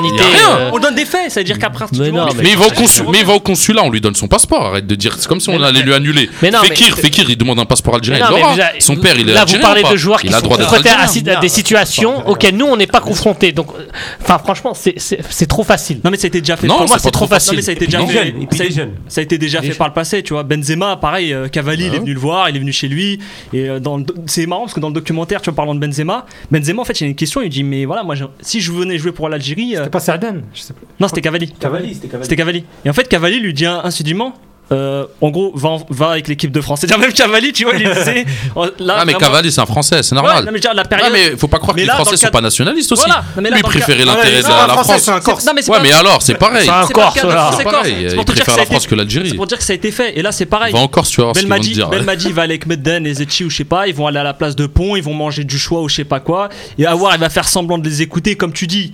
euh, 0.59 0.71
On 0.73 0.79
donne 0.79 0.95
des 0.95 1.05
faits, 1.05 1.31
c'est-à-dire 1.31 1.59
qu'après, 1.59 1.85
Mais 1.99 2.11
non, 2.11 2.27
Mais 2.37 2.51
il 2.51 2.57
va 2.59 2.67
au 2.67 2.71
consul, 2.71 3.05
mais 3.11 3.21
il 3.21 3.27
va 3.27 3.35
au 3.35 3.41
consulat, 3.41 3.83
on 3.85 3.91
lui 3.91 4.01
donne 4.01 4.15
son 4.15 4.29
passeport. 4.29 4.67
Arrête 4.67 4.87
de 4.87 4.95
dire, 4.95 5.17
c'est 5.19 5.29
comme 5.29 5.41
si 5.41 5.49
on 5.51 5.59
Mais- 5.59 5.67
allait 5.67 5.83
lui 5.83 5.95
annuler. 5.95 6.29
Mais 6.43 6.51
non, 6.51 6.61
Fekir, 6.61 6.95
mais- 6.97 7.03
Fekir, 7.03 7.27
il 7.29 7.37
demande 7.37 7.59
un 7.59 7.65
passeport 7.65 7.97
algérien. 7.97 8.29
Mais 8.33 8.41
il 8.41 8.57
mais 8.75 8.81
Son 8.81 8.97
père, 8.97 9.19
il 9.19 9.29
est 9.29 9.33
Là, 9.35 9.45
vous 9.45 9.59
parlez 9.59 9.83
de 9.83 9.97
joueurs 9.97 10.21
qui 10.21 10.27
il 10.29 10.35
a 10.35 10.39
sont 10.39 10.45
droit 10.45 10.57
d'être 10.57 10.69
confrontés 10.69 11.31
à, 11.31 11.41
des 11.41 11.49
situations 11.49 12.29
auxquelles 12.29 12.57
nous, 12.57 12.67
on 12.67 12.77
n'est 12.77 12.87
pas 12.87 13.01
confrontés. 13.01 13.53
Donc, 13.53 13.69
euh, 13.79 13.87
enfin, 14.23 14.39
franchement, 14.39 14.75
c'est- 14.75 15.47
trop 15.47 15.65
facile. 15.65 16.01
Non 16.05 16.11
mais 16.11 16.17
ça 16.17 16.27
a 16.27 16.29
été 16.29 16.41
déjà 16.41 16.57
fait. 16.57 16.67
Non, 16.67 16.87
moi 16.87 16.99
c'est 16.99 17.11
trop 17.11 17.27
facile. 17.27 17.57
mais 17.57 17.63
ça 17.63 17.71
a 17.71 17.75
été 17.75 17.87
déjà 17.87 18.05
fait. 18.07 18.35
Ça 19.09 19.21
a- 19.21 19.25
été 19.25 19.39
déjà 19.39 19.63
fait 19.63 19.75
par 19.75 19.89
le 19.89 19.93
passé, 19.95 20.23
tu 20.23 20.33
vois. 20.33 20.43
Benzema, 20.43 20.97
pareil, 20.97 21.33
euh, 21.33 21.49
Cavalli, 21.49 21.87
il 21.87 21.95
est 21.95 21.99
venu 21.99 22.15
le 22.15 22.21
voir, 22.21 22.49
il 22.51 22.57
est 22.57 22.59
venu 22.59 22.73
chez 22.73 22.89
lui. 22.89 23.19
Et 23.53 23.69
dans 23.81 24.01
c'est 24.45 24.49
marrant 24.49 24.63
parce 24.63 24.75
que 24.75 24.81
dans 24.81 24.89
le 24.89 24.95
documentaire, 24.95 25.41
tu 25.41 25.49
vois, 25.49 25.57
parlant 25.57 25.75
de 25.75 25.81
Benzema, 25.81 26.27
Benzema, 26.51 26.83
en 26.83 26.85
fait, 26.85 27.01
il 27.01 27.05
y 27.05 27.07
a 27.07 27.09
une 27.09 27.15
question, 27.15 27.41
il 27.41 27.49
dit, 27.49 27.65
mais 27.65 27.87
voilà, 27.87 28.03
moi, 28.03 28.15
si 28.41 28.61
je 28.61 28.73
venais 28.73 28.99
jouer 28.99 29.13
pour 29.13 29.29
l'Algérie, 29.31 29.75
euh, 29.77 29.85
C'est 29.85 29.91
pas 29.91 30.01
Sarden, 30.01 30.43
je 30.53 30.61
sais 30.61 30.75
pas. 30.75 30.81
non, 31.01 31.09
c'était 31.09 31.23
Cavalli. 31.23 31.51
Cavalli, 31.53 31.95
c'était 31.95 32.09
Cavalli. 32.09 32.25
C'était 32.25 32.37
Cavalli. 32.37 32.65
Et 32.85 32.91
en 32.91 32.93
fait, 32.93 33.09
Cavalli 33.09 33.41
lui 33.41 33.55
dit 33.55 33.65
incidemment. 33.67 34.35
Euh, 34.73 35.05
en 35.21 35.31
gros, 35.31 35.53
va, 35.55 36.11
avec 36.11 36.27
l'équipe 36.29 36.51
de 36.51 36.61
France. 36.61 36.81
C'est-à-dire 36.81 36.99
même 36.99 37.13
Cavalli, 37.13 37.53
tu 37.53 37.65
vois, 37.65 37.75
il 37.75 37.89
disait. 37.95 38.25
oh, 38.57 38.67
là, 38.79 38.97
Ah, 39.01 39.05
mais 39.05 39.15
Cavalli, 39.15 39.53
c'est 39.53 39.61
un 39.61 39.67
français, 39.67 40.03
c'est 40.03 40.15
Ouais, 40.15 40.23
normal. 40.23 40.45
non, 40.47 40.53
mais 40.53 40.61
dire, 40.61 40.73
la 40.75 40.83
Ah, 40.91 41.11
mais 41.13 41.37
faut 41.37 41.49
pas 41.49 41.59
croire 41.59 41.75
que 41.75 41.81
Mais 41.81 41.83
les 41.83 41.89
là, 41.89 41.95
Français 41.97 42.17
sont 42.17 42.23
cadre- 42.23 42.33
pas 42.33 42.41
nationalistes 42.41 42.91
aussi. 42.93 43.03
Voilà. 43.07 43.23
Non, 43.37 43.43
mais 43.43 43.51
là, 43.51 43.57
Lui, 43.57 43.63
préférait 43.63 44.05
l'intérêt 44.05 44.43
de 44.43 44.49
la 44.49 44.69
France. 44.83 44.93
c'est 45.03 45.11
un 45.11 45.21
Corse. 45.21 45.45
Non, 45.45 45.53
mais 45.55 45.63
c'est 45.63 45.71
Ouais, 45.71 45.77
pas- 45.79 45.83
mais 45.83 45.93
alors, 45.93 46.23
c'est 46.23 46.35
pareil. 46.35 46.65
C'est 46.65 46.71
un 46.71 46.87
Corse, 46.87 47.19
c'est 47.57 47.65
pareil, 47.65 47.97
il 48.11 48.15
pour 48.17 48.25
te 48.25 48.33
dire 48.33 48.45
préfère 48.45 48.45
que 48.47 48.51
ça 48.51 48.55
a 48.55 48.57
la 48.57 48.63
été- 48.63 48.73
France 48.73 48.87
que 48.87 48.95
l'Algérie. 48.95 49.29
C'est 49.31 49.37
pour 49.37 49.47
dire 49.47 49.59
que 49.59 49.65
ça 49.65 49.73
a 49.73 49.77
été 49.77 49.91
fait. 49.91 50.19
Et 50.19 50.23
là, 50.23 50.33
c'est 50.33 50.47
pareil. 50.47 50.73
Va 50.73 50.79
en 50.81 50.89
Corse, 50.89 51.11
tu 51.11 51.19
vas 51.19 51.25
voir 51.25 51.35
Belmadi, 51.35 51.73
dire. 51.73 51.89
Belmadi 51.89 52.33
va 52.33 52.43
aller 52.43 52.55
avec 52.55 52.67
Medden 52.67 53.07
et 53.07 53.15
Zetchi 53.15 53.45
ou 53.45 53.51
je 53.51 53.57
sais 53.57 53.65
pas, 53.65 53.87
ils 53.87 53.95
vont 53.95 54.07
aller 54.07 54.19
à 54.19 54.25
la 54.25 54.35
place 54.35 54.57
de 54.57 54.67
Pont, 54.67 54.97
ils 54.97 55.03
vont 55.03 55.15
manger 55.15 55.45
du 55.45 55.59
choix 55.59 55.83
ou 55.83 55.89
je 55.89 55.97
sais 55.97 56.05
pas 56.05 56.21
quoi. 56.21 56.49
Et 56.79 56.87
avoir, 56.87 57.15
il 57.15 57.21
va 57.21 57.29
faire 57.29 57.47
semblant 57.49 57.77
de 57.79 57.87
les 57.89 58.01
écouter, 58.03 58.35
comme 58.37 58.53
tu 58.53 58.67
dis. 58.67 58.93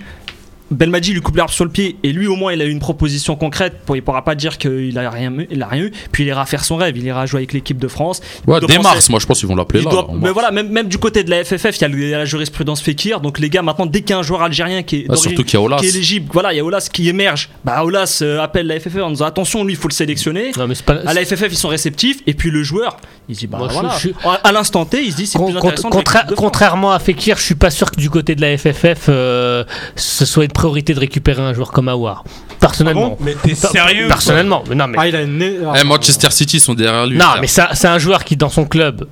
Belmadi 0.71 1.13
lui 1.13 1.21
coupe 1.21 1.35
l'arbre 1.35 1.51
sur 1.53 1.65
le 1.65 1.71
pied 1.71 1.97
et 2.03 2.11
lui 2.11 2.27
au 2.27 2.35
moins 2.35 2.53
il 2.53 2.61
a 2.61 2.65
eu 2.65 2.71
une 2.71 2.79
proposition 2.79 3.35
concrète. 3.35 3.79
Pour 3.85 3.95
il 3.95 4.01
pourra 4.01 4.23
pas 4.23 4.35
dire 4.35 4.57
qu'il 4.57 4.97
a 4.97 5.09
rien 5.09 5.31
eu- 5.33 5.47
il 5.51 5.61
a 5.61 5.67
rien 5.67 5.83
eu. 5.83 5.91
Puis 6.11 6.23
il 6.23 6.27
ira 6.27 6.45
faire 6.45 6.63
son 6.63 6.77
rêve. 6.77 6.97
Il 6.97 7.05
ira 7.05 7.25
jouer 7.25 7.39
avec 7.39 7.53
l'équipe 7.53 7.77
de 7.77 7.87
France. 7.87 8.21
Ouais, 8.47 8.59
dès 8.67 8.79
mars, 8.79 9.09
moi 9.09 9.19
je 9.19 9.25
pense 9.25 9.39
qu'ils 9.39 9.47
vont 9.49 9.55
l'appeler 9.55 9.83
là. 9.83 9.91
doit- 9.91 10.07
mais 10.13 10.19
mars. 10.19 10.33
voilà 10.33 10.51
même, 10.51 10.69
même 10.69 10.87
du 10.87 10.97
côté 10.97 11.23
de 11.23 11.29
la 11.29 11.43
FFF 11.43 11.77
il 11.77 11.81
y 11.81 11.85
a, 11.85 12.07
y 12.07 12.11
la 12.11 12.25
jurisprudence 12.25 12.81
Fekir. 12.81 13.19
Donc 13.21 13.39
les 13.39 13.49
gars 13.49 13.61
maintenant 13.61 13.85
dès 13.85 14.01
qu'il 14.01 14.11
y 14.11 14.13
a 14.13 14.19
un 14.19 14.23
joueur 14.23 14.41
algérien 14.43 14.83
qui 14.83 14.97
est 15.09 15.15
Surtout 15.15 15.43
y 15.51 15.55
a 15.55 15.61
Olas. 15.61 15.77
qui 15.77 15.85
est 15.85 15.89
éligible 15.89 16.29
voilà 16.31 16.53
il 16.53 16.57
y 16.57 16.59
a 16.59 16.65
Olas 16.65 16.89
qui 16.91 17.09
émerge. 17.09 17.49
Bah 17.65 17.83
Olas 17.83 18.19
euh, 18.21 18.39
appelle 18.41 18.67
la 18.67 18.79
FFF 18.79 18.97
en 19.01 19.09
disant 19.11 19.25
attention 19.25 19.63
lui 19.63 19.73
il 19.73 19.77
faut 19.77 19.87
le 19.89 19.93
sélectionner. 19.93 20.51
Non, 20.57 20.67
mais 20.67 20.75
c'est 20.75 20.85
pas. 20.85 20.93
à 21.05 21.13
la 21.13 21.25
FFF 21.25 21.47
ils 21.51 21.57
sont 21.57 21.67
réceptifs. 21.67 22.19
Et 22.27 22.33
puis 22.33 22.49
le 22.49 22.63
joueur 22.63 22.97
il 23.29 23.35
dit 23.35 23.47
bah 23.47 23.57
Moi, 23.59 23.67
voilà. 23.67 23.95
je- 24.01 24.09
à 24.23 24.35
à 24.47 24.51
l'instant 24.51 24.85
T 24.85 25.01
il 25.03 25.11
se 25.11 25.17
dit 25.17 25.27
c'est 25.27 25.37
Con- 25.37 25.47
plus 25.49 25.57
intéressant 25.57 25.89
contra- 25.89 26.23
contrairement 26.35 26.91
à 26.91 26.99
Fekir, 26.99 27.37
je 27.37 27.43
suis 27.43 27.55
pas 27.55 27.69
sûr 27.69 27.91
que 27.91 27.99
du 27.99 28.09
côté 28.09 28.35
de 28.35 28.41
la 28.41 28.57
FFF, 28.57 29.05
euh, 29.09 29.63
ce 29.95 30.25
soit 30.25 30.43
une 30.45 30.51
priorité 30.61 30.93
de 30.93 30.99
récupérer 30.99 31.41
un 31.41 31.53
joueur 31.53 31.71
comme 31.71 31.87
Awar. 31.89 32.23
Personnellement. 32.59 33.17
Mais 33.19 33.35
t'es 33.41 33.55
sérieux 33.55 34.07
Personnellement, 34.07 34.63
mais 34.69 34.75
non, 34.75 34.87
mais, 34.87 34.97
Ah, 34.99 35.07
il 35.07 35.15
a 35.15 35.21
une. 35.23 35.41
Eh, 35.79 35.83
Manchester 35.83 36.29
City 36.29 36.59
sont 36.59 36.75
derrière 36.75 37.07
lui. 37.07 37.17
non, 37.17 37.25
frère. 37.25 37.41
mais 37.41 37.47
c'est 37.47 37.87
un 37.87 37.97
joueur 37.97 38.23
qui, 38.23 38.35
dans 38.37 38.49
son 38.49 38.65
club, 38.65 39.07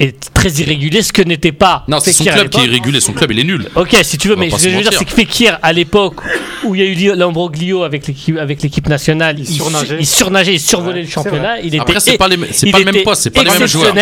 est 0.00 0.32
très 0.32 0.48
irrégulier, 0.48 1.02
ce 1.02 1.12
que 1.12 1.20
n'était 1.22 1.52
pas 1.52 1.84
Non, 1.88 1.98
c'est 2.00 2.12
son 2.12 2.24
club 2.24 2.48
qui 2.48 2.60
est 2.60 2.64
irrégulier. 2.64 3.00
Son 3.00 3.12
club, 3.12 3.30
il 3.32 3.40
est 3.40 3.44
nul. 3.44 3.68
Ok, 3.74 3.94
si 4.02 4.16
tu 4.18 4.28
veux, 4.28 4.34
On 4.36 4.38
mais 4.38 4.48
ce 4.50 4.56
que 4.64 4.70
je 4.70 4.76
veux 4.76 4.82
dire, 4.82 4.92
c'est 4.98 5.04
que 5.04 5.12
Fekir, 5.12 5.58
à 5.62 5.72
l'époque 5.74 6.16
où 6.64 6.74
il 6.74 6.80
y 6.80 6.84
a 6.84 6.86
eu 6.86 6.94
li- 6.94 7.12
l'ambroglio 7.14 7.82
avec 7.84 8.06
l'équipe 8.06 8.38
avec 8.38 8.62
l'équipe 8.62 8.88
nationale, 8.88 9.36
Il 9.38 9.46
surnageait. 9.46 9.96
il 10.00 10.06
surnageait, 10.06 10.54
il 10.54 10.60
survolait 10.60 10.94
Ouais, 11.00 11.02
le 11.02 11.08
championnat. 11.08 11.60
Il 11.60 11.78
Après, 11.78 11.92
était 11.92 12.00
c'est 12.12 12.18
pas 12.18 12.28
les, 12.28 12.36
il 12.62 12.72
pas 12.72 12.78
le 12.78 12.84
même 12.86 13.02
poste, 13.04 13.22
c'est 13.24 13.30
pas 13.30 13.42
les 13.44 13.50
mêmes 13.50 13.66
joueurs. 13.68 13.94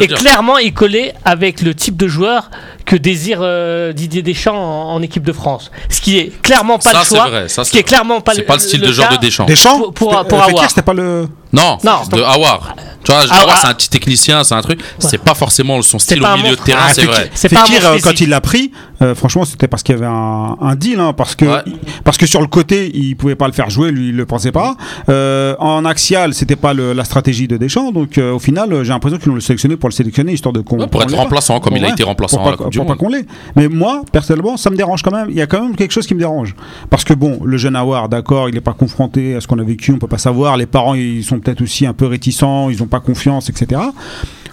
Et 0.00 0.06
clairement, 0.06 0.58
il 0.58 0.72
collait 0.72 1.12
avec 1.24 1.60
le 1.60 1.74
type 1.74 1.96
de 1.96 2.06
joueur 2.06 2.50
que 2.84 2.96
désire 2.96 3.38
euh, 3.40 3.92
Didier 3.92 4.22
Deschamps 4.22 4.54
en, 4.56 4.94
en 4.94 5.02
équipe 5.02 5.22
de 5.24 5.32
France. 5.32 5.70
Ce 5.88 6.00
qui 6.00 6.18
est 6.18 6.32
clairement 6.42 6.78
pas 6.78 6.90
Ça, 6.90 6.98
le 6.98 7.04
c'est 7.04 7.16
choix. 7.16 7.28
vrai. 7.28 7.48
Ça, 7.48 7.64
ce 7.64 7.70
qui 7.70 7.78
est 7.78 7.80
vrai. 7.80 7.88
clairement 7.88 8.20
pas 8.20 8.34
C'est 8.34 8.42
pas 8.42 8.54
le 8.54 8.60
style 8.60 8.80
de 8.80 8.86
cas. 8.86 8.92
genre 8.92 9.08
de 9.08 9.16
Deschamps. 9.16 9.46
Deschamps 9.46 9.78
Pour- 9.78 9.94
pour- 9.94 10.26
pour 10.26 10.42
avoir. 10.42 10.68
c'était 10.68 10.82
pas 10.82 10.92
le. 10.92 11.26
Non, 11.52 11.78
Non. 11.84 12.00
de 12.10 12.20
Awar. 12.20 12.74
Tu 13.04 13.12
vois, 13.12 13.22
Ah, 13.30 13.42
Awar, 13.42 13.54
ah. 13.56 13.58
c'est 13.62 13.66
un 13.68 13.74
petit 13.74 13.88
technicien, 13.88 14.42
c'est 14.44 14.54
un 14.54 14.60
truc. 14.62 14.80
C'est 14.98 15.18
pas 15.18 15.34
forcément 15.34 15.80
son 15.82 15.98
style 15.98 16.22
au 16.24 16.36
milieu 16.36 16.56
de 16.56 16.60
terrain, 16.60 16.86
Ah, 16.88 16.92
c'est 16.94 17.04
vrai. 17.04 17.30
C'est 17.34 17.48
Fekir, 17.48 17.86
euh, 17.86 17.98
quand 18.02 18.20
il 18.20 18.28
l'a 18.28 18.40
pris, 18.40 18.72
euh, 19.04 19.14
franchement, 19.14 19.44
c'était 19.44 19.68
parce 19.68 19.82
qu'il 19.82 19.94
y 19.94 19.98
avait 19.98 20.06
un, 20.10 20.56
un 20.60 20.74
deal, 20.74 20.98
hein, 20.98 21.12
parce 21.12 21.34
que 21.36 21.44
Ouais. 21.44 21.72
parce 22.04 22.16
que 22.16 22.26
sur 22.26 22.40
le 22.40 22.46
côté, 22.46 22.90
il 22.94 23.14
pouvait 23.16 23.34
pas 23.36 23.46
le 23.46 23.52
faire 23.52 23.70
jouer, 23.70 23.90
lui, 23.92 24.08
il 24.08 24.16
le 24.16 24.26
pensait 24.26 24.50
pas. 24.52 24.76
Euh, 25.08 25.54
en 25.58 25.84
axial, 25.84 26.34
c'était 26.34 26.56
pas 26.56 26.72
le- 26.74 26.92
la 26.92 27.04
stratégie 27.04 27.46
de 27.46 27.56
Deschamps, 27.56 27.92
donc 27.92 28.18
euh, 28.18 28.32
au 28.32 28.38
final, 28.38 28.82
j'ai 28.82 28.88
l'impression 28.90 29.18
qu'ils 29.18 29.30
l'ont 29.32 29.40
sélectionné 29.40 29.76
pour 29.76 29.88
le 29.88 29.94
sélectionner, 29.94 30.32
histoire 30.32 30.52
de 30.52 30.60
qu'on 30.60 30.78
Ouais, 30.78 30.86
pour 30.86 31.02
être 31.02 31.14
remplaçant, 31.14 31.60
comme 31.60 31.76
il 31.76 31.84
a 31.84 31.90
été 31.90 32.02
remplaçant 32.02 32.38
pour 32.38 32.48
à 32.48 32.50
la 32.52 32.56
Coupe 32.56 32.70
du 32.70 32.78
Monde. 32.78 32.96
qu'on 32.96 33.08
l'ait. 33.08 33.26
Mais 33.56 33.68
moi, 33.68 34.02
personnellement, 34.10 34.56
ça 34.56 34.70
me 34.70 34.76
dérange 34.76 35.02
quand 35.02 35.12
même. 35.12 35.28
Il 35.30 35.36
y 35.36 35.42
a 35.42 35.46
quand 35.46 35.60
même 35.62 35.76
quelque 35.76 35.92
chose 35.92 36.06
qui 36.06 36.14
me 36.14 36.20
dérange. 36.20 36.54
Parce 36.90 37.04
que 37.04 37.12
bon, 37.14 37.40
le 37.44 37.56
jeune 37.56 37.76
Awar, 37.76 38.08
d'accord, 38.08 38.48
il 38.48 38.54
n'est 38.54 38.60
pas 38.60 38.72
confronté 38.72 39.34
à 39.34 39.40
ce 39.40 39.46
qu'on 39.46 39.58
a 39.58 39.62
vécu, 39.64 39.92
on 39.92 39.98
peut 39.98 40.06
pas 40.06 40.18
savoir. 40.18 40.56
Les 40.56 40.66
parents, 40.66 40.94
ils 40.94 41.22
sont 41.24 41.38
peut-être 41.38 41.60
aussi 41.62 41.86
un 41.86 41.92
peu 41.92 42.06
réticents, 42.06 42.70
ils 42.70 42.78
n'ont 42.78 42.86
pas 42.86 43.00
confiance, 43.00 43.50
etc. 43.50 43.80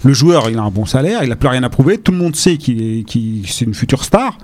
Le 0.04 0.12
joueur, 0.12 0.50
il 0.50 0.58
a 0.58 0.62
un 0.62 0.70
bon 0.70 0.84
salaire, 0.84 1.22
il 1.22 1.28
n'a 1.28 1.36
plus 1.36 1.48
rien 1.48 1.62
à 1.62 1.68
prouver. 1.68 1.98
Tout 1.98 2.12
le 2.12 2.18
monde 2.18 2.34
sait 2.34 2.56
qu'il 2.56 2.82
est, 2.82 3.02
qu'il- 3.04 3.46
c'est 3.48 3.64
une 3.64 3.74
future 3.74 4.04
star. 4.04 4.36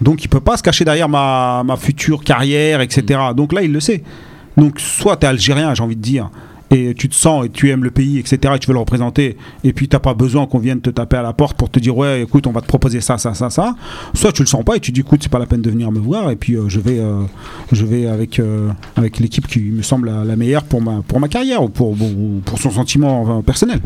Donc 0.00 0.24
il 0.24 0.28
peut 0.28 0.40
pas 0.40 0.56
se 0.56 0.62
cacher 0.62 0.84
derrière 0.84 1.08
ma, 1.08 1.62
ma 1.64 1.76
future 1.76 2.24
carrière, 2.24 2.80
etc. 2.80 3.20
Donc 3.36 3.52
là, 3.52 3.62
il 3.62 3.72
le 3.72 3.80
sait. 3.80 4.02
Donc 4.56 4.80
soit 4.80 5.16
tu 5.16 5.26
es 5.26 5.28
algérien, 5.28 5.74
j'ai 5.74 5.82
envie 5.82 5.96
de 5.96 6.00
dire, 6.02 6.30
et 6.70 6.94
tu 6.94 7.08
te 7.10 7.14
sens 7.14 7.44
et 7.44 7.50
tu 7.50 7.68
aimes 7.70 7.84
le 7.84 7.90
pays, 7.90 8.18
etc. 8.18 8.54
Et 8.56 8.58
tu 8.58 8.66
veux 8.68 8.72
le 8.72 8.80
représenter, 8.80 9.36
et 9.62 9.72
puis 9.74 9.88
t'as 9.88 9.98
pas 9.98 10.14
besoin 10.14 10.46
qu'on 10.46 10.58
vienne 10.58 10.80
te 10.80 10.88
taper 10.90 11.18
à 11.18 11.22
la 11.22 11.34
porte 11.34 11.56
pour 11.56 11.68
te 11.70 11.78
dire 11.78 11.94
ouais, 11.96 12.22
écoute, 12.22 12.46
on 12.46 12.52
va 12.52 12.62
te 12.62 12.66
proposer 12.66 13.00
ça, 13.02 13.18
ça, 13.18 13.34
ça, 13.34 13.50
ça. 13.50 13.76
Soit 14.14 14.32
tu 14.32 14.42
le 14.42 14.48
sens 14.48 14.64
pas 14.64 14.76
et 14.76 14.80
tu 14.80 14.90
dis 14.90 15.00
écoute, 15.00 15.20
c'est 15.22 15.30
pas 15.30 15.38
la 15.38 15.46
peine 15.46 15.60
de 15.62 15.70
venir 15.70 15.92
me 15.92 15.98
voir, 16.00 16.30
et 16.30 16.36
puis 16.36 16.54
euh, 16.56 16.68
je 16.68 16.80
vais, 16.80 16.98
euh, 16.98 17.20
je 17.72 17.84
vais 17.84 18.06
avec 18.06 18.40
euh, 18.40 18.70
avec 18.96 19.20
l'équipe 19.20 19.46
qui 19.46 19.60
me 19.60 19.82
semble 19.82 20.08
la, 20.08 20.24
la 20.24 20.34
meilleure 20.36 20.64
pour 20.64 20.80
ma 20.80 21.02
pour 21.06 21.20
ma 21.20 21.28
carrière 21.28 21.62
ou 21.62 21.68
pour 21.68 21.90
ou 21.90 22.40
pour 22.44 22.58
son 22.58 22.70
sentiment 22.70 23.42
personnel. 23.42 23.80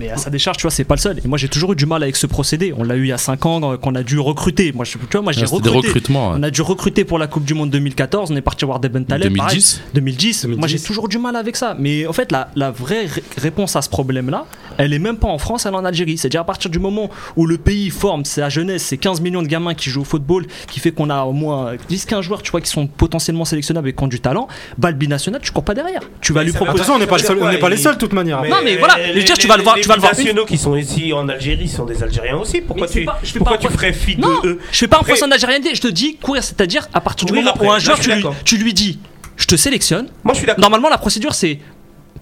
Mais 0.00 0.10
à 0.10 0.16
sa 0.16 0.30
décharge, 0.30 0.56
tu 0.56 0.62
vois, 0.62 0.70
c'est 0.70 0.84
pas 0.84 0.94
le 0.94 1.00
seul. 1.00 1.18
Et 1.24 1.28
moi, 1.28 1.36
j'ai 1.38 1.48
toujours 1.48 1.72
eu 1.72 1.76
du 1.76 1.84
mal 1.86 2.02
avec 2.02 2.16
ce 2.16 2.26
procédé. 2.26 2.72
On 2.76 2.82
l'a 2.84 2.96
eu 2.96 3.02
il 3.04 3.08
y 3.08 3.12
a 3.12 3.18
5 3.18 3.44
ans, 3.46 3.72
euh, 3.72 3.76
qu'on 3.76 3.94
a 3.94 4.02
dû 4.02 4.18
recruter. 4.18 4.72
Moi, 4.72 4.84
je, 4.86 4.92
tu 4.92 4.98
vois, 5.12 5.20
moi 5.20 5.32
j'ai 5.32 5.42
Ouais, 5.42 5.46
C'était 5.46 5.62
des 5.70 5.76
recruté. 5.76 6.12
ouais. 6.12 6.18
On 6.18 6.42
a 6.42 6.50
dû 6.50 6.62
recruter 6.62 7.04
pour 7.04 7.18
la 7.18 7.26
Coupe 7.26 7.44
du 7.44 7.52
Monde 7.54 7.70
2014. 7.70 8.30
On 8.32 8.36
est 8.36 8.40
parti 8.40 8.64
voir 8.64 8.80
des 8.80 8.88
Ben 8.88 9.04
Taleb. 9.04 9.36
pareil. 9.36 9.56
2010 9.58 9.82
2010. 9.94 10.44
Moi, 10.46 10.54
2010. 10.56 10.72
j'ai 10.72 10.82
toujours 10.86 11.06
du 11.08 11.18
mal 11.18 11.36
avec 11.36 11.54
ça. 11.56 11.76
Mais 11.78 12.06
en 12.06 12.12
fait, 12.14 12.32
la, 12.32 12.48
la 12.56 12.70
vraie 12.70 13.04
ré- 13.06 13.22
réponse 13.36 13.76
à 13.76 13.82
ce 13.82 13.88
problème-là, 13.90 14.46
elle 14.78 14.94
est 14.94 14.98
même 14.98 15.16
pas 15.18 15.28
en 15.28 15.36
France, 15.38 15.66
elle 15.66 15.74
est 15.74 15.76
en 15.76 15.84
Algérie. 15.84 16.16
C'est-à-dire 16.16 16.40
à 16.40 16.44
partir 16.44 16.70
du 16.70 16.78
moment 16.78 17.10
où 17.36 17.46
le 17.46 17.58
pays 17.58 17.90
forme 17.90 18.24
sa 18.24 18.48
jeunesse, 18.48 18.84
c'est 18.84 18.96
15 18.96 19.20
millions 19.20 19.42
de 19.42 19.48
gamins 19.48 19.74
qui 19.74 19.90
jouent 19.90 20.00
au 20.02 20.04
football, 20.04 20.46
qui 20.70 20.80
fait 20.80 20.92
qu'on 20.92 21.10
a 21.10 21.24
au 21.24 21.32
moins 21.32 21.74
10-15 21.90 22.22
joueurs, 22.22 22.42
tu 22.42 22.50
vois, 22.52 22.60
qui 22.62 22.70
sont 22.70 22.86
potentiellement 22.86 23.44
sélectionnables 23.44 23.88
et 23.88 23.92
qui 23.92 24.02
ont 24.02 24.08
du 24.08 24.20
talent. 24.20 24.48
Bah, 24.78 24.90
le 24.90 24.96
binational, 24.96 25.40
tu 25.42 25.50
cours 25.52 25.64
pas 25.64 25.74
derrière. 25.74 26.00
Tu 26.22 26.32
vas 26.32 26.42
lui 26.42 26.52
De 26.52 26.56
toute 26.56 26.64
proposer. 26.64 26.84
façon, 26.84 26.94
on 26.96 26.98
n'est 26.98 27.06
pas, 27.06 27.16
pas 27.60 27.68
les 27.68 27.76
seuls 27.76 27.94
de 27.94 27.98
toute 27.98 28.12
manière. 28.14 28.42
Non, 28.44 28.56
mais 28.64 28.76
voilà, 28.76 28.94
je 29.08 29.18
veux 29.18 29.22
dire, 29.24 29.36
tu 29.36 29.46
vas 29.46 29.56
le 29.56 29.62
voir- 29.62 29.76
les 29.76 29.82
tu 29.82 29.88
vas 29.90 29.96
le 29.96 30.00
voir 30.00 30.12
une- 30.12 30.18
nationaux 30.18 30.44
qui 30.46 30.58
sont 30.58 30.76
ici 30.76 31.12
en 31.12 31.28
Algérie 31.28 31.68
sont 31.68 31.84
des 31.84 32.02
Algériens 32.02 32.36
aussi. 32.38 32.60
Pourquoi 32.60 32.86
tu, 32.88 33.04
pas- 33.04 33.18
je 33.22 33.30
fais 33.32 33.38
pourquoi 33.38 33.58
pas 33.58 33.66
tu 33.68 33.72
ferais 33.72 33.92
fi 33.92 34.16
de 34.16 34.26
eux 34.46 34.58
je 34.72 34.78
fais 34.78 34.88
pas 34.88 34.98
un 34.98 35.02
procès 35.02 35.28
d'algérienté, 35.28 35.74
je 35.74 35.80
te 35.80 35.88
dis 35.88 36.16
courir, 36.16 36.42
c'est-à-dire 36.42 36.88
à 36.92 37.00
partir 37.00 37.26
du 37.26 37.32
moment 37.32 37.54
où 37.60 37.70
un 37.70 37.78
joueur 37.78 37.98
tu 38.44 38.56
lui, 38.56 38.72
dis 38.74 38.98
je 39.36 39.46
te 39.46 39.56
sélectionne, 39.56 40.08
Moi, 40.24 40.34
je 40.34 40.38
suis 40.38 40.46
d'accord. 40.46 40.60
normalement 40.60 40.88
la 40.88 40.98
procédure 40.98 41.34
c'est 41.34 41.58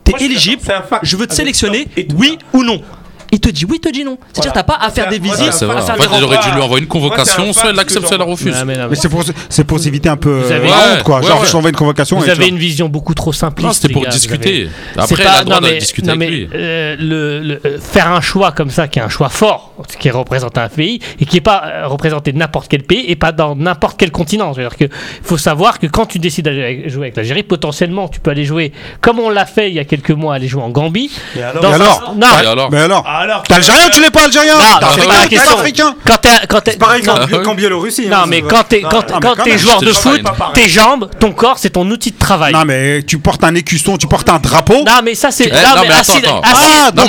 t'es 0.04 0.12
éligible, 0.24 0.62
je 1.02 1.16
veux 1.16 1.26
te 1.26 1.34
sélectionner, 1.34 1.86
oui 2.16 2.38
ou 2.52 2.62
non. 2.62 2.80
Il 3.30 3.40
te 3.40 3.48
dit 3.50 3.64
oui, 3.66 3.76
il 3.76 3.80
te 3.80 3.92
dit 3.92 4.04
non. 4.04 4.16
C'est-à-dire 4.32 4.52
Voilà. 4.52 4.66
t'as 4.66 4.78
pas 4.78 4.84
à 4.86 4.90
faire 4.90 5.08
des 5.10 5.18
visites, 5.18 5.38
Ouais, 5.38 5.52
c'est 5.52 5.66
vrai. 5.66 5.76
à 5.76 5.82
En 5.82 5.86
faire 5.86 5.96
fait, 5.96 6.02
des 6.02 6.24
rencontres. 6.24 6.48
dû 6.48 6.54
lui 6.54 6.62
envoyer 6.62 6.82
une 6.82 6.88
convocation, 6.88 7.50
un 7.50 7.52
soit 7.52 7.70
elle 7.70 7.78
accepte, 7.78 8.06
soit 8.06 8.16
elle 8.16 8.22
refuse. 8.22 8.56
Mais 8.66 8.94
c'est 8.94 9.08
pour 9.08 9.22
c'est 9.50 9.64
pour 9.64 9.78
s'éviter 9.78 10.08
un 10.08 10.16
peu 10.16 10.30
euh, 10.44 10.48
la 10.48 10.58
Ouais, 10.60 10.68
honte, 10.96 11.02
quoi. 11.02 11.20
ouais, 11.20 11.26
Genre, 11.26 11.40
ouais. 11.40 11.46
je 11.46 11.52
t'envoie 11.52 11.70
une 11.70 11.76
convocation. 11.76 12.18
Vous 12.18 12.28
avez 12.28 12.48
une 12.48 12.56
vision 12.58 12.88
beaucoup 12.88 13.14
trop 13.14 13.32
simpliste. 13.32 13.66
Non, 13.66 13.72
c'était 13.72 13.92
pour 13.92 14.06
discuter. 14.06 14.48
avez- 14.48 14.68
Après, 14.96 15.06
C'est 15.08 15.14
il 15.22 15.26
a 15.26 15.30
pas- 15.30 15.38
le 15.40 15.44
droit 15.44 15.60
non, 15.60 15.66
de 15.68 15.72
mais- 15.72 15.78
discuter 15.78 16.06
non, 16.06 16.14
avec 16.14 16.28
mais, 16.30 16.34
lui. 16.36 16.48
euh, 16.54 16.96
le, 16.98 17.40
le- 17.40 17.60
euh, 17.66 17.78
faire 17.80 18.10
un 18.12 18.20
choix 18.20 18.52
comme 18.52 18.70
ça, 18.70 18.88
qui 18.88 18.98
est 18.98 19.02
un 19.02 19.08
choix 19.08 19.28
fort, 19.28 19.67
qui 19.98 20.10
représente 20.10 20.56
un 20.58 20.68
pays, 20.68 21.00
et 21.20 21.24
qui 21.26 21.36
n'est 21.36 21.40
pas 21.40 21.62
euh, 21.66 21.86
représenté 21.86 22.32
de 22.32 22.38
n'importe 22.38 22.68
quel 22.68 22.82
pays, 22.82 23.04
et 23.08 23.16
pas 23.16 23.32
dans 23.32 23.54
n'importe 23.56 23.96
quel 23.98 24.10
continent. 24.10 24.52
C'est-à-dire 24.54 24.76
qu'il 24.76 24.90
faut 25.22 25.38
savoir 25.38 25.78
que 25.78 25.86
quand 25.86 26.06
tu 26.06 26.18
décides 26.18 26.44
d'aller 26.46 26.88
jouer 26.88 27.04
avec 27.06 27.16
l'Algérie, 27.16 27.42
potentiellement, 27.42 28.08
tu 28.08 28.20
peux 28.20 28.30
aller 28.30 28.44
jouer, 28.44 28.72
comme 29.00 29.18
on 29.18 29.30
l'a 29.30 29.46
fait 29.46 29.68
il 29.70 29.74
y 29.74 29.78
a 29.78 29.84
quelques 29.84 30.10
mois, 30.10 30.34
aller 30.34 30.48
jouer 30.48 30.62
en 30.62 30.70
Gambie. 30.70 31.10
Et 31.36 31.42
alors 31.42 31.62
Dans 31.62 31.70
Et 31.70 31.74
un- 31.74 31.80
alors 31.80 32.14
Non, 32.16 32.26
Et 32.26 32.46
alors 32.46 32.70
Mais 32.70 32.78
alors 32.80 33.06
Alors, 33.06 33.42
T'es 33.42 33.54
algérien 33.54 33.86
ou 33.86 33.90
tu 33.90 34.00
l'es 34.00 34.10
pas 34.10 34.24
algérien 34.24 34.54
Non, 34.54 34.60
T'es 34.60 34.66
c'est 34.68 34.84
africain, 34.84 35.06
pas 35.08 35.14
la 35.14 35.22
t'es 35.22 35.28
question. 35.28 35.58
africain 35.58 35.94
quand 36.04 36.16
t'es 36.20 36.28
quand 36.48 36.60
t'es- 36.60 36.76
Pareil 36.76 37.02
non, 37.04 37.14
qu'en 37.44 37.54
Biélorussie. 37.54 38.06
hein, 38.10 38.20
non, 38.20 38.26
mais 38.26 38.42
quand 38.42 38.62
t'es 38.68 38.80
Non, 38.80 38.88
quand, 38.88 39.10
non, 39.10 39.18
mais 39.20 39.28
quand 39.28 39.34
quand 39.36 39.42
t'es 39.44 39.58
joueur 39.58 39.80
de 39.80 39.92
foot, 39.92 40.20
tes 40.54 40.68
jambes, 40.68 41.08
ton 41.18 41.32
corps, 41.32 41.58
c'est 41.58 41.70
ton 41.70 41.88
outil 41.90 42.10
de 42.12 42.18
travail. 42.18 42.52
Non 42.52 42.64
mais 42.64 43.02
tu 43.02 43.18
portes 43.18 43.42
un 43.44 43.54
écusson, 43.54 43.96
tu 43.96 44.06
portes 44.06 44.28
un 44.28 44.38
drapeau. 44.38 44.82
Non, 44.84 45.00
mais 45.04 45.14
ça 45.14 45.30
c'est 45.30 45.50
non, 45.50 45.58
non, 45.76 45.82
mais 45.82 45.88
mais 45.88 45.94
assis, 45.94 46.12
Ah, 46.24 46.90
Non, 46.94 47.02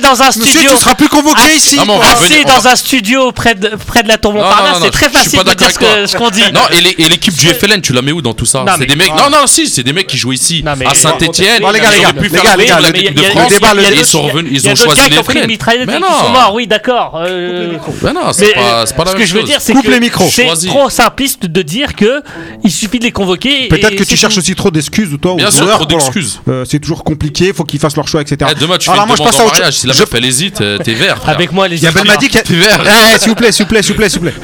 dans 0.00 0.22
un 0.22 0.26
monsieur, 0.26 0.44
studio. 0.44 0.70
tu 0.72 0.76
seras 0.78 0.94
plus 0.94 1.08
convoqué 1.08 1.42
Ah, 1.44 1.50
ici. 1.54 1.76
On 1.96 2.00
va 2.00 2.12
Assis 2.12 2.22
revenir- 2.24 2.44
on 2.46 2.48
dans 2.56 2.58
va- 2.60 2.72
un 2.72 2.76
studio 2.76 3.32
près 3.32 3.54
de, 3.54 3.68
près 3.86 4.02
de 4.02 4.08
la 4.08 4.18
tour 4.18 4.32
Montparnasse, 4.32 4.74
non, 4.74 4.78
non, 4.80 4.84
c'est 4.86 4.90
très 4.90 5.06
je 5.06 5.10
suis 5.10 5.18
facile 5.18 5.38
pas 5.38 5.44
de 5.44 5.48
dire 5.54 5.68
d'accord 5.68 5.88
ce 5.90 6.00
que- 6.02 6.06
ce 6.06 6.16
qu'on 6.16 6.30
dit. 6.30 6.42
Non, 6.52 6.60
et 6.72 6.80
les- 6.80 6.94
et 7.04 7.08
l'équipe 7.08 7.34
du 7.34 7.46
FLN, 7.48 7.80
tu 7.80 7.92
la 7.92 8.02
mets 8.02 8.12
où 8.12 8.22
dans 8.22 8.34
tout 8.34 8.44
ça 8.46 8.60
Non, 8.60 8.72
C'est 8.74 8.80
mais- 8.80 8.86
des 8.86 8.96
mecs. 8.96 9.10
Non, 9.10 9.30
non, 9.30 9.46
si, 9.46 9.66
c'est 9.68 9.82
des 9.82 9.92
mecs 9.92 10.06
qui 10.06 10.16
jouent 10.18 10.32
ici 10.32 10.62
Non, 10.64 10.74
mais- 10.76 10.86
à 10.86 10.94
Saint-Etienne. 10.94 11.60
Bon, 11.62 11.70
les 11.70 11.80
gars, 11.80 11.90
les 11.90 11.98
ils 11.98 12.02
gars, 12.02 12.12
les 12.20 12.28
faire 12.28 12.42
gars, 12.42 12.50
la 12.50 12.56
les 12.56 12.66
gars, 12.66 12.80
le- 12.80 12.86
l'équipe 12.92 13.14
de 13.14 13.20
il 13.20 13.22
y 13.22 13.26
a- 13.26 13.30
France. 13.30 13.52
Ils 13.98 14.04
sont 14.06 14.22
revenus, 14.22 14.50
Il 14.52 14.56
y 14.58 14.60
ils 14.60 14.66
a 14.68 14.70
ont 14.70 14.74
d'autres 14.74 14.84
choisi 14.84 15.00
gars 15.00 15.04
qui 15.06 15.10
les 15.12 15.18
ont 15.18 15.22
pris 15.24 15.34
une 15.34 15.38
FLN. 15.40 15.48
mitraillette 15.50 15.82
et 15.82 15.86
Mais 15.86 15.96
qui 15.98 16.02
sont 16.02 16.22
non. 16.24 16.30
morts, 16.30 16.54
oui, 16.54 16.66
d'accord. 16.66 17.20
euh, 17.24 17.72
non, 18.14 18.32
c'est 18.32 18.52
pas 18.54 18.86
c'est 18.86 18.96
pas 18.96 19.04
la 19.04 19.10
ce 19.10 19.16
même 19.16 19.22
que 19.22 19.28
je 19.28 19.34
veux 19.34 19.40
chose. 19.40 19.48
dire, 19.48 19.58
c'est 19.60 19.72
Coupe 19.72 19.84
que 19.86 19.90
les 19.90 20.00
micros. 20.00 20.28
c'est 20.30 20.44
Choisis. 20.46 20.70
trop 20.70 20.90
simpliste 20.90 21.46
de 21.46 21.62
dire 21.62 21.94
que 21.94 22.22
il 22.64 22.70
suffit 22.70 22.98
de 22.98 23.04
les 23.04 23.12
convoquer. 23.12 23.68
Peut-être 23.68 23.92
et 23.92 23.96
que 23.96 24.04
c'est 24.04 24.10
tu 24.14 24.16
cherches 24.16 24.34
tout. 24.34 24.40
aussi 24.40 24.54
trop 24.54 24.70
d'excuses 24.70 25.12
ou 25.12 25.18
toi 25.18 25.34
Bien 25.36 25.50
sûr, 25.50 25.64
joueurs 25.64 25.76
trop 25.78 25.86
pour 25.86 25.98
leur- 25.98 26.06
d'excuses. 26.10 26.40
euh, 26.48 26.64
c'est 26.68 26.78
toujours 26.78 27.04
compliqué, 27.04 27.52
faut 27.52 27.64
qu'ils 27.64 27.80
fassent 27.80 27.96
leur 27.96 28.08
choix, 28.08 28.20
etc. 28.22 28.50
Eh, 28.50 28.60
Demain, 28.60 28.78
tu 28.78 28.86
fais 28.86 28.92
Alors 28.92 29.04
une 29.04 29.08
moi 29.08 29.16
je 29.16 29.20
demande 29.22 29.32
passe 29.32 29.40
à 29.40 29.42
en 29.42 29.46
autre 29.46 29.54
chose. 29.54 29.60
mariage. 29.60 29.74
Si 29.78 29.86
la 29.86 29.92
Je- 29.92 30.00
meuf 30.00 30.08
elle 30.14 30.24
hésite, 30.24 30.60
euh, 30.60 30.78
t'es 30.78 30.94
vert. 30.94 31.18
frère. 31.18 31.34
Avec 31.34 31.52
moi, 31.52 31.68
les 31.68 31.84
y 31.86 31.88
a 31.88 31.92
Belmadi 31.92 32.28
qui. 32.28 32.42
T'es 32.42 32.54
vert. 32.54 32.80
Eh, 33.14 33.18
s'il 33.18 33.28
vous 33.30 33.34
plaît, 33.34 33.52
s'il 33.52 33.64
vous 33.64 33.68
plaît, 33.70 33.82
s'il 33.82 33.92
vous 33.92 33.98
plaît, 33.98 34.08
s'il 34.08 34.20
vous 34.20 34.26
plaît. 34.30 34.34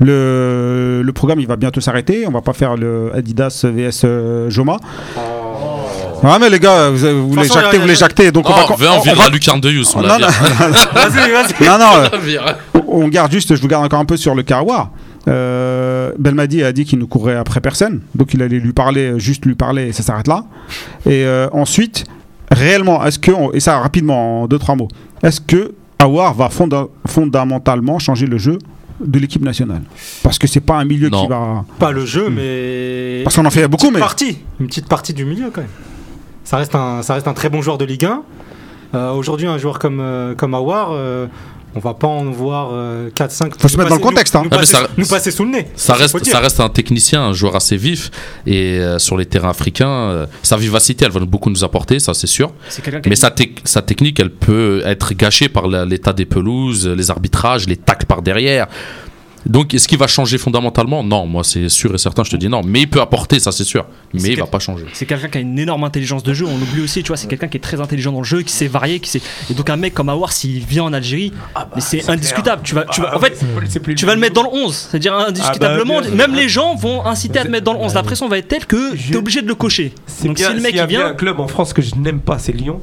Le, 0.00 1.02
le 1.04 1.12
programme 1.12 1.40
il 1.40 1.46
va 1.46 1.56
bientôt 1.56 1.80
s'arrêter. 1.80 2.24
On 2.26 2.30
va 2.30 2.40
pas 2.40 2.52
faire 2.52 2.76
le 2.76 3.12
Adidas 3.14 3.64
vs 3.64 4.02
euh, 4.04 4.50
Joma. 4.50 4.76
Ouais 6.22 6.38
mais 6.40 6.48
les 6.50 6.58
gars, 6.58 6.88
vous, 6.90 6.96
vous 6.96 7.28
voulez 7.30 7.42
façon, 7.48 7.60
jacter, 7.60 7.68
a- 7.76 7.78
vous 7.78 7.82
voulez 7.82 7.94
jacter, 7.94 8.32
donc 8.32 8.48
on 8.48 8.52
va. 8.52 8.60
Non, 8.62 8.66
on 8.94 8.98
on 8.98 9.00
vire 9.02 9.14
va- 9.14 9.24
la 9.24 9.28
lucarne 9.30 9.60
de 9.60 9.70
Yous. 9.70 9.84
On 9.94 10.00
Non, 10.00 10.08
la 10.08 10.18
non, 10.18 10.26
vire. 10.28 10.86
Vas-y, 10.94 11.30
vas-y. 11.30 11.68
non, 11.68 11.78
non, 11.78 11.86
euh, 11.96 12.08
On 12.12 12.16
la 12.16 12.18
vire. 12.18 12.56
on 12.88 13.08
garde 13.08 13.30
juste, 13.30 13.54
je 13.54 13.60
vous 13.60 13.68
garde 13.68 13.84
encore 13.84 14.00
un 14.00 14.04
peu 14.06 14.16
sur 14.16 14.34
le 14.34 14.42
Karawar. 14.42 14.90
Euh, 15.28 16.12
Belmadi 16.18 16.62
a 16.62 16.72
dit 16.72 16.84
qu'il 16.84 16.98
ne 16.98 17.04
courait 17.04 17.36
après 17.36 17.60
personne, 17.60 18.00
donc 18.14 18.34
il 18.34 18.42
allait 18.42 18.58
lui 18.60 18.72
parler, 18.72 19.18
juste 19.18 19.46
lui 19.46 19.54
parler, 19.54 19.88
et 19.88 19.92
ça 19.92 20.02
s'arrête 20.02 20.28
là. 20.28 20.44
Et 21.06 21.24
euh, 21.24 21.48
ensuite, 21.52 22.04
réellement, 22.50 23.04
est-ce 23.04 23.18
que, 23.18 23.30
on- 23.32 23.52
et 23.52 23.60
ça 23.60 23.78
rapidement 23.78 24.42
en 24.42 24.46
deux 24.46 24.58
trois 24.58 24.74
mots, 24.76 24.88
est-ce 25.22 25.40
que 25.40 25.72
Awar 25.98 26.34
va 26.34 26.48
fonda- 26.50 26.88
fondamentalement 27.06 27.98
changer 27.98 28.26
le 28.26 28.36
jeu 28.36 28.58
de 29.00 29.18
l'équipe 29.18 29.42
nationale? 29.42 29.82
Parce 30.22 30.38
que 30.38 30.46
c'est 30.46 30.60
pas 30.60 30.76
un 30.76 30.84
milieu 30.84 31.08
Non. 31.08 31.22
qui 31.22 31.28
va, 31.28 31.64
Pas 31.78 31.90
le 31.92 32.04
jeu, 32.04 32.28
mais. 32.28 33.22
parce 33.24 33.36
qu'on 33.36 33.46
en 33.46 33.50
fait 33.50 33.66
beaucoup, 33.66 33.84
petite 33.86 33.94
mais 33.94 34.00
partie, 34.00 34.38
une 34.60 34.66
petite 34.66 34.88
partie 34.88 35.14
du 35.14 35.24
milieu 35.24 35.50
quand 35.52 35.62
même. 35.62 35.70
Ça 36.44 36.58
reste 36.58 36.74
un, 36.74 37.00
ça 37.00 37.14
reste 37.14 37.26
un 37.28 37.32
très 37.32 37.48
bon 37.48 37.62
joueur 37.62 37.78
de 37.78 37.86
Ligue 37.86 38.04
1. 38.04 38.22
Euh, 38.94 39.12
Aujourd'hui, 39.12 39.46
un 39.46 39.56
joueur 39.58 39.78
comme, 39.78 39.98
euh, 40.00 40.34
comme 40.34 40.54
Awar, 40.54 40.90
euh, 40.92 41.26
on 41.74 41.80
va 41.80 41.94
pas 41.94 42.06
en 42.08 42.24
voir 42.30 42.70
4-5. 43.14 43.52
Faut 43.58 43.68
se 43.68 43.76
mettre 43.76 43.88
dans 43.90 43.96
le 43.96 44.00
contexte, 44.00 44.34
hein. 44.36 44.42
Nous, 44.42 44.48
Ah, 44.50 44.54
mais 44.56 44.60
passer, 44.60 44.72
ça- 44.72 44.88
nous 44.96 45.06
passer 45.06 45.30
sous 45.30 45.44
le 45.44 45.50
nez. 45.50 45.66
Ça 45.76 45.94
reste, 45.94 46.24
ça 46.24 46.38
reste 46.40 46.60
un 46.60 46.68
technicien, 46.68 47.22
un 47.22 47.32
joueur 47.32 47.56
assez 47.56 47.76
vif. 47.76 48.10
Et 48.46 48.78
euh, 48.78 48.98
sur 48.98 49.16
les 49.16 49.26
terrains 49.26 49.50
africains, 49.50 49.88
euh, 49.88 50.26
sa 50.42 50.56
vivacité, 50.56 51.04
elle 51.04 51.10
va 51.12 51.20
beaucoup 51.20 51.50
nous 51.50 51.64
apporter, 51.64 51.98
ça 51.98 52.14
c'est 52.14 52.26
sûr. 52.26 52.52
Mais 53.06 53.16
sa, 53.16 53.32
sa 53.64 53.82
technique, 53.82 54.20
elle 54.20 54.30
peut 54.30 54.82
être 54.84 55.14
gâchée 55.14 55.48
par 55.48 55.66
l'état 55.68 56.12
des 56.12 56.24
pelouses, 56.26 56.86
les 56.86 57.10
arbitrages, 57.10 57.66
les 57.66 57.76
tacles 57.76 58.06
par 58.06 58.22
derrière. 58.22 58.66
Donc, 59.46 59.74
est-ce 59.74 59.86
qu'il 59.86 59.98
va 59.98 60.06
changer 60.06 60.38
fondamentalement? 60.38 61.02
Non, 61.04 61.26
moi, 61.26 61.44
c'est 61.44 61.68
sûr 61.68 61.94
et 61.94 61.98
certain, 61.98 62.24
je 62.24 62.30
te 62.30 62.36
dis 62.36 62.48
non. 62.48 62.62
Mais 62.64 62.82
il 62.82 62.88
peut 62.90 63.00
apporter, 63.00 63.38
ça, 63.38 63.52
c'est 63.52 63.64
sûr. 63.64 63.84
Mais 64.14 64.30
il 64.30 64.38
va 64.38 64.46
pas 64.46 64.58
changer. 64.58 64.86
C'est 64.94 65.04
quelqu'un 65.06 65.28
qui 65.28 65.38
a 65.38 65.40
une 65.42 65.58
énorme 65.58 65.84
intelligence 65.84 66.22
de 66.22 66.32
jeu. 66.32 66.46
On 66.46 66.54
oublie 66.56 66.82
aussi, 66.82 67.02
tu 67.02 67.08
vois, 67.08 67.16
c'est 67.16 67.26
quelqu'un 67.26 67.48
qui 67.48 67.58
est 67.58 67.60
très 67.60 67.80
intelligent 67.80 68.12
dans 68.12 68.18
le 68.20 68.24
jeu, 68.24 68.42
qui 68.42 68.52
sait 68.52 68.66
varier, 68.66 69.00
qui 69.00 69.10
sait. 69.10 69.20
Et 69.50 69.54
donc 69.54 69.68
un 69.68 69.76
mec 69.76 69.92
comme 69.94 70.08
Awar, 70.08 70.32
s'il 70.32 70.64
vient 70.64 70.84
en 70.84 70.92
Algérie, 70.92 71.32
mais 71.74 71.80
c'est 71.80 72.08
indiscutable. 72.08 72.62
Tu 72.64 72.74
vas, 72.74 72.84
tu 72.84 73.00
vas, 73.00 73.16
en 73.16 73.20
fait, 73.20 73.36
c'est 73.68 73.80
plus 73.80 73.94
tu 73.94 74.06
vas 74.06 74.14
le 74.14 74.20
mettre 74.20 74.34
dans 74.34 74.42
le 74.44 74.48
11. 74.50 74.74
C'est-à-dire 74.90 75.14
indiscutablement. 75.14 75.98
Ah 75.98 76.08
bah, 76.08 76.14
même 76.14 76.34
les 76.34 76.48
gens 76.48 76.74
vont 76.74 77.04
inciter 77.04 77.38
à 77.40 77.44
te 77.44 77.50
mettre 77.50 77.64
dans 77.64 77.74
le 77.74 77.80
11. 77.80 77.94
La 77.94 78.02
pression 78.02 78.28
va 78.28 78.38
être 78.38 78.48
telle 78.48 78.66
que 78.66 78.96
Je- 78.96 79.10
t'es 79.12 79.16
obligé 79.18 79.42
de 79.42 79.48
le 79.48 79.54
cocher. 79.54 79.92
C'est 80.06 80.26
Donc 80.28 80.36
bien, 80.36 80.48
si 80.48 80.54
le 80.54 80.60
mec 80.62 80.70
s'il 80.70 80.76
y 80.78 80.80
a 80.80 80.84
il 80.84 80.88
bien 80.88 81.06
un 81.06 81.14
club 81.14 81.38
en 81.40 81.48
France 81.48 81.72
que 81.72 81.82
je 81.82 81.94
n'aime 81.96 82.20
pas, 82.20 82.38
c'est 82.38 82.52
Lyon. 82.52 82.80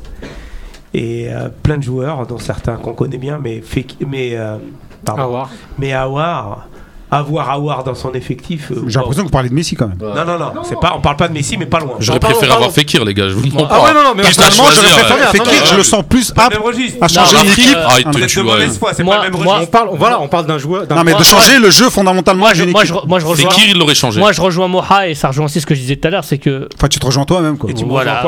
Et 0.94 1.30
euh, 1.30 1.48
plein 1.64 1.78
de 1.78 1.84
joueurs, 1.84 2.28
dont 2.28 2.38
certains 2.38 2.76
qu'on 2.76 2.94
connaît 2.94 3.18
bien, 3.18 3.40
mais 3.42 3.64
mais 4.08 4.32
euh, 4.36 4.58
pardon. 5.06 5.24
À 5.24 5.28
voir. 5.28 5.50
mais 5.78 5.94
Awar, 5.94 6.68
avoir 7.12 7.50
Awar 7.50 7.84
dans 7.84 7.94
son 7.94 8.14
effectif. 8.14 8.72
euh, 8.72 8.84
J'ai 8.88 8.98
l'impression 8.98 9.24
que 9.24 9.28
vous 9.28 9.32
parlez 9.32 9.50
de 9.50 9.54
Messi 9.54 9.76
quand 9.76 9.88
même. 9.90 9.98
Non 10.00 10.26
non 10.26 10.40
non, 10.40 10.62
c'est 10.64 10.80
pas, 10.80 10.94
on 10.96 11.02
parle 11.02 11.18
pas 11.18 11.28
de 11.28 11.34
Messi, 11.34 11.58
mais 11.58 11.66
pas 11.66 11.80
loin. 11.80 11.96
J'aurais 12.00 12.20
préféré 12.20 12.52
avoir 12.52 12.72
Fekir, 12.72 13.04
les 13.04 13.14
gars. 13.14 13.28
Je 13.28 13.34
vous 13.34 13.46
demande 13.46 13.68
Ah 13.70 13.76
pas. 13.76 13.84
ouais, 13.84 13.94
non, 13.94 14.04
non, 14.04 14.14
mais 14.16 14.24
Personnellement, 14.24 14.64
j'aurais 14.74 15.04
préféré 15.04 15.28
Fekir, 15.38 15.66
je 15.72 15.76
le 15.76 15.84
sens 15.84 16.04
plus 16.08 16.32
Pas 16.32 16.46
apte 16.46 16.56
à 17.02 17.08
changer 17.08 17.36
Non, 17.36 17.44
une 17.44 17.50
après, 17.50 17.62
équipe. 17.62 17.78
il 18.00 18.06
Vous 18.06 18.12
te 18.12 18.18
êtes 18.18 18.24
de 18.24 18.28
tue, 18.28 18.42
mauvaise 18.44 18.72
ouais. 18.72 18.78
foi, 18.80 18.94
c'est 18.94 19.04
Moi- 19.04 19.18
pas 19.18 19.26
le 19.26 19.32
même 19.32 19.48
On 19.48 19.66
parle, 19.66 19.90
voilà, 19.94 20.22
on 20.22 20.28
parle 20.30 20.46
d'un 20.46 20.58
joueur. 20.58 20.86
Non, 20.90 21.04
mais 21.04 21.14
de 21.14 21.24
changer 21.24 21.60
le 21.60 21.70
jeu 21.70 21.90
fondamentalement 21.90 22.46
Moi, 22.46 22.54
je, 22.54 22.94
rejoins. 22.94 23.36
Fekir, 23.36 23.66
il 23.70 23.78
l'aurait 23.78 23.96
changé. 23.96 24.20
Moi, 24.20 24.32
je 24.32 24.42
rejoins 24.42 24.68
Moha 24.70 25.10
et 25.10 25.16
ça 25.16 25.28
rejoint 25.28 25.46
aussi 25.46 25.60
ce 25.62 25.66
que 25.66 25.76
je 25.76 25.82
disais 25.82 25.98
tout 25.98 26.08
à 26.08 26.12
l'heure, 26.12 26.24
c'est 26.24 26.38
que 26.38 26.70
Enfin, 26.78 26.88
tu 26.88 27.00
te 27.00 27.06
rejoins 27.06 27.26
toi-même 27.26 27.58
quoi. 27.58 27.70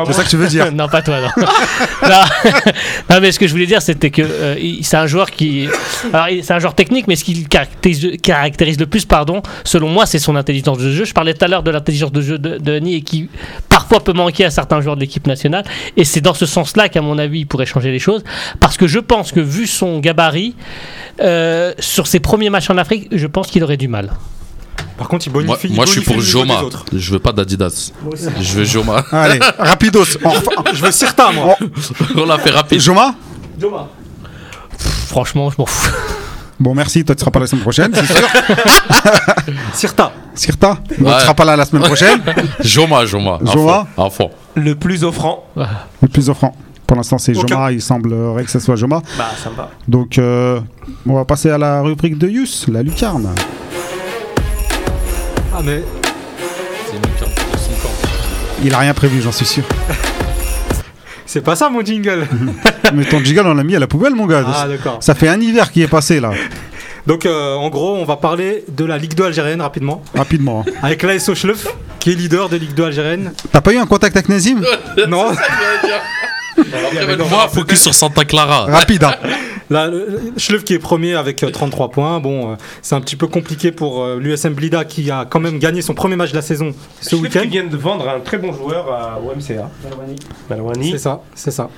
C'est 0.08 0.14
ça 0.14 0.24
que 0.24 0.30
tu 0.30 0.36
veux 0.38 0.48
dire. 0.48 0.72
non, 0.74 0.88
pas 0.90 1.02
toi, 1.02 1.16
non. 3.10 3.20
mais 3.22 3.32
ce 3.32 3.40
que 3.40 3.48
je 3.48 3.52
voulais 3.54 3.66
dire, 3.66 3.82
c'était 3.82 4.10
que 4.12 4.22
euh, 4.22 4.56
c'est 4.82 4.98
un 4.98 5.08
joueur 5.08 5.32
qui. 5.32 5.68
Alors, 6.12 6.28
c'est 6.42 6.54
un 6.54 6.60
joueur 6.60 6.76
technique, 6.76 7.08
mais 7.08 7.16
ce 7.16 7.24
qui 7.24 7.46
caractérise, 7.46 8.73
caractérise 8.74 8.80
le 8.80 8.86
plus, 8.86 9.06
pardon, 9.06 9.42
selon 9.64 9.90
moi, 9.90 10.06
c'est 10.06 10.20
son 10.20 10.36
intelligence 10.36 10.78
de 10.78 10.92
jeu. 10.92 11.06
Je 11.06 11.14
parlais 11.14 11.34
tout 11.34 11.46
à 11.46 11.48
l'heure 11.48 11.64
de 11.64 11.72
l'intelligence 11.72 12.12
de 12.12 12.22
jeu 12.22 12.38
de, 12.38 12.58
de 12.58 12.58
Denis 12.58 12.96
et 12.96 13.02
qui 13.02 13.30
parfois 13.70 14.00
peut 14.00 14.14
manquer 14.14 14.46
à 14.46 14.50
certains 14.52 14.82
joueurs 14.82 14.96
de 14.96 15.02
l'équipe 15.02 15.28
nationale. 15.28 15.64
Et 15.98 16.04
c'est 16.04 16.22
dans 16.22 16.34
ce 16.34 16.46
sens-là 16.46 16.90
qu'à 16.90 17.02
mon 17.02 17.18
avis, 17.18 17.40
il 17.42 17.46
pourrait 17.48 17.66
changer 17.66 17.92
les 17.92 18.00
choses. 18.00 18.24
Parce 18.60 18.78
que 18.78 18.88
je 18.88 19.00
pense 19.00 19.32
que, 19.32 19.40
vu 19.40 19.68
son 19.68 20.00
gabarit, 20.00 20.56
euh, 21.22 21.74
sur 21.80 22.08
ses 22.08 22.20
premiers 22.20 22.50
matchs 22.50 22.70
en 22.70 22.78
Afrique, 22.78 23.08
je 23.12 23.28
pense 23.28 23.48
qu'il 23.48 23.64
aurait 23.64 23.78
du 23.78 23.88
mal. 23.88 24.12
Par 24.98 25.08
contre, 25.08 25.28
il 25.28 25.34
Moi, 25.34 25.44
bonifie. 25.44 25.68
il 25.68 25.76
moi, 25.76 25.86
je 25.86 25.92
suis 25.92 26.02
pour 26.02 26.20
Joma. 26.20 26.62
Je 26.92 27.12
veux 27.12 27.20
pas 27.20 27.32
d'Adidas. 27.32 27.92
Je 28.40 28.54
veux 28.54 28.64
Joma. 28.64 29.06
Allez, 29.12 29.40
rapidos. 29.58 30.06
Je 30.74 30.82
veux 30.82 30.92
Sirta, 30.92 31.32
moi. 31.32 31.56
On 32.16 32.26
l'a 32.26 32.38
fait 32.38 32.52
rapide. 32.52 32.80
Joma 32.80 33.16
Franchement, 35.08 35.50
je 35.52 35.56
m'en 35.60 35.66
fous. 35.66 35.92
Bon, 36.64 36.74
merci. 36.74 37.04
Toi, 37.04 37.14
tu 37.14 37.20
seras 37.20 37.30
pas 37.32 37.40
là 37.40 37.44
la 37.44 37.48
semaine 37.48 37.62
prochaine, 37.62 37.92
c'est 37.94 38.06
sûr. 38.06 38.26
Sirta. 39.74 40.14
Sirta 40.34 40.78
Bon, 40.98 41.10
Ouais. 41.10 41.16
Tu 41.18 41.22
seras 41.24 41.34
pas 41.34 41.44
là 41.44 41.58
la 41.58 41.66
semaine 41.66 41.84
prochaine. 41.84 42.22
Joma, 42.62 43.06
Joma. 43.06 43.38
à 43.46 43.52
Joma 43.52 43.88
fond, 43.98 44.04
à 44.06 44.10
fond. 44.10 44.32
Le 44.56 44.74
plus 44.76 45.04
offrant. 45.04 45.46
Le 46.02 46.08
plus 46.08 46.30
offrant. 46.30 46.56
Pour 46.88 46.96
l'instant, 46.96 47.18
c'est 47.18 47.36
Aucun. 47.36 47.48
Joma. 47.56 47.72
Il 47.74 47.82
semblerait 47.82 48.46
que 48.46 48.50
ce 48.50 48.60
soit 48.60 48.78
Joma. 48.78 49.02
Bah 49.18 49.26
ça 49.44 49.50
me 49.50 49.56
va. 49.56 49.72
Donc, 49.90 50.18
euh, 50.18 50.62
on 51.06 51.16
va 51.16 51.26
passer 51.26 51.50
à 51.50 51.58
la 51.58 51.82
rubrique 51.82 52.18
de 52.18 52.30
Yus, 52.30 52.68
la 52.70 52.82
lucarne. 52.82 53.28
Ah, 55.54 55.60
mais 55.62 55.84
Il 58.64 58.74
a 58.74 58.78
rien 58.80 58.94
prévu, 58.94 59.22
j'en 59.22 59.34
suis 59.34 59.46
sûr. 59.46 59.64
c'est 61.26 61.42
pas 61.42 61.58
ça, 61.58 61.70
mon 61.70 61.82
jingle. 61.82 62.26
Mais 62.94 63.06
ton 63.06 63.24
jiggle, 63.24 63.46
on 63.48 63.54
l'a 63.54 63.64
mis 63.64 63.76
à 63.76 63.80
la 63.80 63.88
poubelle, 63.88 64.16
mon 64.16 64.26
gars. 64.26 64.44
Ah, 64.48 64.68
d'accord. 64.68 64.98
Ça 65.02 65.16
fait 65.16 65.28
un 65.28 65.40
hiver 65.40 65.72
qui 65.72 65.82
est 65.82 65.88
passé 65.88 66.20
là, 66.20 66.32
Donc, 67.08 67.26
euh, 67.26 67.56
en 67.56 67.70
gros, 67.70 67.96
on 67.96 68.06
va 68.06 68.16
parler 68.16 68.64
de 68.70 68.86
la 68.86 68.98
Ligue 68.98 69.14
2 69.14 69.26
algérienne 69.26 69.62
rapidement. 69.62 70.02
rapidement. 70.16 70.64
hein. 70.68 70.72
Avec 70.82 71.04
l'AS 71.04 71.28
Ochlef, 71.30 71.68
qui 72.00 72.12
est 72.12 72.16
leader 72.16 72.48
de 72.50 72.56
Ligue 72.58 72.74
2 72.74 72.86
algérienne. 72.86 73.34
T'as 73.52 73.60
pas 73.62 73.74
eu 73.74 73.78
un 73.78 73.86
contact 73.86 74.16
avec 74.16 74.30
Nazim 74.30 74.62
non, 75.10 75.32
Moi, 77.30 77.48
focus 77.50 77.82
sur 77.82 77.94
Santa 77.94 78.26
Clara. 78.26 78.66
Rapide, 78.66 79.04
hein. 79.04 79.16
la, 79.70 79.88
le- 79.88 80.34
Schlef 80.38 80.64
qui 80.64 80.74
est 80.76 80.80
premier 80.80 81.16
avec 81.16 81.44
euh, 81.44 81.50
33 81.52 81.90
points. 81.92 82.20
Bon, 82.20 82.52
euh, 82.52 82.56
c'est 82.82 82.96
un 82.96 83.02
petit 83.02 83.16
peu 83.16 83.28
compliqué 83.28 83.72
pour 83.72 84.04
euh, 84.04 84.20
l'USM 84.20 84.54
Blida 84.54 84.86
qui 84.86 85.10
a 85.12 85.26
quand 85.30 85.40
même 85.40 85.60
gagné 85.60 85.82
son 85.82 85.94
premier 85.94 86.16
match 86.16 86.32
de 86.32 86.36
la 86.36 86.42
saison 86.42 86.74
ce 87.02 87.10
Ce 87.12 87.16
week-end. 87.16 87.42
qui 87.42 87.48
vient 87.48 87.64
de 87.66 87.76
vendre 87.78 88.08
un 88.08 88.20
très 88.20 88.38
bon 88.38 88.54
joueur 88.54 88.92
à 88.94 89.20
OMCA. 89.20 89.70
Malouani. 90.50 90.92
C'est 90.92 90.98
ça, 91.00 91.22
c'est 91.36 91.52
ça. 91.52 91.70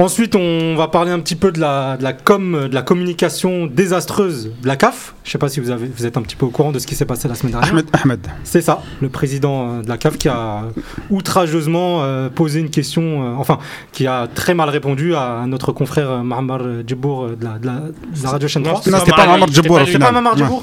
Ensuite, 0.00 0.34
on 0.34 0.76
va 0.76 0.88
parler 0.88 1.10
un 1.10 1.20
petit 1.20 1.36
peu 1.36 1.52
de 1.52 1.60
la, 1.60 1.98
com, 2.24 2.68
de 2.68 2.74
la 2.74 2.80
communication 2.80 3.66
désastreuse 3.66 4.50
de 4.62 4.66
la 4.66 4.76
CAF. 4.76 5.14
Je 5.22 5.30
sais 5.30 5.38
pas 5.38 5.48
si 5.48 5.60
vous, 5.60 5.70
avez, 5.70 5.86
vous 5.86 6.06
êtes 6.06 6.16
un 6.16 6.22
petit 6.22 6.34
peu 6.34 6.46
au 6.46 6.50
courant 6.50 6.72
de 6.72 6.78
ce 6.78 6.86
qui 6.86 6.94
s'est 6.94 7.04
passé 7.04 7.28
la 7.28 7.34
semaine 7.34 7.52
dernière. 7.52 7.70
Ahmed, 7.72 7.86
Ahmed. 7.92 8.20
C'est 8.42 8.62
ça, 8.62 8.82
le 9.02 9.08
président 9.10 9.68
euh, 9.78 9.82
de 9.82 9.88
la 9.88 9.98
CAF 9.98 10.16
qui 10.16 10.28
a 10.28 10.62
outrageusement 11.10 12.02
euh, 12.02 12.28
posé 12.30 12.60
une 12.60 12.70
question, 12.70 13.02
euh, 13.02 13.34
enfin, 13.36 13.58
qui 13.92 14.06
a 14.06 14.26
très 14.34 14.54
mal 14.54 14.68
répondu 14.70 15.14
à 15.14 15.44
notre 15.46 15.72
confrère 15.72 16.10
euh, 16.10 16.22
Mahamar 16.22 16.60
Djibour 16.86 17.24
euh, 17.24 17.36
de 17.36 17.44
la, 17.44 17.58
de 17.58 17.66
la- 17.66 17.72
de 17.80 18.22
la 18.22 18.30
radio 18.30 18.48
chaîne 18.48 18.62
Non, 18.62 18.70
3. 18.70 18.82
c'est 18.82 18.90
Non, 18.90 18.96
pas 18.96 19.00
c'était 19.04 19.10
pas 19.12 19.18
Mamar 19.26 19.38
Mamar 19.40 19.48
Djibour, 19.54 19.76
au 19.76 19.78
c'était 19.80 19.92
final. 19.92 20.08
pas 20.08 20.12
Mamar 20.12 20.36
Djibour, 20.36 20.56
Ouais, 20.58 20.62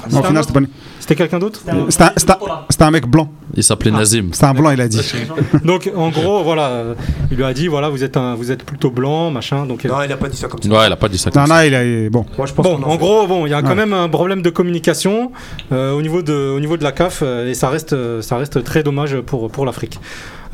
c'était 1.00 1.14
un 1.14 1.16
quelqu'un 1.16 1.38
d'autre 1.38 1.60
c'était 2.68 2.82
un- 2.84 2.90
mec 2.90 3.06
blanc. 3.06 3.30
Il 3.54 3.62
s'appelait 3.64 3.90
Nazim. 3.90 4.28
C'était 4.32 4.44
un 4.44 4.54
blanc, 4.54 4.70
il 4.70 4.80
a 4.80 4.88
dit. 4.88 5.00
Donc, 5.64 5.90
en 5.96 6.10
gros, 6.10 6.42
voilà, 6.44 6.66
euh, 6.68 6.94
il 7.30 7.36
lui 7.36 7.44
a 7.44 7.52
dit, 7.54 7.66
voilà, 7.66 7.88
vous 7.88 8.04
êtes, 8.04 8.16
un, 8.16 8.34
vous 8.34 8.50
êtes 8.52 8.62
plutôt 8.62 8.90
blanc, 8.90 9.30
machin. 9.30 9.64
Donc, 9.66 9.84
euh, 9.84 9.88
Non, 9.88 10.02
il 10.04 10.12
a 10.12 10.16
pas 10.16 10.28
dit 10.28 10.36
ça 10.36 10.48
comme 10.48 10.60
ça. 10.62 10.68
Ouais, 10.68 10.86
il 10.86 10.92
a 10.92 10.96
pas 10.96 11.08
dit 11.08 11.16
ça. 11.18 11.30
comme 11.30 11.42
Non, 11.42 11.48
ça. 11.48 11.54
non, 11.62 11.66
il 11.66 11.74
a. 11.74 12.10
Bon. 12.10 12.26
Moi 12.36 12.46
je 12.46 12.52
pense 12.52 12.64
Bon, 12.66 12.82
en 12.82 12.96
gros, 12.96 13.26
bon, 13.26 13.46
il 13.46 13.50
y 13.50 13.54
a 13.54 13.62
quand 13.62 13.74
même 13.74 13.92
un 13.94 14.08
problème 14.08 14.42
de 14.42 14.47
communication 14.50 15.32
euh, 15.72 15.92
au, 15.92 16.02
niveau 16.02 16.22
de, 16.22 16.32
au 16.32 16.60
niveau 16.60 16.76
de 16.76 16.84
la 16.84 16.92
CAF 16.92 17.20
euh, 17.22 17.48
et 17.48 17.54
ça 17.54 17.68
reste, 17.68 17.94
ça 18.22 18.36
reste 18.36 18.62
très 18.64 18.82
dommage 18.82 19.20
pour, 19.20 19.50
pour 19.50 19.64
l'Afrique. 19.66 19.98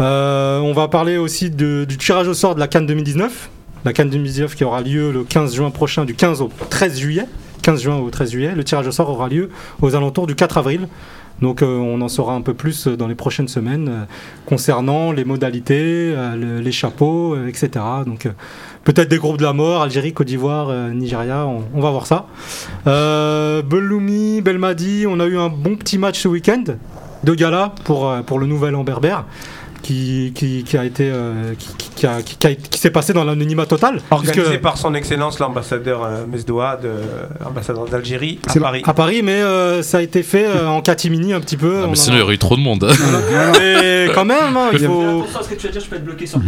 Euh, 0.01 0.59
on 0.61 0.73
va 0.73 0.89
parler 0.89 1.17
aussi 1.17 1.51
de- 1.51 1.85
du 1.89 1.97
tirage 1.99 2.27
au 2.29 2.35
sort 2.35 2.55
de 2.55 2.61
la 2.61 2.67
Cannes 2.69 2.87
2019. 2.87 3.51
La 3.85 3.93
Cannes 3.93 4.11
2019 4.11 4.55
qui 4.57 4.65
aura 4.65 4.81
lieu 4.81 5.13
le 5.13 5.25
15 5.25 5.55
juin 5.55 5.71
prochain, 5.71 6.05
du 6.05 6.15
15 6.15 6.41
au 6.41 6.51
13 6.71 6.99
juillet. 6.99 7.27
15 7.63 7.83
juin 7.83 7.97
au 7.97 8.11
13 8.11 8.31
juillet. 8.31 8.53
Le 8.57 8.65
tirage 8.65 8.87
au 8.87 8.93
sort 8.93 9.09
aura 9.11 9.29
lieu 9.29 9.51
aux 9.83 9.95
alentours 9.95 10.27
du 10.27 10.35
4 10.35 10.59
avril. 10.59 10.89
Donc 11.43 11.63
on 11.63 12.01
en 12.01 12.09
saura 12.09 12.35
un 12.35 12.41
peu 12.43 12.55
plus 12.55 12.87
dans 12.87 13.09
les 13.09 13.17
prochaines 13.17 13.49
semaines 13.49 14.07
concernant 14.47 15.11
les 15.13 15.25
modalités, 15.25 16.15
le- 16.37 16.61
les 16.61 16.73
chapeaux, 16.73 17.37
etc. 17.47 17.71
Donc 18.07 18.29
peut-être 18.85 19.09
des 19.09 19.19
groupes 19.19 19.39
de 19.39 19.43
la 19.43 19.53
mort, 19.53 19.83
Algérie, 19.83 20.13
Côte 20.13 20.27
d'Ivoire, 20.27 20.69
euh, 20.69 20.91
Nigeria, 20.91 21.47
on, 21.47 21.81
va 21.81 21.91
voir 21.91 22.07
ça. 22.07 22.27
Euh, 22.87 23.63
Beloumi, 23.63 24.43
Belmadi, 24.43 25.07
on 25.09 25.19
a 25.21 25.27
eu 25.27 25.39
un 25.39 25.49
bon 25.49 25.77
petit 25.77 25.99
match 25.99 26.21
ce 26.21 26.29
week-end 26.29 26.65
de 27.25 27.35
gala 27.35 27.75
pour, 27.85 28.09
euh, 28.09 28.23
pour 28.23 28.39
le 28.39 28.47
nouvel 28.47 28.75
an 28.75 28.85
berbère. 28.85 29.25
Qui, 29.85 30.33
qui, 30.35 30.65
qui 30.65 30.79
a 30.79 30.85
été 30.87 31.11
euh, 31.13 31.53
qui, 31.59 31.69
qui- 31.77 31.89
qui 31.95 32.07
a- 32.07 32.23
qui- 32.23 32.37
qui 32.37 32.47
a- 32.47 32.55
qui 32.55 32.79
s'est 32.81 32.89
passé 32.89 33.13
dans 33.13 33.23
l'anonymat 33.23 33.67
total 33.67 34.01
Organisé 34.11 34.41
puisque- 34.43 34.61
par 34.63 34.79
son 34.79 34.95
excellence 34.95 35.39
l'ambassadeur 35.41 36.03
euh, 36.03 36.25
Mesdoua, 36.27 36.79
de, 36.83 36.89
ambassadeur 37.47 37.85
d'Algérie 37.85 38.39
à 38.49 38.53
C'est 38.53 38.61
Paris. 38.61 38.83
à 38.87 38.95
Paris 38.95 39.21
mais 39.23 39.43
euh, 39.43 39.83
ça 39.83 39.99
a 39.99 40.01
été 40.01 40.23
fait 40.23 40.47
euh, 40.47 40.67
en 40.69 40.81
catimini 40.81 41.35
un 41.35 41.41
petit 41.41 41.59
peu 41.59 41.83
Ah, 41.85 41.87
mais 41.91 41.97
sinon, 41.97 42.15
a- 42.15 42.17
il 42.17 42.21
y 42.21 42.23
aurait 42.23 42.35
eu 42.37 42.39
trop 42.39 42.57
de 42.57 42.63
monde. 42.63 42.91
mais 43.61 44.09
quand 44.15 44.25
même 44.25 44.57
hein, 44.57 44.71
il 44.73 44.79
faut... 44.79 45.03
Attention 45.03 45.41
à 45.41 45.43
ce 45.43 45.49
que 45.51 45.55
tu 45.55 45.67
vas 45.67 45.73
dire, 45.75 45.83
je 45.83 45.87
peux 45.87 45.97
être 45.97 46.05
bloqué 46.05 46.27
sur. 46.27 46.41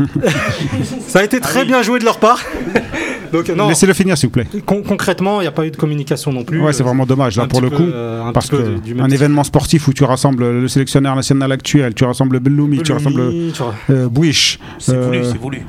ça 1.07 1.19
a 1.19 1.23
été 1.25 1.39
très 1.41 1.67
bien 1.67 1.83
joué 1.83 1.99
de 1.99 2.05
leur 2.07 2.19
part 2.19 2.41
donc 3.33 3.49
non 3.51 3.69
Laissez-le 3.69 3.93
finir, 3.93 4.17
s'il 4.17 4.29
vous 4.29 4.33
plaît. 4.33 4.47
con- 4.65 4.83
concrètement 4.83 5.41
il 5.41 5.45
n'y 5.45 5.49
a 5.49 5.53
pas 5.53 5.67
eu 5.67 5.71
de 5.71 5.77
communication 5.77 6.33
non 6.33 6.45
plus 6.45 6.61
Ouais, 6.63 6.73
c'est 6.73 6.83
vraiment 6.85 7.05
dommage, 7.07 7.37
là, 7.37 7.47
pour 7.47 7.61
le 7.61 7.69
peu, 7.71 7.77
coup. 7.77 7.83
euh, 7.93 8.23
un 8.25 8.33
Parce 8.33 8.49
que 8.49 8.57
du- 8.57 8.81
du 8.81 8.95
même 8.95 9.05
un 9.05 9.09
type. 9.09 9.17
événement 9.17 9.45
sportif 9.45 9.89
où 9.89 9.93
tu 9.93 10.05
rassembles 10.05 10.49
le 10.61 10.69
sélectionneur 10.69 11.15
national 11.17 11.53
actuel, 11.53 11.93
tu 11.95 12.05
rassembles 12.05 12.41
Belloumi, 12.41 12.83
tu 12.83 12.93
rassembles 12.93 13.26
Vois. 13.57 13.75
euh, 13.91 14.09
Bouiche. 14.09 14.59
C'est 14.79 14.95
Euh, 14.95 15.03
voulu, 15.07 15.25
c'est 15.25 15.39
voulu. 15.39 15.63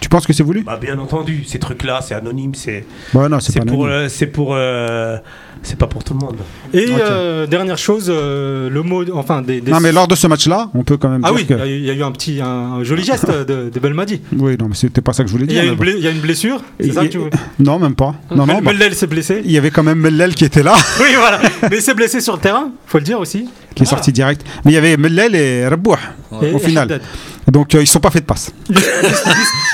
Tu 0.00 0.08
penses 0.08 0.26
que 0.26 0.32
c'est 0.32 0.42
voulu? 0.42 0.62
Bah, 0.62 0.78
bien 0.80 0.98
entendu, 0.98 1.44
ces 1.44 1.58
trucs-là, 1.58 2.00
c'est 2.02 2.14
anonyme, 2.14 2.54
c'est 2.54 2.84
Bah 3.12 3.28
non, 3.28 3.38
c'est 3.40 3.52
c'est 3.52 3.60
pas 3.60 3.66
pour, 3.66 3.84
anonyme. 3.84 4.04
euh, 4.04 4.08
c'est 4.08 4.26
pour, 4.26 4.54
euh, 4.54 5.18
c'est 5.62 5.78
pas 5.78 5.86
pour 5.86 6.02
tout 6.04 6.14
le 6.14 6.20
monde. 6.20 6.36
Et 6.74 6.86
euh, 6.90 7.46
dernière 7.46 7.78
chose, 7.78 8.06
euh, 8.08 8.68
le 8.68 8.82
mot, 8.82 9.04
enfin 9.14 9.42
des. 9.42 9.60
des- 9.60 9.70
Non, 9.70 9.80
mais 9.80 9.92
lors 9.92 10.08
de 10.08 10.14
ce 10.14 10.26
match-là, 10.26 10.70
on 10.74 10.82
peut 10.84 10.96
quand 10.96 11.08
même 11.08 11.22
ah 11.24 11.28
dire 11.28 11.36
oui, 11.36 11.46
que. 11.46 11.54
il 11.54 11.58
y, 11.58 11.62
a 11.62 11.66
eu- 11.66 11.78
il 11.78 11.84
y 11.86 11.90
a 11.90 11.94
eu 11.94 12.02
un 12.02 12.10
petit, 12.12 12.40
un, 12.40 12.46
un 12.46 12.84
joli 12.84 13.04
geste 13.04 13.30
de, 13.48 13.70
de 13.70 13.80
Belmadi. 13.80 14.20
Oui, 14.36 14.56
non, 14.58 14.68
mais 14.68 14.74
c'était 14.74 15.00
pas 15.00 15.12
ça 15.12 15.22
que 15.22 15.28
je 15.28 15.32
voulais 15.32 15.46
Il 15.48 15.56
y, 15.56 15.60
dire. 15.60 15.76
bon. 15.76 15.84
il 15.86 15.98
y 16.02 16.06
a 16.06 16.10
une 16.10 16.20
blessure, 16.20 16.60
c'est 16.80 16.92
ça 16.92 17.02
que 17.02 17.08
tu 17.12 17.18
veux 17.18 17.30
Non, 17.58 17.78
même 17.78 17.94
pas. 17.94 18.14
Non, 18.34 18.46
non, 18.46 18.54
bah, 18.60 18.72
Mellel 18.72 18.94
s'est 18.94 19.06
blessé. 19.06 19.42
il 19.44 19.52
y 19.52 19.58
avait 19.58 19.70
quand 19.70 19.82
même 19.82 19.98
Mellel 19.98 20.34
qui 20.34 20.44
était 20.44 20.62
là, 20.62 20.74
oui, 21.00 21.08
voilà. 21.16 21.40
Mais 21.70 21.76
il 21.76 21.82
s'est 21.82 21.94
blessé 21.94 22.20
sur 22.20 22.34
le 22.34 22.40
terrain, 22.40 22.70
faut 22.86 22.98
le 22.98 23.04
dire 23.04 23.20
aussi. 23.20 23.48
qui 23.74 23.84
est 23.84 23.86
sorti 23.86 24.12
direct. 24.12 24.44
Mais 24.64 24.72
il 24.72 24.74
y 24.74 24.78
avait 24.78 24.96
Mellel 24.96 25.34
et 25.34 25.66
Rabouh 25.68 25.96
au 26.30 26.58
final. 26.58 26.84
Haddad. 26.84 27.02
Donc 27.50 27.74
euh, 27.74 27.82
ils 27.82 27.86
sont 27.86 28.00
pas 28.00 28.10
fait 28.10 28.20
de 28.20 28.24
passe. 28.24 28.52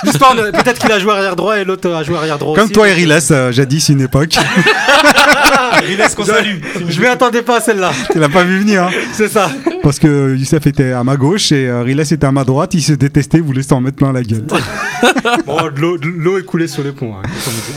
L'histoire, 0.04 0.34
de- 0.34 0.50
peut-être 0.50 0.78
qu'il 0.78 0.90
a 0.90 0.98
joué 0.98 1.12
arrière 1.12 1.36
droit 1.36 1.58
et 1.58 1.64
l'autre 1.64 1.90
a 1.90 2.02
joué 2.02 2.16
arrière 2.16 2.38
droit 2.38 2.54
Comme 2.54 2.64
aussi. 2.64 2.72
toi, 2.72 2.88
Eriles, 2.88 3.16
euh, 3.30 3.52
jadis, 3.52 3.88
une 3.90 4.00
époque. 4.00 4.36
Il 5.90 5.96
laisse 5.96 6.14
qu'on 6.14 6.24
salue. 6.24 6.56
Je 6.88 7.00
m'y 7.00 7.06
attendais 7.06 7.42
pas 7.42 7.58
à 7.58 7.60
celle-là, 7.60 7.92
tu 8.10 8.18
l'as 8.18 8.28
pas 8.28 8.42
vu 8.42 8.58
venir. 8.58 8.84
Hein. 8.84 8.90
c'est 9.12 9.28
ça. 9.28 9.50
Parce 9.82 9.98
que 9.98 10.34
Youssef 10.36 10.66
était 10.66 10.92
à 10.92 11.04
ma 11.04 11.16
gauche 11.16 11.52
et 11.52 11.68
euh, 11.68 11.82
Riles 11.82 12.00
était 12.00 12.24
à 12.24 12.32
ma 12.32 12.44
droite. 12.44 12.74
Ils 12.74 12.82
se 12.82 12.92
détestaient, 12.92 13.38
ils 13.38 13.42
voulaient 13.44 13.62
s'en 13.62 13.80
mettre 13.80 13.96
plein 13.96 14.12
la 14.12 14.22
gueule. 14.22 14.44
Bon, 15.46 15.56
de 15.62 15.80
l'eau- 15.80 15.98
de 15.98 16.06
l'eau 16.06 16.38
est 16.38 16.42
coulée 16.44 16.66
sous 16.66 16.82
les 16.82 16.92
ponts. 16.92 17.14
hein, 17.16 17.28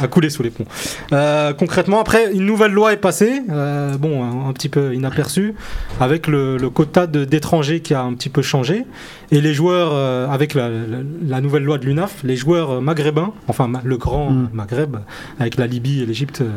a 0.03 0.07
coulé 0.07 0.29
sous 0.29 0.41
les 0.43 0.49
ponts. 0.49 0.65
Euh, 1.13 1.53
concrètement, 1.53 1.99
après, 2.01 2.31
une 2.33 2.45
nouvelle 2.45 2.71
loi 2.71 2.93
est 2.93 2.97
passée, 2.97 3.41
euh, 3.51 3.95
bon, 3.97 4.23
un, 4.23 4.49
un 4.49 4.53
petit 4.53 4.69
peu 4.69 4.93
inaperçue, 4.93 5.53
avec 5.99 6.27
le, 6.27 6.57
le 6.57 6.69
quota 6.69 7.07
de- 7.07 7.25
d'étrangers 7.25 7.81
qui 7.81 7.93
a 7.93 8.01
un 8.01 8.13
petit 8.13 8.29
peu 8.29 8.41
changé. 8.41 8.85
Et 9.33 9.39
les 9.39 9.53
joueurs, 9.53 9.91
euh, 9.93 10.27
avec 10.27 10.53
la, 10.55 10.67
la- 10.69 10.77
la 11.25 11.39
nouvelle 11.41 11.63
loi 11.63 11.77
de 11.77 11.85
l'UNAF, 11.85 12.15
les 12.25 12.35
joueurs 12.35 12.71
euh, 12.71 12.81
maghrébins, 12.81 13.31
enfin 13.47 13.67
ma- 13.67 13.81
le 13.83 13.95
grand 13.97 14.29
Mm. 14.29 14.49
Maghreb, 14.53 14.97
avec 15.39 15.55
la 15.57 15.67
Libye 15.67 16.01
et 16.01 16.05
l'Égypte 16.05 16.41
euh, 16.41 16.49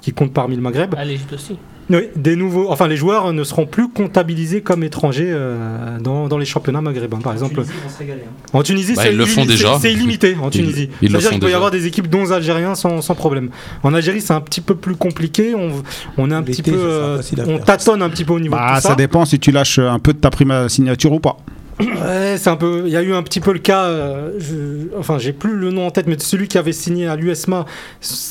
qui 0.00 0.12
comptent 0.12 0.32
parmi 0.32 0.54
le 0.54 0.62
Maghreb, 0.62 0.94
Ah, 0.96 1.04
l'Égypte 1.04 1.32
aussi. 1.32 1.56
oui, 1.90 2.02
des 2.14 2.36
nouveaux, 2.36 2.70
enfin 2.70 2.86
les 2.86 2.96
joueurs 2.96 3.32
ne 3.32 3.42
seront 3.42 3.66
plus 3.66 3.88
comptabilisés 3.88 4.60
comme 4.60 4.84
étrangers 4.84 5.26
euh, 5.28 5.98
dans, 5.98 6.28
dans 6.28 6.38
les 6.38 6.44
championnats 6.44 6.80
maghrébins, 6.80 7.18
par 7.18 7.32
exemple. 7.32 7.54
Tunisie, 7.56 7.72
ils 7.76 7.82
vont 7.88 7.92
se 7.94 7.98
régaler, 7.98 8.20
hein. 8.28 8.46
En 8.52 8.62
Tunisie, 8.62 8.94
Bah, 8.94 9.02
c'est 9.02 9.10
ils 9.12 9.18
le 9.18 9.26
font 9.26 9.42
illi- 9.42 9.48
déjà. 9.48 9.78
c'est- 9.80 9.92
illimité 9.92 10.36
en 10.40 10.50
Tunisie. 10.50 10.88
ils 11.02 11.08
le 11.08 11.18
C'est-à-dire 11.18 11.30
qu'il 11.30 11.40
peut 11.40 11.50
y 11.50 11.54
avoir 11.54 11.72
des 11.72 11.86
équipes 11.88 12.08
dont 12.08 12.30
Algériens 12.30 12.76
sans, 12.76 13.00
sans 13.02 13.16
problème. 13.16 13.50
En 13.82 13.92
Algérie, 13.92 14.20
c'est 14.20 14.34
un 14.34 14.40
petit 14.40 14.60
peu 14.60 14.76
plus 14.76 14.94
compliqué. 14.94 15.56
On, 15.56 15.70
on 16.16 16.30
est 16.30 16.34
un 16.34 16.42
petit 16.44 16.62
peu, 16.62 16.70
euh, 16.76 17.20
on 17.48 17.58
tâtonne 17.58 18.02
un 18.02 18.08
petit 18.08 18.24
peu 18.24 18.34
au 18.34 18.40
niveau 18.40 18.54
Bah, 18.54 18.70
de 18.70 18.76
tout 18.76 18.82
ça 18.82 18.88
ça. 18.90 18.94
dépend 18.94 19.24
si 19.24 19.40
tu 19.40 19.50
lâches 19.50 19.80
un 19.80 19.98
peu 19.98 20.12
de 20.12 20.18
ta 20.18 20.30
prime 20.30 20.52
à 20.52 20.68
signature 20.68 21.12
ou 21.12 21.18
pas. 21.18 21.36
Ouais, 21.80 22.36
c'est 22.38 22.50
un 22.50 22.56
peu. 22.56 22.82
Il 22.86 22.92
y 22.92 22.96
a 22.96 23.02
eu 23.02 23.12
un 23.14 23.22
petit 23.22 23.40
peu 23.40 23.52
le 23.52 23.58
cas. 23.58 23.84
euh, 23.84 24.32
je- 24.38 24.96
enfin, 24.98 25.18
j'ai 25.18 25.32
plus 25.32 25.56
le 25.56 25.70
nom 25.70 25.86
en 25.86 25.90
tête, 25.90 26.06
mais 26.06 26.16
celui 26.18 26.48
qui 26.48 26.58
avait 26.58 26.72
signé 26.72 27.06
à 27.08 27.16
l'USMA, 27.16 27.64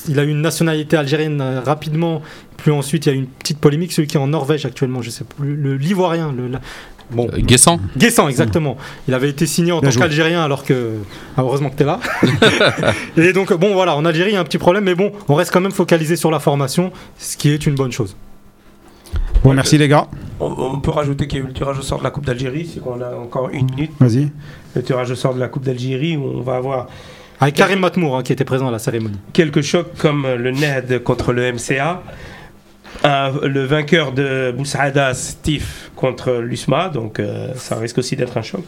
il 0.07 0.19
a 0.19 0.23
eu 0.23 0.29
une 0.29 0.41
nationalité 0.41 0.97
algérienne 0.97 1.41
euh, 1.41 1.61
rapidement. 1.61 2.21
Puis 2.57 2.71
ensuite, 2.71 3.05
il 3.05 3.09
y 3.09 3.11
a 3.11 3.15
eu 3.15 3.19
une 3.19 3.27
petite 3.27 3.59
polémique. 3.59 3.91
Celui 3.93 4.07
qui 4.07 4.17
est 4.17 4.19
en 4.19 4.27
Norvège 4.27 4.65
actuellement, 4.65 5.01
je 5.01 5.09
sais 5.09 5.23
plus, 5.23 5.55
le 5.55 5.75
l'ivoirien, 5.75 6.33
le. 6.35 6.47
la- 6.47 6.61
Bon, 7.11 7.27
Euh, 7.33 7.37
Guessant 7.39 7.79
Guessant, 7.97 8.27
exactement. 8.29 8.77
Il 9.07 9.15
avait 9.15 9.29
été 9.29 9.47
signé 9.47 9.71
en 9.71 9.79
Bien 9.79 9.89
tant 9.89 9.99
qu'Algérien 10.01 10.43
alors 10.43 10.63
que. 10.63 10.91
Ah, 11.37 11.41
heureusement 11.41 11.71
que 11.71 11.75
t'es 11.75 11.83
là. 11.83 11.99
et 13.17 13.33
donc, 13.33 13.51
bon, 13.53 13.73
voilà, 13.73 13.95
en 13.95 14.05
Algérie, 14.05 14.29
il 14.29 14.33
y 14.33 14.37
a 14.37 14.39
un 14.39 14.43
petit 14.43 14.59
problème, 14.59 14.83
mais 14.83 14.93
bon, 14.93 15.11
on 15.27 15.33
reste 15.33 15.51
quand 15.51 15.61
même 15.61 15.71
focalisé 15.71 16.15
sur 16.15 16.29
la 16.29 16.39
formation, 16.39 16.91
ce 17.17 17.35
qui 17.35 17.49
est 17.49 17.65
une 17.65 17.73
bonne 17.73 17.91
chose. 17.91 18.15
Bon, 19.43 19.53
merci 19.53 19.77
les 19.77 19.87
gars. 19.87 20.07
On, 20.39 20.45
on 20.57 20.79
peut 20.79 20.91
rajouter 20.91 21.27
qu'il 21.27 21.39
y 21.39 21.41
a 21.41 21.45
eu 21.45 21.47
le 21.47 21.53
tirage 21.53 21.79
au 21.79 21.81
sort 21.81 21.99
de 21.99 22.03
la 22.03 22.11
Coupe 22.11 22.25
d'Algérie, 22.25 22.69
c'est 22.73 22.79
qu'on 22.81 23.01
a 23.01 23.15
encore 23.15 23.49
une 23.51 23.65
minute. 23.71 23.91
Vas-y. 23.99 24.29
Le 24.75 24.83
tirage 24.83 25.11
au 25.11 25.15
sort 25.15 25.33
de 25.33 25.39
la 25.39 25.47
Coupe 25.47 25.63
d'Algérie, 25.63 26.17
où 26.17 26.23
on 26.25 26.41
va 26.41 26.55
avoir 26.57 26.87
Avec 27.39 27.55
Karim 27.55 27.79
Matmour, 27.79 28.17
hein, 28.17 28.23
qui 28.23 28.33
était 28.33 28.43
présent 28.45 28.67
à 28.67 28.71
la 28.71 28.79
cérémonie. 28.79 29.17
quelques 29.33 29.61
chocs 29.61 29.93
comme 29.97 30.27
le 30.27 30.51
NED 30.51 31.03
contre 31.03 31.31
le 31.33 31.51
MCA, 31.53 32.03
un- 33.03 33.31
le 33.47 33.63
vainqueur 33.65 34.11
de 34.11 34.53
Boussaada, 34.57 35.13
Steve, 35.13 35.67
contre 35.95 36.33
l'USMA, 36.41 36.89
donc 36.89 37.19
euh, 37.19 37.53
ça 37.55 37.75
risque 37.77 37.97
aussi 37.97 38.15
d'être 38.15 38.37
un 38.37 38.41
choc. 38.41 38.63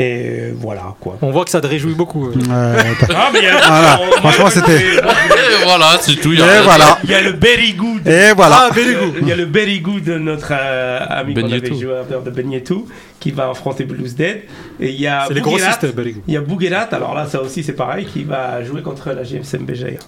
Et 0.00 0.52
voilà 0.56 0.94
quoi. 1.00 1.18
On 1.22 1.30
voit 1.32 1.44
que 1.44 1.50
ça 1.50 1.60
te 1.60 1.66
réjouit 1.66 1.94
beaucoup. 1.94 2.28
euh. 2.28 2.32
Ah, 2.50 3.30
mais 3.32 3.40
il 3.40 3.44
y 3.44 3.48
a- 3.48 3.56
Voilà. 3.58 4.00
on- 4.00 4.16
Franchement, 4.20 4.50
c'était- 4.50 4.76
Et 4.80 5.64
voilà, 5.64 5.98
c'est 6.00 6.14
tout. 6.14 6.32
il 6.32 6.38
y 6.38 6.42
a 6.42 6.46
Et 6.46 6.50
rien 6.50 6.60
à 6.60 6.62
voilà. 6.62 6.84
dire. 6.84 6.96
Il 7.04 7.10
y 7.10 7.14
a 7.14 7.20
le 7.22 7.30
very 7.32 7.72
good. 7.72 8.06
Et 8.06 8.32
voilà. 8.36 8.68
Ah, 8.68 8.70
very 8.72 8.94
good. 8.94 9.14
Il 9.22 9.28
y 9.28 9.32
a 9.32 9.36
le 9.36 9.44
very 9.46 9.80
good 9.80 10.04
de 10.04 10.16
notre 10.18 10.52
euh, 10.52 11.00
ami 11.08 11.34
qu'on 11.34 11.50
avait 11.50 11.74
joueur 11.74 12.04
de 12.24 12.30
Benyetou 12.30 12.86
qui 13.18 13.32
va 13.32 13.50
affronter 13.50 13.82
Blues 13.84 14.14
Dead. 14.14 14.42
Et 14.78 14.90
il 14.90 15.00
y 15.00 15.08
a 15.08 15.24
C'est 15.26 15.34
les 15.34 15.40
Bouguerat. 15.40 15.76
grossistes. 15.80 15.86
Il 16.28 16.34
y 16.34 16.36
a 16.36 16.40
Bouguerat, 16.42 16.88
alors 16.92 17.14
là, 17.14 17.26
ça 17.26 17.42
aussi 17.42 17.64
c'est 17.64 17.72
pareil, 17.72 18.06
qui 18.06 18.22
va 18.22 18.62
jouer 18.62 18.82
contre 18.82 19.10
la 19.10 19.24
GMSM 19.24 19.64
Béjaïa. 19.64 19.98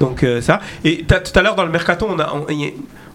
Donc 0.00 0.22
euh, 0.22 0.42
ça. 0.42 0.60
Et 0.84 1.04
tout 1.08 1.38
à 1.38 1.42
l'heure 1.42 1.54
dans 1.54 1.64
le 1.64 1.70
mercato, 1.72 2.06
on 2.10 2.18
a. 2.18 2.30
on- 2.34 2.46
il 2.50 2.60
y 2.60 2.66
a- 2.66 2.70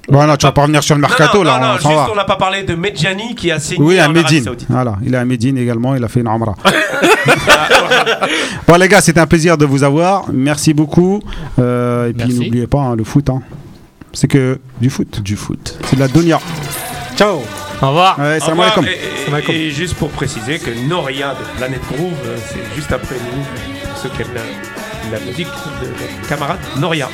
Bon, 0.10 0.26
là, 0.26 0.38
tu 0.38 0.46
vas 0.46 0.52
pas 0.52 0.62
revenir 0.64 0.84
sur 0.84 0.96
le 0.96 1.02
mercato, 1.02 1.40
non, 1.40 1.44
non, 1.44 1.52
là, 1.52 1.60
non, 1.60 1.68
on 1.74 1.78
juste 1.78 1.88
va. 1.88 2.08
on 2.12 2.16
n'a 2.16 2.24
pas 2.24 2.36
parlé 2.36 2.64
de 2.64 2.76
Medjani 2.76 3.36
qui 3.36 3.52
a 3.52 3.60
signé 3.60 3.86
Oui, 3.86 4.00
à 4.00 4.02
en 4.02 4.06
Arabie 4.06 4.20
Médine. 4.24 4.44
Saoudite. 4.44 4.68
Voilà, 4.70 4.96
il 5.06 5.14
est 5.14 5.18
à 5.18 5.26
Médine 5.26 5.58
également, 5.58 5.96
il 5.96 6.04
a 6.04 6.08
fait 6.08 6.22
une 6.22 6.28
Amra. 6.28 6.56
bon, 8.68 8.76
les 8.76 8.88
gars, 8.88 9.02
c'était 9.02 9.20
un 9.20 9.28
plaisir 9.28 9.58
de 9.58 9.66
vous 9.66 9.84
avoir. 9.84 10.26
Merci 10.32 10.74
beaucoup. 10.74 11.22
Euh, 11.60 12.10
et 12.10 12.14
puis, 12.14 12.34
n'oubliez 12.34 12.68
pas, 12.68 12.82
hein, 12.82 12.96
le 12.96 13.04
foot, 13.04 13.30
hein. 13.30 13.42
c'est 14.14 14.28
que 14.28 14.60
du 14.82 14.90
foot. 14.90 15.22
Du 15.22 15.36
foot. 15.36 15.78
C'est 15.86 15.96
de 15.96 16.02
la 16.02 16.08
donia. 16.08 16.40
Ciao 17.16 17.42
Au 17.82 17.88
revoir. 17.88 18.18
Ouais, 18.20 18.38
Au 18.38 18.40
salam 18.40 18.60
revoir. 18.60 18.78
alaikum. 19.32 19.54
Et- 19.54 19.70
juste 19.72 19.96
pour 19.96 20.10
préciser 20.10 20.60
que 20.60 20.70
Noria 20.88 21.34
de 21.36 21.58
Planète 21.58 21.82
Groove, 21.92 22.14
euh, 22.26 22.38
c'est 22.48 22.76
juste 22.76 22.92
après 22.92 23.16
nous, 23.16 23.90
pour 23.90 23.98
ceux 24.02 24.10
qui 24.10 24.22
aiment 24.22 24.30
la, 25.12 25.20
la 25.20 25.26
musique 25.26 25.48
de 25.82 25.88
notre 25.88 26.28
camarade 26.28 26.60
Noria. 26.78 27.10